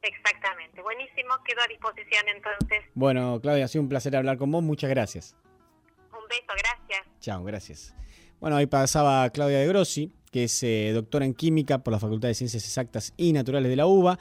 Exactamente. 0.02 0.80
Buenísimo. 0.80 1.34
Quedo 1.44 1.60
a 1.62 1.66
disposición 1.66 2.28
entonces. 2.28 2.84
Bueno, 2.94 3.40
Claudia, 3.42 3.64
ha 3.64 3.68
sido 3.68 3.82
un 3.82 3.88
placer 3.88 4.14
hablar 4.14 4.38
con 4.38 4.50
vos. 4.52 4.62
Muchas 4.62 4.90
gracias. 4.90 5.34
Un 6.12 6.28
beso. 6.28 6.46
Gracias. 6.46 6.75
Chao, 7.26 7.42
gracias. 7.42 7.92
Bueno, 8.38 8.54
ahí 8.54 8.66
pasaba 8.66 9.28
Claudia 9.30 9.58
de 9.58 9.66
Grossi, 9.66 10.12
que 10.30 10.44
es 10.44 10.62
eh, 10.62 10.92
doctora 10.94 11.24
en 11.24 11.34
química 11.34 11.82
por 11.82 11.92
la 11.92 11.98
Facultad 11.98 12.28
de 12.28 12.34
Ciencias 12.34 12.62
Exactas 12.62 13.14
y 13.16 13.32
Naturales 13.32 13.68
de 13.68 13.74
la 13.74 13.88
UBA, 13.88 14.16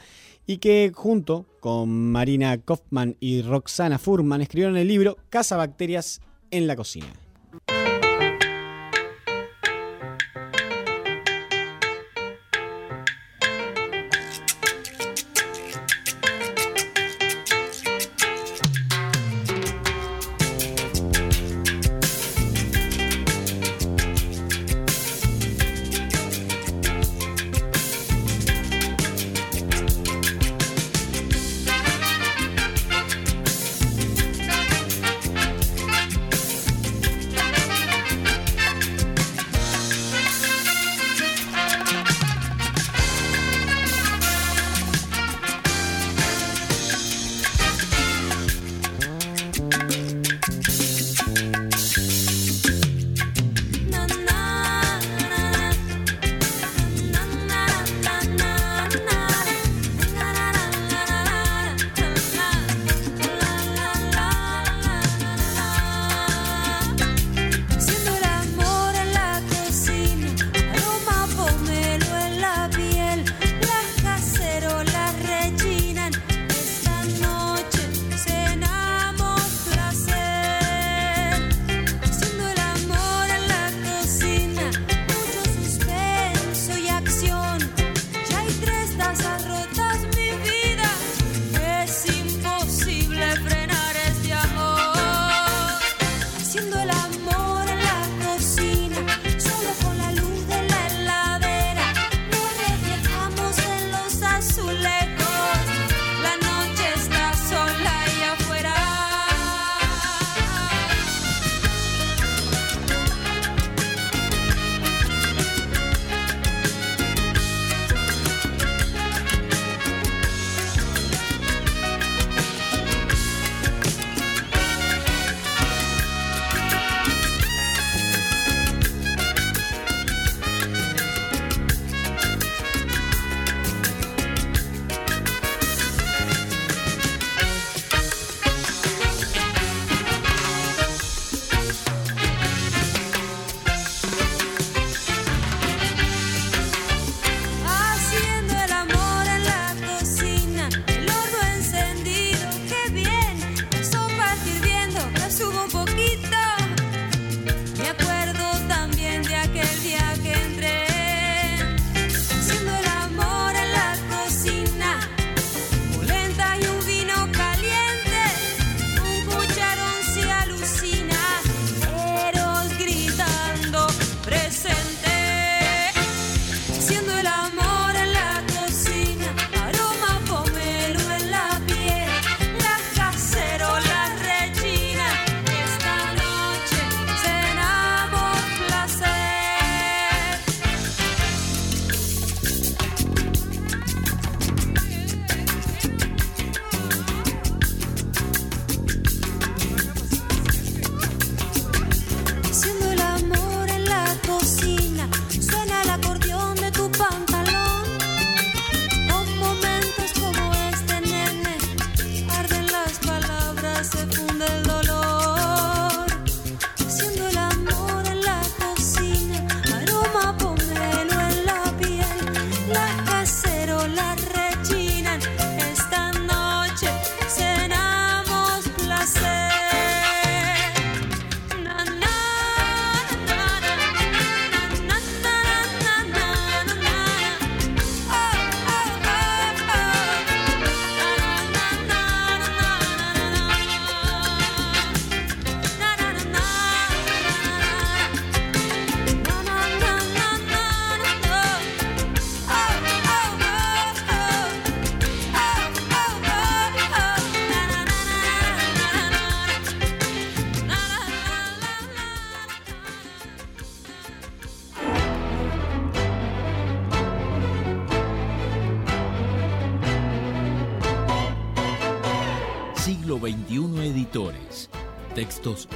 y 0.48 0.58
que 0.58 0.92
junto 0.92 1.46
con 1.60 2.12
Marina 2.12 2.58
Kaufman 2.58 3.16
y 3.20 3.44
Roxana 3.44 4.00
Furman 4.00 4.42
escribieron 4.42 4.76
el 4.76 4.88
libro 4.88 5.18
Caza 5.30 5.56
Bacterias 5.56 6.20
en 6.50 6.66
la 6.66 6.76
Cocina. 6.76 7.25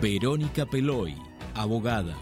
Verónica 0.00 0.64
Peloy, 0.64 1.16
abogada. 1.54 2.16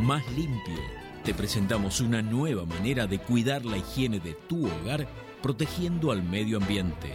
Más 0.00 0.26
limpio. 0.32 0.80
Te 1.22 1.34
presentamos 1.34 2.00
una 2.00 2.22
nueva 2.22 2.64
manera 2.64 3.06
de 3.06 3.18
cuidar 3.18 3.66
la 3.66 3.76
higiene 3.76 4.18
de 4.20 4.32
tu 4.34 4.66
hogar 4.66 5.06
protegiendo 5.42 6.12
al 6.12 6.22
medio 6.22 6.56
ambiente. 6.58 7.12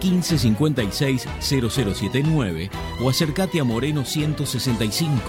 1556 0.00 1.26
0079 1.40 2.70
o 3.02 3.08
acércate 3.08 3.60
a 3.60 3.64
Moreno 3.64 4.04
165. 4.04 5.20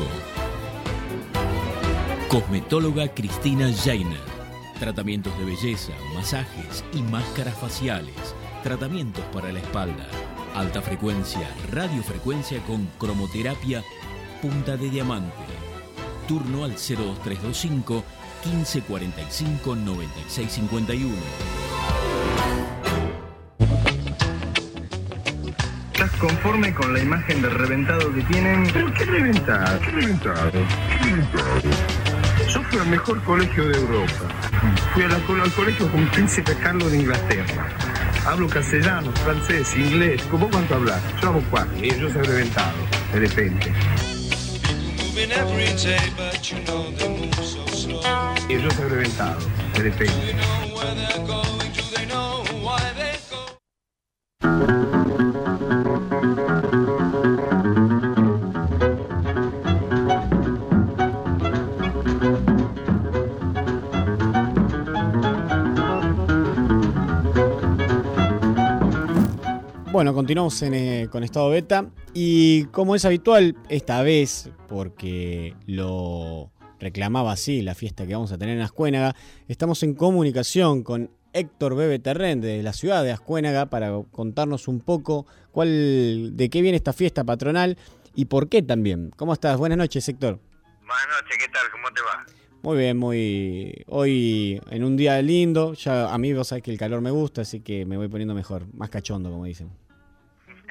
Cosmetóloga 2.28 3.10
Cristina 3.10 3.72
Jainer. 3.74 4.32
Tratamientos 4.80 5.38
de 5.38 5.46
belleza, 5.46 5.94
masajes 6.16 6.84
y 6.94 7.02
máscaras 7.02 7.56
faciales. 7.56 8.16
Tratamientos 8.64 9.24
para 9.34 9.52
la 9.52 9.60
espalda. 9.60 10.08
Alta 10.56 10.82
frecuencia, 10.82 11.48
radiofrecuencia 11.72 12.62
con 12.64 12.88
cromoterapia 12.98 13.84
punta 14.42 14.78
de 14.78 14.90
diamante. 14.90 15.36
Turno 16.28 16.64
al 16.64 16.72
02325 16.72 18.04
1545 18.44 19.76
9651. 19.76 21.81
Conforme 26.22 26.72
con 26.74 26.94
la 26.94 27.00
imagen 27.00 27.42
de 27.42 27.50
reventado 27.50 28.14
que 28.14 28.22
tienen? 28.22 28.70
¿Pero 28.72 28.94
qué 28.94 29.06
reventado? 29.06 29.80
¿Qué 29.80 29.90
reventado? 29.90 30.52
¿Qué 30.52 30.98
reventado? 31.04 31.62
Yo 32.48 32.64
fui 32.64 32.80
al 32.80 32.88
mejor 32.88 33.24
colegio 33.24 33.68
de 33.68 33.78
Europa. 33.78 34.30
Fui 34.94 35.04
al 35.04 35.52
colegio 35.54 35.92
con 35.92 36.06
Príncipe 36.10 36.56
Carlos 36.62 36.92
de 36.92 37.00
Inglaterra. 37.00 37.68
Hablo 38.26 38.48
castellano, 38.48 39.12
francés, 39.24 39.76
inglés. 39.76 40.22
¿Cómo 40.30 40.48
cuánto 40.50 40.76
hablas? 40.76 41.02
Yo 41.22 41.30
hablo 41.30 41.44
cuatro. 41.50 41.76
Y 41.84 41.90
yo 41.90 42.08
soy 42.12 42.22
reventado, 42.22 42.78
de 43.14 43.20
repente. 43.20 43.74
Y 48.48 48.54
yo 48.62 48.72
soy 48.72 48.90
reventado, 48.90 49.40
de 49.74 49.80
repente. 49.80 50.36
Bueno, 70.02 70.16
continuamos 70.16 70.60
en, 70.64 70.74
eh, 70.74 71.08
con 71.12 71.24
estado 71.24 71.52
beta 71.52 71.92
y 72.12 72.64
como 72.72 72.96
es 72.96 73.06
habitual, 73.06 73.56
esta 73.70 74.02
vez, 74.02 74.50
porque 74.68 75.54
lo 75.68 76.52
reclamaba 76.80 77.32
así 77.32 77.62
la 77.62 77.76
fiesta 77.76 78.08
que 78.08 78.16
vamos 78.16 78.32
a 78.32 78.40
tener 78.40 78.58
en 78.58 78.64
Ascuénaga, 78.64 79.16
estamos 79.48 79.84
en 79.84 79.94
comunicación 79.94 80.82
con 80.82 81.12
Héctor 81.34 81.76
Bebe 81.76 82.00
Terren 82.00 82.42
de 82.42 82.64
la 82.64 82.74
ciudad 82.74 83.04
de 83.04 83.12
Ascuénaga 83.12 83.68
para 83.68 83.92
contarnos 84.10 84.68
un 84.68 84.80
poco 84.80 85.28
cuál, 85.52 86.36
de 86.36 86.50
qué 86.50 86.64
viene 86.64 86.78
esta 86.78 86.94
fiesta 86.94 87.24
patronal 87.24 87.78
y 88.16 88.26
por 88.26 88.50
qué 88.50 88.64
también. 88.64 89.12
¿Cómo 89.16 89.34
estás? 89.34 89.60
Buenas 89.60 89.78
noches, 89.78 90.10
Héctor. 90.10 90.40
Buenas 90.64 91.22
noches, 91.22 91.38
¿qué 91.38 91.52
tal? 91.54 91.70
¿Cómo 91.72 91.94
te 91.94 92.02
va? 92.02 92.42
Muy 92.64 92.78
bien, 92.80 92.98
muy. 92.98 93.84
Hoy 93.86 94.60
en 94.72 94.84
un 94.84 94.98
día 94.98 95.22
lindo, 95.22 95.74
ya 95.74 96.12
a 96.12 96.18
mí 96.18 96.34
vos 96.34 96.48
sabés 96.48 96.64
que 96.64 96.72
el 96.72 96.80
calor 96.80 97.02
me 97.02 97.12
gusta, 97.12 97.42
así 97.42 97.60
que 97.60 97.86
me 97.86 97.98
voy 97.98 98.08
poniendo 98.08 98.34
mejor, 98.34 98.66
más 98.74 98.90
cachondo, 98.90 99.30
como 99.30 99.46
dicen. 99.46 99.70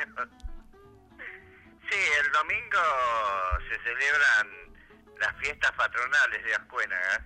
Sí, 1.90 1.98
el 2.20 2.30
domingo 2.30 2.78
se 3.68 3.74
celebran 3.82 4.70
las 5.18 5.36
fiestas 5.38 5.72
patronales 5.72 6.44
de 6.44 6.55
Ascuénaga 6.55 7.24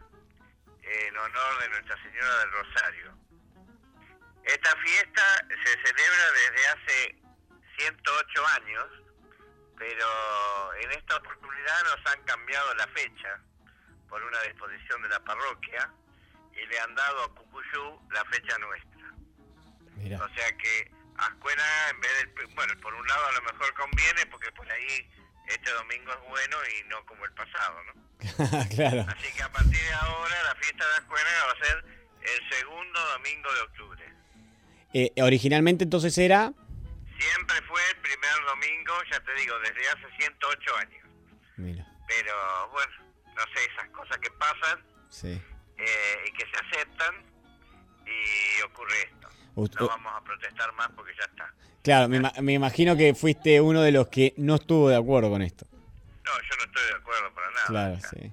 en 0.80 1.18
honor 1.18 1.60
de 1.60 1.68
Nuestra 1.68 2.02
Señora 2.02 2.38
del 2.38 2.50
Rosario. 2.52 3.18
Esta 4.44 4.76
fiesta 4.76 5.46
se 5.48 5.72
celebra 5.84 6.32
desde 6.32 6.66
hace 6.68 7.16
108 7.76 8.46
años, 8.62 8.86
pero 9.76 10.74
en 10.80 10.92
esta 10.92 11.16
oportunidad 11.16 11.82
nos 11.84 12.12
han 12.12 12.22
cambiado 12.24 12.74
la 12.74 12.86
fecha 12.88 13.40
por 14.08 14.22
una 14.22 14.40
disposición 14.42 15.02
de 15.02 15.08
la 15.10 15.20
parroquia 15.20 15.90
y 16.52 16.66
le 16.66 16.80
han 16.80 16.94
dado 16.94 17.24
a 17.24 17.34
Cucuyú 17.34 18.00
la 18.10 18.24
fecha 18.26 18.56
nuestra. 18.58 20.24
O 20.24 20.28
sea 20.34 20.56
que 20.56 20.90
Ascuénaga, 21.16 21.90
en 21.90 22.00
vez 22.00 22.10
del. 22.18 22.46
Bueno, 22.54 22.74
por 22.80 22.94
un 22.94 23.06
lado 23.06 23.26
a 23.28 23.32
lo 23.32 23.42
mejor 23.42 23.74
conviene 23.74 24.26
porque 24.30 24.50
por 24.52 24.70
ahí 24.70 25.10
este 25.48 25.70
domingo 25.72 26.12
es 26.12 26.20
bueno 26.28 26.56
y 26.66 26.88
no 26.88 27.04
como 27.06 27.24
el 27.24 27.32
pasado, 27.32 27.76
¿no? 27.84 27.94
claro. 28.74 29.04
Así 29.08 29.32
que 29.36 29.42
a 29.42 29.52
partir 29.52 29.78
de 29.80 29.92
ahora 29.94 30.42
la 30.44 30.54
fiesta 30.56 30.86
de 30.88 30.94
Ascuénaga 30.94 31.46
va 31.46 31.52
a 31.52 31.64
ser 31.64 31.84
el 32.22 32.50
segundo 32.50 33.00
domingo 33.12 33.52
de 33.52 33.60
octubre. 33.60 34.12
Eh, 34.94 35.12
originalmente 35.22 35.84
entonces 35.84 36.16
era. 36.18 36.52
Siempre 37.18 37.56
fue 37.68 37.80
el 37.90 37.96
primer 37.98 38.44
domingo, 38.46 38.94
ya 39.10 39.20
te 39.20 39.34
digo, 39.34 39.58
desde 39.60 39.88
hace 39.88 40.16
108 40.18 40.76
años. 40.78 41.06
Mira. 41.56 41.86
Pero 42.08 42.68
bueno, 42.70 42.92
no 43.34 43.42
sé, 43.54 43.64
esas 43.72 43.88
cosas 43.90 44.18
que 44.18 44.30
pasan 44.32 44.84
Sí. 45.10 45.40
eh, 45.78 46.24
y 46.26 46.32
que 46.32 46.44
se 46.46 46.56
aceptan 46.66 47.14
y 48.06 48.62
ocurre 48.62 49.02
esto. 49.02 49.28
No 49.56 49.88
vamos 49.88 50.12
a 50.16 50.24
protestar 50.24 50.72
más 50.74 50.88
porque 50.96 51.12
ya 51.18 51.24
está. 51.24 51.52
Claro, 51.82 52.08
me, 52.08 52.16
ima- 52.18 52.32
me 52.42 52.52
imagino 52.54 52.96
que 52.96 53.14
fuiste 53.14 53.60
uno 53.60 53.82
de 53.82 53.92
los 53.92 54.08
que 54.08 54.34
no 54.36 54.56
estuvo 54.56 54.88
de 54.88 54.96
acuerdo 54.96 55.30
con 55.30 55.42
esto. 55.42 55.66
No, 55.70 56.32
yo 56.32 56.56
no 56.56 56.64
estoy 56.64 56.86
de 56.88 56.94
acuerdo 56.94 57.34
para 57.34 57.50
nada. 57.50 57.66
Claro, 57.66 57.96
sí. 58.10 58.32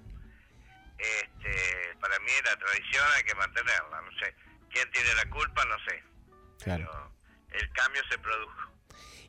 Este, 0.97 1.95
para 1.99 2.17
mí 2.19 2.31
la 2.45 2.55
tradición 2.57 3.03
hay 3.17 3.23
que 3.23 3.35
mantenerla. 3.35 4.01
No 4.01 4.11
sé, 4.19 4.35
quién 4.71 4.89
tiene 4.91 5.13
la 5.15 5.29
culpa, 5.29 5.65
no 5.65 5.75
sé. 5.89 6.03
Claro. 6.63 7.11
El 7.51 7.69
cambio 7.73 8.01
se 8.09 8.17
produjo. 8.19 8.71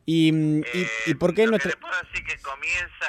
¿Y, 0.06 0.32
mm, 0.32 0.62
y, 0.74 1.10
y 1.10 1.14
por 1.14 1.34
qué 1.34 1.44
Lo 1.44 1.50
nuestra.? 1.52 1.72
puedo 1.76 1.94
decir 2.02 2.24
que 2.24 2.36
comienza, 2.42 3.08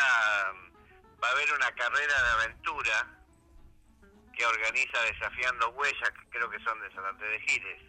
va 1.24 1.28
a 1.28 1.32
haber 1.32 1.52
una 1.54 1.72
carrera 1.72 2.14
de 2.24 2.30
aventura 2.44 3.20
que 4.36 4.46
organiza 4.46 5.02
Desafiando 5.12 5.70
Huellas, 5.72 6.10
que 6.10 6.30
creo 6.32 6.50
que 6.50 6.60
son 6.64 6.80
de 6.82 6.92
San 6.94 7.06
Andrés 7.06 7.32
de 7.32 7.48
Giles. 7.48 7.82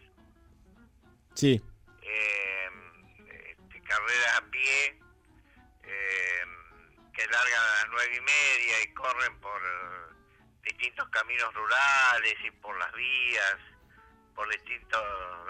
Sí. 1.35 1.63
Eh, 2.03 2.69
este, 3.29 3.81
carreras 3.83 4.39
a 4.39 4.51
pie 4.51 5.01
eh, 5.83 6.43
que 7.13 7.27
largan 7.27 7.61
a 7.61 7.75
las 7.75 7.87
nueve 7.91 8.17
y 8.17 8.21
media 8.21 8.83
y 8.85 8.95
corren 8.95 9.41
por 9.41 9.61
eh, 9.63 10.15
distintos 10.65 11.09
caminos 11.11 11.53
rurales 11.55 12.35
y 12.47 12.51
por 12.53 12.79
las 12.79 12.93
vías 12.95 13.57
por 14.35 14.49
distintos, 14.51 15.01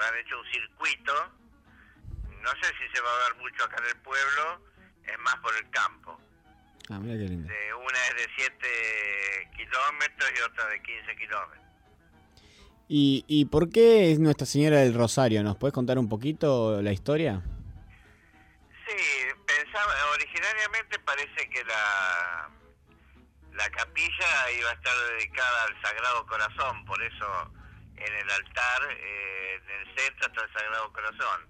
han 0.06 0.18
hecho 0.18 0.38
un 0.38 0.52
circuito, 0.52 1.32
no 2.42 2.50
sé 2.60 2.68
si 2.78 2.94
se 2.94 3.00
va 3.00 3.08
a 3.10 3.28
ver 3.30 3.36
mucho 3.40 3.64
acá 3.64 3.76
en 3.82 3.96
el 3.96 4.02
pueblo, 4.02 4.60
es 5.04 5.18
más 5.20 5.36
por 5.36 5.56
el 5.56 5.70
campo. 5.70 6.20
Ah, 6.90 6.98
mira 7.00 7.14
qué 7.14 7.30
lindo. 7.30 7.48
De- 7.48 7.72
una 7.72 7.98
es 8.08 8.14
de 8.16 8.28
7 8.36 9.50
kilómetros 9.56 10.32
y 10.36 10.40
otra 10.42 10.66
de 10.66 10.82
15 10.82 11.16
kilómetros. 11.16 11.63
¿Y, 12.88 13.24
¿Y 13.26 13.46
por 13.46 13.70
qué 13.70 14.12
es 14.12 14.18
Nuestra 14.18 14.46
Señora 14.46 14.78
del 14.78 14.94
Rosario? 14.94 15.42
¿Nos 15.42 15.56
puedes 15.56 15.72
contar 15.72 15.98
un 15.98 16.08
poquito 16.08 16.82
la 16.82 16.92
historia? 16.92 17.42
Sí, 18.86 19.26
pensaba, 19.46 19.92
originariamente 20.12 20.98
parece 20.98 21.48
que 21.48 21.64
la, 21.64 22.50
la 23.52 23.70
capilla 23.70 24.50
iba 24.58 24.70
a 24.70 24.74
estar 24.74 24.94
dedicada 25.16 25.64
al 25.64 25.82
Sagrado 25.82 26.26
Corazón, 26.26 26.84
por 26.84 27.02
eso 27.02 27.50
en 27.96 28.14
el 28.14 28.30
altar, 28.30 28.82
eh, 28.90 29.60
en 29.62 29.88
el 29.88 29.96
centro 29.96 30.26
está 30.26 30.44
el 30.44 30.52
Sagrado 30.52 30.92
Corazón. 30.92 31.48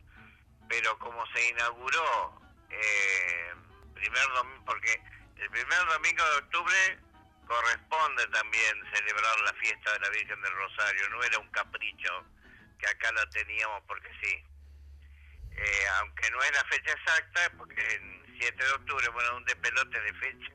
Pero 0.69 0.99
como 0.99 1.25
se 1.35 1.49
inauguró, 1.51 2.41
eh, 2.71 3.53
primer 3.95 4.25
porque 4.65 5.01
el 5.37 5.51
primer 5.51 5.79
domingo 5.89 6.25
de 6.25 6.37
octubre 6.39 6.99
corresponde 7.47 8.27
también 8.29 8.75
celebrar 8.93 9.41
la 9.41 9.53
fiesta 9.55 9.93
de 9.93 10.01
la 10.01 10.09
Virgen 10.11 10.41
del 10.41 10.53
Rosario, 10.53 11.09
no 11.11 11.23
era 11.23 11.39
un 11.39 11.51
capricho 11.51 12.25
que 12.79 12.87
acá 12.87 13.13
la 13.13 13.29
teníamos 13.31 13.83
porque 13.87 14.11
sí. 14.23 14.45
Eh, 15.57 15.87
aunque 16.01 16.31
no 16.31 16.43
es 16.43 16.53
la 16.53 16.65
fecha 16.65 16.93
exacta, 16.93 17.53
porque 17.57 17.81
en 17.95 18.37
7 18.39 18.65
de 18.65 18.71
octubre, 18.73 19.09
bueno, 19.09 19.37
un 19.37 19.45
despelote 19.45 20.01
de 20.01 20.15
fecha, 20.15 20.53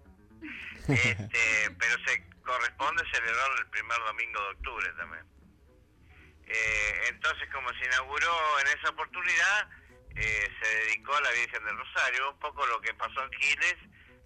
este, 0.90 1.76
pero 1.80 1.96
se 2.06 2.30
corresponde 2.42 3.04
celebrar 3.12 3.50
el 3.60 3.68
primer 3.70 3.98
domingo 4.00 4.42
de 4.42 4.50
octubre 4.50 4.94
también. 4.98 5.26
Eh, 6.48 7.02
entonces, 7.10 7.48
como 7.54 7.70
se 7.74 7.86
inauguró 7.86 8.60
en 8.60 8.68
esa 8.78 8.90
oportunidad, 8.90 9.70
eh, 10.16 10.50
se 10.62 10.76
dedicó 10.80 11.16
a 11.16 11.22
la 11.22 11.32
Virgen 11.32 11.64
del 11.64 11.78
Rosario, 11.78 12.32
un 12.32 12.40
poco 12.40 12.66
lo 12.66 12.82
que 12.82 12.94
pasó 12.96 13.24
en 13.24 13.32
Giles 13.34 13.78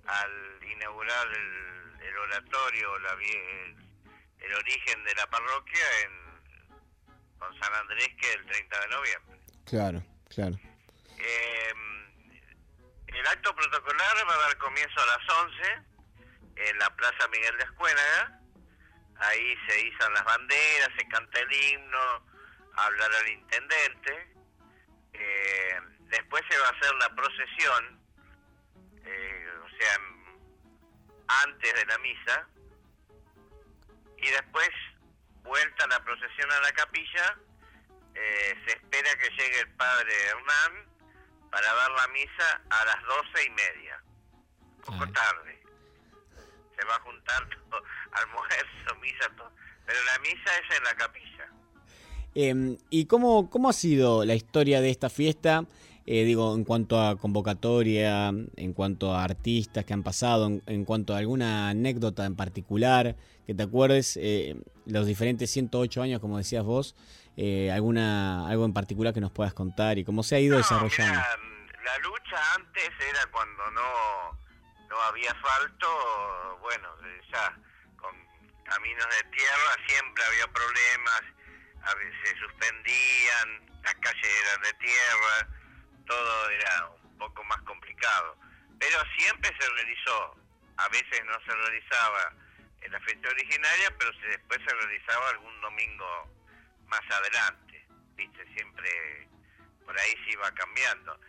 al 0.05 0.59
inaugurar 0.63 1.27
el, 1.27 1.82
el 2.03 2.17
oratorio, 2.17 2.99
la, 2.99 3.13
el, 3.13 3.75
el 4.39 4.53
origen 4.53 5.03
de 5.03 5.15
la 5.15 5.27
parroquia 5.27 6.01
en, 6.03 6.11
con 7.39 7.59
San 7.59 7.73
Andrés, 7.75 8.09
que 8.19 8.29
es 8.29 8.35
el 8.35 8.45
30 8.45 8.79
de 8.79 8.87
noviembre. 8.87 9.39
Claro, 9.65 10.03
claro. 10.29 10.55
Eh, 11.17 11.73
el 13.07 13.27
acto 13.27 13.55
protocolar 13.55 14.27
va 14.27 14.33
a 14.33 14.47
dar 14.47 14.57
comienzo 14.57 14.99
a 15.01 15.05
las 15.05 15.29
11 15.29 15.93
en 16.55 16.77
la 16.79 16.89
Plaza 16.95 17.27
Miguel 17.31 17.57
de 17.57 17.63
Escuénaga. 17.63 18.39
Ahí 19.17 19.55
se 19.67 19.81
izan 19.87 20.13
las 20.13 20.25
banderas, 20.25 20.89
se 20.97 21.07
canta 21.07 21.39
el 21.39 21.53
himno, 21.53 22.25
hablará 22.75 23.19
el 23.19 23.29
intendente. 23.29 24.33
Eh, 25.13 25.79
después 26.09 26.43
se 26.49 26.57
va 26.57 26.67
a 26.67 26.71
hacer 26.71 26.95
la 26.95 27.15
procesión, 27.15 28.01
eh, 29.05 29.47
o 29.63 29.69
sea, 29.77 29.99
antes 31.43 31.73
de 31.73 31.85
la 31.85 31.97
misa. 31.99 32.47
Y 34.17 34.29
después, 34.29 34.69
vuelta 35.43 35.87
la 35.87 36.03
procesión 36.03 36.51
a 36.51 36.59
la 36.61 36.71
capilla, 36.71 37.37
eh, 38.15 38.55
se 38.65 38.73
espera 38.73 39.09
que 39.17 39.29
llegue 39.29 39.59
el 39.59 39.69
padre 39.75 40.13
Hernán 40.27 40.93
para 41.51 41.73
dar 41.73 41.91
la 41.91 42.07
misa 42.09 42.61
a 42.69 42.85
las 42.85 43.03
doce 43.03 43.45
y 43.45 43.49
media. 43.49 44.03
Un 44.77 44.81
poco 44.81 45.11
tarde. 45.11 45.61
Se 46.77 46.85
va 46.85 46.95
a 46.95 46.99
juntar 47.01 47.49
todo, 47.69 47.83
almuerzo, 48.11 48.95
misa, 49.01 49.29
todo. 49.35 49.51
Pero 49.85 49.99
la 50.03 50.19
misa 50.19 50.57
es 50.57 50.77
en 50.77 50.83
la 50.83 50.95
capilla. 50.95 51.49
Em, 52.35 52.77
¿Y 52.89 53.05
cómo, 53.05 53.49
cómo 53.49 53.69
ha 53.69 53.73
sido 53.73 54.25
la 54.25 54.33
historia 54.33 54.81
de 54.81 54.89
esta 54.89 55.09
fiesta? 55.09 55.65
Eh, 56.05 56.25
digo, 56.25 56.53
en 56.53 56.65
cuanto 56.65 57.01
a 57.01 57.17
convocatoria, 57.17 58.27
en 58.27 58.73
cuanto 58.73 59.13
a 59.13 59.23
artistas 59.23 59.85
que 59.85 59.93
han 59.93 60.03
pasado, 60.03 60.47
en, 60.47 60.61
en 60.67 60.83
cuanto 60.83 61.15
a 61.15 61.19
alguna 61.19 61.69
anécdota 61.69 62.25
en 62.25 62.35
particular 62.35 63.15
que 63.45 63.53
te 63.53 63.63
acuerdes, 63.63 64.17
eh, 64.17 64.55
los 64.85 65.05
diferentes 65.05 65.49
108 65.51 66.01
años, 66.01 66.19
como 66.19 66.37
decías 66.37 66.63
vos, 66.63 66.95
eh, 67.35 67.71
alguna 67.71 68.47
algo 68.47 68.65
en 68.65 68.73
particular 68.73 69.13
que 69.13 69.21
nos 69.21 69.31
puedas 69.31 69.53
contar 69.53 69.97
y 69.97 70.03
cómo 70.03 70.23
se 70.23 70.35
ha 70.35 70.39
ido 70.39 70.57
desarrollando. 70.57 71.19
La 71.83 71.97
lucha 71.99 72.53
antes 72.55 72.89
era 73.09 73.25
cuando 73.31 73.71
no, 73.71 74.37
no 74.89 75.01
había 75.09 75.31
asfalto, 75.31 75.87
bueno, 76.61 76.87
ya 77.31 77.57
con 77.97 78.11
caminos 78.63 79.05
de 79.05 79.29
tierra 79.31 79.87
siempre 79.87 80.23
había 80.23 80.47
problemas, 80.53 81.21
a 81.81 81.95
veces 81.95 82.15
se 82.23 82.37
suspendían, 82.39 83.81
las 83.83 83.95
calles 83.95 84.29
eran 84.45 84.61
de 84.61 84.73
tierra, 84.79 85.62
todo 86.05 86.49
era 86.49 86.87
un 87.03 87.17
poco 87.17 87.43
más 87.45 87.61
complicado. 87.63 88.37
Pero 88.79 88.97
siempre 89.17 89.49
se 89.59 89.69
realizó, 89.69 90.35
a 90.77 90.87
veces 90.89 91.23
no 91.25 91.39
se 91.45 91.55
realizaba 91.55 92.33
en 92.81 92.91
la 92.91 92.99
fecha 93.01 93.29
originaria, 93.29 93.95
pero 93.97 94.11
se- 94.19 94.27
después 94.27 94.59
se 94.67 94.73
realizaba 94.75 95.29
algún 95.29 95.61
domingo 95.61 96.29
más 96.87 97.01
adelante, 97.09 97.85
viste, 98.15 98.45
siempre 98.55 99.27
por 99.85 99.97
ahí 99.97 100.11
se 100.25 100.31
iba 100.31 100.51
cambiando. 100.53 101.19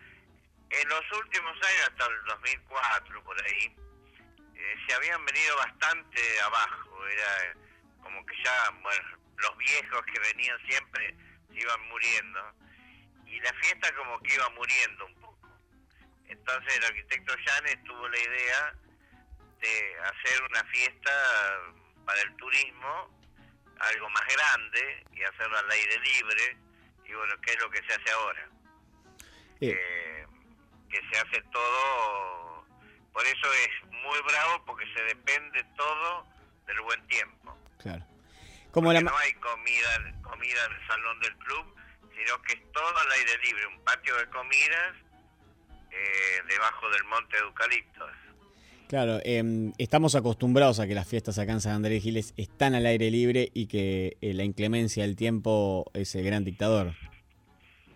En 0.71 0.89
los 0.89 1.03
últimos 1.13 1.53
años, 1.57 1.89
hasta 1.91 2.07
el 2.07 2.25
2004, 2.25 3.23
por 3.25 3.45
ahí, 3.45 3.77
eh, 4.57 4.75
se 4.87 4.95
habían 4.95 5.25
venido 5.25 5.57
bastante 5.57 6.41
abajo, 6.43 7.07
era 7.07 7.55
como 8.03 8.25
que 8.27 8.35
ya, 8.43 8.71
bueno, 8.83 9.19
los 9.37 9.57
viejos 9.59 10.03
que 10.07 10.19
venían 10.21 10.59
siempre 10.67 11.15
se 11.53 11.61
iban 11.61 11.81
muriendo, 11.89 12.41
y 13.27 13.41
la 13.41 13.53
fiesta 13.55 13.95
como 13.95 14.21
que 14.21 14.35
iba 14.35 14.49
muriendo 14.51 15.07
un 15.07 15.15
poco. 15.17 15.49
Entonces 16.29 16.77
el 16.77 16.85
arquitecto 16.85 17.35
Llanes 17.37 17.85
tuvo 17.85 18.09
la 18.09 18.19
idea 18.19 18.75
de 19.61 19.97
hacer 20.01 20.43
una 20.51 20.65
fiesta 20.65 21.11
para 22.05 22.21
el 22.23 22.37
turismo, 22.37 23.11
algo 23.79 24.11
más 24.11 24.23
grande, 24.27 25.05
y 25.13 25.23
hacerlo 25.23 25.59
al 25.59 25.71
aire 25.71 25.99
libre, 26.01 26.57
y 27.07 27.15
bueno, 27.15 27.35
¿qué 27.43 27.53
es 27.53 27.61
lo 27.61 27.71
que 27.71 27.83
se 27.87 27.95
hace 27.95 28.11
ahora? 28.13 28.49
Eh, 29.61 30.27
que 30.91 31.01
se 31.11 31.19
hace 31.19 31.43
todo, 31.51 32.67
por 33.13 33.25
eso 33.25 33.53
es 33.53 33.91
muy 33.91 34.19
bravo, 34.27 34.65
porque 34.67 34.85
se 34.95 35.03
depende 35.05 35.65
todo 35.77 36.27
del 36.67 36.81
buen 36.83 37.07
tiempo. 37.07 37.59
Claro. 37.79 38.05
Como 38.71 38.93
la, 38.93 39.01
No 39.01 39.17
hay 39.17 39.33
comida, 39.35 40.21
comida 40.23 40.65
en 40.67 40.73
el 40.73 40.87
salón 40.87 41.21
del 41.21 41.37
club, 41.37 41.77
sino 42.17 42.41
que 42.43 42.55
es 42.55 42.73
todo 42.73 42.99
al 42.99 43.13
aire 43.13 43.39
libre, 43.45 43.67
un 43.67 43.85
patio 43.85 44.17
de 44.17 44.27
comidas 44.29 44.95
eh, 45.91 46.43
debajo 46.49 46.91
del 46.91 47.05
monte 47.05 47.37
de 47.37 47.43
eucaliptos. 47.43 48.11
Claro, 48.89 49.19
em, 49.25 49.73
estamos 49.79 50.15
acostumbrados 50.15 50.79
a 50.79 50.87
que 50.87 50.95
las 50.95 51.09
fiestas 51.09 51.39
acá 51.39 51.53
en 51.53 51.61
San 51.61 51.73
Andrés 51.73 52.03
Giles 52.03 52.35
están 52.37 52.75
al 52.75 52.85
aire 52.87 53.11
libre 53.11 53.49
y 53.55 53.67
que 53.67 54.17
eh, 54.21 54.35
la 54.35 54.45
inclemencia 54.45 55.05
del 55.05 55.17
tiempo 55.17 55.91
es 55.95 56.15
el 56.15 56.25
gran 56.25 56.45
dictador. 56.45 56.93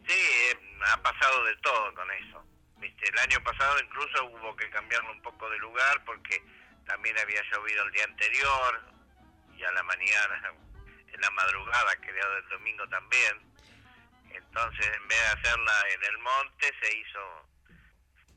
Sí, 0.06 0.14
eh, 0.14 0.58
ha 0.92 1.02
pasado 1.02 1.44
de 1.44 1.56
todo 1.56 1.94
con 1.94 2.10
eso. 2.10 2.42
¿Viste? 2.80 3.04
El 3.10 3.18
año 3.18 3.44
pasado 3.44 3.78
incluso 3.84 4.24
hubo 4.26 4.56
que 4.56 4.68
cambiarlo 4.70 5.12
un 5.12 5.22
poco 5.22 5.48
de 5.50 5.58
lugar 5.58 6.02
porque 6.04 6.42
también 6.86 7.16
había 7.18 7.42
llovido 7.52 7.84
el 7.84 7.92
día 7.92 8.04
anterior 8.04 8.82
y 9.58 9.62
a 9.62 9.72
la 9.72 9.82
mañana, 9.82 10.54
en 11.12 11.20
la 11.20 11.30
madrugada, 11.30 11.92
era 12.02 12.34
del 12.34 12.48
domingo 12.48 12.88
también. 12.88 13.57
Entonces, 14.38 14.86
en 14.86 15.08
vez 15.08 15.18
de 15.20 15.26
hacerla 15.40 15.72
en 15.94 16.04
el 16.14 16.18
monte, 16.18 16.66
se 16.80 16.98
hizo 16.98 17.20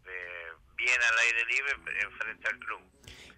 eh, 0.08 0.48
bien 0.76 1.00
al 1.02 1.18
aire 1.20 1.46
libre 1.46 2.00
enfrente 2.02 2.48
al 2.48 2.60
club. 2.60 2.82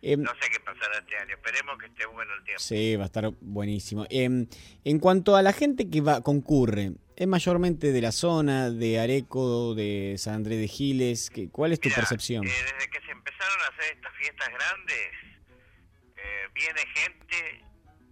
Em, 0.01 0.21
No 0.21 0.31
sé 0.41 0.49
qué 0.49 0.59
pasará 0.59 0.97
este 0.99 1.17
año. 1.17 1.35
Esperemos 1.35 1.77
que 1.77 1.85
esté 1.87 2.05
bueno 2.05 2.33
el 2.33 2.43
tiempo. 2.43 2.59
Sí, 2.59 2.95
va 2.97 3.03
a 3.03 3.05
estar 3.05 3.29
buenísimo. 3.41 4.05
Em, 4.09 4.47
en 4.83 4.99
cuanto 4.99 5.35
a 5.35 5.41
la 5.41 5.53
gente 5.53 5.89
que 5.89 6.01
va 6.01 6.21
concurre, 6.21 6.91
¿es 7.15 7.27
mayormente 7.27 7.91
de 7.91 8.01
la 8.01 8.11
zona, 8.11 8.69
de 8.69 8.99
Areco, 8.99 9.75
de 9.75 10.15
San 10.17 10.35
Andrés 10.35 10.59
de 10.59 10.67
Giles? 10.67 11.29
¿Qué- 11.29 11.49
¿Cuál 11.49 11.71
es 11.73 11.79
tu 11.79 11.89
percepción? 11.89 12.45
Eh, 12.45 12.49
desde 12.49 12.89
que 12.89 12.99
se 13.01 13.11
empezaron 13.11 13.59
a 13.61 13.67
hacer 13.73 13.93
estas 13.95 14.13
fiestas 14.17 14.49
grandes, 14.49 15.09
eh, 16.17 16.47
viene 16.53 16.81
gente 16.95 17.65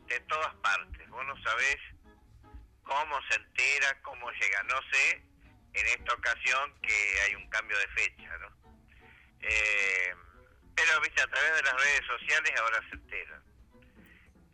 de 0.07 0.19
todas 0.21 0.53
partes. 0.55 1.09
Vos 1.09 1.25
no 1.25 1.41
sabés 1.43 1.77
cómo 2.83 3.19
se 3.29 3.35
entera, 3.35 3.99
cómo 4.01 4.29
llega. 4.31 4.63
No 4.63 4.79
sé 4.91 5.23
en 5.73 5.87
esta 5.87 6.13
ocasión 6.13 6.73
que 6.81 7.21
hay 7.21 7.35
un 7.35 7.49
cambio 7.49 7.77
de 7.77 7.87
fecha, 7.89 8.37
¿no? 8.39 8.49
Eh, 9.41 10.13
pero, 10.75 10.99
viste, 11.01 11.21
a 11.21 11.27
través 11.27 11.55
de 11.55 11.63
las 11.63 11.73
redes 11.73 12.01
sociales 12.07 12.51
ahora 12.59 12.79
se 12.89 12.95
enteran. 12.95 13.43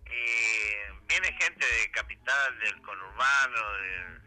Y 0.06 1.06
viene 1.08 1.38
gente 1.40 1.66
de 1.66 1.92
capital, 1.92 2.60
del 2.60 2.82
conurbano, 2.82 3.74
de, 3.78 4.18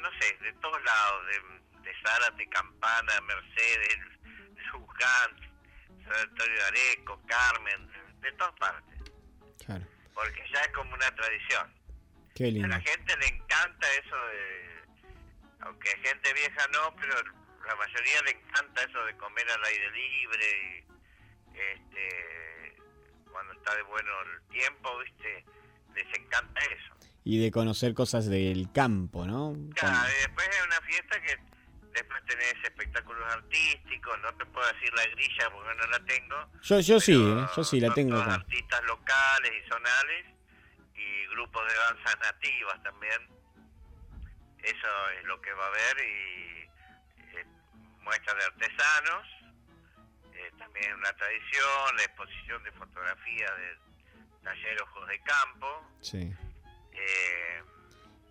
no 0.00 0.10
sé, 0.20 0.36
de 0.38 0.52
todos 0.54 0.82
lados, 0.82 1.26
de, 1.26 1.80
de 1.90 2.02
Zárate, 2.02 2.48
Campana, 2.48 3.20
Mercedes, 3.22 3.98
Luján, 4.72 5.36
San 6.04 6.12
Antonio 6.28 6.54
de 6.54 6.64
Areco, 6.64 7.22
Carmen, 7.26 7.86
de, 7.92 8.30
de 8.30 8.36
todas 8.36 8.54
partes, 8.58 8.98
Claro. 9.66 9.86
porque 10.14 10.44
ya 10.52 10.60
es 10.62 10.68
como 10.72 10.94
una 10.94 11.14
tradición. 11.14 11.74
Qué 12.40 12.46
A 12.64 12.68
la 12.68 12.80
gente 12.80 13.14
le 13.18 13.26
encanta 13.26 13.86
eso 14.02 14.16
de, 14.16 15.10
aunque 15.60 15.90
gente 15.90 16.32
vieja 16.32 16.66
no, 16.72 16.96
pero 16.96 17.12
la 17.66 17.76
mayoría 17.76 18.22
le 18.24 18.30
encanta 18.30 18.82
eso 18.82 19.04
de 19.04 19.14
comer 19.18 19.44
al 19.50 19.62
aire 19.62 19.90
libre, 19.90 20.86
y, 21.52 21.58
este, 21.58 22.76
cuando 23.30 23.52
está 23.52 23.76
de 23.76 23.82
bueno 23.82 24.10
el 24.22 24.48
tiempo, 24.48 24.88
viste, 25.00 25.44
les 25.94 26.18
encanta 26.18 26.60
eso. 26.60 26.94
Y 27.24 27.42
de 27.42 27.50
conocer 27.50 27.92
cosas 27.92 28.24
del 28.24 28.72
campo, 28.72 29.26
¿no? 29.26 29.54
Claro, 29.74 30.08
y 30.08 30.20
después 30.22 30.48
es 30.48 30.64
una 30.64 30.80
fiesta 30.80 31.20
que 31.20 31.38
después 31.92 32.24
tenés 32.24 32.54
espectáculos 32.64 33.34
artísticos, 33.34 34.18
no 34.22 34.34
te 34.36 34.46
puedo 34.46 34.66
decir 34.72 34.90
la 34.94 35.04
grilla 35.08 35.50
porque 35.50 35.74
no 35.74 35.86
la 35.88 36.00
tengo, 36.06 36.50
Yo, 36.62 36.80
yo 36.80 37.00
sí, 37.00 37.22
¿eh? 37.22 37.46
yo 37.54 37.64
sí, 37.64 37.80
la 37.80 37.92
tengo 37.92 38.16
artistas 38.16 38.82
locales 38.84 39.52
y 39.62 39.68
zonales 39.68 40.39
y 41.00 41.26
grupos 41.28 41.66
de 41.66 41.74
danzas 41.78 42.18
nativas 42.20 42.82
también. 42.82 43.28
Eso 44.62 45.10
es 45.18 45.24
lo 45.24 45.40
que 45.40 45.52
va 45.54 45.64
a 45.64 45.68
haber 45.68 45.98
y 46.04 46.68
eh, 47.36 47.46
muestras 48.00 48.36
de 48.36 48.44
artesanos, 48.44 49.26
eh, 50.34 50.50
también 50.58 50.92
una 50.94 51.12
tradición, 51.14 51.96
la 51.96 52.02
exposición 52.04 52.62
de 52.64 52.72
fotografía 52.72 53.50
de 53.54 53.78
taller 54.44 54.82
Ojos 54.82 55.08
de 55.08 55.20
Campo, 55.22 55.90
Sí. 56.02 56.32
eh, 56.92 57.62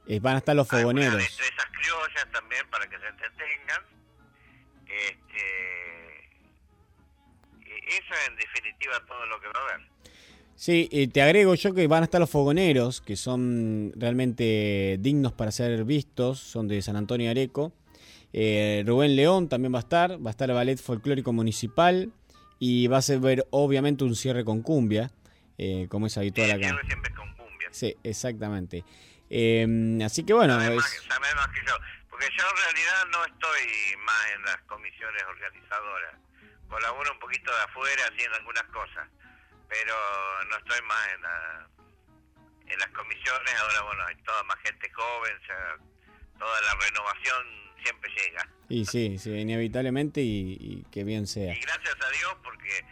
Eh, 0.07 0.19
van 0.19 0.35
a 0.35 0.37
estar 0.39 0.55
los 0.55 0.67
fogoneros. 0.67 1.17
destrezas 1.17 1.65
criollas 1.67 2.31
también 2.31 2.67
para 2.69 2.87
que 2.87 2.97
se 2.99 3.07
entretengan. 3.07 3.85
Este, 4.87 6.29
y 7.61 7.93
eso 7.93 8.13
es 8.13 8.27
en 8.27 8.35
definitiva 8.37 8.99
todo 9.05 9.23
lo 9.27 9.39
que 9.39 9.47
va 9.49 9.59
a 9.59 9.63
haber. 9.63 9.87
Sí, 10.59 10.89
y 10.91 11.07
te 11.07 11.21
agrego 11.21 11.55
yo 11.55 11.73
que 11.73 11.87
van 11.87 12.03
a 12.03 12.03
estar 12.03 12.19
los 12.19 12.29
fogoneros, 12.29 12.99
que 12.99 13.15
son 13.15 13.93
realmente 13.95 14.97
dignos 14.99 15.31
para 15.31 15.53
ser 15.53 15.85
vistos, 15.85 16.37
son 16.41 16.67
de 16.67 16.81
San 16.81 16.97
Antonio 16.97 17.27
de 17.27 17.31
Areco. 17.31 17.71
Eh, 18.33 18.83
Rubén 18.85 19.15
León 19.15 19.47
también 19.47 19.73
va 19.73 19.77
a 19.77 19.87
estar, 19.87 20.11
va 20.23 20.29
a 20.29 20.31
estar 20.31 20.49
el 20.49 20.55
Ballet 20.57 20.75
Folclórico 20.77 21.31
Municipal 21.31 22.11
y 22.59 22.87
va 22.87 22.97
a 22.97 23.01
ser 23.01 23.19
ver 23.19 23.47
obviamente 23.51 24.03
un 24.03 24.17
cierre 24.17 24.43
con 24.43 24.61
cumbia, 24.61 25.11
eh, 25.57 25.87
como 25.89 26.07
es 26.07 26.17
habitual 26.17 26.51
acá. 26.51 26.77
Siempre 26.85 27.13
con 27.15 27.33
cumbia. 27.37 27.69
Sí, 27.71 27.95
exactamente. 28.03 28.83
Eh, 29.29 29.65
así 30.03 30.25
que 30.25 30.33
bueno, 30.33 30.55
Sabe 30.59 30.75
es- 30.75 30.81
más, 30.81 30.91
sabe 31.07 31.35
más 31.35 31.47
que 31.47 31.59
yo. 31.65 31.73
Porque 32.09 32.27
yo 32.37 32.43
en 32.43 32.57
realidad 32.65 33.05
no 33.13 33.23
estoy 33.33 33.95
más 34.05 34.25
en 34.35 34.41
las 34.43 34.57
comisiones 34.67 35.23
organizadoras. 35.23 36.15
Colaboro 36.67 37.13
un 37.13 37.19
poquito 37.19 37.49
de 37.49 37.63
afuera, 37.63 38.03
en 38.11 38.33
algunas 38.33 38.63
cosas. 38.73 39.07
Pero 39.69 39.95
no 40.49 40.57
estoy 40.57 40.81
más 40.87 41.07
en, 41.15 41.21
la- 41.21 41.67
en 42.73 42.79
las 42.79 42.89
comisiones. 42.89 43.53
Ahora, 43.61 43.81
bueno, 43.83 44.03
hay 44.07 44.15
toda 44.23 44.43
más 44.43 44.57
gente 44.63 44.89
joven. 44.91 45.37
o 45.41 45.45
sea, 45.45 45.77
toda 46.37 46.61
la 46.61 46.73
renovación 46.75 47.45
siempre 47.83 48.09
llega. 48.11 48.47
y 48.69 48.85
sí, 48.85 49.17
sí, 49.19 49.31
inevitablemente 49.31 50.21
y, 50.21 50.57
y 50.59 50.83
que 50.91 51.03
bien 51.03 51.27
sea. 51.27 51.53
Y 51.53 51.59
gracias 51.59 51.95
a 51.95 52.09
Dios 52.11 52.35
porque 52.43 52.85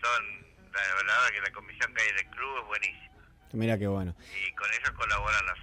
son, 0.00 0.46
la 0.72 0.80
verdad 0.80 1.28
que 1.32 1.40
la 1.40 1.52
comisión 1.52 1.94
que 1.94 2.02
hay 2.02 2.12
del 2.12 2.26
club 2.30 2.58
es 2.60 2.66
buenísima. 2.66 3.12
Mira 3.54 3.78
qué 3.78 3.86
bueno, 3.86 4.14
Y 4.48 4.52
con 4.54 4.68
ellos 4.72 4.90
colaboran 4.92 5.44
las, 5.46 5.58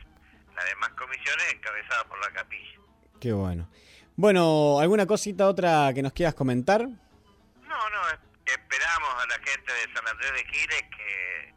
las 0.56 0.66
demás 0.66 0.90
comisiones 0.92 1.54
encabezadas 1.54 2.04
por 2.06 2.20
la 2.20 2.32
capilla. 2.32 2.80
qué 3.20 3.34
bueno. 3.34 3.70
Bueno, 4.16 4.80
¿alguna 4.80 5.06
cosita 5.08 5.48
otra 5.48 5.92
que 5.94 6.02
nos 6.04 6.14
quieras 6.14 6.36
comentar? 6.36 6.82
No, 6.84 7.90
no, 7.90 8.10
es- 8.10 8.20
esperamos 8.52 9.24
a 9.24 9.28
la 9.28 9.36
gente 9.46 9.72
de 9.74 9.94
San 9.94 10.08
Andrés 10.08 10.34
de 10.34 10.46
Giles 10.46 10.84
que 10.96 11.54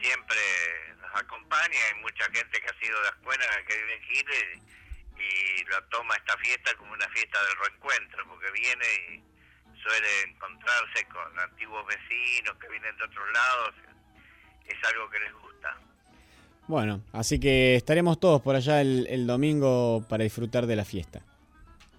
siempre 0.00 0.38
nos 1.00 1.20
acompaña. 1.20 1.78
Hay 1.88 2.00
mucha 2.00 2.24
gente 2.24 2.60
que 2.60 2.68
ha 2.68 2.78
sido 2.80 3.00
de 3.02 3.08
escuela 3.08 3.44
que 3.66 3.76
vive 3.76 3.94
en 3.94 4.02
Giles 4.02 4.58
y 5.16 5.64
lo 5.64 5.82
toma 5.84 6.14
esta 6.16 6.36
fiesta 6.38 6.74
como 6.76 6.92
una 6.92 7.08
fiesta 7.10 7.38
del 7.44 7.56
reencuentro, 7.58 8.26
porque 8.28 8.50
viene 8.52 8.86
y 9.10 9.80
suele 9.82 10.22
encontrarse 10.22 11.04
con 11.06 11.38
antiguos 11.38 11.86
vecinos 11.86 12.56
que 12.58 12.68
vienen 12.68 12.96
de 12.96 13.04
otros 13.04 13.32
lados. 13.32 13.74
Es 14.66 14.76
algo 14.92 15.10
que 15.10 15.18
les 15.20 15.32
gusta. 15.32 15.76
Bueno, 16.68 17.02
así 17.12 17.40
que 17.40 17.74
estaremos 17.74 18.20
todos 18.20 18.40
por 18.42 18.54
allá 18.54 18.80
el, 18.80 19.06
el 19.08 19.26
domingo 19.26 20.06
para 20.08 20.24
disfrutar 20.24 20.66
de 20.66 20.76
la 20.76 20.84
fiesta. 20.84 21.20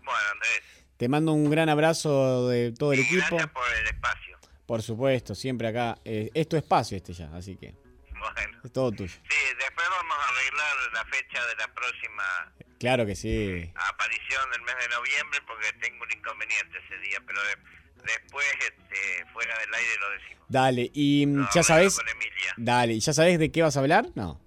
Bueno, 0.04 0.30
Andrés, 0.32 0.81
Te 1.02 1.10
mando 1.10 1.34
un 1.34 1.50
gran 1.50 1.68
abrazo 1.68 2.48
de 2.48 2.74
todo 2.78 2.94
el 2.94 3.00
y 3.00 3.02
equipo. 3.02 3.26
gracias 3.38 3.48
por 3.54 3.64
el 3.76 3.88
espacio. 3.88 4.38
Por 4.68 4.84
supuesto, 4.84 5.34
siempre 5.34 5.68
acá. 5.70 5.98
eh, 6.06 6.30
es 6.32 6.48
tu 6.48 6.58
espacio 6.58 6.96
este 6.96 7.12
ya, 7.14 7.36
así 7.36 7.56
que 7.58 7.74
Bueno, 8.12 8.62
es 8.64 8.72
todo 8.72 8.92
tuyo. 8.92 9.10
sí, 9.10 9.38
después 9.58 9.88
vamos 9.98 10.16
a 10.16 10.30
arreglar 10.30 10.94
la 10.94 11.06
fecha 11.06 11.44
de 11.48 11.56
la 11.56 11.74
próxima 11.74 12.54
Claro 12.78 13.08
que 13.08 13.16
sí. 13.16 13.72
aparición 13.74 14.52
del 14.52 14.62
mes 14.62 14.76
de 14.80 14.90
noviembre 14.90 15.40
porque 15.48 15.74
tengo 15.82 16.04
un 16.04 16.12
inconveniente 16.16 16.78
ese 16.86 16.96
día, 17.00 17.18
pero 17.26 17.40
de- 17.42 18.04
después, 18.06 18.46
este, 18.60 19.26
fuera 19.34 19.58
del 19.58 19.74
aire 19.74 19.90
lo 20.02 20.10
decimos. 20.12 20.46
Dale, 20.50 20.92
y 20.94 21.26
mm, 21.26 21.36
No, 21.36 21.50
ya 21.52 21.64
sabes. 21.64 21.98
Dale, 22.58 22.94
¿y 22.94 23.00
ya 23.00 23.14
sabes 23.14 23.40
de 23.40 23.52
qué 23.52 23.64
vas 23.64 23.76
a 23.76 23.80
hablar? 23.80 24.06
No. 24.14 24.40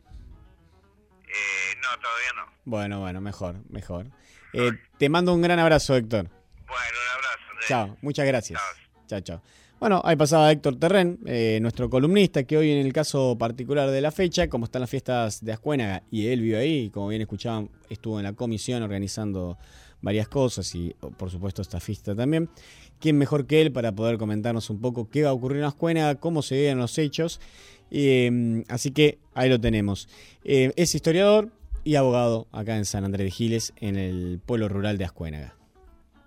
Eh, 1.26 1.74
no, 1.82 1.98
todavía 1.98 2.32
no. 2.36 2.52
Bueno, 2.64 3.00
bueno, 3.00 3.20
mejor, 3.20 3.56
mejor. 3.70 4.06
Eh, 4.52 4.70
te 5.00 5.08
mando 5.08 5.34
un 5.34 5.42
gran 5.42 5.58
abrazo, 5.58 5.96
Héctor. 5.96 6.30
Bueno, 6.74 6.98
un 6.98 7.16
abrazo. 7.16 7.68
Chao, 7.68 7.96
muchas 8.02 8.26
gracias. 8.26 8.60
Chao, 9.06 9.20
chao. 9.20 9.42
Bueno, 9.80 10.00
ahí 10.04 10.16
pasaba 10.16 10.50
Héctor 10.50 10.76
Terren, 10.76 11.18
eh, 11.26 11.58
nuestro 11.60 11.90
columnista, 11.90 12.44
que 12.44 12.56
hoy 12.56 12.70
en 12.70 12.86
el 12.86 12.92
caso 12.92 13.36
particular 13.38 13.90
de 13.90 14.00
la 14.00 14.10
fecha, 14.10 14.48
como 14.48 14.64
están 14.64 14.80
las 14.80 14.90
fiestas 14.90 15.44
de 15.44 15.52
Ascuénaga 15.52 16.02
y 16.10 16.28
él 16.28 16.40
vive 16.40 16.56
ahí, 16.56 16.90
como 16.90 17.08
bien 17.08 17.20
escuchaban, 17.20 17.68
estuvo 17.90 18.18
en 18.18 18.24
la 18.24 18.32
comisión 18.32 18.82
organizando 18.82 19.58
varias 20.00 20.28
cosas 20.28 20.74
y 20.74 20.94
por 21.16 21.30
supuesto 21.30 21.60
esta 21.60 21.80
fiesta 21.80 22.14
también. 22.14 22.48
¿Quién 22.98 23.18
mejor 23.18 23.46
que 23.46 23.60
él 23.60 23.72
para 23.72 23.92
poder 23.92 24.16
comentarnos 24.16 24.70
un 24.70 24.80
poco 24.80 25.10
qué 25.10 25.24
va 25.24 25.30
a 25.30 25.32
ocurrir 25.32 25.58
en 25.58 25.64
Ascuénaga, 25.64 26.14
cómo 26.14 26.42
se 26.42 26.56
viven 26.56 26.78
los 26.78 26.96
hechos? 26.98 27.40
Eh, 27.90 28.64
así 28.68 28.90
que 28.90 29.18
ahí 29.34 29.50
lo 29.50 29.60
tenemos. 29.60 30.08
Eh, 30.44 30.72
es 30.76 30.94
historiador 30.94 31.50
y 31.84 31.96
abogado 31.96 32.46
acá 32.52 32.76
en 32.76 32.86
San 32.86 33.04
Andrés 33.04 33.26
de 33.26 33.30
Giles, 33.30 33.72
en 33.76 33.96
el 33.96 34.40
pueblo 34.44 34.68
rural 34.68 34.96
de 34.96 35.04
Ascuénaga. 35.04 35.54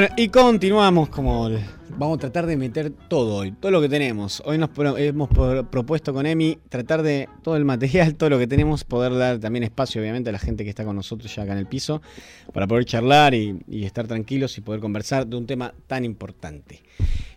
Bueno, 0.00 0.14
y 0.16 0.28
continuamos 0.28 1.10
como 1.10 1.50
vamos 1.98 2.16
a 2.16 2.20
tratar 2.22 2.46
de 2.46 2.56
meter 2.56 2.90
todo 2.90 3.34
hoy, 3.36 3.52
todo 3.52 3.70
lo 3.70 3.82
que 3.82 3.88
tenemos. 3.90 4.42
Hoy 4.46 4.56
nos 4.56 4.70
pro- 4.70 4.96
hemos 4.96 5.28
pro- 5.28 5.70
propuesto 5.70 6.14
con 6.14 6.24
Emi 6.24 6.56
tratar 6.70 7.02
de 7.02 7.28
todo 7.42 7.54
el 7.54 7.66
material, 7.66 8.14
todo 8.14 8.30
lo 8.30 8.38
que 8.38 8.46
tenemos, 8.46 8.82
poder 8.84 9.14
dar 9.14 9.38
también 9.40 9.62
espacio 9.62 10.00
obviamente 10.00 10.30
a 10.30 10.32
la 10.32 10.38
gente 10.38 10.64
que 10.64 10.70
está 10.70 10.86
con 10.86 10.96
nosotros 10.96 11.36
ya 11.36 11.42
acá 11.42 11.52
en 11.52 11.58
el 11.58 11.66
piso, 11.66 12.00
para 12.54 12.66
poder 12.66 12.86
charlar 12.86 13.34
y, 13.34 13.60
y 13.68 13.84
estar 13.84 14.06
tranquilos 14.06 14.56
y 14.56 14.62
poder 14.62 14.80
conversar 14.80 15.26
de 15.26 15.36
un 15.36 15.44
tema 15.46 15.74
tan 15.86 16.06
importante. 16.06 16.80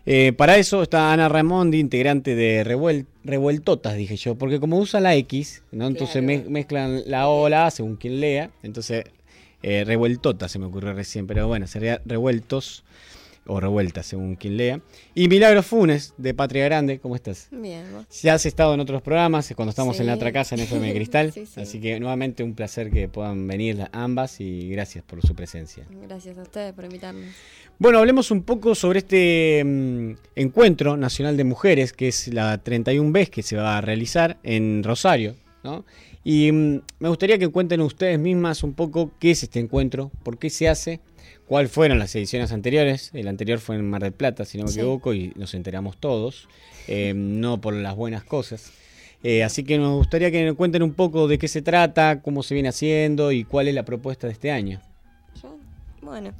Eh, 0.06 0.32
para 0.34 0.56
eso 0.56 0.82
está 0.82 1.12
Ana 1.12 1.28
Ramondi, 1.28 1.78
integrante 1.78 2.34
de 2.34 2.64
Revuel- 2.64 3.04
Revueltotas, 3.24 3.94
dije 3.94 4.16
yo, 4.16 4.36
porque 4.36 4.58
como 4.58 4.78
usa 4.78 5.00
la 5.00 5.14
X, 5.16 5.62
¿no? 5.70 5.86
entonces 5.86 6.22
me- 6.22 6.44
mezclan 6.48 7.02
la 7.04 7.28
O, 7.28 7.46
la 7.50 7.66
A 7.66 7.70
según 7.70 7.96
quien 7.96 8.20
lea, 8.20 8.50
entonces 8.62 9.04
eh, 9.66 9.82
revueltotas 9.84 10.52
se 10.52 10.58
me 10.58 10.66
ocurrió 10.66 10.92
recién, 10.92 11.26
pero 11.26 11.48
bueno, 11.48 11.66
sería 11.66 12.02
revueltos 12.04 12.84
o 13.46 13.60
revueltas 13.60 14.04
según 14.04 14.36
quien 14.36 14.58
lea. 14.58 14.80
Y 15.14 15.28
Milagro 15.28 15.62
Funes, 15.62 16.12
de 16.18 16.34
Patria 16.34 16.64
Grande, 16.66 16.98
¿cómo 16.98 17.16
estás? 17.16 17.48
Bien. 17.50 17.84
Ya 18.22 18.34
has 18.34 18.44
estado 18.44 18.74
en 18.74 18.80
otros 18.80 19.00
programas, 19.00 19.50
cuando 19.56 19.70
estamos 19.70 19.98
en 20.00 20.06
la 20.06 20.14
otra 20.14 20.32
casa 20.32 20.54
en 20.54 20.62
FM 20.62 20.92
Cristal, 20.92 21.32
Sí, 21.34 21.46
sí. 21.46 21.60
así 21.62 21.80
que 21.80 21.98
nuevamente 21.98 22.42
un 22.42 22.54
placer 22.54 22.90
que 22.90 23.08
puedan 23.08 23.46
venir 23.46 23.88
ambas 23.92 24.38
y 24.38 24.68
gracias 24.68 25.02
por 25.02 25.22
su 25.22 25.34
presencia. 25.34 25.86
Gracias 26.06 26.36
a 26.36 26.42
ustedes 26.42 26.74
por 26.74 26.84
invitarnos. 26.84 27.24
Bueno, 27.78 28.00
hablemos 28.00 28.30
un 28.30 28.42
poco 28.42 28.74
sobre 28.74 28.98
este 28.98 29.62
mm, 29.64 30.12
encuentro 30.36 30.98
nacional 30.98 31.38
de 31.38 31.44
mujeres, 31.44 31.94
que 31.94 32.08
es 32.08 32.28
la 32.28 32.58
31 32.58 33.12
vez 33.12 33.30
que 33.30 33.42
se 33.42 33.56
va 33.56 33.78
a 33.78 33.80
realizar 33.80 34.36
en 34.42 34.82
Rosario, 34.84 35.36
¿no? 35.62 35.86
Y 36.24 36.50
mm, 36.50 36.80
me 37.00 37.08
gustaría 37.08 37.38
que 37.38 37.48
cuenten 37.48 37.80
ustedes 37.82 38.18
mismas 38.18 38.62
un 38.64 38.72
poco 38.72 39.12
qué 39.20 39.30
es 39.32 39.42
este 39.42 39.60
encuentro, 39.60 40.10
por 40.22 40.38
qué 40.38 40.48
se 40.50 40.68
hace, 40.68 41.00
cuáles 41.46 41.70
fueron 41.70 41.98
las 41.98 42.14
ediciones 42.16 42.50
anteriores. 42.50 43.10
El 43.12 43.28
anterior 43.28 43.58
fue 43.58 43.76
en 43.76 43.88
Mar 43.88 44.02
del 44.02 44.12
Plata, 44.12 44.44
si 44.44 44.56
no 44.58 44.64
me 44.64 44.70
Sí. 44.70 44.80
equivoco, 44.80 45.12
y 45.12 45.32
nos 45.36 45.52
enteramos 45.54 45.98
todos, 45.98 46.48
eh, 46.88 47.12
no 47.14 47.60
por 47.60 47.74
las 47.74 47.94
buenas 47.94 48.24
cosas. 48.24 48.72
Eh, 49.22 49.42
así 49.42 49.64
que 49.64 49.78
nos 49.78 49.96
gustaría 49.96 50.30
que 50.30 50.44
nos 50.44 50.54
cuenten 50.56 50.82
un 50.82 50.92
poco 50.94 51.28
de 51.28 51.38
qué 51.38 51.48
se 51.48 51.62
trata, 51.62 52.20
cómo 52.22 52.42
se 52.42 52.54
viene 52.54 52.68
haciendo 52.68 53.30
y 53.32 53.44
cuál 53.44 53.68
es 53.68 53.74
la 53.74 53.84
propuesta 53.84 54.26
de 54.26 54.32
este 54.34 54.50
año. 54.50 54.80
Bueno. 56.02 56.32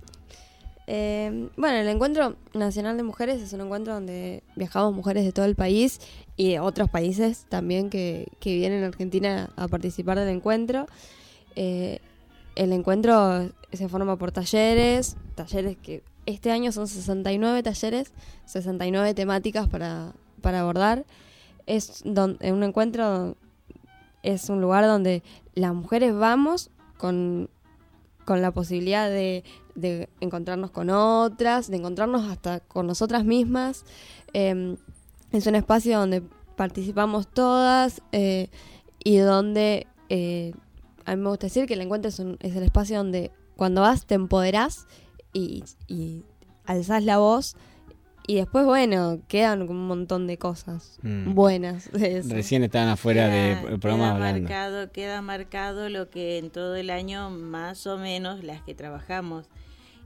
Eh, 0.87 1.49
bueno, 1.57 1.79
el 1.79 1.89
Encuentro 1.89 2.37
Nacional 2.53 2.97
de 2.97 3.03
Mujeres 3.03 3.41
es 3.41 3.53
un 3.55 3.63
encuentro 3.63 3.95
donde 3.95 4.43
viajamos 4.55 4.93
mujeres 4.95 5.25
de 5.25 5.33
todo 5.33 5.47
el 5.47 5.55
país 5.55 5.99
y 6.37 6.51
de 6.53 6.61
otros 6.61 6.91
países 6.91 7.47
también 7.49 7.89
que, 7.89 8.29
vienen 8.45 8.85
a 8.85 8.89
Argentina 8.89 9.51
a 9.57 9.69
participar 9.69 10.19
del 10.19 10.29
encuentro. 10.29 10.87
Eh, 11.57 12.01
el 12.55 12.73
encuentro 12.73 13.51
se 13.73 13.89
forma 13.89 14.17
por 14.17 14.31
talleres, 14.31 15.17
talleres 15.35 15.77
que 15.79 16.03
este 16.27 16.51
año 16.51 16.71
son 16.73 16.87
69 16.87 17.63
talleres, 17.63 18.13
69 18.47 19.15
temáticas 19.15 19.69
para, 19.69 20.13
para 20.43 20.61
abordar. 20.61 21.05
Es 21.67 22.03
don- 22.05 22.39
un 22.43 22.63
encuentro, 22.63 23.37
es 24.23 24.49
un 24.51 24.61
lugar 24.61 24.85
donde 24.87 25.23
las 25.55 25.75
mujeres 25.75 26.15
vamos 26.15 26.71
con 26.99 27.49
con 28.25 28.43
la 28.43 28.51
posibilidad 28.53 29.09
de, 29.09 29.45
encontrarnos 30.21 30.71
con 30.71 30.91
otras, 30.91 31.71
de 31.71 31.77
encontrarnos 31.77 32.25
hasta 32.31 32.61
con 32.61 32.87
nosotras 32.87 33.25
mismas. 33.25 33.85
Eh, 34.33 34.77
es 35.33 35.47
un 35.47 35.55
espacio 35.55 35.99
donde 35.99 36.23
participamos 36.57 37.27
todas 37.29 38.03
eh, 38.13 38.49
y 39.03 39.17
donde 39.19 39.87
eh, 40.09 40.53
a 41.05 41.17
mí 41.17 41.23
me 41.23 41.29
gusta 41.29 41.47
decir 41.47 41.67
que 41.67 41.75
el 41.75 41.81
encuentro 41.81 42.09
es, 42.09 42.19
un- 42.19 42.39
es 42.41 42.55
el 42.57 42.63
espacio 42.63 42.99
donde 42.99 43.31
cuando 43.57 43.81
vas 43.81 44.07
te 44.07 44.15
empoderás 44.15 44.87
y, 45.33 45.65
y 45.89 46.25
alzás 46.65 47.05
la 47.05 47.19
voz 47.19 47.57
y 48.27 48.37
después, 48.37 48.65
bueno, 48.65 49.21
quedan 49.29 49.63
un 49.69 49.87
montón 49.87 50.27
de 50.27 50.39
cosas 50.39 50.99
Mm. 51.03 51.35
buenas. 51.35 51.91
de 51.93 52.19
eso. 52.19 52.35
Recién 52.35 52.63
estaban 52.65 52.89
afuera 52.89 53.27
Queda- 53.29 53.63
del 53.71 53.79
programa 53.81 54.05
queda 54.05 54.15
hablando. 54.15 54.41
marcado, 54.43 54.93
queda 54.93 55.23
marcado 55.23 55.89
lo 55.89 56.09
que 56.11 56.39
en 56.39 56.51
todo 56.51 56.75
el 56.77 56.91
año 56.91 57.31
más 57.31 57.87
o 57.87 57.99
menos 57.99 58.43
las 58.45 58.63
que 58.63 58.75
trabajamos, 58.75 59.49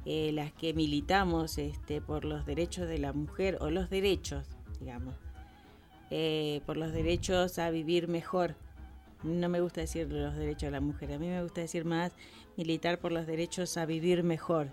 eh, 0.04 0.30
las 0.32 0.52
que 0.52 0.74
militamos 0.74 1.58
este, 1.58 2.00
por 2.00 2.24
los 2.24 2.46
derechos 2.46 2.88
de 2.88 2.98
la 2.98 3.12
mujer 3.12 3.58
o 3.60 3.70
los 3.70 3.90
derechos, 3.90 4.46
digamos, 4.80 5.14
eh, 6.10 6.62
por 6.66 6.76
los 6.76 6.92
derechos 6.92 7.58
a 7.58 7.70
vivir 7.70 8.08
mejor. 8.08 8.54
No 9.22 9.48
me 9.48 9.60
gusta 9.60 9.80
decir 9.82 10.10
los 10.10 10.34
derechos 10.36 10.68
de 10.68 10.70
la 10.70 10.80
mujer, 10.80 11.12
a 11.12 11.18
mí 11.18 11.26
me 11.26 11.42
gusta 11.42 11.60
decir 11.60 11.84
más 11.84 12.12
militar 12.56 12.98
por 12.98 13.12
los 13.12 13.26
derechos 13.26 13.76
a 13.76 13.84
vivir 13.84 14.22
mejor, 14.22 14.68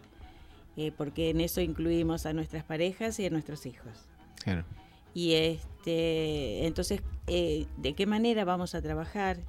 eh, 0.78 0.92
porque 0.96 1.30
en 1.30 1.42
eso 1.42 1.62
incluimos 1.62 2.26
a 2.26 2.34
nuestras 2.34 2.64
parejas 2.64 3.20
y 3.20 3.26
a 3.26 3.30
nuestros 3.30 3.66
hijos. 3.66 4.08
Claro. 4.44 4.64
Y 5.16 5.34
este, 5.36 6.68
entonces, 6.68 7.02
eh, 7.28 7.68
¿de 7.78 7.94
qué 7.94 8.06
manera 8.06 8.44
vamos 8.44 8.76
a 8.76 8.82
trabajar 8.82 9.40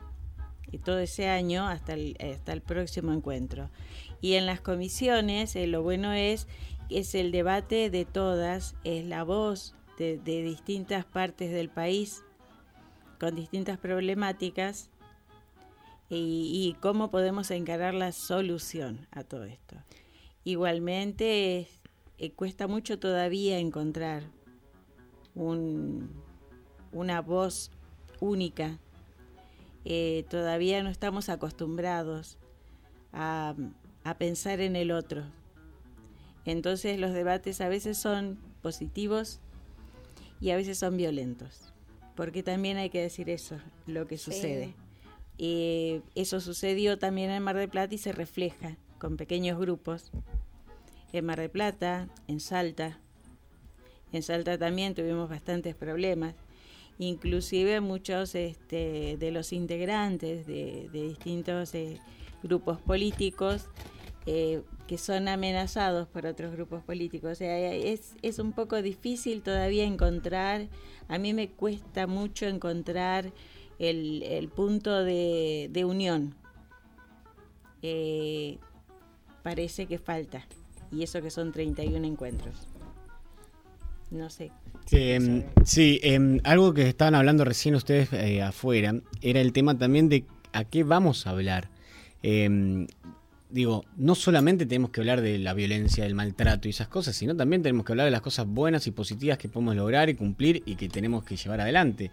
eh, 0.71 0.79
todo 0.79 1.01
ese 1.01 1.29
año 1.29 1.67
hasta 1.67 1.95
el, 1.95 2.17
hasta 2.21 2.53
el 2.53 2.63
próximo 2.63 3.13
encuentro? 3.13 3.69
Y 4.21 4.35
en 4.35 4.47
las 4.47 4.61
comisiones, 4.61 5.57
eh, 5.57 5.67
lo 5.67 5.83
bueno 5.83 6.13
es 6.13 6.47
que 6.89 7.01
es 7.01 7.17
el 7.17 7.33
debate 7.33 7.91
de 7.91 8.05
todas, 8.05 8.77
es 8.85 9.05
la 9.05 9.25
voz 9.25 9.75
de, 9.99 10.19
de 10.19 10.43
distintas 10.43 11.05
partes 11.05 11.51
del 11.51 11.69
país 11.69 12.23
con 13.19 13.35
distintas 13.35 13.77
problemáticas 13.77 14.89
y, 16.09 16.53
y 16.53 16.77
cómo 16.81 17.11
podemos 17.11 17.51
encarar 17.51 17.93
la 17.93 18.13
solución 18.13 19.09
a 19.11 19.25
todo 19.25 19.45
esto. 19.45 19.77
Igualmente, 20.47 21.67
eh, 22.19 22.31
cuesta 22.37 22.69
mucho 22.69 23.01
todavía 23.01 23.59
encontrar 23.59 24.23
un- 25.35 26.09
una 26.93 27.21
voz 27.21 27.73
única. 28.21 28.79
Eh, 29.85 30.25
todavía 30.31 30.85
no 30.85 30.89
estamos 30.91 31.31
acostumbrados 31.31 32.39
a, 33.13 33.57
a 34.05 34.19
pensar 34.19 34.61
en 34.61 34.77
el 34.77 34.93
otro. 34.93 35.25
Entonces 36.45 37.01
los 37.01 37.13
debates 37.13 37.61
a 37.61 37.69
veces 37.69 37.99
son 37.99 38.39
positivos 38.63 39.41
y 40.41 40.51
a 40.51 40.57
veces 40.57 40.79
son 40.79 40.97
violentos. 40.97 41.73
Porque 42.15 42.45
también 42.45 42.77
hay 42.77 42.89
que 42.91 43.03
decir 43.03 43.31
eso, 43.31 43.57
lo 43.89 44.07
que 44.07 44.17
Sí. 44.17 44.27
sucede. 44.31 44.75
Eh, 45.39 46.03
eso 46.15 46.41
sucedió 46.41 47.01
también 47.01 47.33
en 47.33 47.43
Mar 47.43 47.57
del 47.57 47.69
Plata 47.69 47.97
y 47.97 47.99
se 47.99 48.13
refleja 48.13 48.77
con 49.01 49.17
pequeños 49.17 49.59
grupos. 49.59 50.13
En 51.19 51.27
Mar 51.27 51.41
del 51.41 51.51
Plata, 51.51 52.09
en 52.29 52.41
Salta, 52.41 53.01
en 54.13 54.23
Salta 54.23 54.57
también 54.59 54.95
tuvimos 54.95 55.29
bastantes 55.29 55.75
problemas. 55.75 56.35
Inclusive 56.99 57.81
muchos 57.81 58.35
este, 58.35 59.17
de 59.19 59.31
los 59.31 59.53
integrantes 59.53 60.47
de, 60.47 60.89
distintos 60.93 61.75
eh, 61.75 62.01
grupos 62.43 62.81
políticos 62.81 63.67
eh, 64.25 64.63
que 64.87 64.97
son 64.97 65.29
amenazados 65.29 66.09
por 66.09 66.27
otros 66.27 66.53
grupos 66.53 66.83
políticos. 66.83 67.33
O 67.33 67.35
sea, 67.35 67.73
es, 67.75 68.15
es 68.23 68.39
un 68.39 68.53
poco 68.53 68.81
difícil 68.81 69.43
todavía 69.43 69.85
encontrar, 69.85 70.69
a 71.09 71.19
mí 71.19 71.35
me 71.35 71.49
cuesta 71.49 72.07
mucho 72.07 72.47
encontrar 72.47 73.33
el, 73.79 74.23
el 74.23 74.49
punto 74.49 75.05
de, 75.05 75.69
de 75.71 75.85
unión. 75.85 76.35
Eh, 77.83 78.59
parece 79.43 79.87
que 79.87 79.99
falta. 79.99 80.47
Y 80.97 81.03
eso 81.03 81.21
que 81.21 81.31
son 81.31 81.53
31 81.53 82.07
encuentros. 82.07 82.55
No 84.11 84.31
sé. 84.31 84.51
Sí, 84.87 84.99
em, 85.13 85.45
em, 85.65 86.41
algo 86.45 86.73
que 86.73 86.89
estaban 86.89 87.15
hablando 87.15 87.45
recién 87.45 87.75
ustedes 87.75 88.13
eh, 88.13 88.41
afuera 88.41 88.95
era 89.21 89.41
el 89.41 89.53
tema 89.53 89.77
también 89.77 90.09
de 90.09 90.25
a 90.53 90.65
qué 90.65 90.85
vamos 90.85 91.27
a 91.27 91.31
hablar. 91.31 91.69
Em, 92.23 92.87
digo, 93.51 93.85
no 93.97 94.15
solamente 94.15 94.65
tenemos 94.65 94.91
que 94.91 95.01
hablar 95.01 95.21
de 95.21 95.39
la 95.39 95.53
violencia, 95.53 96.05
del 96.05 96.15
maltrato 96.15 96.67
y 96.67 96.71
esas 96.71 96.89
cosas, 96.89 97.15
sino 97.15 97.37
también 97.37 97.63
tenemos 97.63 97.85
que 97.85 97.93
hablar 97.93 98.07
de 98.07 98.13
las 98.13 98.23
cosas 98.23 98.47
buenas 98.47 98.87
y 98.87 98.93
positivas 98.93 99.37
que 99.37 99.49
podemos 99.49 99.77
lograr 99.77 100.09
y 100.09 100.15
cumplir 100.15 100.63
y 100.65 100.77
que 100.77 100.89
tenemos 100.89 101.25
que 101.25 101.37
llevar 101.37 101.61
adelante. 101.61 102.11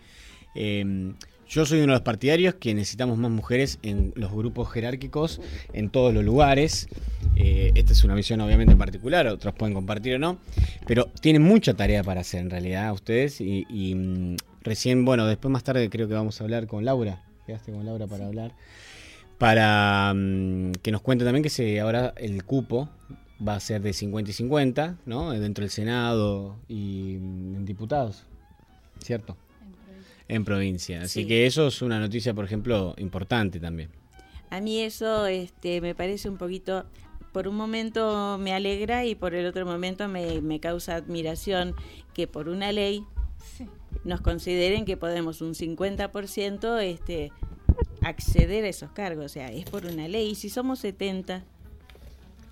Yo 1.54 1.68
soy 1.68 1.82
uno 1.82 1.94
de 1.94 2.00
los 2.00 2.02
partidarios 2.02 2.56
que 2.56 2.74
necesitamos 2.74 3.20
más 3.20 3.30
mujeres 3.30 3.78
en 3.84 4.12
los 4.16 4.32
grupos 4.32 4.72
jerárquicos, 4.72 5.40
en 5.72 5.92
todos 5.92 6.12
los 6.12 6.24
lugares. 6.24 6.88
Eh, 7.36 7.72
esta 7.76 7.94
es 7.94 8.04
una 8.04 8.16
visión 8.16 8.42
obviamente 8.42 8.72
en 8.72 8.80
particular, 8.80 9.28
otros 9.28 9.54
pueden 9.54 9.76
compartir 9.76 10.16
o 10.16 10.18
no, 10.18 10.40
pero 10.88 11.12
tienen 11.22 11.44
mucha 11.44 11.76
tarea 11.76 12.04
para 12.04 12.22
hacer 12.22 12.40
en 12.40 12.50
realidad 12.50 12.92
ustedes 12.92 13.40
y, 13.40 13.68
y, 13.70 13.94
mm, 13.94 14.38
recién, 14.64 15.06
bueno, 15.06 15.28
después 15.28 15.52
más 15.52 15.64
tarde 15.64 15.92
creo 15.92 16.08
que 16.08 16.16
vamos 16.16 16.42
a 16.42 16.44
hablar 16.44 16.66
con 16.66 16.86
Laura, 16.86 17.22
quedaste 17.46 17.72
con 17.72 17.86
Laura 17.86 18.08
para 18.08 18.26
hablar, 18.26 18.54
para 19.38 20.12
mm, 20.16 20.72
que 20.82 20.92
nos 20.92 21.02
cuente 21.02 21.24
también 21.24 21.44
que 21.44 21.52
se, 21.52 21.80
ahora 21.80 22.16
el 22.18 22.44
cupo 22.46 22.90
va 23.48 23.58
a 23.58 23.60
ser 23.60 23.84
de 23.84 23.94
50 23.94 24.32
y 24.32 24.34
50, 24.34 24.98
¿no? 25.06 25.30
Dentro 25.30 25.62
del 25.62 25.70
Senado 25.70 26.56
y 26.68 27.18
mm, 27.22 27.58
en 27.58 27.66
diputados, 27.66 28.24
¿cierto? 29.04 29.38
En 30.28 30.45
provincia. 30.45 31.02
Así 31.02 31.22
Sí. 31.22 31.28
que 31.28 31.45
eso 31.45 31.68
es 31.68 31.82
una 31.82 32.00
noticia, 32.00 32.34
por 32.34 32.45
ejemplo, 32.45 32.94
importante 32.98 33.60
también. 33.60 33.90
A 34.50 34.62
mí 34.62 34.80
eso 34.80 35.26
este, 35.28 35.82
me 35.82 35.95
parece 35.95 36.30
un 36.30 36.38
poquito, 36.38 36.86
por 37.32 37.48
un 37.48 37.56
momento 37.56 38.38
me 38.40 38.54
alegra 38.54 39.06
y 39.06 39.16
por 39.16 39.34
el 39.34 39.45
otro 39.48 39.66
momento 39.66 40.08
me, 40.08 40.41
me 40.41 40.60
causa 40.60 40.95
admiración 40.95 41.76
que 42.14 42.28
por 42.28 42.48
una 42.50 42.72
ley 42.72 43.04
nos 44.04 44.22
consideren 44.22 44.86
que 44.86 44.95
podemos 44.98 45.41
un 45.41 45.54
50% 45.56 46.80
este, 46.82 47.32
acceder 48.02 48.64
a 48.66 48.70
esos 48.70 48.91
cargos. 48.91 49.26
O 49.26 49.30
sea, 49.30 49.52
es 49.52 49.66
por 49.66 49.86
una 49.86 50.08
ley. 50.08 50.30
Y 50.32 50.36
si 50.36 50.50
somos 50.50 50.80
70, 50.80 51.44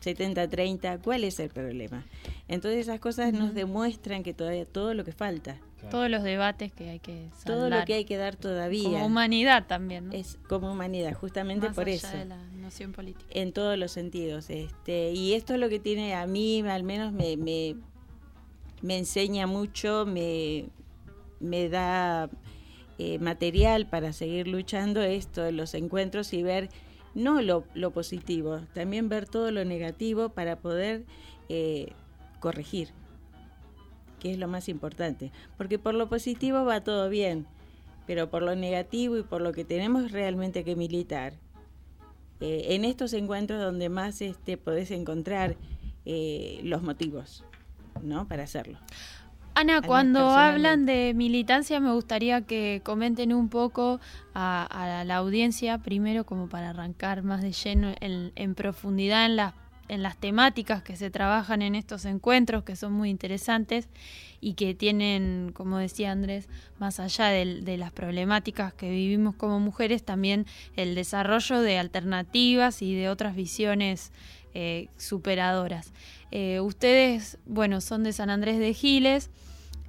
70-30, 0.03 0.99
¿cuál 1.03 1.23
es 1.23 1.39
el 1.39 1.49
problema? 1.49 2.03
Entonces 2.47 2.81
esas 2.81 2.99
cosas 2.99 3.33
nos 3.33 3.53
demuestran 3.53 4.23
que 4.23 4.33
todavía 4.33 4.65
todo 4.65 4.93
lo 4.93 5.03
que 5.03 5.11
falta. 5.11 5.59
Todos 5.89 6.09
los 6.09 6.23
debates 6.23 6.71
que 6.71 6.89
hay 6.89 6.99
que 6.99 7.29
Todo 7.45 7.55
lo 7.55 7.61
saldar. 7.61 7.85
que 7.85 7.93
hay 7.95 8.05
que 8.05 8.17
dar 8.17 8.35
todavía. 8.35 8.83
Como 8.83 9.05
humanidad 9.05 9.65
también, 9.67 10.07
¿no? 10.07 10.13
Es 10.13 10.37
como 10.47 10.71
humanidad, 10.71 11.13
justamente 11.13 11.67
Más 11.67 11.75
por 11.75 11.87
allá 11.87 11.95
eso. 11.95 12.17
de 12.17 12.25
la 12.25 12.37
noción 12.53 12.91
política. 12.91 13.25
En 13.31 13.51
todos 13.53 13.77
los 13.77 13.91
sentidos. 13.91 14.49
Este, 14.49 15.11
y 15.11 15.33
esto 15.33 15.53
es 15.53 15.59
lo 15.59 15.69
que 15.69 15.79
tiene 15.79 16.13
a 16.15 16.27
mí, 16.27 16.61
al 16.61 16.83
menos 16.83 17.11
me, 17.13 17.37
me, 17.37 17.75
me 18.81 18.97
enseña 18.97 19.47
mucho, 19.47 20.05
me, 20.05 20.69
me 21.39 21.69
da 21.69 22.29
eh, 22.99 23.17
material 23.19 23.87
para 23.87 24.13
seguir 24.13 24.47
luchando 24.47 25.01
esto 25.01 25.45
en 25.47 25.57
los 25.57 25.73
encuentros 25.73 26.33
y 26.33 26.43
ver 26.43 26.69
no 27.13 27.41
lo, 27.41 27.65
lo 27.73 27.91
positivo, 27.91 28.61
también 28.73 29.09
ver 29.09 29.27
todo 29.27 29.51
lo 29.51 29.65
negativo 29.65 30.29
para 30.29 30.59
poder 30.59 31.03
eh, 31.49 31.91
corregir, 32.39 32.89
que 34.21 34.31
es 34.31 34.37
lo 34.37 34.47
más 34.47 34.69
importante. 34.69 35.31
Porque 35.57 35.79
por 35.79 35.95
lo 35.95 36.07
positivo 36.07 36.63
va 36.63 36.81
todo 36.81 37.09
bien, 37.09 37.47
pero 38.05 38.29
por 38.29 38.43
lo 38.43 38.55
negativo 38.55 39.17
y 39.17 39.23
por 39.23 39.41
lo 39.41 39.51
que 39.51 39.65
tenemos 39.65 40.11
realmente 40.11 40.63
que 40.63 40.75
militar. 40.75 41.33
Eh, 42.39 42.67
en 42.75 42.85
estos 42.85 43.13
encuentros 43.13 43.61
donde 43.61 43.89
más 43.89 44.21
este, 44.21 44.57
podés 44.57 44.91
encontrar 44.91 45.55
eh, 46.05 46.59
los 46.63 46.81
motivos 46.81 47.43
¿no? 48.01 48.27
para 48.27 48.43
hacerlo. 48.43 48.77
Ana, 49.53 49.81
cuando 49.81 50.29
hablan 50.29 50.85
de 50.85 51.13
militancia 51.13 51.79
me 51.79 51.91
gustaría 51.91 52.41
que 52.41 52.81
comenten 52.85 53.33
un 53.33 53.49
poco 53.49 53.99
a, 54.33 55.03
la 55.05 55.15
audiencia, 55.17 55.77
primero 55.79 56.25
como 56.25 56.47
para 56.47 56.69
arrancar 56.69 57.21
más 57.23 57.41
de 57.41 57.51
lleno 57.51 57.93
en, 57.99 58.55
profundidad 58.55 59.25
en 59.25 59.35
las, 59.35 59.53
en 59.87 60.03
las 60.03 60.17
temáticas 60.17 60.83
que 60.83 60.95
se 60.95 61.09
trabajan 61.09 61.61
en 61.61 61.75
estos 61.75 62.05
encuentros, 62.05 62.63
que 62.63 62.75
son 62.75 62.93
muy 62.93 63.09
interesantes 63.09 63.89
y 64.39 64.53
que 64.53 64.73
tienen, 64.73 65.51
como 65.53 65.77
decía 65.77 66.11
Andrés, 66.11 66.49
más 66.79 66.99
allá 66.99 67.27
de, 67.27 67.77
las 67.77 67.91
problemáticas 67.91 68.73
que 68.73 68.89
vivimos 68.89 69.35
como 69.35 69.59
mujeres, 69.59 70.03
también 70.03 70.45
el 70.75 70.95
desarrollo 70.95 71.61
de 71.61 71.77
alternativas 71.77 72.81
y 72.81 72.95
de 72.95 73.09
otras 73.09 73.35
visiones 73.35 74.11
eh, 74.53 74.87
superadoras. 74.97 75.93
Eh, 76.31 76.59
ustedes, 76.61 77.37
bueno, 77.45 77.81
son 77.81 78.03
de 78.03 78.13
San 78.13 78.29
Andrés 78.29 78.59
de 78.59 78.73
Giles. 78.73 79.29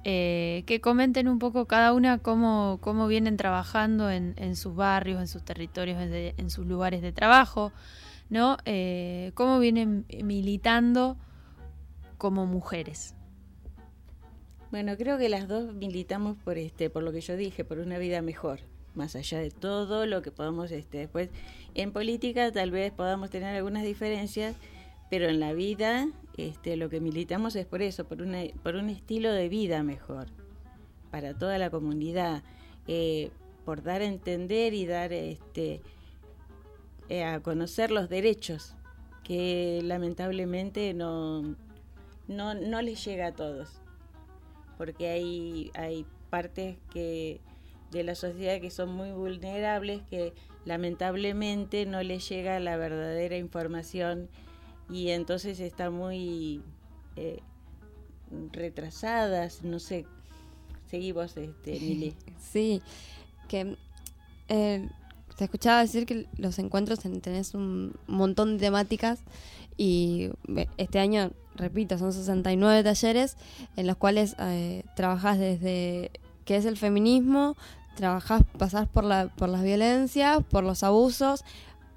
Eh, 0.05 0.63
que 0.67 0.81
comenten 0.81 1.29
un 1.29 1.39
poco 1.39 1.65
cada 1.65 1.93
una 1.93 2.17
cómo, 2.17 2.77
cómo 2.81 3.07
vienen 3.07 3.37
trabajando 3.37 4.11
en, 4.11 4.33
en, 4.35 4.57
sus 4.57 4.75
barrios, 4.75 5.21
en 5.21 5.29
sus 5.29 5.45
territorios, 5.45 5.97
en, 6.01 6.49
sus 6.49 6.67
lugares 6.67 7.01
de 7.01 7.13
trabajo, 7.13 7.71
¿no? 8.29 8.57
Eh, 8.65 9.31
cómo 9.35 9.59
vienen 9.59 10.05
militando 10.23 11.17
como 12.17 12.45
mujeres. 12.45 13.15
Bueno, 14.71 14.97
creo 14.97 15.19
que 15.19 15.29
las 15.29 15.47
dos 15.47 15.73
militamos 15.73 16.35
por 16.43 16.57
este, 16.57 16.89
por 16.89 17.03
lo 17.03 17.11
que 17.11 17.21
yo 17.21 17.35
dije, 17.35 17.63
por 17.63 17.77
una 17.77 17.99
vida 17.99 18.23
mejor, 18.23 18.59
más 18.95 19.15
allá 19.15 19.39
de 19.39 19.51
todo 19.51 20.07
lo 20.07 20.21
que 20.23 20.31
podamos 20.31 20.71
este, 20.71 20.97
después. 20.97 21.29
En 21.75 21.91
política 21.91 22.51
tal 22.51 22.71
vez 22.71 22.91
podamos 22.91 23.29
tener 23.29 23.55
algunas 23.55 23.83
diferencias, 23.83 24.55
pero 25.11 25.27
en 25.29 25.39
la 25.39 25.53
vida 25.53 26.07
este, 26.37 26.75
lo 26.75 26.89
que 26.89 26.99
militamos 26.99 27.55
es 27.55 27.67
por 27.67 27.83
eso, 27.83 28.05
por, 28.05 28.23
una, 28.23 28.39
por 28.63 28.75
un 28.75 28.89
estilo 28.89 29.31
de 29.31 29.47
vida 29.47 29.83
mejor, 29.83 30.27
para 31.11 31.37
toda 31.37 31.59
la 31.59 31.69
comunidad, 31.69 32.41
eh, 32.87 33.29
por 33.65 33.83
dar 33.83 34.01
a 34.01 34.05
entender 34.05 34.73
y 34.73 34.87
dar 34.87 35.13
este, 35.13 35.81
eh, 37.09 37.23
a 37.23 37.39
conocer 37.41 37.91
los 37.91 38.09
derechos 38.09 38.75
que 39.23 39.81
lamentablemente 39.83 40.93
no, 40.93 41.55
no, 42.27 42.53
no 42.53 42.81
les 42.81 43.03
llega 43.05 43.27
a 43.27 43.31
todos, 43.31 43.69
porque 44.77 45.09
hay, 45.09 45.71
hay 45.75 46.05
partes 46.29 46.77
que 46.91 47.39
de 47.91 48.03
la 48.03 48.15
sociedad 48.15 48.59
que 48.59 48.69
son 48.69 48.93
muy 48.93 49.11
vulnerables, 49.11 50.01
que 50.09 50.33
lamentablemente 50.65 51.85
no 51.85 52.01
les 52.03 52.27
llega 52.27 52.59
la 52.59 52.75
verdadera 52.75 53.37
información 53.37 54.29
y 54.89 55.09
entonces 55.09 55.59
están 55.59 55.93
muy 55.93 56.61
eh, 57.15 57.39
retrasadas, 58.51 59.63
no 59.63 59.79
sé, 59.79 60.05
seguimos, 60.89 61.37
este, 61.37 61.71
Mili. 61.79 62.15
Sí, 62.39 62.81
que 63.47 63.77
eh, 64.49 64.89
te 65.35 65.45
escuchaba 65.45 65.81
decir 65.81 66.05
que 66.05 66.27
los 66.37 66.59
encuentros 66.59 66.99
tenés 66.99 67.53
un 67.53 67.95
montón 68.07 68.57
de 68.57 68.65
temáticas 68.65 69.19
y 69.77 70.29
este 70.77 70.99
año, 70.99 71.31
repito, 71.55 71.97
son 71.97 72.13
69 72.13 72.83
talleres 72.83 73.37
en 73.75 73.87
los 73.87 73.97
cuales 73.97 74.35
eh, 74.39 74.83
trabajás 74.95 75.39
desde 75.39 76.11
qué 76.45 76.57
es 76.57 76.65
el 76.65 76.77
feminismo, 76.77 77.55
trabajás, 77.95 78.43
pasás 78.57 78.87
por, 78.87 79.03
la, 79.03 79.27
por 79.35 79.49
las 79.49 79.63
violencias, 79.63 80.43
por 80.49 80.63
los 80.63 80.83
abusos, 80.83 81.43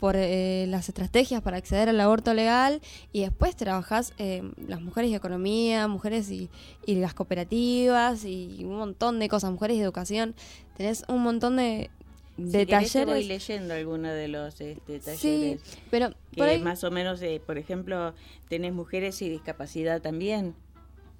por 0.00 0.14
eh, 0.16 0.66
las 0.68 0.88
estrategias 0.88 1.40
para 1.42 1.56
acceder 1.56 1.88
al 1.88 2.00
aborto 2.00 2.34
legal 2.34 2.80
y 3.12 3.22
después 3.22 3.56
trabajás 3.56 4.12
eh, 4.18 4.42
las 4.66 4.80
mujeres 4.80 5.10
y 5.10 5.14
economía, 5.14 5.88
mujeres 5.88 6.30
y, 6.30 6.50
las 6.86 7.14
cooperativas 7.14 8.24
y 8.24 8.62
un 8.64 8.76
montón 8.76 9.18
de 9.18 9.28
cosas, 9.28 9.50
mujeres 9.50 9.78
y 9.78 9.80
educación. 9.80 10.34
Tenés 10.76 11.04
un 11.08 11.22
montón 11.22 11.56
de, 11.56 11.90
de 12.36 12.66
talleres. 12.66 13.06
voy 13.06 13.24
leyendo 13.24 13.74
algunos 13.74 14.12
de 14.12 14.28
los 14.28 14.60
este, 14.60 14.98
talleres. 15.00 15.20
Sí, 15.20 15.58
pero 15.90 16.14
que 16.32 16.58
más 16.58 16.84
o 16.84 16.90
menos, 16.90 17.20
eh, 17.22 17.40
por 17.44 17.58
ejemplo, 17.58 18.14
tenés 18.48 18.72
mujeres 18.72 19.20
y 19.22 19.28
discapacidad 19.28 20.02
también, 20.02 20.54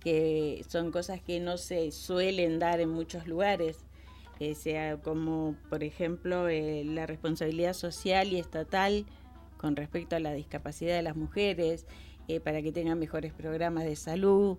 que 0.01 0.64
son 0.68 0.93
cosas 0.93 1.20
que 1.20 1.40
no 1.40 1.56
se 1.59 1.90
suelen 1.93 2.59
dar 2.59 2.80
en 2.80 2.90
muchos 2.90 3.26
lugares 3.26 3.86
eh, 4.38 4.55
sea 4.55 4.98
como 4.98 5.56
por 5.70 5.82
ejemplo 5.82 6.48
eh, 6.48 6.84
la 6.84 7.06
responsabilidad 7.06 7.72
social 7.72 8.28
y 8.32 8.38
estatal 8.38 9.06
con 9.56 9.76
respecto 9.76 10.14
a 10.14 10.20
la 10.20 10.34
discapacidad 10.34 10.94
de 10.94 11.02
las 11.02 11.16
mujeres, 11.16 11.86
eh, 12.28 12.40
para 12.40 12.60
que 12.60 12.70
tengan 12.70 12.98
mejores 12.98 13.32
programas 13.32 13.84
de 13.84 13.97
salud, 13.97 14.59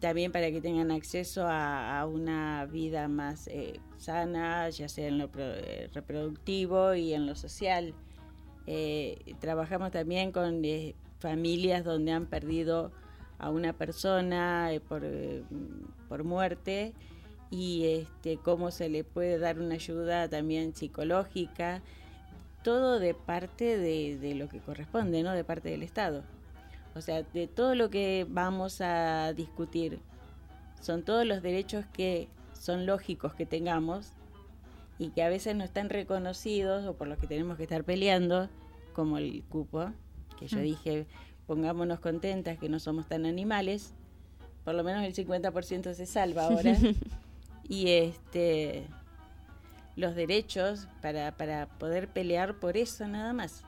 también 0.00 0.32
para 0.32 0.50
que 0.50 0.60
tengan 0.60 0.90
acceso 0.90 1.46
a, 1.46 2.06
una 2.06 2.66
vida 2.66 3.08
más 3.08 3.48
sana, 3.96 4.68
ya 4.70 4.88
sea 4.88 5.08
en 5.08 5.18
lo 5.18 5.30
reproductivo 5.92 6.94
y 6.94 7.14
en 7.14 7.26
lo 7.26 7.34
social. 7.34 7.94
trabajamos 9.40 9.90
también 9.90 10.32
con 10.32 10.62
familias 11.20 11.84
donde 11.84 12.12
han 12.12 12.26
perdido 12.26 12.92
a 13.38 13.50
una 13.50 13.72
persona 13.72 14.70
por, 14.88 15.02
por 16.08 16.24
muerte 16.24 16.92
y 17.54 17.84
este, 17.86 18.36
cómo 18.38 18.70
se 18.72 18.88
le 18.88 19.04
puede 19.04 19.38
dar 19.38 19.60
una 19.60 19.74
ayuda 19.74 20.28
también 20.28 20.74
psicológica, 20.74 21.82
todo 22.64 22.98
de 22.98 23.14
parte 23.14 23.78
de, 23.78 24.34
lo 24.34 24.48
que 24.48 24.58
corresponde, 24.58 25.22
¿no? 25.22 25.32
De 25.32 25.44
parte 25.44 25.68
del 25.68 25.84
Estado. 25.84 26.24
O 26.94 27.00
sea, 27.00 27.22
de 27.22 27.46
todo 27.46 27.74
lo 27.74 27.90
que 27.90 28.26
vamos 28.28 28.80
a 28.80 29.32
discutir, 29.32 30.00
son 30.80 31.02
todos 31.02 31.26
los 31.26 31.42
derechos 31.42 31.84
que 31.92 32.28
son 32.52 32.86
lógicos 32.86 33.34
que 33.34 33.46
tengamos 33.46 34.12
y 34.98 35.10
que 35.10 35.22
a 35.22 35.28
veces 35.28 35.56
no 35.56 35.64
están 35.64 35.90
reconocidos 35.90 36.86
o 36.86 36.94
por 36.94 37.08
los 37.08 37.18
que 37.18 37.26
tenemos 37.26 37.56
que 37.56 37.64
estar 37.64 37.84
peleando, 37.84 38.48
como 38.92 39.18
el 39.18 39.42
cupo, 39.44 39.90
que 40.38 40.46
yo 40.46 40.58
mm. 40.58 40.62
dije, 40.62 41.06
pongámonos 41.46 42.00
contentas 42.00 42.58
que 42.58 42.68
no 42.68 42.78
somos 42.78 43.08
tan 43.08 43.26
animales, 43.26 43.92
por 44.64 44.74
lo 44.74 44.84
menos 44.84 45.04
el 45.04 45.14
50% 45.14 45.94
se 45.94 46.06
salva 46.06 46.46
ahora. 46.46 46.76
y 47.68 47.88
este 47.88 48.86
los 49.96 50.14
derechos 50.14 50.88
para, 51.00 51.36
para 51.36 51.66
poder 51.66 52.08
pelear 52.08 52.58
por 52.58 52.76
eso 52.76 53.06
nada 53.06 53.32
más. 53.32 53.62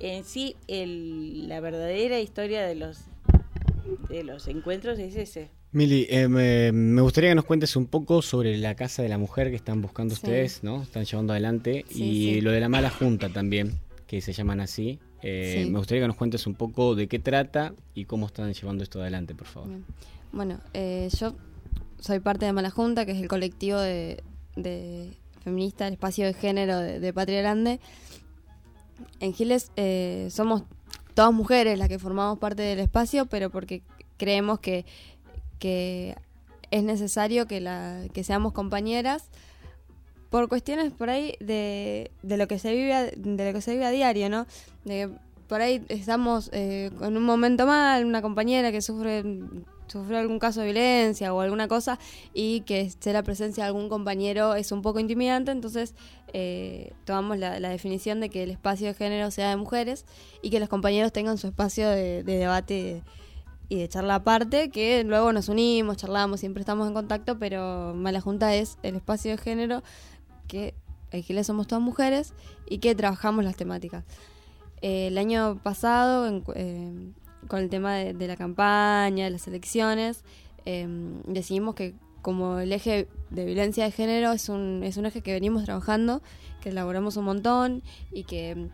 En 0.00 0.24
sí, 0.24 0.56
el, 0.68 1.48
la 1.48 1.60
verdadera 1.60 2.20
historia 2.20 2.64
de 2.64 2.74
los, 2.74 3.00
de 4.08 4.24
los 4.24 4.48
encuentros 4.48 4.98
es 4.98 5.16
ese. 5.16 5.50
Mili, 5.72 6.06
eh, 6.08 6.28
me, 6.28 7.00
gustaría 7.00 7.30
que 7.30 7.34
nos 7.34 7.44
cuentes 7.44 7.74
un 7.74 7.86
poco 7.86 8.22
sobre 8.22 8.56
la 8.58 8.76
Casa 8.76 9.02
de 9.02 9.08
la 9.08 9.18
Mujer 9.18 9.50
que 9.50 9.56
están 9.56 9.82
buscando 9.82 10.14
ustedes, 10.14 10.62
¿no? 10.62 10.82
Están 10.82 11.04
llevando 11.04 11.32
adelante. 11.32 11.84
y 11.90 12.40
lo 12.40 12.52
de 12.52 12.60
la 12.60 12.68
mala 12.68 12.90
junta 12.90 13.28
también, 13.28 13.80
que 14.06 14.20
se 14.20 14.32
llaman 14.32 14.60
así. 14.60 15.00
Eh, 15.26 15.66
me 15.70 15.78
gustaría 15.78 16.02
que 16.02 16.08
nos 16.08 16.16
cuentes 16.16 16.46
un 16.46 16.54
poco 16.54 16.94
de 16.94 17.08
qué 17.08 17.18
trata 17.18 17.72
y 17.94 18.04
cómo 18.04 18.26
están 18.26 18.52
llevando 18.52 18.84
esto 18.84 19.00
adelante, 19.00 19.34
por 19.34 19.46
favor. 19.46 19.70
Bueno, 20.32 20.60
eh, 20.74 21.08
yo 21.18 21.34
soy 21.98 22.20
parte 22.20 22.44
de 22.44 22.52
Mala 22.52 22.68
Junta, 22.68 23.06
que 23.06 23.12
es 23.12 23.22
el 23.22 23.28
colectivo 23.28 23.78
de, 23.78 24.22
feminista, 25.42 25.86
el 25.86 25.94
espacio 25.94 26.26
de 26.26 26.34
género 26.34 26.78
de, 26.78 27.12
Patria 27.14 27.40
Grande. 27.40 27.80
En 29.20 29.32
Giles 29.32 29.70
eh, 29.76 30.28
somos 30.30 30.62
todas 31.14 31.32
mujeres 31.32 31.78
las 31.78 31.88
que 31.88 31.98
formamos 31.98 32.38
parte 32.38 32.62
del 32.62 32.80
espacio, 32.80 33.26
pero 33.26 33.50
porque 33.50 33.82
creemos 34.16 34.60
que, 34.60 34.84
que 35.58 36.16
es 36.70 36.82
necesario 36.82 37.46
que, 37.46 37.60
la, 37.60 38.02
que 38.12 38.24
seamos 38.24 38.52
compañeras 38.52 39.24
por 40.30 40.48
cuestiones 40.48 40.92
por 40.92 41.10
ahí 41.10 41.36
de, 41.38 42.10
de 42.22 42.36
lo 42.36 42.48
que 42.48 42.58
se 42.58 42.72
vive 42.72 42.92
a, 42.92 43.04
de 43.04 43.44
lo 43.46 43.52
que 43.52 43.60
se 43.60 43.72
vive 43.72 43.84
a 43.84 43.90
diario, 43.90 44.28
¿no? 44.28 44.46
De, 44.84 45.08
por 45.48 45.60
ahí 45.60 45.84
estamos 45.88 46.50
eh, 46.52 46.90
con 46.98 47.16
un 47.16 47.22
momento 47.22 47.66
mal, 47.66 48.04
una 48.04 48.22
compañera 48.22 48.72
que 48.72 48.82
sufre 48.82 49.22
sufrió 49.86 50.18
algún 50.18 50.38
caso 50.38 50.60
de 50.60 50.66
violencia 50.66 51.32
o 51.34 51.40
alguna 51.40 51.68
cosa 51.68 51.98
y 52.32 52.60
que 52.62 52.80
esté 52.80 53.12
la 53.12 53.22
presencia 53.22 53.64
de 53.64 53.68
algún 53.68 53.88
compañero 53.88 54.54
es 54.54 54.72
un 54.72 54.82
poco 54.82 55.00
intimidante, 55.00 55.50
entonces 55.50 55.94
eh, 56.32 56.92
tomamos 57.04 57.38
la, 57.38 57.58
definición 57.58 58.20
de 58.20 58.28
que 58.30 58.42
el 58.42 58.50
espacio 58.50 58.88
de 58.88 58.94
género 58.94 59.30
sea 59.30 59.50
de 59.50 59.56
mujeres 59.56 60.04
y 60.42 60.50
que 60.50 60.60
los 60.60 60.68
compañeros 60.68 61.12
tengan 61.12 61.38
su 61.38 61.46
espacio 61.46 61.88
de, 61.88 62.22
debate 62.22 63.02
y 63.68 63.76
de 63.76 63.88
charla 63.88 64.16
aparte, 64.16 64.70
que 64.70 65.04
luego 65.04 65.32
nos 65.32 65.48
unimos, 65.48 65.96
charlamos, 65.96 66.40
siempre 66.40 66.60
estamos 66.60 66.86
en 66.88 66.94
contacto, 66.94 67.38
pero 67.38 67.94
Mala 67.94 68.20
Junta 68.20 68.54
es 68.54 68.78
el 68.82 68.96
espacio 68.96 69.30
de 69.30 69.38
género 69.38 69.82
que 70.48 70.74
en 71.10 71.44
somos 71.44 71.66
todas 71.66 71.82
mujeres 71.82 72.34
y 72.68 72.78
que 72.78 72.94
trabajamos 72.94 73.44
las 73.44 73.56
temáticas. 73.56 74.04
Eh, 74.82 75.06
el 75.08 75.18
año 75.18 75.60
pasado, 75.62 76.26
en, 76.26 76.44
eh, 76.54 77.12
con 77.48 77.60
el 77.60 77.68
tema 77.68 77.94
de, 77.94 78.26
la 78.26 78.36
campaña, 78.36 79.24
de 79.24 79.30
las 79.30 79.46
elecciones, 79.46 80.24
em, 80.64 81.22
decidimos 81.22 81.74
que 81.74 81.94
como 82.22 82.58
el 82.58 82.72
eje 82.72 83.06
de 83.30 83.44
violencia 83.44 83.84
de 83.84 83.90
género 83.90 84.32
es 84.32 84.48
un, 84.48 84.82
es 84.82 84.96
un 84.96 85.06
eje 85.06 85.20
que 85.20 85.32
venimos 85.32 85.64
trabajando, 85.64 86.22
que 86.62 86.70
elaboramos 86.70 87.16
un 87.18 87.26
montón 87.26 87.82
y 88.12 88.24
que 88.24 88.54
mm, 88.54 88.70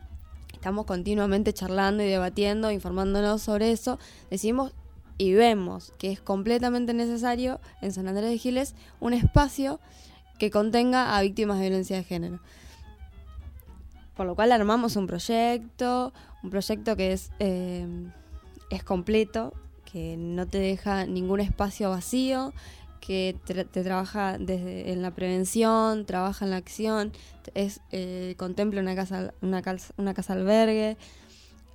estamos 0.55 0.87
continuamente 0.87 1.53
charlando 1.53 2.03
y 2.03 2.07
debatiendo, 2.07 2.71
informándonos 2.71 3.43
sobre 3.43 3.73
eso, 3.73 3.99
decimos 4.31 4.73
y 5.19 5.35
vemos 5.35 5.93
que 5.99 6.13
es 6.13 6.21
completamente 6.21 6.95
necesario 6.95 7.61
en 7.83 7.93
San 7.93 8.09
Andrés 8.09 8.31
de 8.31 8.39
Giles 8.39 8.75
un 9.01 9.13
espacio 9.13 9.81
que 10.39 10.51
contenga 10.51 11.15
a 11.17 11.21
víctimas 11.21 11.59
de 11.59 11.65
violencia 11.65 11.97
de 11.97 12.05
género. 12.05 12.41
Por 14.17 14.27
lo 14.27 14.35
cual 14.35 14.53
armamos 14.53 14.97
un 14.97 15.07
proyecto, 15.07 16.13
un 16.43 16.51
proyecto 16.51 16.97
que 16.97 17.13
es, 17.13 17.33
eh, 17.39 17.87
es 18.71 18.83
completo, 18.83 19.53
que 19.85 20.17
no 20.17 20.47
te 20.47 20.59
deja 20.59 21.05
ningún 21.07 21.41
espacio 21.41 21.91
vacío, 21.91 22.53
que 23.01 23.37
te, 23.45 23.65
trabaja 23.65 24.39
desde 24.39 24.93
en 24.93 25.03
la 25.03 25.11
prevención, 25.11 26.05
trabaja 26.07 26.45
en 26.45 26.51
la 26.53 26.59
acción, 26.59 27.13
es 27.55 27.81
eh, 27.91 28.35
contempla 28.37 28.81
una 28.81 28.95
casa 28.95 29.33
una, 29.41 29.63
cal- 29.63 29.81
una 29.97 30.15
casa 30.15 30.35
albergue, 30.35 30.97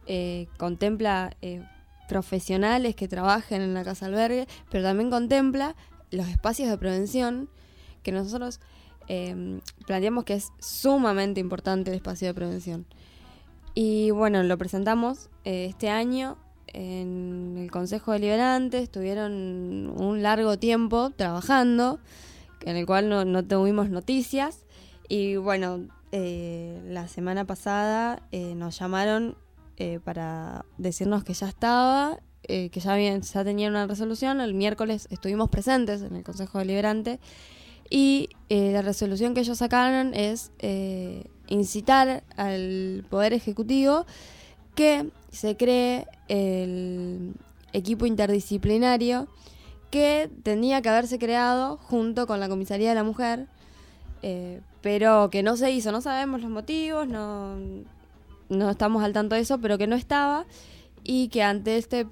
eh, 0.07 0.47
contempla 0.57 1.35
eh, 1.41 1.63
profesionales 2.07 2.95
que 2.95 3.07
trabajen 3.07 3.61
en 3.61 3.73
la 3.73 3.83
casa 3.83 4.05
albergue, 4.05 4.47
pero 4.69 4.83
también 4.83 5.09
contempla 5.09 5.75
los 6.11 6.27
espacios 6.27 6.69
de 6.69 6.77
prevención 6.77 7.49
que 8.03 8.11
nosotros 8.11 8.59
eh, 9.07 9.59
planteamos 9.87 10.23
que 10.23 10.35
es 10.35 10.51
sumamente 10.59 11.39
importante 11.39 11.89
el 11.89 11.97
espacio 11.97 12.27
de 12.27 12.33
prevención. 12.35 12.85
Y 13.73 14.11
bueno, 14.11 14.41
lo 14.43 14.57
presentamos 14.57 15.29
este 15.43 15.89
año 15.89 16.37
en 16.75 17.55
el 17.57 17.71
Consejo 17.71 18.11
Deliberante, 18.11 18.79
estuvieron 18.79 19.93
un 19.97 20.21
largo 20.21 20.59
tiempo 20.59 21.09
trabajando, 21.11 21.99
en 22.65 22.75
el 22.75 22.85
cual 22.85 23.07
no, 23.07 23.43
tuvimos 23.45 23.89
noticias. 23.89 24.65
Y 25.07 25.37
bueno, 25.37 25.87
eh, 26.11 26.81
la 26.85 27.07
semana 27.07 27.45
pasada 27.45 28.21
eh, 28.31 28.55
nos 28.55 28.77
llamaron 28.77 29.37
eh, 29.77 29.99
para 30.03 30.65
decirnos 30.77 31.23
que 31.23 31.33
ya 31.33 31.47
estaba, 31.47 32.19
que 32.43 32.69
ya, 32.69 32.93
habían, 32.93 33.21
ya 33.21 33.43
tenían 33.45 33.71
una 33.71 33.87
resolución. 33.87 34.41
El 34.41 34.53
miércoles 34.53 35.07
estuvimos 35.09 35.49
presentes 35.49 36.01
en 36.01 36.15
el 36.15 36.23
Consejo 36.23 36.59
Deliberante 36.59 37.19
y 37.89 38.29
la 38.49 38.81
resolución 38.81 39.33
que 39.33 39.39
ellos 39.39 39.57
sacaron 39.57 40.13
es 40.13 40.51
incitar 41.47 42.23
al 42.35 43.05
Poder 43.09 43.33
Ejecutivo 43.33 44.05
que 44.75 45.09
se 45.35 45.55
cree 45.57 46.07
el 46.27 47.33
equipo 47.73 48.05
interdisciplinario 48.05 49.27
que 49.91 50.29
tenía 50.43 50.81
que 50.81 50.89
haberse 50.89 51.19
creado 51.19 51.77
junto 51.77 52.25
con 52.27 52.39
la 52.39 52.49
Comisaría 52.49 52.89
de 52.89 52.95
la 52.95 53.03
Mujer, 53.03 53.47
eh, 54.23 54.61
pero 54.81 55.29
que 55.29 55.43
no 55.43 55.55
se 55.57 55.71
hizo. 55.71 55.91
No 55.91 56.01
sabemos 56.01 56.41
los 56.41 56.49
motivos, 56.49 57.07
no, 57.07 57.55
no 58.49 58.69
estamos 58.69 59.03
al 59.03 59.13
tanto 59.13 59.35
de 59.35 59.41
eso, 59.41 59.59
pero 59.59 59.77
que 59.77 59.87
no 59.87 59.95
estaba 59.95 60.45
y 61.03 61.27
que 61.29 61.43
ante 61.43 61.77
este 61.77 62.07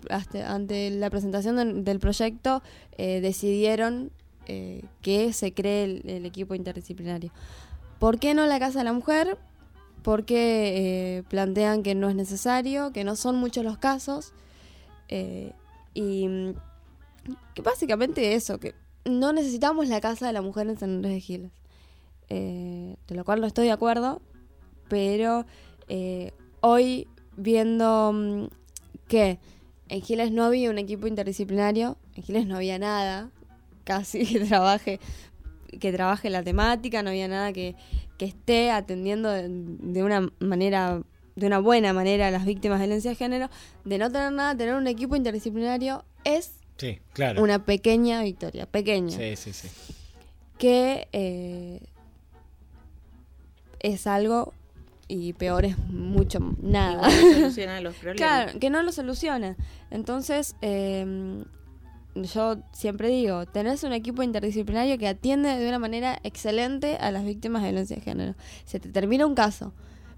ante 0.46 0.92
la 0.92 1.10
presentación 1.10 1.56
del- 1.56 1.84
del 1.84 2.00
proyecto 2.00 2.62
eh, 2.98 3.22
decidieron 3.22 4.12
eh, 4.46 4.84
que 5.02 5.34
se 5.34 5.54
cree 5.54 5.86
el, 5.86 6.02
el 6.10 6.26
equipo 6.26 6.54
interdisciplinario. 6.54 7.32
¿Por 8.00 8.20
qué 8.20 8.34
no 8.34 8.46
la 8.46 8.60
Casa 8.60 8.80
de 8.80 8.84
la 8.86 8.94
Mujer? 8.94 9.38
Porque 10.04 11.18
eh, 11.18 11.24
plantean 11.30 11.82
que 11.82 11.96
no 11.96 12.10
es 12.10 12.16
necesario, 12.16 12.92
que 12.92 13.04
no 13.04 13.16
son 13.16 13.38
muchos 13.38 13.64
los 13.64 13.78
casos 13.78 14.34
eh, 15.08 15.54
y 15.94 16.28
mm, 16.28 16.54
que 17.56 17.62
básicamente 17.62 18.36
eso, 18.36 18.60
que 18.60 18.76
no 19.06 19.34
necesitamos 19.34 19.88
la 19.88 20.02
Casa 20.02 20.28
de 20.28 20.34
la 20.34 20.42
Mujer 20.42 20.68
en 20.68 20.78
San 20.78 20.90
Andrés 20.90 21.14
de 21.14 21.22
Giles. 21.22 21.52
Eh, 22.30 22.96
de 23.08 23.16
lo 23.16 23.26
cual 23.26 23.42
no 23.42 23.48
estoy 23.48 23.66
de 23.66 23.72
acuerdo, 23.72 24.22
pero 24.90 25.46
hoy 26.62 27.08
viendo 27.36 28.12
mm, 28.14 28.46
que 29.08 29.40
en 29.90 30.02
Giles 30.02 30.32
no 30.32 30.44
había 30.44 30.70
un 30.70 30.78
equipo 30.78 31.08
interdisciplinario, 31.08 31.98
en 32.16 32.24
Giles 32.24 32.48
no 32.48 32.56
había 32.56 32.80
nada, 32.80 33.30
casi 33.84 34.26
que 34.26 34.40
trabaje 34.42 35.00
que 35.80 35.92
trabaje 35.92 36.30
la 36.30 36.44
temática, 36.44 37.02
no 37.04 37.10
había 37.10 37.28
nada 37.28 37.54
que, 37.54 37.76
que 38.18 38.26
esté 38.26 38.72
atendiendo 38.72 39.30
de, 39.30 39.48
de 39.50 40.04
una 40.04 40.30
manera, 40.40 41.02
de 41.36 41.48
una 41.48 41.60
buena 41.60 41.94
manera 41.94 42.28
a 42.28 42.32
las 42.32 42.46
víctimas 42.46 42.80
de 42.80 42.86
violencia 42.86 43.12
de 43.12 43.16
género, 43.16 43.50
de 43.86 43.98
no 43.98 44.12
tener 44.12 44.32
nada, 44.32 44.56
tener 44.56 44.76
un 44.76 44.88
equipo 44.88 45.16
interdisciplinario 45.16 46.04
es 46.24 46.54
Sí, 46.78 47.00
claro. 47.14 47.42
una 47.44 47.64
pequeña 47.66 48.24
victoria, 48.24 48.66
pequeña 48.66 49.16
Sí, 49.18 49.36
sí, 49.36 49.54
sí. 49.54 49.68
que 50.58 51.08
eh, 51.14 51.80
es 53.80 54.08
algo 54.08 54.54
y 55.08 55.34
peor 55.34 55.66
es 55.66 55.78
mucho 55.78 56.40
nada. 56.62 56.94
Igual 57.12 57.32
no 57.32 57.40
soluciona 57.42 57.82
los 57.82 57.96
problemas. 58.02 58.18
Claro, 58.46 58.60
que 58.60 58.70
no 58.70 58.82
lo 58.84 58.92
soluciona. 58.92 59.56
Entonces, 59.92 60.56
eh, 60.62 61.44
yo 62.16 62.58
siempre 62.72 63.10
digo, 63.10 63.46
tenés 63.46 63.84
un 63.84 63.94
equipo 63.94 64.24
interdisciplinario 64.24 64.98
que 64.98 65.08
atiende 65.08 65.58
de 65.58 65.68
una 65.68 65.80
manera 65.80 66.20
excelente 66.24 66.98
a 66.98 67.12
las 67.12 67.26
víctimas 67.26 67.62
de 67.62 67.70
violencia 67.70 67.96
de 67.96 68.02
género. 68.02 68.36
Se 68.66 68.80
te 68.80 68.90
termina 68.90 69.26
un 69.26 69.36
caso, 69.36 69.74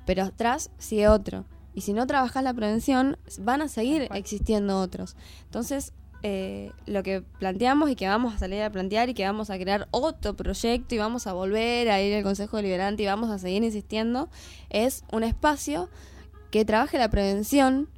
pero 0.06 0.24
atrás 0.24 0.72
sigue 0.78 1.08
otro. 1.08 1.46
Y 1.74 1.82
si 1.82 1.94
no 1.94 2.08
trabajas 2.08 2.44
la 2.44 2.54
prevención, 2.54 3.18
van 3.40 3.62
a 3.62 3.68
seguir 3.68 4.08
existiendo 4.14 4.80
otros. 4.80 5.16
Entonces, 5.46 5.94
eh, 6.24 6.72
lo 6.86 7.04
que 7.04 7.22
planteamos 7.22 7.90
y 7.90 7.96
que 7.96 8.08
vamos 8.08 8.34
a 8.34 8.40
salir 8.40 8.62
a 8.64 8.72
plantear 8.72 9.10
y 9.10 9.14
que 9.14 9.26
vamos 9.26 9.50
a 9.50 9.60
crear 9.60 9.88
otro 9.92 10.36
proyecto 10.36 10.96
y 10.96 10.98
vamos 10.98 11.28
a 11.28 11.34
volver 11.34 11.90
a 11.90 12.02
ir 12.02 12.16
al 12.16 12.24
Consejo 12.24 12.58
Deliberante 12.58 13.04
y 13.04 13.06
vamos 13.06 13.30
a 13.30 13.38
seguir 13.38 13.64
insistiendo, 13.64 14.30
es 14.70 15.04
un 15.12 15.24
espacio 15.24 15.90
que 16.50 16.66
trabaje 16.66 16.98
la 16.98 17.10
prevención 17.10 17.90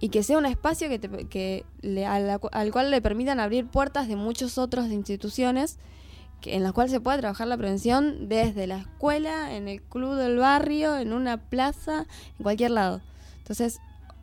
y 0.00 0.08
que 0.08 0.22
sea 0.22 0.38
un 0.38 0.46
espacio 0.46 0.88
que, 0.88 0.98
te- 0.98 1.26
que 1.28 1.64
le- 1.82 2.06
al 2.06 2.72
cual 2.72 2.90
le 2.90 3.02
permitan 3.02 3.38
abrir 3.38 3.66
puertas 3.66 4.08
de 4.08 4.16
muchas 4.16 4.56
otras 4.58 4.90
instituciones 4.90 5.78
que, 6.40 6.56
en 6.56 6.62
las 6.62 6.72
cuales 6.72 6.90
se 6.90 7.00
pueda 7.00 7.18
trabajar 7.18 7.46
la 7.48 7.56
prevención 7.58 8.28
desde 8.28 8.66
la 8.66 8.78
escuela, 8.78 9.54
en 9.54 9.68
el 9.68 9.82
club 9.82 10.14
del 10.14 10.38
barrio, 10.38 10.96
en 10.96 11.12
una 11.12 11.36
plaza, 11.36 12.06
en 12.38 12.42
cualquier 12.42 12.70
lado. 12.70 13.02
Entonces, 13.38 13.78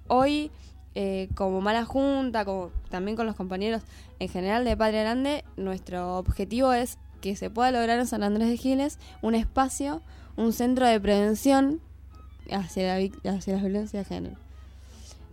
hoy, 0.08 0.50
eh, 0.96 1.30
como 1.36 1.62
mala 1.62 1.86
junta, 1.86 2.44
como 2.44 2.72
también 2.90 3.16
con 3.16 3.28
los 3.28 3.36
compañeros 3.36 3.84
en 4.20 4.30
general 4.30 4.66
de 4.66 4.76
Padre 4.76 5.02
Grande, 5.02 5.46
nuestro 5.58 6.18
objetivo 6.18 6.74
es 6.74 6.98
que 7.22 7.36
se 7.36 7.52
pueda 7.52 7.70
lograr 7.72 8.00
en 8.00 8.08
San 8.08 8.24
Andrés 8.24 8.50
de 8.50 8.58
Giles 8.58 8.98
un 9.22 9.36
espacio, 9.36 10.02
un 10.38 10.54
centro 10.54 10.88
de 10.88 11.00
prevención 11.00 11.82
hacia 12.52 12.98
la, 12.98 13.32
hacia 13.36 13.56
la 13.58 13.62
violencia 13.62 14.00
de 14.00 14.06
género. 14.06 14.36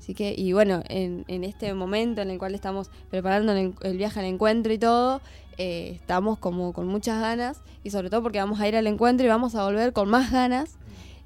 Así 0.04 0.12
que, 0.12 0.34
y 0.36 0.52
bueno, 0.52 0.82
en, 0.90 1.24
en 1.28 1.44
este 1.44 1.72
momento 1.72 2.20
en 2.20 2.28
el 2.28 2.38
cual 2.38 2.54
estamos 2.54 2.90
preparando 3.08 3.52
el, 3.52 3.72
el 3.80 3.96
viaje 3.96 4.20
al 4.20 4.26
encuentro 4.26 4.70
y 4.70 4.76
todo, 4.76 5.22
eh, 5.56 5.92
estamos 5.94 6.38
como 6.38 6.74
con 6.74 6.86
muchas 6.88 7.22
ganas 7.22 7.62
y 7.84 7.88
sobre 7.88 8.10
todo 8.10 8.22
porque 8.22 8.38
vamos 8.38 8.60
a 8.60 8.68
ir 8.68 8.76
al 8.76 8.86
encuentro 8.86 9.24
y 9.24 9.30
vamos 9.30 9.54
a 9.54 9.64
volver 9.64 9.94
con 9.94 10.10
más 10.10 10.30
ganas 10.30 10.76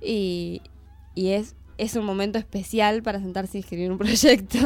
y, 0.01 0.63
y 1.17 1.31
es, 1.31 1.57
es 1.77 1.97
un 1.97 2.05
momento 2.05 2.39
especial 2.39 3.03
para 3.03 3.19
sentarse 3.19 3.59
y 3.59 3.63
escribir 3.63 3.91
un 3.91 3.99
proyecto. 3.99 4.59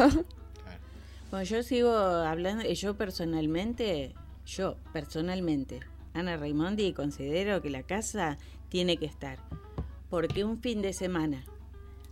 Bueno, 1.31 1.45
yo 1.45 1.63
sigo 1.63 1.95
hablando, 1.95 2.65
yo 2.65 2.95
personalmente, 2.95 4.13
yo 4.45 4.77
personalmente, 4.93 5.79
Ana 6.13 6.37
Raimondi, 6.37 6.93
considero 6.93 7.63
que 7.63 7.71
la 7.71 7.81
casa 7.81 8.37
tiene 8.69 8.97
que 8.97 9.07
estar. 9.07 9.39
Porque 10.11 10.43
un 10.45 10.59
fin 10.59 10.83
de 10.83 10.93
semana, 10.93 11.43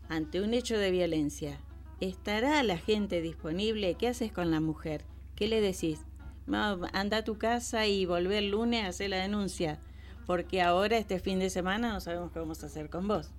ante 0.10 0.41
un 0.41 0.56
hecho 0.56 0.80
de 0.80 0.90
violencia, 0.90 1.60
¿estará 2.02 2.61
la 2.64 2.78
gente 2.78 3.22
disponible? 3.22 3.95
¿Qué 3.95 4.10
haces 4.10 4.34
con 4.34 4.52
la 4.52 4.60
mujer? 4.60 5.06
¿Qué 5.36 5.48
le 5.48 5.61
decís? 5.61 5.99
Anda 6.52 7.18
a 7.18 7.23
tu 7.23 7.38
casa 7.38 7.88
y 7.88 8.06
volvé 8.06 8.40
el 8.40 8.52
lunes 8.52 8.84
a 8.84 8.90
hacer 8.90 9.11
la 9.11 9.18
denuncia. 9.18 9.80
Porque 10.26 10.61
ahora, 10.61 10.98
este 10.98 11.19
fin 11.19 11.40
de 11.40 11.49
semana, 11.49 11.94
no 11.94 12.02
sabemos 12.02 12.32
qué 12.32 12.40
vamos 12.40 12.64
a 12.64 12.68
hacer 12.68 12.90
con 12.90 13.07
vos. 13.07 13.32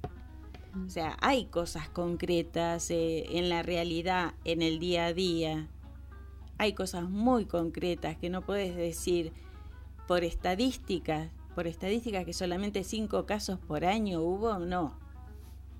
O 0.86 0.88
sea, 0.88 1.16
hay 1.20 1.46
cosas 1.46 1.88
concretas 1.90 2.90
eh, 2.90 3.26
en 3.38 3.48
la 3.50 3.62
realidad, 3.62 4.34
en 4.44 4.62
el 4.62 4.78
día 4.78 5.06
a 5.06 5.12
día. 5.12 5.68
Hay 6.56 6.72
cosas 6.72 7.10
muy 7.10 7.44
concretas 7.44 8.16
que 8.16 8.30
no 8.30 8.42
puedes 8.42 8.74
decir 8.74 9.32
por 10.08 10.24
estadísticas, 10.24 11.30
por 11.54 11.66
estadísticas 11.66 12.24
que 12.24 12.32
solamente 12.32 12.84
cinco 12.84 13.26
casos 13.26 13.58
por 13.58 13.84
año 13.84 14.22
hubo, 14.22 14.58
no. 14.58 15.01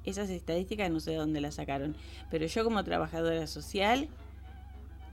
Esas 0.05 0.31
estadísticas 0.31 0.91
no 0.91 1.01
sé 1.01 1.12
de 1.12 1.16
dónde 1.16 1.41
las 1.41 1.57
sacaron. 1.57 1.97
Pero 2.31 2.47
yo 2.47 2.65
como 2.65 2.83
trabajadora 2.85 3.47
social 3.47 4.09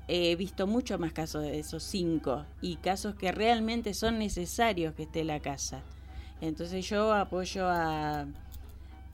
he 0.08 0.36
visto 0.36 0.66
mucho 0.66 0.98
más 0.98 1.14
casos 1.14 1.44
de 1.44 1.60
esos 1.60 1.84
cinco 1.84 2.46
y 2.62 2.78
casos 2.78 3.16
que 3.16 3.32
realmente 3.32 3.94
son 3.94 4.18
necesarios 4.18 4.96
que 4.96 5.04
esté 5.04 5.24
la 5.24 5.40
casa. 5.40 5.82
Entonces 6.42 6.88
yo 6.90 7.14
apoyo 7.14 7.68
a, 7.68 8.26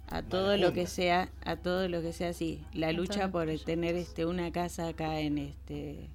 a 0.09 0.21
todo 0.21 0.55
lo 0.57 0.71
que 0.71 0.87
sea, 0.87 1.29
a 1.43 1.57
todo 1.57 1.89
lo 1.89 2.01
que 2.01 2.13
sea 2.13 2.29
así, 2.29 2.63
la 2.73 2.91
lucha 2.91 3.29
por 3.29 3.47
tener 3.59 3.95
este 3.95 4.25
una 4.25 4.51
casa 4.51 4.87
acá 4.87 5.19
en 5.19 5.37
este 5.39 6.09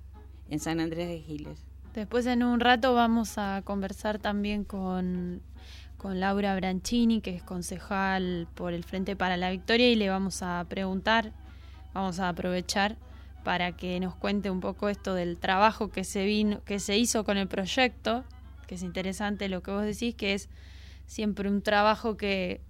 en 0.48 0.58
San 0.60 0.80
Andrés 0.80 1.08
de 1.08 1.20
Giles. 1.20 1.70
Después 1.94 2.24
en 2.26 2.42
un 2.42 2.60
rato 2.60 2.94
vamos 2.94 3.36
a 3.36 3.62
conversar 3.64 4.18
también 4.18 4.64
con, 4.64 5.42
con 6.00 6.18
Laura 6.18 6.54
Branchini, 6.56 7.20
que 7.20 7.36
es 7.36 7.42
concejal 7.42 8.48
por 8.54 8.72
el 8.72 8.84
Frente 8.84 9.16
para 9.16 9.36
la 9.36 9.50
Victoria, 9.50 9.90
y 9.90 9.96
le 9.96 10.08
vamos 10.08 10.42
a 10.42 10.64
preguntar, 10.66 11.32
vamos 11.92 12.20
a 12.20 12.30
aprovechar 12.30 12.96
para 13.44 13.72
que 13.72 14.00
nos 14.00 14.14
cuente 14.14 14.48
un 14.48 14.60
poco 14.60 14.88
esto 14.88 15.14
del 15.14 15.36
trabajo 15.36 15.90
que 15.90 16.04
se 16.04 16.24
vino, 16.24 16.64
que 16.64 16.80
se 16.80 16.96
hizo 16.96 17.22
con 17.24 17.36
el 17.36 17.48
proyecto, 17.48 18.24
que 18.66 18.76
es 18.76 18.82
interesante 18.82 19.50
lo 19.50 19.62
que 19.62 19.72
vos 19.72 19.84
decís, 19.84 20.14
que 20.14 20.32
es 20.32 20.48
siempre 21.04 21.50
un 21.50 21.60
trabajo 21.60 22.16
que, 22.16 22.62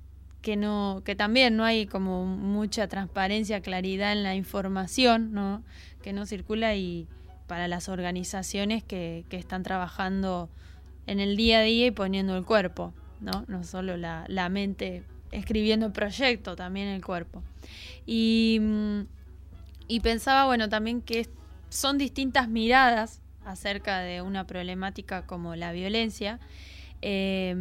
que 0.42 0.56
no, 0.56 1.02
que 1.04 1.14
también 1.14 1.56
no 1.56 1.62
hay 1.64 1.86
como 1.86 2.26
mucha 2.26 2.88
transparencia, 2.88 3.60
claridad 3.60 4.10
en 4.10 4.24
la 4.24 4.34
información, 4.34 5.32
¿no? 5.32 5.62
que 6.02 6.12
no 6.12 6.26
circula 6.26 6.74
y 6.74 7.06
para 7.46 7.68
las 7.68 7.88
organizaciones 7.88 8.82
que, 8.82 9.24
que 9.28 9.36
están 9.36 9.62
trabajando 9.62 10.50
en 11.06 11.20
el 11.20 11.36
día 11.36 11.60
a 11.60 11.62
día 11.62 11.86
y 11.86 11.90
poniendo 11.92 12.36
el 12.36 12.44
cuerpo, 12.44 12.92
¿no? 13.20 13.44
No 13.48 13.64
solo 13.64 13.96
la, 13.96 14.24
la 14.28 14.48
mente 14.48 15.02
escribiendo 15.32 15.86
el 15.86 15.92
proyecto, 15.92 16.56
también 16.56 16.88
el 16.88 17.04
cuerpo. 17.04 17.42
Y, 18.06 18.58
mm, 18.60 19.00
y 19.88 20.00
pensaba, 20.00 20.46
bueno, 20.46 20.68
también 20.68 21.02
que 21.02 21.28
son 21.68 21.98
distintas 21.98 22.48
miradas 22.48 23.20
acerca 23.44 24.00
de 24.00 24.22
una 24.22 24.46
problemática 24.46 25.26
como 25.26 25.56
la 25.56 25.72
violencia. 25.72 26.40
Eh, 27.02 27.54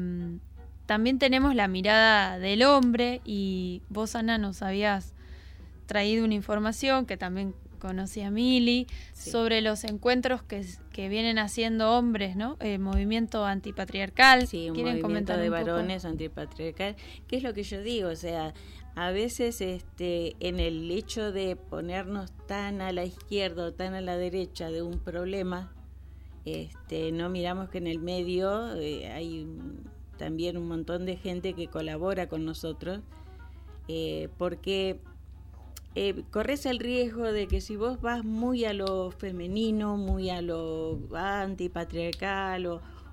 también 0.85 1.19
tenemos 1.19 1.53
la 1.53 1.67
mirada 1.67 2.39
del 2.39 2.63
hombre 2.63 3.21
y 3.23 3.83
vos, 3.89 4.15
Ana, 4.15 4.39
nos 4.39 4.63
habías 4.63 5.13
traído 5.85 6.25
una 6.25 6.33
información 6.33 7.05
que 7.05 7.15
también 7.15 7.53
conocí 7.79 8.21
a 8.21 8.29
Mili, 8.29 8.87
sobre 9.13 9.61
los 9.61 9.83
encuentros 9.83 10.43
que, 10.43 10.65
que, 10.91 11.09
vienen 11.09 11.39
haciendo 11.39 11.97
hombres, 11.97 12.35
¿no? 12.35 12.57
El 12.59 12.79
movimiento 12.79 13.45
antipatriarcal. 13.45 14.47
Sí, 14.47 14.69
un 14.69 14.77
movimiento 14.77 15.01
comentar 15.01 15.39
de 15.39 15.49
varones 15.49 16.05
antipatriarcal. 16.05 16.95
¿Qué 17.27 17.37
es 17.37 17.43
lo 17.43 17.53
que 17.53 17.63
yo 17.63 17.81
digo? 17.81 18.09
O 18.09 18.15
sea, 18.15 18.53
a 18.95 19.11
veces 19.11 19.61
este, 19.61 20.35
en 20.39 20.59
el 20.59 20.91
hecho 20.91 21.31
de 21.31 21.55
ponernos 21.55 22.31
tan 22.47 22.81
a 22.81 22.91
la 22.91 23.05
izquierda 23.05 23.67
o 23.67 23.73
tan 23.73 23.93
a 23.93 24.01
la 24.01 24.17
derecha 24.17 24.69
de 24.69 24.81
un 24.81 24.99
problema, 24.99 25.71
este, 26.45 27.11
no 27.11 27.29
miramos 27.29 27.69
que 27.69 27.77
en 27.77 27.87
el 27.87 27.99
medio 27.99 28.75
eh, 28.75 29.07
hay 29.11 29.47
también 30.17 30.57
un 30.57 30.67
montón 30.67 31.05
de 31.05 31.15
gente 31.15 31.53
que 31.53 31.67
colabora 31.67 32.27
con 32.27 32.43
nosotros, 32.43 32.99
eh, 33.87 34.29
porque 34.37 34.99
eh, 35.95 36.23
corres 36.29 36.65
el 36.65 36.79
riesgo 36.79 37.31
de 37.31 37.47
que 37.47 37.61
si 37.61 37.75
vos 37.75 37.99
vas 37.99 38.23
muy 38.23 38.63
a 38.65 38.73
lo 38.73 39.11
femenino, 39.11 39.97
muy 39.97 40.29
a 40.29 40.41
lo 40.41 40.99
antipatriarcal 41.15 42.67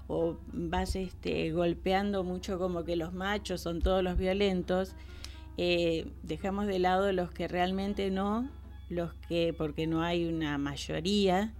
o, 0.08 0.38
vas 0.52 0.94
este, 0.94 1.50
golpeando 1.50 2.22
mucho 2.22 2.58
como 2.58 2.84
que 2.84 2.94
los 2.94 3.12
machos 3.12 3.62
son 3.62 3.80
todos 3.80 4.04
los 4.04 4.16
violentos, 4.16 4.94
eh, 5.56 6.06
dejamos 6.22 6.66
de 6.66 6.78
lado 6.78 7.10
los 7.12 7.32
que 7.32 7.48
realmente 7.48 8.10
no, 8.10 8.48
los 8.88 9.14
que 9.28 9.54
porque 9.56 9.86
no 9.86 10.02
hay 10.02 10.26
una 10.26 10.58
mayoría. 10.58 11.54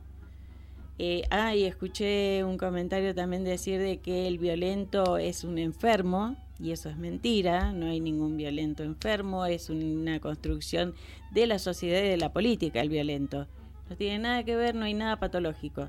Eh, 0.99 1.23
ah, 1.31 1.55
y 1.55 1.65
escuché 1.65 2.45
un 2.45 2.57
comentario 2.57 3.15
también 3.15 3.43
decir 3.43 3.81
de 3.81 3.99
que 3.99 4.29
el 4.29 4.39
violento 4.39 5.19
es 5.19 5.45
un 5.45 5.59
enfermo 5.59 6.37
y 6.59 6.73
eso 6.73 6.89
es 6.89 6.97
mentira, 6.97 7.73
no 7.73 7.87
hay 7.87 8.01
ningún 8.01 8.37
violento 8.37 8.83
enfermo, 8.83 9.45
es 9.47 9.69
una 9.69 10.21
construcción 10.21 10.95
de 11.31 11.47
la 11.47 11.59
sociedad 11.59 12.01
y 12.01 12.09
de 12.09 12.17
la 12.17 12.33
política 12.33 12.81
el 12.81 12.89
violento. 12.89 13.47
No 13.91 13.97
tiene 13.97 14.19
nada 14.19 14.45
que 14.45 14.57
ver, 14.57 14.75
no 14.75 14.85
hay 14.85 14.95
nada 14.95 15.19
patológico. 15.19 15.89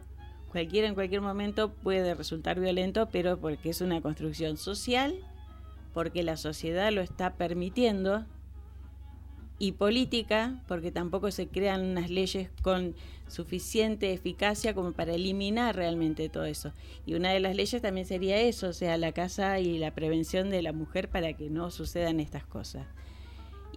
Cualquiera 0.52 0.88
en 0.88 0.94
cualquier 0.94 1.22
momento 1.22 1.72
puede 1.72 2.14
resultar 2.16 2.60
violento, 2.60 3.10
pero 3.12 3.40
porque 3.40 3.70
es 3.70 3.82
una 3.82 4.02
construcción 4.02 4.58
social, 4.58 5.16
porque 5.94 6.24
la 6.24 6.38
sociedad 6.38 6.92
lo 6.92 7.02
está 7.02 7.34
permitiendo, 7.34 8.26
y 9.60 9.72
política, 9.74 10.62
porque 10.68 10.92
tampoco 10.92 11.32
se 11.32 11.48
crean 11.48 11.84
unas 11.84 12.10
leyes 12.10 12.50
con 12.62 12.96
suficiente 13.28 14.14
eficacia 14.14 14.74
como 14.74 14.92
para 14.94 15.14
eliminar 15.14 15.76
realmente 15.76 16.30
todo 16.30 16.46
eso. 16.46 16.74
Y 17.06 17.16
una 17.16 17.32
de 17.32 17.40
las 17.40 17.56
leyes 17.56 17.82
también 17.82 18.06
sería 18.06 18.40
eso, 18.40 18.70
o 18.70 18.74
sea, 18.74 18.98
la 18.98 19.12
casa 19.12 19.60
y 19.60 19.78
la 19.78 19.94
prevención 19.94 20.50
de 20.50 20.62
la 20.62 20.74
mujer 20.74 21.10
para 21.10 21.34
que 21.34 21.50
no 21.50 21.72
sucedan 21.72 22.20
estas 22.20 22.46
cosas. 22.46 22.88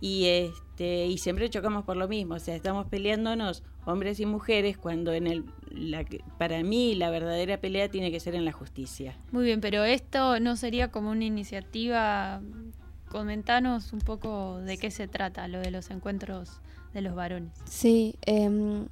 Y 0.02 0.26
este 0.26 1.06
y 1.06 1.18
siempre 1.18 1.50
chocamos 1.50 1.84
por 1.84 1.96
lo 1.96 2.08
mismo, 2.08 2.34
o 2.34 2.38
sea, 2.38 2.54
estamos 2.54 2.86
peleándonos 2.86 3.62
hombres 3.84 4.18
y 4.20 4.26
mujeres 4.26 4.78
cuando 4.78 5.12
en 5.12 5.26
el 5.26 5.44
la, 5.70 6.06
para 6.38 6.62
mí 6.62 6.94
la 6.94 7.10
verdadera 7.10 7.60
pelea 7.60 7.90
tiene 7.90 8.10
que 8.10 8.18
ser 8.18 8.34
en 8.34 8.44
la 8.44 8.52
justicia. 8.52 9.16
Muy 9.30 9.44
bien, 9.44 9.60
pero 9.60 9.84
esto 9.84 10.40
no 10.40 10.56
sería 10.56 10.90
como 10.90 11.10
una 11.10 11.24
iniciativa 11.24 12.40
comentanos 13.10 13.92
un 13.92 14.00
poco 14.00 14.60
de 14.60 14.78
qué 14.78 14.90
se 14.90 15.08
trata 15.08 15.48
lo 15.48 15.60
de 15.60 15.70
los 15.70 15.90
encuentros 15.90 16.60
de 16.94 17.02
los 17.02 17.14
varones. 17.14 17.52
Sí, 17.64 18.16
eh, 18.26 18.86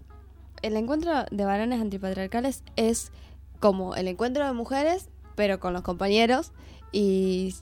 el 0.63 0.77
encuentro 0.77 1.25
de 1.31 1.45
varones 1.45 1.81
antipatriarcales 1.81 2.63
es 2.77 3.13
como 3.61 3.95
el 3.95 4.09
encuentro 4.09 4.45
de 4.45 4.53
mujeres, 4.53 5.09
pero 5.35 5.61
con 5.61 5.73
los 5.73 5.83
compañeros 5.83 6.53
y 6.93 7.55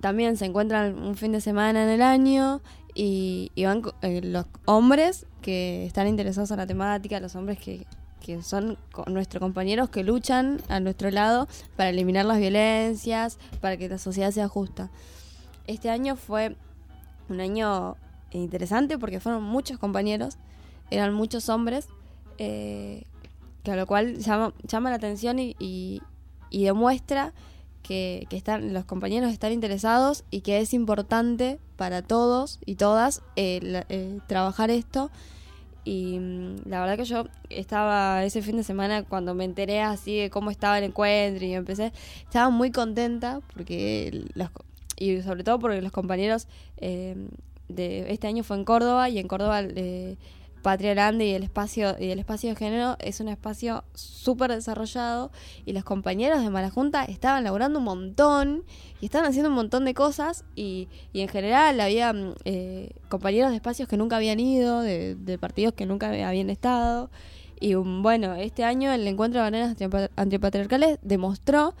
también 0.00 0.36
se 0.36 0.46
encuentran 0.46 0.98
un 0.98 1.16
fin 1.16 1.32
de 1.32 1.40
semana 1.40 1.82
en 1.84 1.90
el 1.90 2.02
año 2.02 2.60
y, 2.94 3.52
van 3.64 3.82
eh, 4.02 4.20
los 4.22 4.46
hombres 4.64 5.26
que 5.42 5.86
están 5.86 6.08
interesados 6.08 6.50
en 6.50 6.56
la 6.56 6.66
temática, 6.66 7.20
los 7.20 7.36
hombres 7.36 7.58
que, 7.58 7.86
que 8.20 8.42
son 8.42 8.78
nuestros 9.06 9.40
compañeros 9.40 9.90
que 9.90 10.02
luchan 10.02 10.60
a 10.68 10.80
nuestro 10.80 11.10
lado 11.10 11.48
para 11.76 11.90
eliminar 11.90 12.24
las 12.24 12.38
violencias, 12.38 13.38
para 13.60 13.76
que 13.76 13.88
la 13.88 13.98
sociedad 13.98 14.30
sea 14.30 14.48
justa. 14.48 14.90
Este 15.70 15.88
año 15.88 16.16
fue 16.16 16.56
un 17.28 17.40
año 17.40 17.96
interesante 18.32 18.98
porque 18.98 19.20
fueron 19.20 19.44
muchos 19.44 19.78
compañeros, 19.78 20.36
eran 20.90 21.14
muchos 21.14 21.48
hombres, 21.48 21.86
eh, 22.38 23.04
que 23.62 23.70
a 23.70 23.76
lo 23.76 23.86
cual 23.86 24.18
llama, 24.18 24.52
llama 24.64 24.90
la 24.90 24.96
atención 24.96 25.38
y, 25.38 25.54
y, 25.60 26.02
demuestra 26.64 27.32
que, 27.84 28.26
están, 28.32 28.74
los 28.74 28.84
compañeros 28.84 29.30
están 29.30 29.52
interesados 29.52 30.24
y 30.32 30.40
que 30.40 30.58
es 30.58 30.74
importante 30.74 31.60
para 31.76 32.02
todos 32.02 32.58
y 32.66 32.74
todas 32.74 33.22
eh, 33.36 33.84
eh, 33.90 34.18
trabajar 34.26 34.70
esto. 34.70 35.12
Y 35.84 36.18
mm, 36.18 36.68
la 36.68 36.80
verdad 36.80 36.96
que 36.96 37.04
yo 37.04 37.28
estaba 37.48 38.24
ese 38.24 38.42
fin 38.42 38.56
de 38.56 38.64
semana 38.64 39.04
cuando 39.04 39.34
me 39.34 39.44
enteré 39.44 39.82
así 39.82 40.18
de 40.18 40.30
cómo 40.30 40.50
estaba 40.50 40.78
el 40.78 40.84
encuentro 40.84 41.46
y 41.46 41.54
empecé, 41.54 41.92
estaba 42.24 42.50
muy 42.50 42.72
contenta 42.72 43.40
porque 43.54 44.24
los, 44.34 44.50
y 45.00 45.22
sobre 45.22 45.42
todo 45.42 45.58
porque 45.58 45.82
los 45.82 45.90
compañeros 45.90 46.46
eh, 46.76 47.16
de 47.68 48.12
este 48.12 48.28
año 48.28 48.44
fue 48.44 48.56
en 48.56 48.64
Córdoba 48.64 49.08
y 49.08 49.18
en 49.18 49.26
Córdoba 49.26 49.62
eh, 49.62 50.16
Patria 50.62 50.90
Grande 50.90 51.26
y 51.26 51.32
el 51.32 51.42
espacio 51.42 51.96
y 51.98 52.10
el 52.10 52.18
espacio 52.18 52.50
de 52.50 52.56
género 52.56 52.96
es 53.00 53.20
un 53.20 53.28
espacio 53.28 53.82
súper 53.94 54.52
desarrollado 54.52 55.32
y 55.64 55.72
los 55.72 55.84
compañeros 55.84 56.42
de 56.42 56.50
Malajunta 56.50 57.04
estaban 57.04 57.44
laburando 57.44 57.78
un 57.78 57.86
montón 57.86 58.64
y 59.00 59.06
estaban 59.06 59.26
haciendo 59.26 59.48
un 59.48 59.56
montón 59.56 59.86
de 59.86 59.94
cosas 59.94 60.44
y, 60.54 60.88
y 61.14 61.22
en 61.22 61.28
general 61.28 61.80
había 61.80 62.14
eh, 62.44 62.92
compañeros 63.08 63.50
de 63.50 63.56
espacios 63.56 63.88
que 63.88 63.96
nunca 63.96 64.16
habían 64.16 64.38
ido, 64.38 64.82
de, 64.82 65.14
de 65.14 65.38
partidos 65.38 65.72
que 65.72 65.86
nunca 65.86 66.08
habían 66.08 66.50
estado 66.50 67.10
y 67.58 67.74
bueno, 67.74 68.34
este 68.34 68.64
año 68.64 68.92
el 68.92 69.06
encuentro 69.06 69.42
de 69.42 69.50
bananas 69.50 69.76
antipatriarcales 70.16 70.98
demostró 71.02 71.74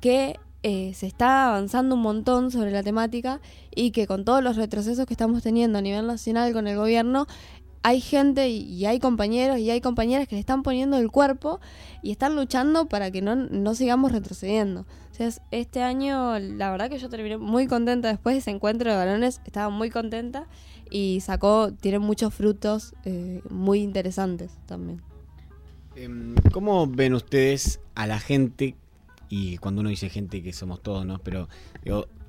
que 0.00 0.38
eh, 0.62 0.92
se 0.94 1.06
está 1.06 1.48
avanzando 1.48 1.94
un 1.94 2.02
montón 2.02 2.50
sobre 2.50 2.70
la 2.70 2.82
temática 2.82 3.40
y 3.74 3.90
que 3.90 4.06
con 4.06 4.24
todos 4.24 4.42
los 4.42 4.56
retrocesos 4.56 5.06
que 5.06 5.14
estamos 5.14 5.42
teniendo 5.42 5.78
a 5.78 5.82
nivel 5.82 6.06
nacional 6.06 6.52
con 6.52 6.66
el 6.66 6.76
gobierno, 6.76 7.26
hay 7.82 8.00
gente 8.00 8.48
y, 8.48 8.84
hay 8.84 8.98
compañeros 8.98 9.58
y 9.58 9.70
hay 9.70 9.80
compañeras 9.80 10.26
que 10.26 10.34
le 10.34 10.40
están 10.40 10.64
poniendo 10.64 10.98
el 10.98 11.08
cuerpo 11.08 11.60
y 12.02 12.10
están 12.10 12.34
luchando 12.34 12.86
para 12.88 13.12
que 13.12 13.22
no, 13.22 13.36
no 13.36 13.76
sigamos 13.76 14.10
retrocediendo. 14.10 14.86
Este 15.52 15.82
año 15.82 16.38
la 16.38 16.70
verdad 16.72 16.90
que 16.90 16.98
yo 16.98 17.08
terminé 17.08 17.38
muy 17.38 17.68
contenta 17.68 18.08
después 18.08 18.34
de 18.34 18.40
ese 18.40 18.50
encuentro 18.50 18.90
de 18.90 18.96
varones, 18.96 19.40
estaba 19.44 19.70
muy 19.70 19.90
contenta 19.90 20.48
y 20.90 21.20
sacó, 21.20 21.72
tiene 21.72 22.00
muchos 22.00 22.34
frutos 22.34 22.94
eh, 23.04 23.40
muy 23.50 23.80
interesantes 23.80 24.50
también. 24.66 25.00
Em, 25.94 26.34
¿Cómo 26.52 26.86
ven 26.86 27.14
ustedes 27.14 27.80
a 27.94 28.06
la 28.06 28.18
gente 28.18 28.74
y 29.28 29.58
cuando 29.58 29.80
uno 29.80 29.90
dice 29.90 30.08
gente 30.08 30.42
que 30.42 30.52
somos 30.52 30.82
todos, 30.82 31.04
¿no? 31.04 31.18
Pero 31.18 31.48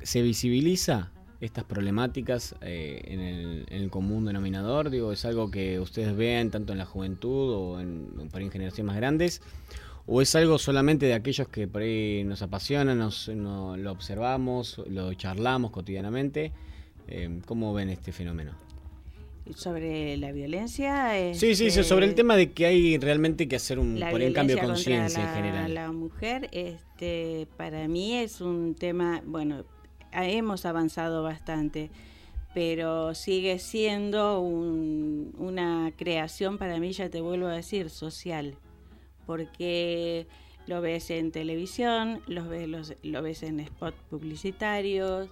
se 0.03 0.21
visibiliza 0.21 1.11
estas 1.39 1.63
problemáticas 1.65 2.55
eh, 2.61 3.01
en, 3.05 3.81
el, 3.81 3.89
común 3.89 4.25
denominador, 4.25 4.89
digo, 4.89 5.11
es 5.11 5.23
algo 5.25 5.51
que 5.51 5.79
ustedes 5.79 6.15
vean 6.15 6.49
tanto 6.49 6.73
en 6.73 6.79
la 6.79 6.85
juventud 6.85 7.53
o 7.53 7.79
en, 7.79 8.29
para 8.31 8.43
en 8.43 8.51
generaciones 8.51 8.87
más 8.87 8.95
grandes, 8.95 9.41
o 10.07 10.21
es 10.21 10.33
algo 10.35 10.57
solamente 10.57 11.05
de 11.05 11.13
aquellos 11.13 11.47
que 11.49 11.67
por 11.67 11.81
ahí 11.81 12.23
nos 12.23 12.41
apasiona, 12.41 12.95
nos, 12.95 13.27
lo 13.27 13.91
observamos, 13.91 14.81
lo 14.89 15.13
charlamos 15.13 15.71
cotidianamente. 15.71 16.53
Eh, 17.09 17.41
¿Cómo 17.45 17.73
ven 17.73 17.89
este 17.89 18.11
fenómeno? 18.11 18.66
Sobre 19.55 20.17
la 20.17 20.31
violencia. 20.31 21.11
Sí, 21.33 21.55
sí, 21.55 21.67
este, 21.67 21.83
sobre 21.83 22.05
el 22.05 22.15
tema 22.15 22.35
de 22.35 22.51
que 22.51 22.65
hay 22.65 22.97
realmente 22.97 23.47
que 23.47 23.55
hacer 23.55 23.79
un, 23.79 23.99
cambio 23.99 24.55
de 24.55 24.61
conciencia 24.61 25.19
en 25.21 25.25
la- 25.27 25.33
general. 25.35 25.73
La 25.73 25.91
mujer, 25.91 26.49
este, 26.51 27.47
para 27.57 27.87
mí 27.87 28.15
es 28.15 28.41
un 28.41 28.75
tema, 28.75 29.21
bueno, 29.25 29.65
hemos 30.11 30.65
avanzado 30.65 31.23
bastante, 31.23 31.89
pero 32.53 33.13
sigue 33.13 33.59
siendo 33.59 34.39
un- 34.41 35.33
una 35.37 35.91
creación 35.95 36.57
para 36.57 36.79
mí, 36.79 36.91
ya 36.91 37.09
te 37.09 37.21
vuelvo 37.21 37.47
a 37.47 37.53
decir, 37.53 37.89
social, 37.89 38.55
porque 39.25 40.27
lo 40.65 40.81
ves 40.81 41.09
en 41.11 41.31
televisión, 41.31 42.21
lo 42.27 42.47
ves, 42.47 42.67
los- 42.67 42.93
lo 43.03 43.21
ves 43.21 43.43
en 43.43 43.65
spots 43.65 43.97
publicitarios, 44.09 45.29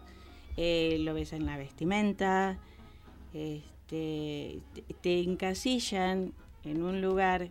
eh, 0.57 0.97
lo 0.99 1.13
ves 1.13 1.33
en 1.33 1.45
la 1.45 1.57
vestimenta, 1.57 2.57
este, 3.33 3.74
te- 3.87 4.61
te 5.01 5.19
encasillan 5.21 6.33
en 6.63 6.83
un 6.83 7.01
lugar 7.01 7.49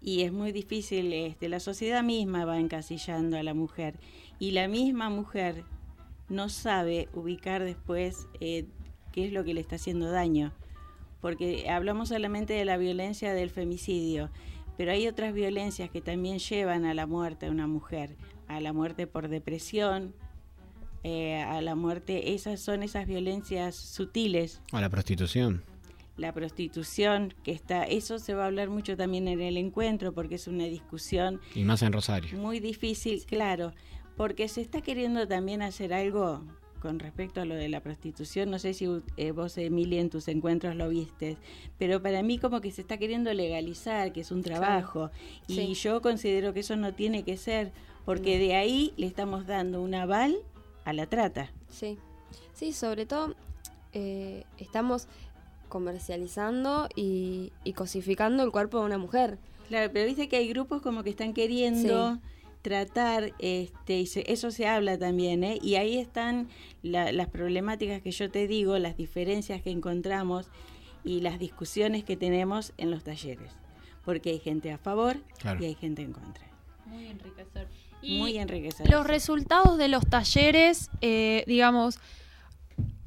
y 0.00 0.22
es 0.22 0.32
muy 0.32 0.52
difícil, 0.52 1.12
este, 1.12 1.48
la 1.48 1.60
sociedad 1.60 2.02
misma 2.02 2.44
va 2.44 2.58
encasillando 2.58 3.36
a 3.38 3.42
la 3.42 3.54
mujer 3.54 3.98
y 4.38 4.52
la 4.52 4.68
misma 4.68 5.08
mujer 5.10 5.64
no 6.28 6.48
sabe 6.48 7.08
ubicar 7.14 7.64
después 7.64 8.28
eh, 8.40 8.66
qué 9.12 9.26
es 9.26 9.32
lo 9.32 9.44
que 9.44 9.54
le 9.54 9.60
está 9.60 9.76
haciendo 9.76 10.10
daño, 10.10 10.52
porque 11.20 11.68
hablamos 11.70 12.08
solamente 12.10 12.52
de 12.52 12.64
la 12.64 12.76
violencia 12.76 13.32
del 13.32 13.50
femicidio, 13.50 14.30
pero 14.76 14.92
hay 14.92 15.08
otras 15.08 15.32
violencias 15.32 15.88
que 15.90 16.02
también 16.02 16.38
llevan 16.38 16.84
a 16.84 16.94
la 16.94 17.06
muerte 17.06 17.46
a 17.46 17.50
una 17.50 17.66
mujer, 17.66 18.16
a 18.46 18.60
la 18.60 18.72
muerte 18.72 19.06
por 19.06 19.28
depresión, 19.28 20.14
eh, 21.08 21.36
a 21.40 21.60
la 21.60 21.74
muerte, 21.76 22.34
esas 22.34 22.58
son 22.60 22.82
esas 22.82 23.06
violencias 23.06 23.76
sutiles 23.76 24.60
A 24.72 24.80
la 24.80 24.90
prostitución. 24.90 25.62
la 26.16 26.32
prostitución, 26.32 27.32
que 27.44 27.52
está, 27.52 27.84
eso 27.84 28.18
se 28.18 28.34
va 28.34 28.42
a 28.44 28.46
hablar 28.46 28.70
mucho 28.70 28.96
también 28.96 29.28
en 29.28 29.40
el 29.40 29.56
encuentro, 29.56 30.12
porque 30.12 30.34
es 30.34 30.48
una 30.48 30.64
discusión 30.64 31.40
Y 31.54 31.62
más 31.64 31.82
en 31.82 31.92
Rosario. 31.92 32.36
muy 32.38 32.58
difícil, 32.58 33.24
claro, 33.26 33.72
porque 34.16 34.48
se 34.48 34.62
está 34.62 34.80
queriendo 34.80 35.28
también 35.28 35.62
hacer 35.62 35.92
algo 35.92 36.42
con 36.80 36.98
respecto 36.98 37.40
a 37.40 37.44
lo 37.44 37.54
de 37.54 37.68
la 37.68 37.80
prostitución. 37.80 38.50
No 38.50 38.58
sé 38.58 38.72
si 38.74 38.86
eh, 39.16 39.30
vos, 39.32 39.56
Emilia, 39.58 40.00
en 40.00 40.10
tus 40.10 40.28
encuentros 40.28 40.74
lo 40.76 40.88
viste, 40.88 41.36
pero 41.78 42.00
para 42.02 42.22
mí 42.22 42.38
como 42.38 42.60
que 42.60 42.70
se 42.70 42.80
está 42.80 42.96
queriendo 42.98 43.32
legalizar, 43.32 44.12
que 44.12 44.20
es 44.22 44.30
un 44.30 44.42
trabajo, 44.42 45.10
y 45.48 45.54
Sí. 45.54 45.74
yo 45.74 46.00
considero 46.00 46.52
que 46.52 46.60
eso 46.60 46.76
no 46.76 46.94
tiene 46.94 47.22
que 47.24 47.36
ser, 47.36 47.72
porque 48.04 48.38
de 48.38 48.54
ahí 48.54 48.92
le 48.96 49.06
estamos 49.06 49.46
dando 49.46 49.82
un 49.82 49.94
aval 49.94 50.36
a 50.86 50.92
la 50.94 51.06
trata. 51.06 51.50
Sí, 51.68 51.98
sí, 52.54 52.72
sobre 52.72 53.04
todo 53.04 53.34
eh, 53.92 54.44
estamos 54.56 55.08
comercializando 55.68 56.88
y, 56.96 57.52
y 57.64 57.72
cosificando 57.74 58.42
el 58.42 58.50
cuerpo 58.52 58.78
de 58.80 58.86
una 58.86 58.98
mujer. 58.98 59.38
Claro, 59.68 59.90
pero 59.92 60.06
viste 60.06 60.28
que 60.28 60.36
hay 60.36 60.48
grupos 60.48 60.80
como 60.80 61.02
que 61.02 61.10
están 61.10 61.34
queriendo 61.34 62.14
Sí. 62.14 62.20
tratar, 62.62 63.32
este, 63.38 63.98
y 64.00 64.06
se- 64.06 64.30
eso 64.32 64.50
se 64.50 64.66
habla 64.68 64.96
también, 64.98 65.44
¿eh? 65.44 65.58
Y 65.62 65.74
ahí 65.74 65.98
están 65.98 66.48
la- 66.82 67.10
las 67.12 67.28
problemáticas 67.28 68.00
que 68.00 68.10
yo 68.12 68.30
te 68.30 68.46
digo, 68.46 68.78
las 68.78 68.96
diferencias 68.96 69.60
que 69.62 69.70
encontramos 69.70 70.48
y 71.04 71.20
las 71.20 71.38
discusiones 71.38 72.04
que 72.04 72.16
tenemos 72.16 72.72
en 72.78 72.90
los 72.90 73.02
talleres. 73.04 73.52
Porque 74.04 74.30
hay 74.30 74.38
gente 74.38 74.70
a 74.72 74.78
favor 74.78 75.16
Claro. 75.38 75.60
y 75.62 75.66
hay 75.66 75.74
gente 75.74 76.02
en 76.02 76.12
contra. 76.12 76.46
Muy 76.86 77.06
enriquecedor. 77.06 77.68
Muy 78.02 78.38
enriquecedor. 78.38 78.90
Los 78.90 79.06
resultados 79.06 79.78
de 79.78 79.88
los 79.88 80.06
talleres, 80.06 80.90
eh, 81.00 81.44
digamos, 81.46 81.98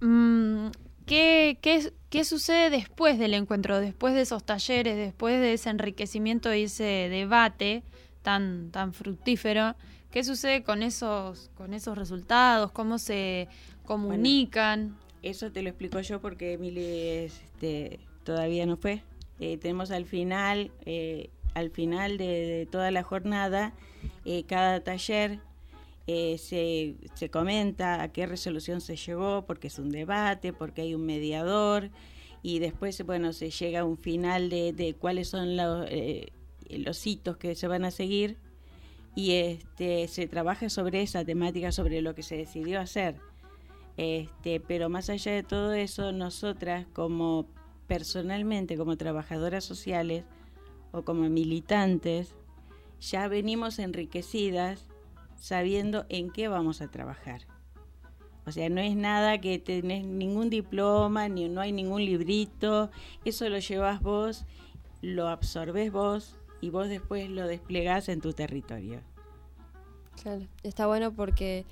mm, 0.02 0.68
¿qué, 1.06 1.58
qué, 1.62 1.94
qué 2.10 2.24
sucede 2.24 2.70
después 2.70 3.18
del 3.18 3.34
encuentro, 3.34 3.80
después 3.80 4.14
de 4.14 4.22
esos 4.22 4.44
talleres, 4.44 4.96
después 4.98 5.40
de 5.40 5.54
ese 5.54 5.70
enriquecimiento 5.70 6.54
y 6.54 6.64
ese 6.64 7.08
debate 7.10 7.84
tan, 8.22 8.72
tan 8.72 8.94
fructífero? 8.94 9.76
¿Qué 10.12 10.24
sucede 10.24 10.64
con 10.64 10.82
esos, 10.82 11.52
con 11.56 11.74
esos 11.74 11.98
resultados? 11.98 12.72
¿Cómo 12.72 12.98
se 12.98 13.48
comunican? 13.86 14.98
Eso 15.22 15.52
te 15.52 15.62
lo 15.62 15.70
explico 15.70 16.00
yo 16.00 16.20
porque 16.20 16.54
Emily 16.54 17.08
este, 17.26 18.00
todavía 18.24 18.66
no 18.66 18.78
fue. 18.78 19.04
Eh, 19.40 19.58
tenemos 19.58 19.92
al 19.92 20.06
final, 20.06 20.72
eh, 20.86 21.30
al 21.60 21.69
final 21.69 22.18
de, 22.18 22.68
toda 22.72 22.91
la 22.91 23.03
jornada, 23.03 23.73
eh, 24.26 24.44
cada 24.44 24.84
taller 24.84 25.40
eh, 26.07 26.38
se, 26.38 26.95
se 27.14 27.30
comenta 27.30 28.02
a 28.02 28.11
qué 28.11 28.26
resolución 28.26 28.81
se 28.81 28.95
llegó, 28.95 29.45
porque 29.45 29.68
es 29.68 29.77
un 29.77 29.91
debate, 29.91 30.53
porque 30.53 30.81
hay 30.81 30.95
un 30.95 31.06
mediador, 31.06 31.90
y 32.41 32.60
después, 32.60 33.06
bueno, 33.06 33.34
se 33.34 33.52
llega 33.52 33.81
a 33.81 33.86
un 33.86 33.98
final 33.98 34.49
de, 34.49 34.73
de 34.73 34.94
cuáles 34.94 35.30
son 35.30 35.57
los, 35.57 35.86
eh, 35.90 36.31
los 36.69 37.06
hitos 37.06 37.38
que 37.38 37.56
se 37.56 37.68
van 37.68 37.86
a 37.86 37.91
seguir, 37.91 38.38
y 39.15 39.34
este, 39.34 40.07
se 40.07 40.27
trabaja 40.27 40.69
sobre 40.69 41.02
esa 41.02 41.26
temática, 41.26 41.72
sobre 41.72 42.02
lo 42.02 42.15
que 42.15 42.23
se 42.23 42.38
decidió 42.38 42.80
hacer. 42.80 43.15
Este, 43.98 44.61
pero 44.61 44.88
más 44.88 45.10
allá 45.10 45.34
de 45.34 45.44
todo 45.44 45.73
eso, 45.73 46.14
nosotras 46.14 46.88
como 46.94 47.45
personalmente, 47.88 48.77
como 48.77 48.95
trabajadoras 48.95 49.65
sociales 49.65 50.23
o 50.91 51.03
como 51.03 51.30
militantes, 51.30 52.34
ya 53.02 53.28
venimos 53.28 53.80
enriquecidas 53.80 54.86
sabiendo 55.36 56.06
en 56.10 56.30
qué 56.32 56.48
vamos 56.48 56.82
a 56.82 56.90
trabajar. 56.90 57.41
O 58.45 58.52
sea, 58.52 58.68
no 58.70 58.82
es 58.82 58.95
nada 58.95 59.40
que 59.40 59.60
tenés 59.60 60.06
ningún 60.06 60.49
diploma, 60.49 61.30
ni 61.30 61.48
no 61.49 61.61
hay 61.61 61.72
ningún 61.72 62.03
librito, 62.03 62.90
eso 63.24 63.48
lo 63.48 63.60
llevas 63.60 64.02
vos, 64.02 64.45
lo 65.02 65.28
absorbes 65.28 65.91
vos 65.91 66.36
y 66.61 66.72
vos 66.72 66.90
después 66.90 67.30
lo 67.30 67.48
desplegás 67.48 68.10
en 68.10 68.22
tu 68.22 68.34
territorio. 68.34 69.02
Claro, 70.22 70.45
está 70.64 70.88
bueno 70.88 71.14
porque 71.14 71.66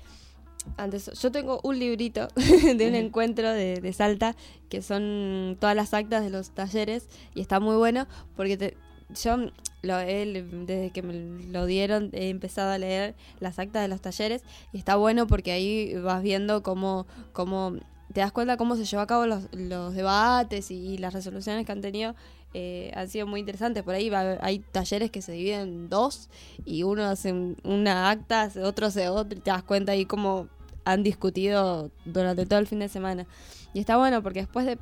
antes 0.76 1.10
yo 1.20 1.30
tengo 1.32 1.60
un 1.64 1.78
librito 1.78 2.28
de 2.36 2.88
un 2.88 2.94
encuentro 2.94 3.50
de, 3.50 3.80
de 3.80 3.92
Salta 3.92 4.36
que 4.68 4.80
son 4.80 5.56
todas 5.60 5.74
las 5.76 5.92
actas 5.94 6.22
de 6.24 6.30
los 6.30 6.50
talleres 6.52 7.08
y 7.34 7.40
está 7.40 7.60
muy 7.60 7.76
bueno 7.76 8.06
porque 8.36 8.56
te- 8.56 8.76
yo 9.14 9.36
lo, 9.82 9.98
he- 10.00 10.44
desde 10.66 10.90
que 10.90 11.02
me 11.02 11.14
lo 11.46 11.66
dieron 11.66 12.10
he 12.12 12.28
empezado 12.30 12.72
a 12.72 12.78
leer 12.78 13.14
las 13.40 13.58
actas 13.58 13.82
de 13.82 13.88
los 13.88 14.00
talleres 14.00 14.42
y 14.72 14.78
está 14.78 14.96
bueno 14.96 15.26
porque 15.26 15.52
ahí 15.52 15.94
vas 15.96 16.22
viendo 16.22 16.62
cómo, 16.62 17.06
cómo 17.32 17.76
te 18.12 18.20
das 18.20 18.32
cuenta 18.32 18.56
cómo 18.56 18.76
se 18.76 18.84
llevó 18.84 19.02
a 19.02 19.06
cabo 19.06 19.26
los, 19.26 19.44
los 19.52 19.94
debates 19.94 20.70
y, 20.70 20.98
las 20.98 21.12
resoluciones 21.14 21.64
que 21.66 21.72
han 21.72 21.80
tenido 21.80 22.14
eh, 22.54 22.90
han 22.94 23.08
sido 23.10 23.26
muy 23.26 23.40
interesantes. 23.40 23.82
Por 23.82 23.94
ahí 23.94 24.08
va- 24.08 24.38
hay 24.40 24.60
talleres 24.60 25.10
que 25.10 25.20
se 25.20 25.32
dividen 25.32 25.60
en 25.60 25.88
dos 25.90 26.28
y 26.64 26.82
uno 26.82 27.04
hace 27.04 27.32
un- 27.32 27.56
una 27.64 28.10
acta, 28.10 28.50
otro 28.64 28.86
hace 28.86 29.08
otro 29.10 29.38
y 29.38 29.42
te 29.42 29.50
das 29.50 29.62
cuenta 29.62 29.92
ahí 29.92 30.06
cómo 30.06 30.48
han 30.86 31.02
discutido 31.02 31.90
durante 32.06 32.46
todo 32.46 32.58
el 32.58 32.66
fin 32.66 32.78
de 32.78 32.88
semana. 32.88 33.26
Y 33.74 33.80
está 33.80 33.98
bueno 33.98 34.22
porque 34.22 34.40
después 34.40 34.64
de 34.64 34.78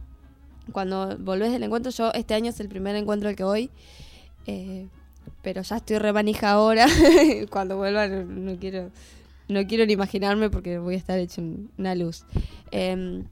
cuando 0.73 1.16
volvés 1.19 1.51
del 1.53 1.62
encuentro, 1.65 1.90
yo 1.90 2.12
este 2.12 2.35
año 2.35 2.51
es 2.51 2.61
el 2.61 2.69
primer 2.69 2.94
encuentro 2.97 3.28
al 3.28 3.35
que 3.36 3.44
voy, 3.44 3.70
eh, 4.47 4.86
pero 5.43 5.62
ya 5.62 5.77
estoy 5.77 5.98
remanija 5.98 6.51
ahora. 6.52 6.86
cuando 7.51 7.77
vuelva 7.77 8.06
no, 8.09 8.24
no 8.24 8.56
quiero 8.59 8.90
no 9.48 9.64
quiero 9.66 9.86
ni 9.86 9.93
imaginarme 9.93 10.51
porque 10.51 10.78
voy 10.78 10.94
a 10.94 10.98
estar 10.98 11.18
hecho 11.18 11.40
un- 11.40 11.70
una 11.78 11.94
luz. 11.94 12.24
Em, 12.73 13.24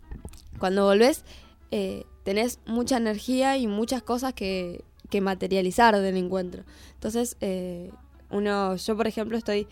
cuando 0.60 0.84
volvés, 0.84 1.24
eh, 1.72 2.04
tenés 2.22 2.60
mucha 2.66 2.96
energía 2.98 3.56
y 3.58 3.66
muchas 3.66 4.02
cosas 4.02 4.32
que, 4.32 4.82
que 5.10 5.20
materializar 5.20 5.98
del 5.98 6.16
encuentro. 6.16 6.62
Entonces, 6.94 7.36
eh, 7.40 7.90
uno, 8.30 8.76
yo 8.76 8.96
por 8.96 9.06
ejemplo 9.08 9.36
estoy 9.36 9.66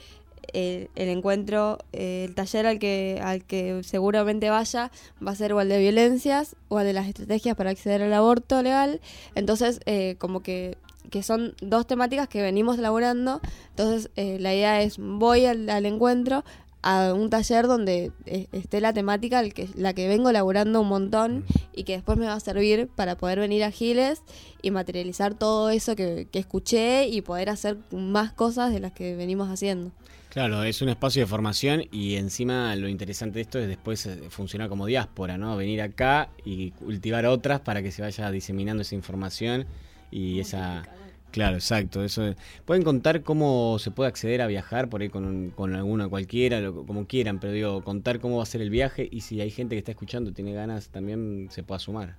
eh, 0.53 0.89
el 0.97 1.09
encuentro, 1.11 1.79
eh, 1.93 2.25
el 2.29 2.35
taller 2.35 2.67
al 2.67 2.81
que, 2.81 3.21
al 3.23 3.45
que 3.45 3.81
seguramente 3.85 4.51
vaya 4.51 4.91
va 5.25 5.31
a 5.31 5.35
ser 5.37 5.53
o 5.53 5.61
el 5.61 5.69
de 5.69 5.79
violencias 5.79 6.57
o 6.69 6.81
el 6.81 6.87
de 6.87 6.93
las 6.93 7.07
estrategias 7.07 7.55
para 7.57 7.71
acceder 7.71 8.03
al 8.03 8.13
aborto 8.13 8.61
legal. 8.63 9.01
Entonces, 9.37 9.79
eh, 9.87 10.17
como 10.19 10.43
que, 10.43 10.77
que 11.11 11.23
son 11.23 11.55
dos 11.61 11.87
temáticas 11.87 12.29
que 12.29 12.43
venimos 12.43 12.79
elaborando. 12.79 13.41
Entonces, 13.71 14.11
eh, 14.17 14.39
la 14.41 14.55
idea 14.55 14.83
es, 14.83 14.99
voy 14.99 15.47
al, 15.47 15.69
al 15.69 15.87
encuentro 15.87 16.45
a 16.83 17.15
un 17.15 17.31
taller 17.31 17.69
donde 17.69 18.11
eh, 18.27 18.49
esté 18.53 18.81
la 18.81 18.93
temática 18.93 19.41
el 19.41 19.55
que, 19.55 19.69
la 19.77 19.95
que 19.95 20.09
vengo 20.09 20.31
elaborando 20.31 20.81
un 20.81 20.89
montón 20.89 21.45
y 21.73 21.85
que 21.85 21.93
después 21.93 22.19
me 22.19 22.27
va 22.27 22.35
a 22.35 22.41
servir 22.41 22.89
para 22.89 23.17
poder 23.17 23.39
venir 23.39 23.63
a 23.63 23.71
Giles 23.71 24.23
y 24.63 24.73
materializar 24.73 25.35
todo 25.35 25.71
eso 25.71 25.95
que, 25.95 26.27
que 26.31 26.41
escuché 26.41 27.07
y 27.07 27.23
poder 27.23 27.51
hacer 27.51 27.79
más 27.93 28.33
cosas 28.33 28.73
de 28.73 28.81
las 28.81 28.93
que 28.93 29.15
venimos 29.15 29.49
haciendo. 29.49 29.93
Claro, 30.29 30.65
es 30.65 30.81
un 30.81 30.89
espacio 30.89 31.23
de 31.23 31.27
formación 31.27 31.85
y 31.93 32.15
encima 32.15 32.75
lo 32.75 32.89
interesante 32.89 33.35
de 33.35 33.43
esto 33.43 33.59
es 33.59 33.69
después 33.69 34.07
eh, 34.07 34.31
funcionar 34.31 34.69
como 34.69 34.87
diáspora, 34.87 35.37
¿no? 35.37 35.57
Venir 35.59 35.83
acá 35.83 36.31
y 36.43 36.71
cultivar 36.71 37.27
otras 37.27 37.61
para 37.61 37.83
que 37.83 37.93
se 37.93 38.01
vaya 38.01 38.31
diseminando 38.31 38.81
esa 38.81 38.95
información 38.95 39.67
y 40.13 40.39
esa... 40.39 40.85
Claro, 41.33 41.57
exacto. 41.57 42.05
Eso 42.05 42.35
Pueden 42.67 42.83
contar 42.83 43.23
cómo 43.23 43.79
se 43.79 43.91
puede 43.91 44.09
acceder 44.09 44.43
a 44.43 44.47
viajar 44.47 44.91
por 44.91 45.01
ahí 45.01 45.09
con, 45.09 45.49
con 45.51 45.75
alguna 45.75 46.07
cualquiera, 46.07 46.61
lo- 46.61 46.85
como 46.85 47.07
quieran, 47.07 47.41
pero 47.41 47.55
digo, 47.55 47.83
contar 47.83 48.21
cómo 48.21 48.37
va 48.37 48.43
a 48.43 48.47
ser 48.47 48.61
el 48.61 48.69
viaje 48.69 49.09
y 49.11 49.23
si 49.23 49.41
hay 49.41 49.51
gente 49.51 49.75
que 49.75 49.79
está 49.79 49.93
escuchando 49.93 50.33
tiene 50.33 50.53
ganas 50.53 50.91
también 50.91 51.49
se 51.51 51.63
pueda 51.63 51.79
sumar. 51.79 52.17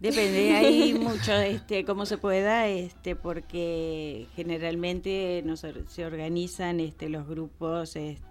Depende, 0.00 0.52
hay 0.54 0.94
mucho, 0.98 1.32
este, 1.34 1.84
como 1.84 2.04
se 2.06 2.18
pueda, 2.18 2.68
este, 2.68 3.16
porque 3.16 4.26
generalmente 4.34 5.42
nos, 5.44 5.64
se 5.88 6.04
organizan 6.06 6.80
este, 6.80 7.08
los 7.08 7.26
grupos 7.26 7.96
este, 7.96 8.22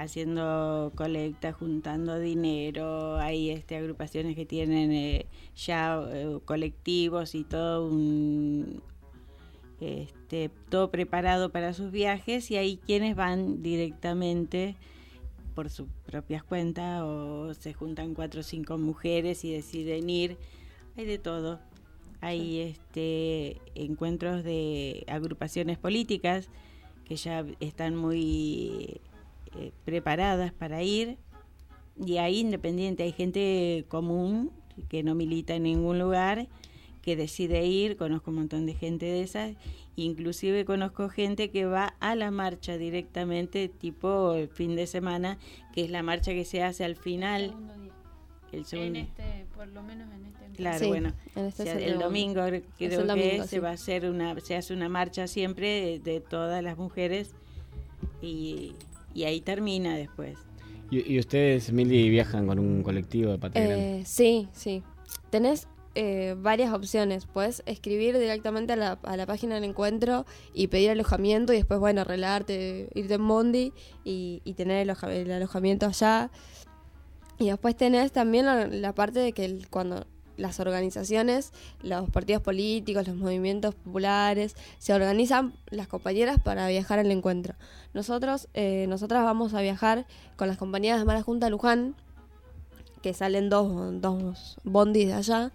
haciendo 0.00 0.92
colecta, 0.94 1.52
juntando 1.52 2.18
dinero, 2.18 3.18
hay 3.18 3.50
este, 3.50 3.76
agrupaciones 3.76 4.34
que 4.34 4.46
tienen 4.46 4.92
eh, 4.92 5.26
ya 5.54 6.02
eh, 6.08 6.38
colectivos 6.46 7.34
y 7.34 7.44
todo 7.44 7.86
un, 7.86 8.82
este, 9.78 10.50
todo 10.70 10.90
preparado 10.90 11.50
para 11.50 11.74
sus 11.74 11.90
viajes 11.90 12.50
y 12.50 12.56
hay 12.56 12.78
quienes 12.78 13.14
van 13.14 13.62
directamente 13.62 14.74
por 15.54 15.68
sus 15.68 15.86
propias 16.06 16.42
cuentas 16.42 17.02
o 17.02 17.52
se 17.52 17.74
juntan 17.74 18.14
cuatro 18.14 18.40
o 18.40 18.42
cinco 18.42 18.78
mujeres 18.78 19.44
y 19.44 19.52
deciden 19.52 20.08
ir. 20.08 20.38
Hay 20.96 21.04
de 21.04 21.18
todo. 21.18 21.60
Hay 22.22 22.60
este 22.60 23.60
encuentros 23.74 24.44
de 24.44 25.04
agrupaciones 25.08 25.76
políticas 25.76 26.48
que 27.04 27.16
ya 27.16 27.44
están 27.60 27.96
muy 27.96 29.00
eh, 29.56 29.72
preparadas 29.84 30.52
para 30.52 30.82
ir. 30.82 31.18
Y 32.04 32.16
hay 32.16 32.38
independiente, 32.38 33.02
hay 33.02 33.12
gente 33.12 33.84
común 33.88 34.50
que 34.88 35.02
no 35.02 35.14
milita 35.14 35.54
en 35.54 35.64
ningún 35.64 35.98
lugar 35.98 36.48
que 37.02 37.16
decide 37.16 37.64
ir, 37.66 37.96
conozco 37.96 38.30
un 38.30 38.38
montón 38.38 38.66
de 38.66 38.74
gente 38.74 39.06
de 39.06 39.22
esas, 39.22 39.54
inclusive 39.96 40.64
conozco 40.64 41.08
gente 41.08 41.50
que 41.50 41.64
va 41.64 41.94
a 42.00 42.14
la 42.14 42.30
marcha 42.30 42.76
directamente, 42.76 43.68
tipo 43.68 44.34
el 44.34 44.48
fin 44.48 44.76
de 44.76 44.86
semana, 44.86 45.38
que 45.72 45.84
es 45.84 45.90
la 45.90 46.02
marcha 46.02 46.32
que 46.32 46.44
se 46.44 46.62
hace 46.62 46.84
al 46.84 46.96
final. 46.96 47.54
El 48.52 48.64
segundo 48.64 48.98
En 48.98 49.06
este, 49.06 49.46
por 49.54 49.68
lo 49.68 49.82
menos 49.82 50.12
en 50.12 50.26
este. 50.26 50.40
Claro, 50.56 50.78
Sí, 50.78 50.88
bueno, 50.88 51.12
en 51.36 51.46
este 51.46 51.62
o 51.62 51.66
sea, 51.66 51.78
es 51.78 51.92
el 51.92 51.98
domingo. 51.98 52.44
Es 52.44 52.64
creo 52.76 53.00
el 53.00 53.06
domingo, 53.06 53.30
que 53.30 53.42
sí. 53.42 53.48
se 53.48 53.60
va 53.60 53.70
a 53.70 53.72
hacer 53.72 54.10
una, 54.10 54.38
se 54.40 54.56
hace 54.56 54.74
una 54.74 54.88
marcha 54.88 55.26
siempre 55.28 55.68
de, 55.68 55.98
de 56.00 56.20
todas 56.20 56.62
las 56.62 56.76
mujeres. 56.76 57.34
Y, 58.20 58.74
y 59.14 59.24
ahí 59.24 59.40
termina 59.40 59.96
después. 59.96 60.38
¿Y, 60.90 61.12
y 61.14 61.18
ustedes, 61.18 61.72
Mili, 61.72 62.08
viajan 62.08 62.46
con 62.46 62.58
un 62.58 62.82
colectivo 62.82 63.30
de 63.30 63.38
Patria 63.38 63.64
Grande? 63.66 64.00
Eh, 64.00 64.04
sí, 64.04 64.48
sí. 64.52 64.82
Tenés 65.30 65.68
eh, 65.94 66.34
varias 66.38 66.72
opciones. 66.72 67.26
Puedes 67.26 67.62
escribir 67.66 68.18
directamente 68.18 68.72
a 68.72 68.76
la, 68.76 68.92
a 69.02 69.16
la 69.16 69.26
página 69.26 69.54
del 69.54 69.64
encuentro 69.64 70.26
y 70.54 70.66
pedir 70.68 70.90
alojamiento 70.90 71.52
y 71.52 71.56
después, 71.56 71.78
bueno, 71.80 72.00
arreglarte, 72.00 72.88
irte 72.94 73.14
en 73.14 73.28
Bondi 73.28 73.72
y, 74.04 74.42
y 74.44 74.54
tener 74.54 74.78
el, 74.82 74.90
aloja- 74.90 75.12
el 75.12 75.30
alojamiento 75.30 75.86
allá. 75.86 76.30
Y 77.38 77.46
después 77.50 77.76
tenés 77.76 78.12
también 78.12 78.46
la, 78.46 78.66
la 78.66 78.94
parte 78.94 79.20
de 79.20 79.32
que 79.32 79.44
el- 79.44 79.68
cuando 79.68 80.06
las 80.40 80.58
organizaciones, 80.58 81.52
los 81.82 82.10
partidos 82.10 82.42
políticos, 82.42 83.06
los 83.06 83.16
movimientos 83.16 83.74
populares, 83.74 84.56
se 84.78 84.92
organizan 84.92 85.52
las 85.70 85.86
compañeras 85.86 86.38
para 86.42 86.66
viajar 86.68 86.98
al 86.98 87.10
encuentro. 87.10 87.54
Nosotros, 87.94 88.48
eh, 88.54 88.86
nosotras 88.88 89.22
vamos 89.22 89.54
a 89.54 89.60
viajar 89.60 90.06
con 90.36 90.48
las 90.48 90.56
compañeras 90.56 90.98
de 90.98 91.04
Mala 91.04 91.22
Junta 91.22 91.50
Luján, 91.50 91.94
que 93.02 93.14
salen 93.14 93.48
dos, 93.48 94.00
dos 94.00 94.58
bondis 94.64 95.08
de 95.08 95.14
allá, 95.14 95.52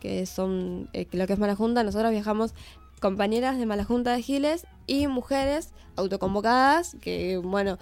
que 0.00 0.26
son 0.26 0.88
eh, 0.92 1.06
lo 1.12 1.26
que 1.26 1.34
es 1.34 1.38
Mala 1.38 1.54
Junta. 1.54 1.84
Nosotros 1.84 2.10
viajamos 2.10 2.54
compañeras 3.00 3.58
de 3.58 3.66
Mala 3.66 3.84
Junta 3.84 4.12
de 4.12 4.22
Giles 4.22 4.66
y 4.86 5.06
mujeres 5.06 5.70
autoconvocadas, 5.96 6.96
que 7.00 7.38
bueno, 7.38 7.78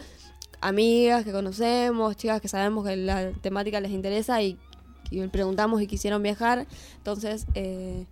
amigas 0.60 1.24
que 1.24 1.32
conocemos, 1.32 2.16
chicas 2.16 2.40
que 2.40 2.48
sabemos 2.48 2.86
que 2.86 2.96
la 2.96 3.30
temática 3.32 3.80
les 3.80 3.92
interesa 3.92 4.42
y, 4.42 4.58
y 5.10 5.26
preguntamos 5.28 5.80
y 5.82 5.86
quisieron 5.86 6.22
viajar. 6.22 6.66
Entonces, 6.98 7.46
eh, 7.54 8.06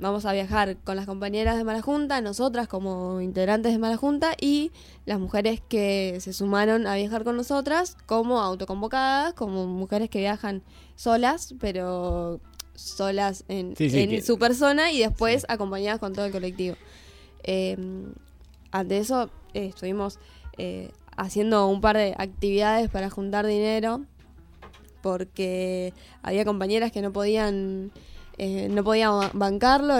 vamos 0.00 0.24
a 0.26 0.32
viajar 0.32 0.76
con 0.84 0.94
las 0.96 1.06
compañeras 1.06 1.56
de 1.56 1.64
Mala 1.64 1.82
Junta, 1.82 2.20
nosotras 2.20 2.68
como 2.68 3.20
integrantes 3.20 3.72
de 3.72 3.78
Mala 3.78 3.96
Junta 3.96 4.34
y 4.40 4.70
las 5.06 5.18
mujeres 5.18 5.60
que 5.68 6.18
se 6.20 6.32
sumaron 6.32 6.86
a 6.86 6.94
viajar 6.94 7.24
con 7.24 7.36
nosotras 7.36 7.96
como 8.06 8.40
autoconvocadas, 8.40 9.34
como 9.34 9.66
mujeres 9.66 10.08
que 10.08 10.20
viajan 10.20 10.62
solas, 10.94 11.54
pero 11.58 12.40
solas 12.74 13.44
en, 13.48 13.74
Sí, 13.76 13.90
sí, 13.90 13.98
en 14.00 14.10
que- 14.10 14.22
su 14.22 14.38
persona 14.38 14.92
y 14.92 15.00
después 15.00 15.44
acompañadas 15.48 15.98
con 15.98 16.12
todo 16.12 16.26
el 16.26 16.32
colectivo. 16.32 16.76
Eh, 17.42 17.76
ante 18.70 18.98
eso 18.98 19.30
eh, 19.54 19.66
estuvimos 19.66 20.18
eh, 20.58 20.90
haciendo 21.16 21.66
un 21.66 21.80
par 21.80 21.96
de 21.96 22.14
actividades 22.18 22.88
para 22.90 23.10
juntar 23.10 23.46
dinero 23.46 24.02
porque 25.02 25.92
había 26.22 26.44
compañeras 26.44 26.92
que 26.92 27.02
no 27.02 27.12
podían 27.12 27.92
eh, 28.38 28.68
no 28.70 28.84
podían 28.84 29.10
ba- 29.18 29.30
bancarlo 29.34 29.96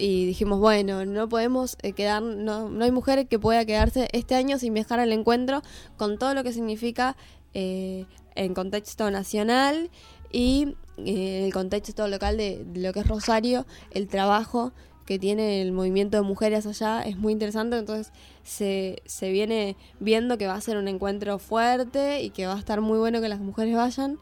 y 0.00 0.26
dijimos 0.26 0.60
bueno 0.60 1.04
no 1.04 1.28
podemos 1.28 1.76
eh, 1.82 1.92
quedar 1.92 2.22
no, 2.22 2.68
no 2.68 2.84
hay 2.84 2.92
mujer 2.92 3.26
que 3.26 3.38
pueda 3.38 3.64
quedarse 3.64 4.08
este 4.12 4.34
año 4.36 4.58
sin 4.58 4.74
viajar 4.74 5.00
al 5.00 5.12
encuentro 5.12 5.62
con 5.96 6.18
todo 6.18 6.34
lo 6.34 6.44
que 6.44 6.52
significa 6.52 7.16
eh, 7.54 8.06
en 8.36 8.54
contexto 8.54 9.10
nacional 9.10 9.90
y 10.30 10.76
eh, 10.98 11.44
el 11.46 11.52
contexto 11.52 12.06
local 12.06 12.36
de 12.36 12.64
lo 12.74 12.92
que 12.92 13.00
es 13.00 13.08
Rosario 13.08 13.66
el 13.90 14.06
trabajo 14.08 14.72
que 15.08 15.18
tiene 15.18 15.62
el 15.62 15.72
movimiento 15.72 16.18
de 16.18 16.22
mujeres 16.22 16.66
allá 16.66 17.00
es 17.00 17.16
muy 17.16 17.32
interesante, 17.32 17.78
entonces 17.78 18.12
se, 18.42 19.02
se 19.06 19.30
viene 19.30 19.74
viendo 20.00 20.36
que 20.36 20.46
va 20.46 20.52
a 20.52 20.60
ser 20.60 20.76
un 20.76 20.86
encuentro 20.86 21.38
fuerte 21.38 22.20
y 22.20 22.28
que 22.28 22.46
va 22.46 22.52
a 22.52 22.58
estar 22.58 22.82
muy 22.82 22.98
bueno 22.98 23.22
que 23.22 23.30
las 23.30 23.40
mujeres 23.40 23.74
vayan. 23.74 24.18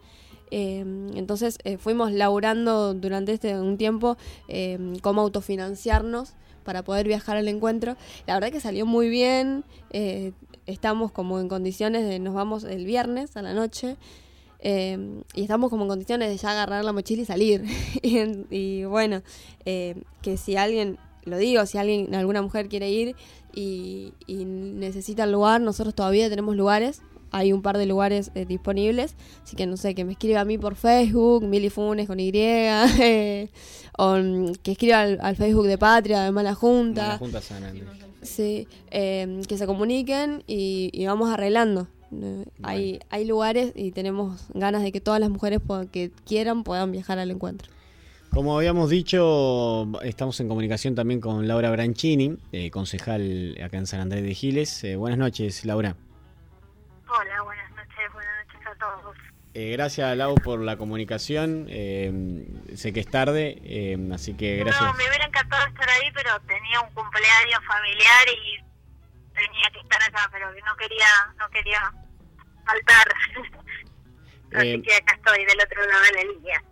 Eh, 0.53 0.85
entonces 1.17 1.59
eh, 1.65 1.77
fuimos 1.77 2.13
laburando 2.13 2.95
durante 2.95 3.33
este 3.33 3.59
un 3.59 3.79
tiempo 3.79 4.17
eh, 4.47 4.79
cómo 5.03 5.23
autofinanciarnos 5.23 6.35
para 6.63 6.85
poder 6.85 7.09
viajar 7.09 7.37
al 7.37 7.49
encuentro. 7.49 7.97
La 8.29 8.35
verdad 8.35 8.53
que 8.53 8.61
salió 8.61 8.87
muy 8.87 9.09
bien, 9.09 9.65
eh, 9.91 10.35
estamos 10.67 11.11
como 11.11 11.41
en 11.41 11.49
condiciones 11.49 12.09
de 12.09 12.21
nos 12.21 12.33
vamos 12.33 12.63
el 12.63 12.85
viernes 12.85 13.37
a 13.37 13.43
la 13.43 13.55
noche. 13.55 13.97
Eh, 14.61 15.23
y 15.35 15.43
estamos 15.43 15.71
como 15.71 15.83
en 15.85 15.89
condiciones 15.89 16.29
de 16.29 16.37
ya 16.37 16.51
agarrar 16.51 16.85
la 16.85 16.93
mochila 16.93 17.23
y 17.23 17.25
salir. 17.25 17.65
y, 18.03 18.19
y 18.51 18.85
bueno, 18.85 19.23
eh, 19.65 20.03
que 20.23 20.37
si 20.37 20.57
alguien, 20.57 20.99
lo 21.25 21.39
digo, 21.39 21.65
si 21.67 21.79
alguien, 21.79 22.15
alguna 22.15 22.43
mujer 22.43 22.69
quiere 22.69 22.91
ir 22.91 23.17
y, 23.55 24.13
y 24.27 24.45
necesita 24.45 25.25
el 25.25 25.33
lugar, 25.33 25.61
nosotros 25.61 25.95
todavía 25.95 26.29
tenemos 26.29 26.57
lugares. 26.57 27.03
Hay 27.33 27.53
un 27.53 27.61
par 27.61 27.77
de 27.77 27.87
lugares 27.87 28.31
eh, 28.35 28.47
disponibles. 28.47 29.17
Así 29.43 29.57
que 29.57 29.67
no 29.67 29.77
sé, 29.77 29.95
que 29.95 30.05
me 30.05 30.13
escriba 30.13 30.41
a 30.41 30.45
mí 30.45 30.59
por 30.59 30.77
Facebook, 30.77 31.45
Mili 31.45 31.71
Funes 31.71 32.07
con 32.07 32.21
Y. 32.21 32.31
eh, 32.35 33.51
o 33.99 34.17
mm, 34.17 34.53
que 34.63 34.73
escriba 34.73 35.01
al, 35.01 35.19
al 35.21 35.37
Facebook 35.37 35.67
de 35.67 35.77
Patria, 35.77 36.23
de 36.23 36.33
Mala 36.33 36.55
Junta. 36.55 37.03
Mala 37.03 37.19
Junta 37.19 37.43
San 37.43 37.65
Andrés. 37.65 37.89
Sí, 38.23 38.67
eh, 38.91 39.41
que 39.49 39.57
se 39.57 39.67
comuniquen 39.67 40.43
y, 40.47 40.91
y 40.93 41.07
vamos 41.07 41.31
arreglando. 41.31 41.89
Eh, 42.13 42.45
hay, 42.63 43.01
hay 43.11 43.25
lugares 43.27 43.73
y 43.75 43.91
tenemos 43.93 44.47
ganas 44.55 44.83
de 44.83 44.93
que 44.93 45.01
todas 45.01 45.21
las 45.21 45.31
mujeres 45.31 45.61
puedan- 45.67 45.89
que 45.89 46.11
quieran 46.27 46.63
puedan 46.65 46.93
viajar 46.93 47.19
al 47.19 47.31
encuentro. 47.31 47.71
Como 48.31 48.57
habíamos 48.57 48.91
dicho, 48.91 49.89
estamos 50.03 50.39
en 50.41 50.49
comunicación 50.49 50.95
también 50.95 51.21
con 51.21 51.49
Laura 51.49 51.71
Branchini, 51.71 52.37
eh, 52.53 52.71
concejal 52.71 53.57
acá 53.63 53.79
en 53.79 53.87
San 53.87 54.01
Andrés 54.01 54.23
de 54.25 54.35
Giles. 54.35 54.85
Eh, 54.85 54.97
buenas 54.97 55.19
noches, 55.19 55.65
Laura. 55.65 55.97
Hola, 57.09 57.43
buenas 57.43 57.71
noches, 57.71 58.13
buenas 58.13 58.33
noches 58.47 58.67
a 58.67 58.75
todos. 58.79 59.17
Eh, 59.55 59.71
gracias, 59.73 60.15
Lau, 60.19 60.35
por 60.35 60.61
la 60.61 60.77
comunicación. 60.77 61.67
Eh, 61.71 62.45
sé 62.75 62.93
que 62.93 63.01
es 63.01 63.07
tarde, 63.09 63.59
eh, 63.65 63.97
así 64.13 64.35
que 64.35 64.57
gracias. 64.59 64.83
No, 64.85 64.93
me 64.95 65.09
hubiera 65.09 65.25
encantado 65.25 65.67
estar 65.69 65.89
ahí, 65.89 66.11
pero 66.13 66.31
tenía 66.47 66.81
un 66.83 66.93
cumpleaños 66.93 67.61
familiar 67.67 68.27
y 68.29 68.65
tenía 69.37 69.71
que 69.73 69.81
estar 69.81 70.03
acá, 70.03 70.29
pero 70.33 70.53
que 70.55 70.61
no 70.63 70.77
quería, 70.77 71.07
no 71.39 71.49
quería 71.51 71.93
faltar. 72.65 73.07
Así 74.55 74.69
Eh, 74.69 74.83
que 74.83 74.95
acá 74.95 75.15
estoy 75.17 75.45
del 75.45 75.59
otro 75.65 75.87
lado 75.87 76.03
de 76.05 76.13
la 76.25 76.33
línea. 76.33 76.65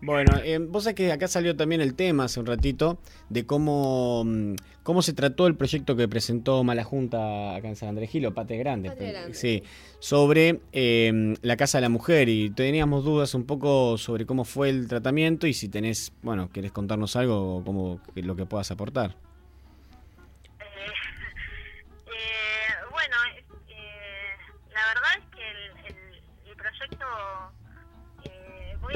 Bueno, 0.00 0.36
eh, 0.44 0.58
vos 0.58 0.84
sabés 0.84 0.96
que 0.96 1.12
acá 1.12 1.28
salió 1.28 1.56
también 1.56 1.80
el 1.80 1.94
tema 1.94 2.24
hace 2.24 2.38
un 2.38 2.44
ratito 2.44 2.98
de 3.30 3.46
cómo, 3.46 4.22
mm, 4.26 4.54
cómo 4.82 5.00
se 5.00 5.14
trató 5.14 5.46
el 5.46 5.56
proyecto 5.56 5.96
que 5.96 6.06
presentó 6.08 6.62
Mala 6.62 6.84
Junta 6.84 7.54
acá 7.56 7.68
en 7.68 7.76
San 7.76 7.88
Andrés 7.88 8.10
Gil, 8.10 8.26
o 8.26 8.34
Pate 8.34 8.58
Grande, 8.58 8.90
pe- 8.90 9.12
Grande. 9.12 9.32
sí, 9.34 9.62
sobre 10.00 10.60
eh, 10.72 11.34
la 11.40 11.56
Casa 11.56 11.78
de 11.78 11.82
la 11.82 11.88
Mujer 11.88 12.28
y 12.28 12.50
teníamos 12.50 13.02
dudas 13.04 13.32
un 13.34 13.46
poco 13.46 13.96
sobre 13.96 14.26
cómo 14.26 14.44
fue 14.44 14.68
el 14.68 14.88
tratamiento 14.88 15.46
y 15.46 15.54
si 15.54 15.70
tenés, 15.70 16.12
bueno, 16.20 16.50
querés 16.52 16.70
contarnos 16.72 17.16
algo 17.16 17.56
o 17.56 17.64
cómo 17.64 17.98
que- 18.14 18.22
lo 18.22 18.36
que 18.36 18.44
puedas 18.44 18.70
aportar. 18.70 19.16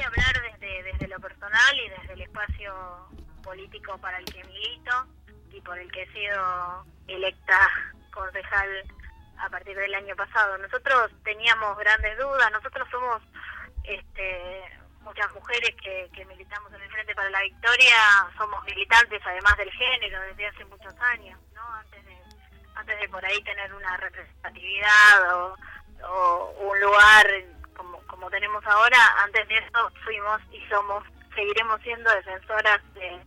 Hablar 0.06 0.42
desde, 0.52 0.82
desde 0.82 1.08
lo 1.08 1.20
personal 1.20 1.78
y 1.78 1.88
desde 1.88 2.12
el 2.14 2.22
espacio 2.22 3.08
político 3.42 3.98
para 3.98 4.18
el 4.18 4.24
que 4.24 4.44
milito 4.44 5.06
y 5.52 5.60
por 5.60 5.78
el 5.78 5.90
que 5.90 6.02
he 6.02 6.12
sido 6.12 6.84
electa 7.06 7.68
concejal 8.12 8.68
a 9.38 9.48
partir 9.48 9.76
del 9.76 9.94
año 9.94 10.14
pasado. 10.16 10.58
Nosotros 10.58 11.10
teníamos 11.24 11.78
grandes 11.78 12.18
dudas, 12.18 12.50
nosotros 12.52 12.86
somos 12.90 13.22
este, 13.84 14.62
muchas 15.00 15.32
mujeres 15.32 15.74
que, 15.82 16.10
que 16.12 16.24
militamos 16.26 16.72
en 16.72 16.82
el 16.82 16.90
Frente 16.90 17.14
para 17.14 17.30
la 17.30 17.40
Victoria 17.40 17.96
somos 18.36 18.62
militantes 18.64 19.22
además 19.24 19.56
del 19.56 19.70
género 19.72 20.20
desde 20.22 20.46
hace 20.48 20.64
muchos 20.66 20.94
años, 21.00 21.40
¿no? 21.54 21.62
Antes 21.74 22.04
de, 22.04 22.16
antes 22.74 23.00
de 23.00 23.08
por 23.08 23.24
ahí 23.24 23.42
tener 23.42 23.72
una 23.72 23.96
representatividad 23.96 25.34
o, 25.34 25.56
o 26.04 26.50
un 26.60 26.80
lugar 26.80 27.26
como, 28.08 28.28
tenemos 28.30 28.64
ahora, 28.66 28.98
antes 29.24 29.46
de 29.48 29.58
eso 29.58 29.90
fuimos 30.04 30.40
y 30.50 30.60
somos, 30.68 31.04
seguiremos 31.34 31.80
siendo 31.82 32.10
defensoras 32.14 32.80
de, 32.94 33.20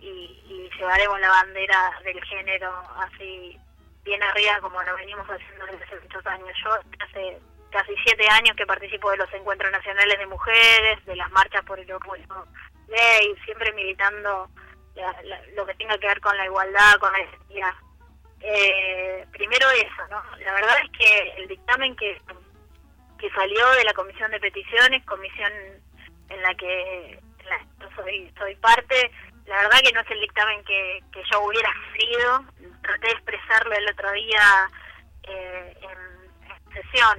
y, 0.00 0.38
llevaremos 0.78 1.20
la 1.20 1.28
bandera 1.28 1.92
del 2.02 2.24
género 2.24 2.72
así 2.98 3.56
bien 4.04 4.20
arriba 4.22 4.58
como 4.60 4.82
lo 4.82 4.96
venimos 4.96 5.24
haciendo 5.28 5.64
desde 5.66 5.84
hace 5.84 6.00
muchos 6.00 6.26
años. 6.26 6.48
Yo 6.64 6.70
hace 7.04 7.38
casi 7.70 7.94
siete 8.04 8.26
años 8.30 8.56
que 8.56 8.66
participo 8.66 9.10
de 9.12 9.18
los 9.18 9.32
encuentros 9.32 9.70
nacionales 9.70 10.18
de 10.18 10.26
mujeres, 10.26 11.04
de 11.04 11.14
las 11.14 11.30
marchas 11.30 11.64
por 11.64 11.78
el 11.78 11.90
orgullo 11.92 12.46
gay, 12.88 13.34
siempre 13.44 13.72
militando 13.72 14.48
la- 14.96 15.22
la- 15.22 15.42
lo 15.54 15.64
que 15.66 15.74
tenga 15.74 15.96
que 15.98 16.06
ver 16.08 16.20
con 16.20 16.36
la 16.36 16.46
igualdad, 16.46 16.94
con 16.98 17.12
la 17.12 17.20
identidad. 17.20 17.72
Eh, 18.40 19.24
primero 19.30 19.70
eso, 19.70 20.08
¿no? 20.10 20.20
La 20.38 20.52
verdad 20.54 20.76
es 20.84 20.90
que 20.98 21.34
el 21.38 21.48
dictamen 21.48 21.94
que, 21.96 22.20
que 23.22 23.30
salió 23.30 23.70
de 23.70 23.84
la 23.84 23.94
Comisión 23.94 24.32
de 24.32 24.40
Peticiones, 24.40 25.04
comisión 25.06 25.52
en 26.28 26.42
la 26.42 26.52
que 26.56 27.12
en 27.12 27.46
la 27.48 27.58
que 27.58 27.66
yo 27.80 27.88
soy, 27.94 28.32
soy 28.36 28.56
parte, 28.56 29.12
la 29.46 29.56
verdad 29.62 29.78
que 29.84 29.92
no 29.92 30.00
es 30.00 30.10
el 30.10 30.20
dictamen 30.20 30.64
que, 30.64 31.04
que 31.12 31.22
yo 31.30 31.40
hubiera 31.42 31.70
querido, 31.94 32.44
traté 32.82 33.06
de 33.06 33.12
expresarlo 33.12 33.72
el 33.74 33.88
otro 33.90 34.10
día 34.10 34.70
eh, 35.22 35.76
en, 35.82 36.50
en 36.50 36.82
sesión. 36.82 37.18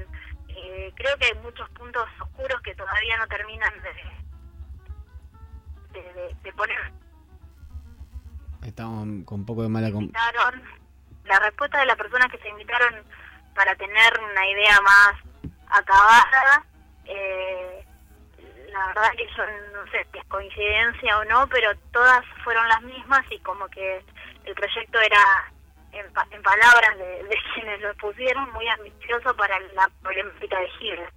Eh, 0.49 0.91
creo 0.95 1.17
que 1.17 1.25
hay 1.27 1.33
muchos 1.35 1.69
puntos 1.69 2.05
oscuros 2.19 2.61
que 2.61 2.75
todavía 2.75 3.17
no 3.17 3.27
terminan 3.27 3.73
de, 3.81 3.93
de, 6.01 6.13
de- 6.13 6.35
de 6.43 6.53
poner. 6.53 6.91
Estamos 8.65 9.25
con 9.25 9.39
un 9.39 9.45
poco 9.45 9.63
de 9.63 9.69
mala... 9.69 9.87
invitaron, 9.87 10.63
la 11.25 11.39
respuesta 11.39 11.79
de 11.79 11.85
las 11.85 11.95
personas 11.95 12.29
que 12.29 12.39
se 12.39 12.49
invitaron 12.49 13.03
para 13.55 13.73
tener 13.75 14.19
una 14.19 14.49
idea 14.49 14.81
más 14.81 15.13
acabada, 15.77 16.63
eh, 17.05 17.85
la 18.71 18.87
verdad 18.87 19.11
que 19.17 19.27
yo 19.35 19.43
no 19.73 19.85
sé 19.91 20.05
si 20.11 20.17
es 20.19 20.25
coincidencia 20.25 21.17
o 21.19 21.25
no, 21.25 21.47
pero 21.47 21.71
todas 21.91 22.23
fueron 22.43 22.67
las 22.67 22.81
mismas 22.81 23.23
y 23.29 23.39
como 23.39 23.67
que 23.69 24.03
el 24.45 24.55
proyecto 24.55 24.99
era, 24.99 25.51
en, 25.91 26.11
pa- 26.13 26.27
en 26.31 26.41
palabras 26.41 26.97
de, 26.97 27.37
quienes 27.53 27.81
lo 27.81 27.93
pusieron, 27.95 28.51
muy 28.53 28.67
ambicioso 28.67 29.35
para 29.35 29.59
la 29.59 29.89
problemática 30.01 30.59
de 30.59 30.69
Giles. 30.79 31.09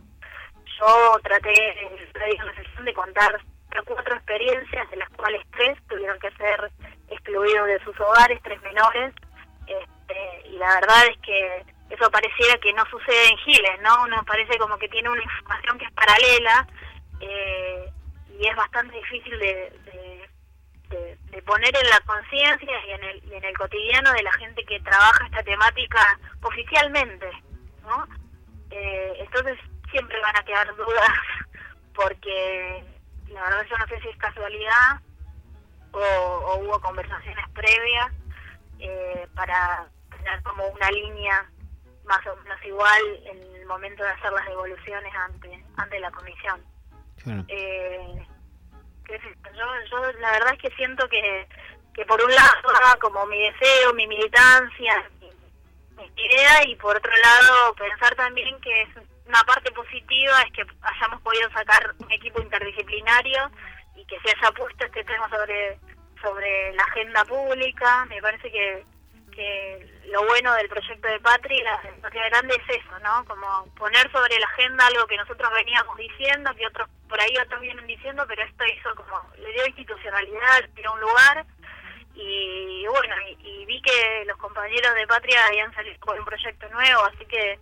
Yo 0.78 1.18
traté 1.22 1.86
en 1.86 2.46
la 2.46 2.54
sesión 2.54 2.84
de 2.84 2.92
contar 2.94 3.40
cuatro 3.86 4.14
experiencias, 4.16 4.90
de 4.90 4.96
las 4.96 5.08
cuales 5.10 5.42
tres 5.52 5.78
tuvieron 5.88 6.18
que 6.18 6.30
ser 6.32 6.70
excluidos 7.08 7.66
de 7.66 7.78
sus 7.84 7.98
hogares, 8.00 8.40
tres 8.42 8.60
menores, 8.62 9.14
este, 9.66 10.48
y 10.48 10.56
la 10.58 10.74
verdad 10.80 11.06
es 11.06 11.18
que 11.18 11.64
eso 11.90 12.10
pareciera 12.10 12.58
que 12.58 12.72
no 12.72 12.84
sucede 12.86 13.28
en 13.30 13.36
Giles, 13.38 13.80
¿no? 13.82 14.04
Uno 14.04 14.24
parece 14.24 14.58
como 14.58 14.76
que 14.78 14.88
tiene 14.88 15.08
una 15.08 15.22
información 15.22 15.78
que 15.78 15.84
es 15.84 15.92
paralela 15.92 16.66
eh, 17.20 17.92
y 18.38 18.46
es 18.46 18.56
bastante 18.56 18.96
difícil 18.96 19.38
de, 19.38 19.72
poner 21.44 21.76
en 21.76 21.88
la 21.90 22.00
conciencia 22.00 22.86
y, 22.86 22.90
en 22.90 23.04
el, 23.04 23.24
y 23.24 23.34
en 23.34 23.44
el 23.44 23.56
cotidiano 23.56 24.12
de 24.12 24.22
la 24.24 24.32
gente 24.32 24.64
que 24.64 24.80
trabaja 24.80 25.24
esta 25.26 25.42
temática 25.44 26.18
oficialmente, 26.42 27.30
¿no? 27.82 28.04
Eh, 28.70 29.12
entonces 29.20 29.56
siempre 29.92 30.20
van 30.20 30.36
a 30.36 30.44
quedar 30.44 30.74
dudas 30.74 31.08
porque 31.94 32.84
la 33.28 33.42
verdad 33.42 33.66
yo 33.70 33.78
no 33.78 33.86
sé 33.86 34.00
si 34.00 34.08
es 34.08 34.16
casualidad 34.16 35.00
o, 35.92 36.00
o 36.00 36.56
hubo 36.56 36.80
conversaciones 36.80 37.48
previas 37.50 38.10
eh, 38.80 39.28
para 39.36 39.86
tener 40.10 40.42
como 40.42 40.66
una 40.66 40.90
línea 40.90 41.48
más 42.06 42.26
o 42.26 42.36
menos 42.36 42.64
igual 42.64 43.02
en 43.24 43.42
el 43.56 43.66
momento 43.66 44.02
de 44.02 44.10
hacer 44.10 44.32
las 44.32 44.46
devoluciones 44.46 45.14
ante 45.14 45.64
ante 45.76 46.00
la 46.00 46.10
comisión. 46.10 46.62
Claro. 47.22 47.44
Eh, 47.48 48.26
yo, 49.08 49.64
yo, 49.90 50.12
la 50.20 50.32
verdad 50.32 50.54
es 50.54 50.60
que 50.60 50.76
siento 50.76 51.08
que, 51.08 51.46
que 51.94 52.04
por 52.06 52.22
un 52.22 52.34
lado 52.34 52.98
como 53.00 53.26
mi 53.26 53.40
deseo, 53.40 53.92
mi 53.94 54.06
militancia, 54.06 55.10
mi, 55.20 55.30
mi 55.96 56.24
idea 56.24 56.66
y 56.66 56.76
por 56.76 56.96
otro 56.96 57.12
lado 57.12 57.74
pensar 57.74 58.14
también 58.16 58.60
que 58.60 58.82
es 58.82 58.88
una 59.26 59.42
parte 59.44 59.70
positiva 59.72 60.42
es 60.42 60.52
que 60.52 60.66
hayamos 60.82 61.20
podido 61.22 61.50
sacar 61.50 61.94
un 61.98 62.10
equipo 62.12 62.40
interdisciplinario 62.40 63.50
y 63.96 64.04
que 64.06 64.18
se 64.20 64.30
haya 64.30 64.52
puesto 64.52 64.84
este 64.84 65.04
tema 65.04 65.28
sobre 65.28 65.78
sobre 66.22 66.72
la 66.74 66.82
agenda 66.82 67.24
pública. 67.24 68.04
Me 68.06 68.20
parece 68.20 68.50
que, 68.50 68.84
que 69.36 69.86
lo 70.06 70.24
bueno 70.24 70.54
del 70.54 70.68
proyecto 70.68 71.06
de 71.06 71.20
Patria, 71.20 71.62
la 71.62 72.00
Patria 72.00 72.28
Grande 72.30 72.54
es 72.56 72.80
eso, 72.80 72.98
¿no? 73.00 73.24
Como 73.26 73.66
poner 73.74 74.10
sobre 74.10 74.38
la 74.40 74.46
agenda 74.46 74.86
algo 74.86 75.06
que 75.06 75.18
nosotros 75.18 75.52
veníamos 75.52 75.96
diciendo, 75.98 76.50
que 76.56 76.66
otros 76.66 76.88
por 77.06 77.20
ahí 77.20 77.36
otros 77.38 77.60
vienen 77.60 77.86
diciendo, 77.86 78.24
pero 78.26 78.42
esto 78.42 78.64
hizo 78.64 78.94
como, 78.94 79.22
le 79.38 79.52
dio 79.52 79.66
institucionalidad, 79.66 80.62
le 80.74 80.82
dio 80.82 80.92
un 80.92 81.00
lugar. 81.00 81.44
Y 82.14 82.86
bueno, 82.86 83.14
y, 83.40 83.66
vi 83.66 83.82
que 83.82 84.24
los 84.26 84.38
compañeros 84.38 84.94
de 84.94 85.06
Patria 85.06 85.46
habían 85.46 85.72
salido 85.74 85.98
con 86.00 86.18
un 86.18 86.24
proyecto 86.24 86.68
nuevo, 86.70 87.04
así 87.04 87.26
que 87.26 87.58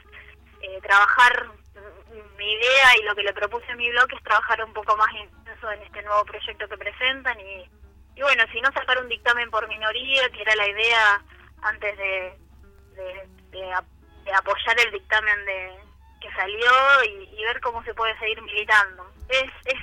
eh, 0.60 0.80
trabajar 0.80 1.46
mm, 1.46 2.36
mi 2.36 2.52
idea 2.52 2.98
y 3.00 3.02
lo 3.02 3.16
que 3.16 3.24
le 3.24 3.32
propuse 3.32 3.72
a 3.72 3.74
mi 3.74 3.90
blog 3.90 4.06
es 4.14 4.22
trabajar 4.22 4.64
un 4.64 4.72
poco 4.72 4.96
más 4.96 5.12
intenso 5.12 5.72
en 5.72 5.82
este 5.82 6.02
nuevo 6.02 6.24
proyecto 6.24 6.68
que 6.68 6.78
presentan 6.78 7.40
y, 7.40 7.68
y 8.14 8.22
bueno, 8.22 8.44
si 8.52 8.60
no 8.60 8.70
sacar 8.72 8.98
un 8.98 9.08
dictamen 9.08 9.50
por 9.50 9.66
minoría, 9.66 10.28
que 10.28 10.42
era 10.42 10.54
la 10.54 10.68
idea 10.68 11.22
antes 11.64 11.96
de, 11.96 12.38
de, 12.94 13.28
de 13.50 13.72
ap- 13.72 13.84
de 14.24 14.32
apoyar 14.32 14.78
el 14.80 14.92
dictamen 14.92 15.44
de 15.44 15.76
que 16.20 16.32
salió 16.32 16.70
y, 17.04 17.42
ver 17.44 17.60
cómo 17.60 17.82
se 17.84 17.92
puede 17.92 18.18
seguir 18.18 18.40
militando. 18.40 19.06
Es, 19.28 19.50
es, 19.66 19.80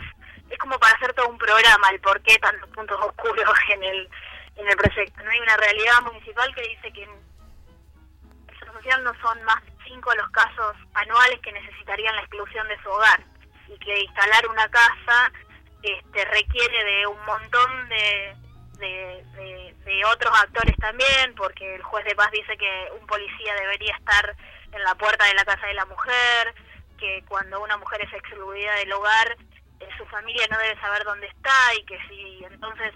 es 0.49 0.57
como 0.57 0.79
para 0.79 0.95
hacer 0.95 1.13
todo 1.13 1.27
un 1.27 1.37
programa 1.37 1.89
el 1.91 1.99
por 2.01 2.19
qué 2.23 2.37
tantos 2.39 2.67
puntos 2.71 2.99
oscuros 2.99 3.53
en 3.69 3.83
el, 3.83 4.09
en 4.55 4.67
el 4.67 4.75
proyecto. 4.75 5.23
No 5.23 5.29
hay 5.29 5.39
una 5.39 5.57
realidad 5.57 6.01
municipal 6.01 6.53
que 6.55 6.61
dice 6.61 6.91
que 6.93 7.03
en 7.03 7.11
social 8.65 9.03
no 9.03 9.13
son 9.21 9.43
más 9.43 9.63
de 9.65 9.71
cinco 9.85 10.13
los 10.15 10.29
casos 10.31 10.75
anuales 10.93 11.39
que 11.41 11.51
necesitarían 11.51 12.15
la 12.15 12.21
exclusión 12.21 12.67
de 12.67 12.81
su 12.81 12.89
hogar 12.89 13.21
y 13.67 13.77
que 13.77 13.99
instalar 14.03 14.47
una 14.47 14.67
casa 14.69 15.31
este, 15.83 16.25
requiere 16.25 16.83
de 16.83 17.07
un 17.07 17.25
montón 17.25 17.89
de, 17.89 18.35
de, 18.81 20.03
otros 20.05 20.33
actores 20.41 20.75
también, 20.77 21.33
porque 21.35 21.75
el 21.75 21.83
juez 21.83 22.03
de 22.05 22.15
paz 22.15 22.29
dice 22.31 22.57
que 22.57 22.89
un 22.99 23.05
policía 23.07 23.53
debería 23.55 23.95
estar 23.95 24.35
en 24.71 24.83
la 24.83 24.95
puerta 24.95 25.25
de 25.25 25.35
la 25.35 25.45
casa 25.45 25.67
de 25.67 25.73
la 25.75 25.85
mujer, 25.85 26.53
que 26.97 27.23
cuando 27.27 27.61
una 27.61 27.77
mujer 27.77 28.01
es 28.01 28.13
excluida 28.13 28.73
del 28.75 28.91
hogar, 28.93 29.37
eh, 29.79 29.87
su 29.97 30.05
familia 30.07 30.47
no 30.49 30.57
debe 30.57 30.79
saber 30.81 31.03
dónde 31.03 31.27
está 31.27 31.73
y 31.75 31.83
que 31.85 31.97
si 32.09 32.43
entonces 32.45 32.93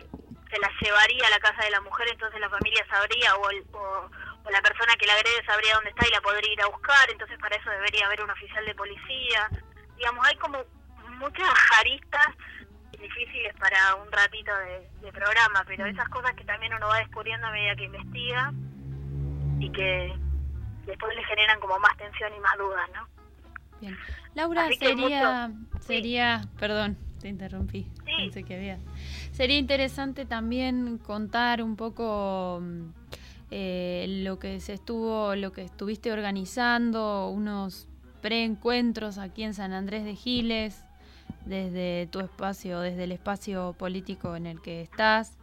se 0.50 0.60
la 0.60 0.70
llevaría 0.82 1.28
a 1.28 1.30
la 1.30 1.40
casa 1.40 1.64
de 1.64 1.70
la 1.72 1.82
mujer, 1.82 2.08
entonces 2.10 2.40
la 2.40 2.50
familia 2.50 2.86
sabría 2.90 3.36
o, 3.36 3.50
el- 3.50 3.66
o 3.74 4.10
la 4.52 4.62
persona 4.62 4.96
que 4.96 5.08
la 5.08 5.14
agrede 5.14 5.46
sabría 5.46 5.76
dónde 5.76 5.90
está 5.92 6.08
y 6.08 6.12
la 6.12 6.22
podría 6.22 6.54
ir 6.54 6.62
a 6.62 6.68
buscar, 6.68 7.10
entonces 7.10 7.38
para 7.40 7.56
eso 7.56 7.70
debería 7.70 8.06
haber 8.08 8.22
un 8.22 8.30
oficial 8.32 8.66
de 8.66 8.76
policía. 8.76 9.50
Digamos, 9.96 10.26
hay 10.28 10.36
como 10.38 10.64
muchas 11.18 11.50
aristas 11.80 12.28
difíciles 13.08 13.54
para 13.60 13.96
un 13.96 14.12
ratito 14.12 14.52
de, 14.58 15.06
de 15.06 15.12
programa, 15.12 15.64
pero 15.68 15.86
esas 15.86 16.08
cosas 16.10 16.34
que 16.36 16.44
también 16.44 16.74
uno 16.74 16.88
va 16.88 16.98
descubriendo 17.00 17.46
a 17.48 17.52
medida 17.52 17.76
que 17.76 17.84
investiga 17.86 18.54
y 19.60 19.72
que 19.72 20.14
después 20.86 21.16
le 21.16 21.24
generan 21.26 21.60
como 21.60 21.78
más 21.80 21.96
tensión 21.98 22.32
y 22.36 22.40
más 22.40 22.58
dudas, 22.58 22.90
¿no? 22.94 23.08
Bien. 23.82 23.98
Laura, 24.34 24.66
Así 24.66 24.76
sería, 24.78 25.48
mucho- 25.50 25.82
sería, 25.82 26.42
perdón, 26.60 26.98
te 27.20 27.28
interrumpí. 27.30 27.88
Pensé 28.06 28.44
que 28.44 28.56
había. 28.56 28.78
Sería 29.32 29.58
interesante 29.58 30.26
también 30.26 30.98
contar 30.98 31.62
un 31.62 31.76
poco 31.76 32.60
mm, 32.62 32.90
eh, 33.52 34.06
lo 34.24 34.40
que 34.40 34.60
se 34.60 34.74
estuvo, 34.74 35.36
lo 35.36 35.52
que 35.52 35.64
estuviste 35.64 36.12
organizando, 36.12 37.30
unos 37.30 37.88
preencuentros 38.22 39.18
aquí 39.18 39.44
en 39.44 39.54
San 39.54 39.74
Andrés 39.74 40.04
de 40.04 40.16
Giles, 40.16 40.84
desde 41.46 42.08
tu 42.08 42.20
espacio, 42.20 42.80
desde 42.80 43.06
el 43.06 43.12
espacio 43.12 43.74
político 43.78 44.36
en 44.36 44.46
el 44.46 44.62
que 44.62 44.82
estás. 44.82 45.38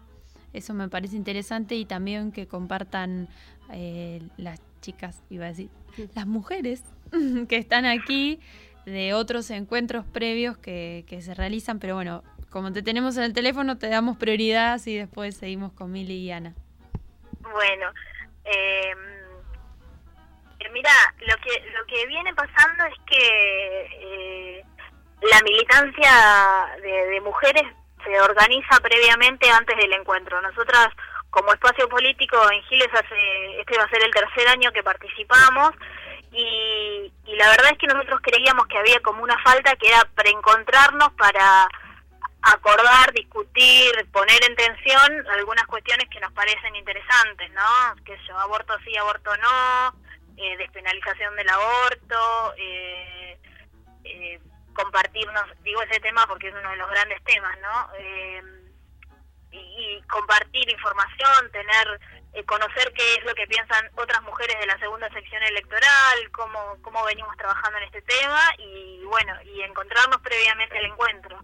Eso 0.53 0.75
me 0.75 0.89
parece 0.89 1.17
interesante 1.17 1.75
y 1.77 1.85
también 1.85 2.33
que 2.33 2.47
compartan 2.47 3.29
eh, 3.73 4.21
las 4.37 4.61
chicas, 4.81 5.23
iba 5.31 5.47
a 5.47 5.49
decir, 5.49 5.71
las 6.15 6.27
mujeres 6.27 6.83
que 7.49 7.57
están 7.57 7.87
aquí 7.87 8.41
de 8.85 9.15
otros 9.15 9.51
encuentros 9.51 10.05
previos 10.05 10.59
que, 10.59 11.05
que 11.07 11.23
se 11.23 11.35
realizan, 11.35 11.79
pero 11.79 11.95
bueno, 11.95 12.23
como 12.51 12.73
te 12.73 12.83
tenemos 12.83 13.17
en 13.17 13.23
el 13.23 13.33
teléfono, 13.33 13.79
te 13.79 13.89
damos 13.89 14.19
prioridad 14.19 14.81
y 14.85 14.97
después 14.97 15.37
seguimos 15.37 15.73
con 15.73 15.91
Mili 15.91 16.17
y 16.17 16.33
Ana. 16.33 16.55
Bueno, 17.41 17.93
eh, 18.45 18.93
eh, 20.61 20.69
mira, 20.73 20.91
lo 21.21 21.35
que 21.37 21.71
lo 21.71 21.87
que 21.87 22.07
viene 22.07 22.35
pasando 22.35 22.85
es 22.85 22.95
que 23.07 24.59
eh, 24.59 24.65
la 25.31 25.41
militancia 25.43 26.77
de, 26.83 27.21
mujeres 27.21 27.65
se 28.05 28.21
organiza 28.21 28.81
previamente 28.83 29.49
antes 29.51 29.77
del 29.77 29.93
encuentro. 29.93 30.41
Nosotras 30.43 30.89
como 31.31 31.53
espacio 31.53 31.89
político 31.89 32.37
en 32.51 32.63
Giles 32.65 32.89
hace 32.93 33.61
este 33.61 33.79
va 33.79 33.85
a 33.85 33.89
ser 33.89 34.03
el 34.03 34.11
tercer 34.11 34.49
año 34.49 34.73
que 34.73 34.83
participamos 34.83 35.71
y, 36.33 37.13
y 37.27 37.37
la 37.37 37.49
verdad 37.51 37.73
es 37.73 37.79
que 37.79 37.87
nosotros 37.87 38.21
creíamos 38.23 38.67
que 38.67 38.79
había 38.79 39.01
como 39.01 39.23
una 39.23 39.39
falta 39.43 39.77
que 39.77 39.89
era 39.89 40.05
preencontrarnos 40.15 41.13
para 41.13 41.69
acordar, 42.43 43.13
discutir, 43.13 43.93
poner 44.13 44.45
en 44.45 44.57
tensión 44.57 45.27
algunas 45.31 45.65
cuestiones 45.67 46.09
que 46.09 46.21
nos 46.21 46.33
parecen 46.33 46.75
interesantes, 46.75 47.51
¿no? 47.53 48.05
Que 48.05 48.19
yo, 48.27 48.37
aborto 48.39 48.75
sí, 48.85 48.97
aborto 48.97 49.31
no, 49.37 49.95
eh, 50.37 50.57
despenalización 50.57 51.37
del 51.37 51.49
aborto, 51.49 52.55
eh, 52.57 53.39
eh, 54.05 54.41
compartirnos, 54.75 55.45
digo 55.63 55.83
ese 55.83 56.01
tema 56.01 56.27
porque 56.27 56.49
es 56.49 56.55
uno 56.55 56.71
de 56.71 56.77
los 56.77 56.91
grandes 56.91 57.23
temas, 57.25 57.59
¿no? 57.61 57.89
Eh, 57.99 58.43
y, 59.53 60.03
compartir 60.09 60.71
información, 60.71 61.51
tener, 61.53 62.01
eh, 62.33 62.45
conocer 62.45 62.93
qué 62.95 63.15
es 63.15 63.25
lo 63.25 63.35
que 63.35 63.47
piensan 63.47 63.91
otras 63.97 64.23
mujeres 64.23 64.59
de 64.59 64.67
la 64.67 64.79
segunda 64.79 65.11
sección 65.11 65.43
electoral, 65.43 66.31
cómo, 66.33 66.77
cómo 66.83 67.05
venimos 67.05 67.37
trabajando 67.37 67.79
en 67.79 67.85
este 67.85 68.03
tema 68.03 68.41
y 68.59 69.03
bueno, 69.05 69.35
y 69.43 69.63
encontrarnos 69.63 70.21
previamente 70.21 70.79
al 70.79 70.87
encuentro. 70.87 71.39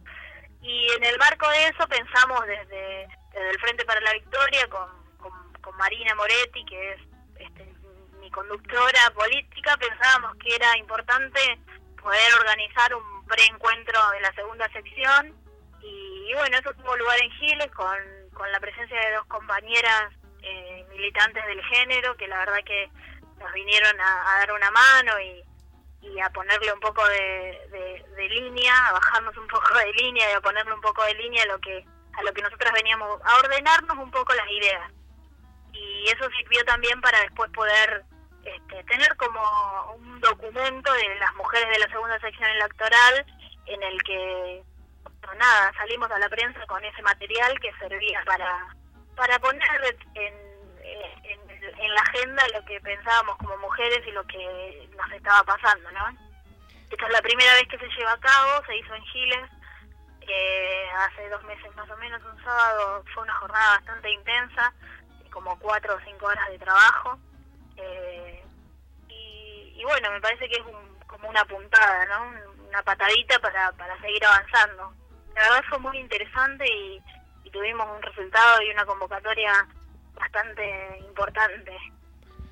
Y 0.63 0.91
en 0.93 1.05
el 1.05 1.19
marco 1.19 1.49
de 1.51 1.69
eso 1.69 1.87
pensamos 1.89 2.47
desde, 2.47 3.09
desde 3.33 3.51
el 3.51 3.61
Frente 3.61 3.85
para 3.85 4.01
la 4.01 4.13
Victoria 4.15 4.67
con, 4.69 4.89
con, 5.19 5.53
con 5.61 5.77
Marina 5.77 6.15
Moretti, 6.15 6.65
que 6.65 6.93
es 6.93 7.01
este, 7.39 7.75
mi 8.21 8.31
conductora 8.31 9.11
política, 9.15 9.77
pensábamos 9.77 10.37
que 10.37 10.55
era 10.55 10.77
importante 10.79 11.41
poder 12.03 12.35
organizar 12.41 12.95
un 12.95 13.18
preencuentro 13.29 14.11
de 14.11 14.21
la 14.21 14.33
segunda 14.33 14.69
sección 14.73 15.35
y, 15.81 16.33
bueno, 16.35 16.59
eso 16.59 16.75
tuvo 16.75 16.97
lugar 16.97 17.19
en 17.23 17.31
Giles 17.33 17.71
con, 17.73 17.97
con 18.35 18.51
la 18.51 18.61
presencia 18.61 18.99
de 19.01 19.15
dos 19.15 19.27
compañeras 19.27 20.13
eh, 20.43 20.85
militantes 20.91 21.45
del 21.47 21.63
género 21.65 22.17
que 22.17 22.27
la 22.27 22.39
verdad 22.39 22.65
que 22.65 22.91
nos 23.39 23.53
vinieron 23.53 24.01
a, 24.01 24.33
a 24.35 24.39
dar 24.39 24.53
una 24.53 24.71
mano 24.71 25.21
y, 25.21 25.45
y 26.03 26.21
a 26.21 26.31
ponerle 26.31 26.73
un 26.73 26.81
poco 26.81 27.07
de, 27.09 27.59
de, 27.71 28.05
de, 28.17 28.29
línea, 28.29 28.89
a 28.89 28.93
bajarnos 28.93 29.37
un 29.37 29.47
poco 29.47 29.79
de 29.79 29.93
línea 29.93 30.31
y 30.31 30.35
a 30.35 30.41
ponerle 30.41 30.73
un 30.73 30.81
poco 30.81 31.05
de 31.05 31.15
línea 31.15 31.45
a 31.45 31.47
lo 31.47 31.59
que 31.61 31.85
a 32.19 32.23
lo 32.23 32.33
que 32.33 32.43
nosotras 32.43 32.73
veníamos, 32.73 33.21
a 33.25 33.37
ordenarnos 33.37 33.97
un 33.97 34.11
poco 34.11 34.35
las 34.35 34.51
ideas. 34.51 34.91
Y 35.73 36.09
eso 36.09 36.29
sirvió 36.37 36.65
también 36.65 37.01
para 37.01 37.21
después 37.21 37.49
poder 37.53 38.03
este, 38.57 38.85
tener 38.85 39.17
como 39.17 39.95
un 39.97 40.21
documento 40.21 40.93
de 40.93 41.15
las 41.17 41.35
mujeres 41.35 41.69
de 41.71 41.79
la 41.79 41.93
segunda 41.93 42.21
sección 42.21 42.51
electoral 42.51 43.27
en 43.67 43.83
el 43.83 44.03
que 44.03 44.63
nada 45.39 45.73
salimos 45.75 46.11
a 46.11 46.19
la 46.19 46.29
prensa 46.29 46.65
con 46.67 46.83
ese 46.85 47.03
material 47.03 47.59
que 47.61 47.73
servía 47.79 48.23
para 48.25 48.67
para 49.15 49.39
poner 49.41 49.97
en, 50.15 50.35
en, 50.85 51.75
en 51.79 51.95
la 51.95 52.01
agenda 52.01 52.43
lo 52.55 52.65
que 52.65 52.81
pensábamos 52.81 53.37
como 53.39 53.57
mujeres 53.59 54.01
y 54.07 54.13
lo 54.13 54.25
que 54.27 54.89
nos 54.97 55.13
estaba 55.13 55.43
pasando, 55.43 55.91
¿no? 55.91 56.07
Esta 56.91 57.07
es 57.07 57.13
la 57.13 57.21
primera 57.21 57.53
vez 57.55 57.69
que 57.69 57.79
se 57.79 57.89
lleva 57.89 58.13
a 58.13 58.21
cabo, 58.21 58.65
se 58.65 58.77
hizo 58.77 58.95
en 58.95 59.05
Giles, 59.05 59.51
eh, 60.21 60.87
hace 60.97 61.29
dos 61.29 61.43
meses 61.45 61.75
más 61.75 61.89
o 61.91 61.97
menos, 61.97 62.23
un 62.25 62.43
sábado, 62.43 63.05
fue 63.13 63.23
una 63.23 63.35
jornada 63.35 63.77
bastante 63.77 64.11
intensa, 64.11 64.73
como 65.31 65.59
cuatro 65.59 65.95
o 65.95 66.01
cinco 66.05 66.27
horas 66.27 66.49
de 66.51 66.59
trabajo, 66.59 67.19
eh, 67.77 68.28
y, 69.79 69.85
bueno, 69.85 70.11
me 70.11 70.21
parece 70.21 70.49
que 70.49 70.57
es 70.57 70.67
un, 70.67 70.99
como 71.07 71.29
una 71.29 71.45
puntada, 71.45 72.05
¿no? 72.07 72.69
Una 72.69 72.83
patadita 72.83 73.39
para, 73.39 73.73
para 73.73 73.99
seguir 74.01 74.25
avanzando. 74.25 74.93
La 75.35 75.43
verdad 75.43 75.65
fue 75.69 75.79
muy 75.79 75.99
interesante 75.99 76.65
y, 76.67 77.01
y 77.45 77.51
tuvimos 77.51 77.87
un 77.97 78.03
resultado 78.03 78.63
y 78.63 78.71
una 78.71 78.85
convocatoria 78.85 79.67
bastante 80.15 80.99
importante, 81.07 81.73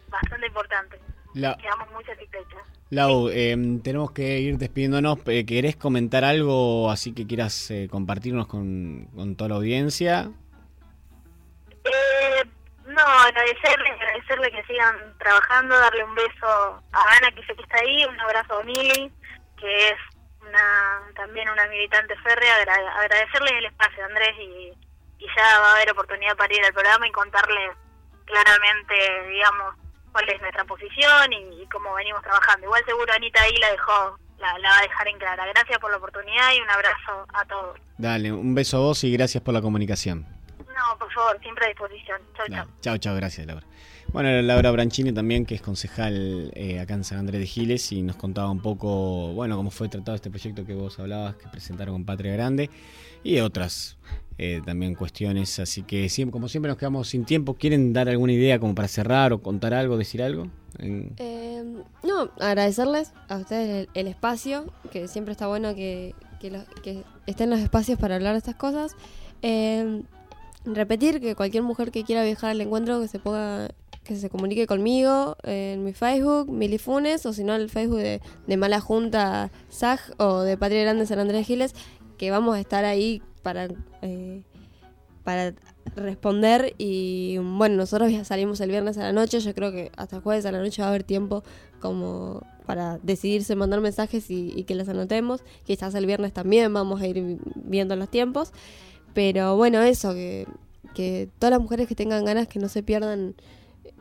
bastante 0.08 0.46
importante. 0.46 1.00
La... 1.34 1.56
Quedamos 1.56 1.90
muy 1.92 2.04
satisfechos. 2.04 2.62
Lau, 2.90 3.28
eh, 3.28 3.56
tenemos 3.82 4.12
que 4.12 4.38
ir 4.38 4.58
despidiéndonos. 4.58 5.18
Eh, 5.26 5.44
¿Querés 5.44 5.76
comentar 5.76 6.24
algo 6.24 6.90
así 6.90 7.12
que 7.12 7.26
quieras 7.26 7.70
eh, 7.72 7.88
compartirnos 7.90 8.46
con, 8.46 9.08
con, 9.14 9.34
toda 9.34 9.50
la 9.50 9.56
audiencia? 9.56 10.30
No, 12.96 13.02
agradecerle, 13.02 13.90
agradecerle 13.90 14.50
que 14.50 14.64
sigan 14.64 14.96
trabajando, 15.18 15.78
darle 15.78 16.02
un 16.02 16.14
beso 16.14 16.82
a 16.92 17.16
Ana, 17.18 17.30
que 17.32 17.44
sé 17.44 17.54
que 17.54 17.62
está 17.62 17.76
ahí, 17.76 18.06
un 18.06 18.18
abrazo 18.18 18.58
a 18.58 18.64
Mili, 18.64 19.12
que 19.60 19.88
es 19.90 19.98
una 20.40 21.02
también 21.14 21.46
una 21.50 21.66
militante 21.66 22.16
férrea, 22.16 22.56
agra 22.56 22.74
agradecerle 22.98 23.58
el 23.58 23.66
espacio, 23.66 24.02
Andrés, 24.02 24.34
y, 24.40 24.72
y 25.18 25.26
ya 25.26 25.60
va 25.60 25.72
a 25.72 25.74
haber 25.76 25.90
oportunidad 25.90 26.36
para 26.36 26.54
ir 26.54 26.64
al 26.64 26.72
programa 26.72 27.06
y 27.06 27.12
contarles 27.12 27.76
claramente, 28.24 29.28
digamos, 29.28 29.74
cuál 30.12 30.28
es 30.30 30.40
nuestra 30.40 30.64
posición 30.64 31.32
y, 31.34 31.62
y, 31.62 31.68
cómo 31.68 31.92
venimos 31.92 32.22
trabajando. 32.22 32.64
Igual 32.64 32.82
seguro 32.86 33.12
Anita 33.12 33.42
ahí 33.42 33.56
la 33.58 33.72
dejó, 33.72 34.18
la, 34.38 34.58
la, 34.58 34.70
va 34.70 34.78
a 34.78 34.82
dejar 34.82 35.08
en 35.08 35.18
clara. 35.18 35.46
Gracias 35.48 35.78
por 35.80 35.90
la 35.90 35.98
oportunidad 35.98 36.54
y 36.54 36.62
un 36.62 36.70
abrazo 36.70 37.26
a 37.34 37.44
todos. 37.44 37.78
Dale, 37.98 38.32
un 38.32 38.54
beso 38.54 38.78
a 38.78 38.80
vos 38.80 39.04
y 39.04 39.12
gracias 39.12 39.44
por 39.44 39.52
la 39.52 39.60
comunicación. 39.60 40.35
No, 40.76 40.98
por 40.98 41.10
favor, 41.10 41.40
siempre 41.40 41.64
a 41.64 41.68
disposición. 41.68 42.20
Chau, 42.36 42.46
chau. 42.48 42.66
Chau, 42.82 42.98
chau, 42.98 43.16
gracias 43.16 43.46
Laura. 43.46 43.66
Bueno, 44.12 44.30
Laura 44.42 44.70
Branchini 44.70 45.12
también, 45.12 45.44
que 45.44 45.56
es 45.56 45.62
concejal 45.62 46.50
eh, 46.54 46.80
acá 46.80 46.94
en 46.94 47.04
San 47.04 47.18
Andrés 47.18 47.40
de 47.40 47.46
Giles 47.46 47.92
y 47.92 48.02
nos 48.02 48.16
contaba 48.16 48.50
un 48.50 48.60
poco, 48.60 49.32
bueno, 49.32 49.56
cómo 49.56 49.70
fue 49.70 49.88
tratado 49.88 50.14
este 50.14 50.30
proyecto 50.30 50.64
que 50.64 50.74
vos 50.74 50.98
hablabas, 50.98 51.36
que 51.36 51.48
presentaron 51.48 51.94
con 51.94 52.04
Patria 52.04 52.32
Grande 52.32 52.70
y 53.24 53.40
otras 53.40 53.98
eh, 54.38 54.62
también 54.64 54.94
cuestiones. 54.94 55.58
Así 55.58 55.82
que 55.82 56.08
siempre, 56.08 56.32
como 56.32 56.48
siempre 56.48 56.68
nos 56.68 56.78
quedamos 56.78 57.08
sin 57.08 57.24
tiempo. 57.24 57.54
¿Quieren 57.54 57.92
dar 57.92 58.08
alguna 58.08 58.32
idea 58.32 58.58
como 58.58 58.74
para 58.74 58.88
cerrar 58.88 59.32
o 59.32 59.42
contar 59.42 59.74
algo, 59.74 59.96
decir 59.98 60.22
algo? 60.22 60.46
En... 60.78 61.12
Eh, 61.16 61.64
no, 62.02 62.30
agradecerles 62.40 63.12
a 63.28 63.36
ustedes 63.36 63.88
el, 63.94 64.00
el, 64.00 64.06
espacio, 64.06 64.72
que 64.92 65.08
siempre 65.08 65.32
está 65.32 65.46
bueno 65.46 65.74
que, 65.74 66.14
que, 66.38 66.50
lo, 66.50 66.60
que 66.82 67.02
estén 67.26 67.50
los 67.50 67.60
espacios 67.60 67.98
para 67.98 68.14
hablar 68.14 68.32
de 68.32 68.38
estas 68.38 68.56
cosas. 68.56 68.94
Eh, 69.42 70.02
repetir 70.66 71.20
que 71.20 71.34
cualquier 71.34 71.62
mujer 71.62 71.90
que 71.90 72.04
quiera 72.04 72.24
viajar 72.24 72.50
al 72.50 72.60
encuentro 72.60 73.00
que 73.00 73.08
se 73.08 73.18
ponga 73.18 73.68
que 74.06 74.16
se 74.16 74.30
comunique 74.30 74.66
conmigo 74.66 75.36
en 75.42 75.84
mi 75.84 75.92
Facebook, 75.92 76.48
Milifunes, 76.48 77.26
o 77.26 77.32
si 77.32 77.42
no 77.42 77.54
el 77.56 77.68
Facebook 77.68 77.98
de, 77.98 78.20
de 78.46 78.56
Mala 78.56 78.80
Junta 78.80 79.50
SAG 79.68 80.00
o 80.18 80.42
de 80.42 80.56
Patria 80.56 80.82
Grande 80.82 81.06
San 81.06 81.18
Andrés 81.18 81.46
Giles, 81.46 81.74
que 82.16 82.30
vamos 82.30 82.54
a 82.54 82.60
estar 82.60 82.84
ahí 82.84 83.20
para, 83.42 83.68
eh, 84.02 84.42
para 85.24 85.54
responder. 85.96 86.74
Y 86.78 87.38
bueno, 87.38 87.76
nosotros 87.76 88.12
ya 88.12 88.24
salimos 88.24 88.60
el 88.60 88.70
viernes 88.70 88.96
a 88.96 89.02
la 89.02 89.12
noche, 89.12 89.40
yo 89.40 89.54
creo 89.54 89.72
que 89.72 89.90
hasta 89.96 90.20
jueves 90.20 90.46
a 90.46 90.52
la 90.52 90.60
noche 90.60 90.82
va 90.82 90.86
a 90.86 90.90
haber 90.90 91.02
tiempo 91.02 91.42
como 91.80 92.42
para 92.64 92.98
decidirse 92.98 93.54
mandar 93.54 93.80
mensajes 93.80 94.30
y, 94.30 94.52
y 94.54 94.64
que 94.64 94.76
las 94.76 94.88
anotemos. 94.88 95.42
Quizás 95.64 95.94
el 95.94 96.06
viernes 96.06 96.32
también 96.32 96.72
vamos 96.72 97.00
a 97.00 97.06
ir 97.08 97.38
viendo 97.56 97.96
los 97.96 98.08
tiempos. 98.08 98.52
Pero 99.16 99.56
bueno, 99.56 99.80
eso, 99.80 100.12
que, 100.12 100.46
que 100.94 101.30
todas 101.38 101.50
las 101.50 101.60
mujeres 101.62 101.88
que 101.88 101.94
tengan 101.94 102.26
ganas 102.26 102.48
que 102.48 102.58
no 102.58 102.68
se 102.68 102.82
pierdan 102.82 103.34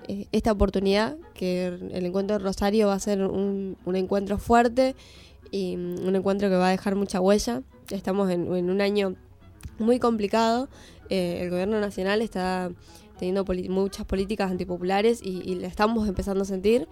eh, 0.09 0.27
esta 0.33 0.51
oportunidad, 0.51 1.15
que 1.33 1.67
el 1.67 2.05
encuentro 2.05 2.37
de 2.37 2.43
Rosario 2.43 2.87
va 2.87 2.95
a 2.95 2.99
ser 2.99 3.21
un, 3.21 3.77
un, 3.85 3.95
encuentro 3.95 4.37
fuerte 4.39 4.93
y 5.51 5.77
un 5.77 6.13
encuentro 6.17 6.49
que 6.49 6.57
va 6.57 6.67
a 6.67 6.71
dejar 6.71 6.95
mucha 6.95 7.21
huella. 7.21 7.61
Estamos 7.91 8.29
en, 8.29 8.53
en 8.53 8.69
un 8.69 8.81
año 8.81 9.15
muy 9.79 9.99
complicado. 9.99 10.67
Eh, 11.09 11.39
el 11.43 11.49
gobierno 11.49 11.79
nacional 11.79 12.21
está 12.21 12.69
teniendo 13.17 13.45
muchas 13.69 14.05
políticas 14.05 14.51
antipopulares 14.51 15.21
y, 15.23 15.49
y 15.49 15.55
la 15.55 15.69
estamos 15.69 16.09
empezando 16.09 16.41
a 16.41 16.45
sentir. 16.45 16.89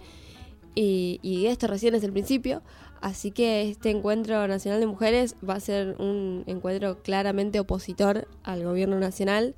Y, 0.74 1.20
y 1.20 1.44
esto 1.48 1.66
recién 1.66 1.94
es 1.94 2.02
el 2.02 2.12
principio. 2.12 2.62
Así 3.04 3.32
que 3.32 3.68
este 3.68 3.90
encuentro 3.90 4.48
nacional 4.48 4.80
de 4.80 4.86
mujeres 4.86 5.36
va 5.46 5.52
a 5.56 5.60
ser 5.60 5.94
un 5.98 6.42
encuentro 6.46 7.02
claramente 7.02 7.60
opositor 7.60 8.26
al 8.42 8.64
gobierno 8.64 8.98
nacional 8.98 9.54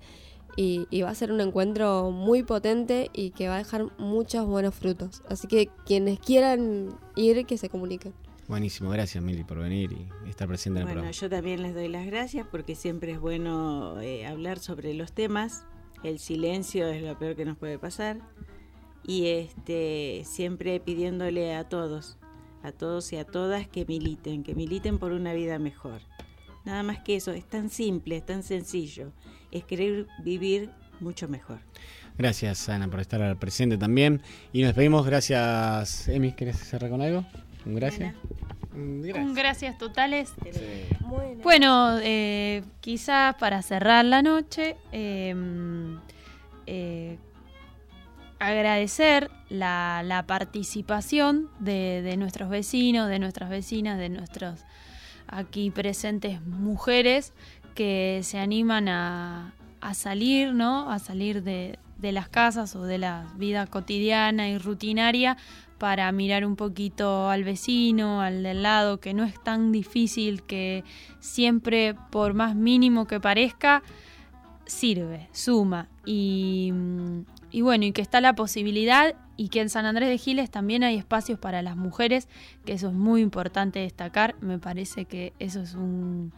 y, 0.56 0.88
y, 0.90 1.02
va 1.02 1.10
a 1.10 1.14
ser 1.14 1.30
un 1.30 1.40
encuentro 1.40 2.10
muy 2.10 2.42
potente 2.42 3.08
y 3.12 3.30
que 3.30 3.46
va 3.46 3.54
a 3.54 3.58
dejar 3.58 3.86
muchos 3.98 4.46
buenos 4.46 4.74
frutos. 4.74 5.22
Así 5.28 5.46
que 5.46 5.68
quienes 5.84 6.18
quieran 6.18 6.98
ir, 7.14 7.46
que 7.46 7.56
se 7.56 7.68
comuniquen. 7.68 8.14
Buenísimo, 8.48 8.90
gracias 8.90 9.22
Mili 9.22 9.44
por 9.44 9.60
venir 9.60 9.92
y 9.92 10.28
estar 10.28 10.48
presente 10.48 10.80
en 10.80 10.88
el 10.88 10.94
bueno, 10.94 11.02
programa. 11.02 11.12
Yo 11.12 11.30
también 11.30 11.62
les 11.62 11.72
doy 11.72 11.86
las 11.86 12.04
gracias 12.04 12.48
porque 12.50 12.74
siempre 12.74 13.12
es 13.12 13.20
bueno 13.20 14.00
eh, 14.00 14.26
hablar 14.26 14.58
sobre 14.58 14.92
los 14.92 15.12
temas. 15.12 15.66
El 16.02 16.18
silencio 16.18 16.88
es 16.88 17.00
lo 17.00 17.16
peor 17.16 17.36
que 17.36 17.44
nos 17.44 17.56
puede 17.56 17.78
pasar. 17.78 18.18
Y 19.04 19.28
este 19.28 20.22
siempre 20.24 20.80
pidiéndole 20.80 21.54
a 21.54 21.68
todos, 21.68 22.18
a 22.66 22.72
todos 22.72 23.12
y 23.12 23.16
a 23.16 23.24
todas 23.24 23.68
que 23.68 23.84
militen, 23.86 24.42
que 24.42 24.54
militen 24.54 24.98
por 24.98 25.12
una 25.12 25.32
vida 25.32 25.58
mejor. 25.58 26.00
Nada 26.64 26.82
más 26.82 26.98
que 26.98 27.16
eso, 27.16 27.32
es 27.32 27.44
tan 27.44 27.70
simple, 27.70 28.16
es 28.16 28.26
tan 28.26 28.42
sencillo, 28.42 29.12
es 29.52 29.64
querer 29.64 30.06
vivir 30.24 30.70
mucho 30.98 31.28
mejor. 31.28 31.60
Gracias 32.18 32.68
Ana 32.68 32.88
por 32.88 33.00
estar 33.00 33.36
presente 33.38 33.78
también. 33.78 34.20
Y 34.52 34.60
nos 34.60 34.68
despedimos, 34.70 35.06
gracias 35.06 36.08
Emi, 36.08 36.32
¿querés 36.32 36.56
cerrar 36.56 36.90
con 36.90 37.02
algo? 37.02 37.24
Un 37.64 37.74
gracias. 37.74 38.14
Un 38.74 39.34
gracias 39.34 39.78
totales. 39.78 40.32
Bueno, 41.42 41.98
eh, 42.02 42.62
quizás 42.80 43.34
para 43.36 43.62
cerrar 43.62 44.04
la 44.04 44.22
noche, 44.22 44.76
eh, 44.92 45.34
eh, 46.66 47.18
agradecer 48.38 49.30
la, 49.48 50.02
la 50.04 50.26
participación 50.26 51.48
de, 51.58 52.02
de 52.02 52.16
nuestros 52.16 52.50
vecinos, 52.50 53.08
de 53.08 53.18
nuestras 53.18 53.50
vecinas, 53.50 53.98
de 53.98 54.08
nuestros 54.08 54.60
aquí 55.28 55.70
presentes 55.70 56.40
mujeres 56.44 57.32
que 57.74 58.20
se 58.22 58.38
animan 58.38 58.88
a, 58.88 59.52
a 59.80 59.94
salir, 59.94 60.52
¿no? 60.52 60.90
A 60.90 60.98
salir 60.98 61.42
de, 61.42 61.78
de 61.98 62.12
las 62.12 62.28
casas 62.28 62.76
o 62.76 62.82
de 62.84 62.98
la 62.98 63.26
vida 63.36 63.66
cotidiana 63.66 64.48
y 64.48 64.58
rutinaria 64.58 65.36
para 65.78 66.10
mirar 66.12 66.46
un 66.46 66.56
poquito 66.56 67.28
al 67.28 67.44
vecino, 67.44 68.22
al 68.22 68.42
del 68.42 68.62
lado, 68.62 68.98
que 68.98 69.12
no 69.12 69.24
es 69.24 69.42
tan 69.42 69.72
difícil, 69.72 70.42
que 70.42 70.84
siempre, 71.20 71.94
por 72.10 72.32
más 72.32 72.54
mínimo 72.54 73.06
que 73.06 73.20
parezca, 73.20 73.82
sirve, 74.64 75.28
suma. 75.32 75.88
Y, 76.06 76.72
y 77.56 77.62
bueno, 77.62 77.86
y 77.86 77.92
que 77.92 78.02
está 78.02 78.20
la 78.20 78.34
posibilidad 78.34 79.14
y 79.38 79.48
que 79.48 79.62
en 79.62 79.70
San 79.70 79.86
Andrés 79.86 80.10
de 80.10 80.18
Giles 80.18 80.50
también 80.50 80.84
hay 80.84 80.96
espacios 80.98 81.38
para 81.38 81.62
las 81.62 81.74
mujeres, 81.74 82.28
que 82.66 82.74
eso 82.74 82.88
es 82.88 82.92
muy 82.92 83.22
importante 83.22 83.78
destacar. 83.78 84.34
Me 84.42 84.58
parece 84.58 85.06
que 85.06 85.32
eso 85.38 85.62
es 85.62 85.72
un, 85.72 86.34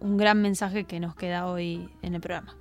un 0.00 0.16
gran 0.16 0.40
mensaje 0.40 0.84
que 0.84 0.98
nos 0.98 1.14
queda 1.14 1.46
hoy 1.46 1.90
en 2.00 2.14
el 2.14 2.22
programa. 2.22 2.56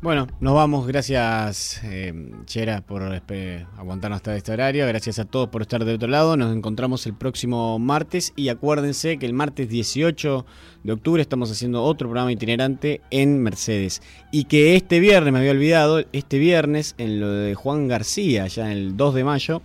Bueno, 0.00 0.28
nos 0.38 0.54
vamos. 0.54 0.86
Gracias, 0.86 1.80
eh, 1.82 2.14
Chera, 2.44 2.82
por 2.82 3.02
aguantarnos 3.02 4.18
hasta 4.18 4.36
este 4.36 4.52
horario. 4.52 4.86
Gracias 4.86 5.18
a 5.18 5.24
todos 5.24 5.48
por 5.48 5.62
estar 5.62 5.84
de 5.84 5.92
otro 5.92 6.06
lado. 6.06 6.36
Nos 6.36 6.54
encontramos 6.54 7.04
el 7.06 7.14
próximo 7.14 7.80
martes. 7.80 8.32
Y 8.36 8.48
acuérdense 8.48 9.18
que 9.18 9.26
el 9.26 9.32
martes 9.32 9.68
18 9.68 10.46
de 10.84 10.92
octubre 10.92 11.20
estamos 11.20 11.50
haciendo 11.50 11.82
otro 11.82 12.06
programa 12.06 12.30
itinerante 12.30 13.00
en 13.10 13.42
Mercedes. 13.42 14.00
Y 14.30 14.44
que 14.44 14.76
este 14.76 15.00
viernes, 15.00 15.32
me 15.32 15.40
había 15.40 15.50
olvidado, 15.50 16.04
este 16.12 16.38
viernes, 16.38 16.94
en 16.98 17.18
lo 17.18 17.32
de 17.32 17.56
Juan 17.56 17.88
García, 17.88 18.46
ya 18.46 18.70
el 18.70 18.96
2 18.96 19.14
de 19.16 19.24
mayo, 19.24 19.62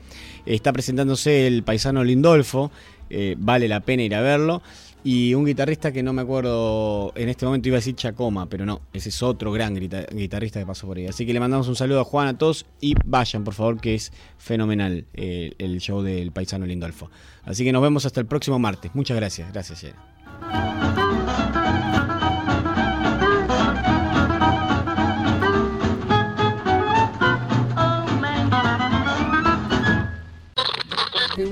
está 0.47 0.73
presentándose 0.73 1.45
el 1.45 1.61
paisano 1.61 2.03
Lindolfo. 2.03 2.71
Eh, 3.11 3.35
vale 3.37 3.67
la 3.67 3.81
pena 3.81 4.01
ir 4.01 4.15
a 4.15 4.21
verlo. 4.21 4.63
Y 5.05 5.33
un 5.33 5.43
guitarrista 5.45 5.91
que 5.91 6.01
no 6.01 6.13
me 6.13 6.21
acuerdo, 6.21 7.11
en 7.15 7.27
este 7.27 7.45
momento 7.45 7.67
iba 7.67 7.75
a 7.75 7.79
decir 7.79 7.95
Chacoma, 7.95 8.47
pero 8.47 8.65
no, 8.65 8.81
ese 8.93 9.09
es 9.09 9.21
otro 9.21 9.51
gran 9.51 9.75
guitarrista 9.75 10.61
que 10.61 10.65
pasó 10.65 10.87
por 10.87 10.97
ahí. 10.97 11.07
Así 11.07 11.25
que 11.25 11.33
le 11.33 11.41
mandamos 11.41 11.67
un 11.67 11.75
saludo 11.75 11.99
a 11.99 12.05
Juan, 12.05 12.29
a 12.29 12.37
todos 12.37 12.65
y 12.79 12.95
vayan, 13.05 13.43
por 13.43 13.53
favor, 13.53 13.81
que 13.81 13.95
es 13.95 14.13
fenomenal 14.37 15.05
eh, 15.13 15.53
el 15.57 15.79
show 15.79 16.01
del 16.01 16.31
paisano 16.31 16.65
Lindolfo. 16.65 17.09
Así 17.43 17.65
que 17.65 17.73
nos 17.73 17.81
vemos 17.81 18.05
hasta 18.05 18.21
el 18.21 18.27
próximo 18.27 18.59
martes. 18.59 18.91
Muchas 18.95 19.17
gracias, 19.17 19.51
gracias, 19.51 19.81
Yera. 19.81 20.72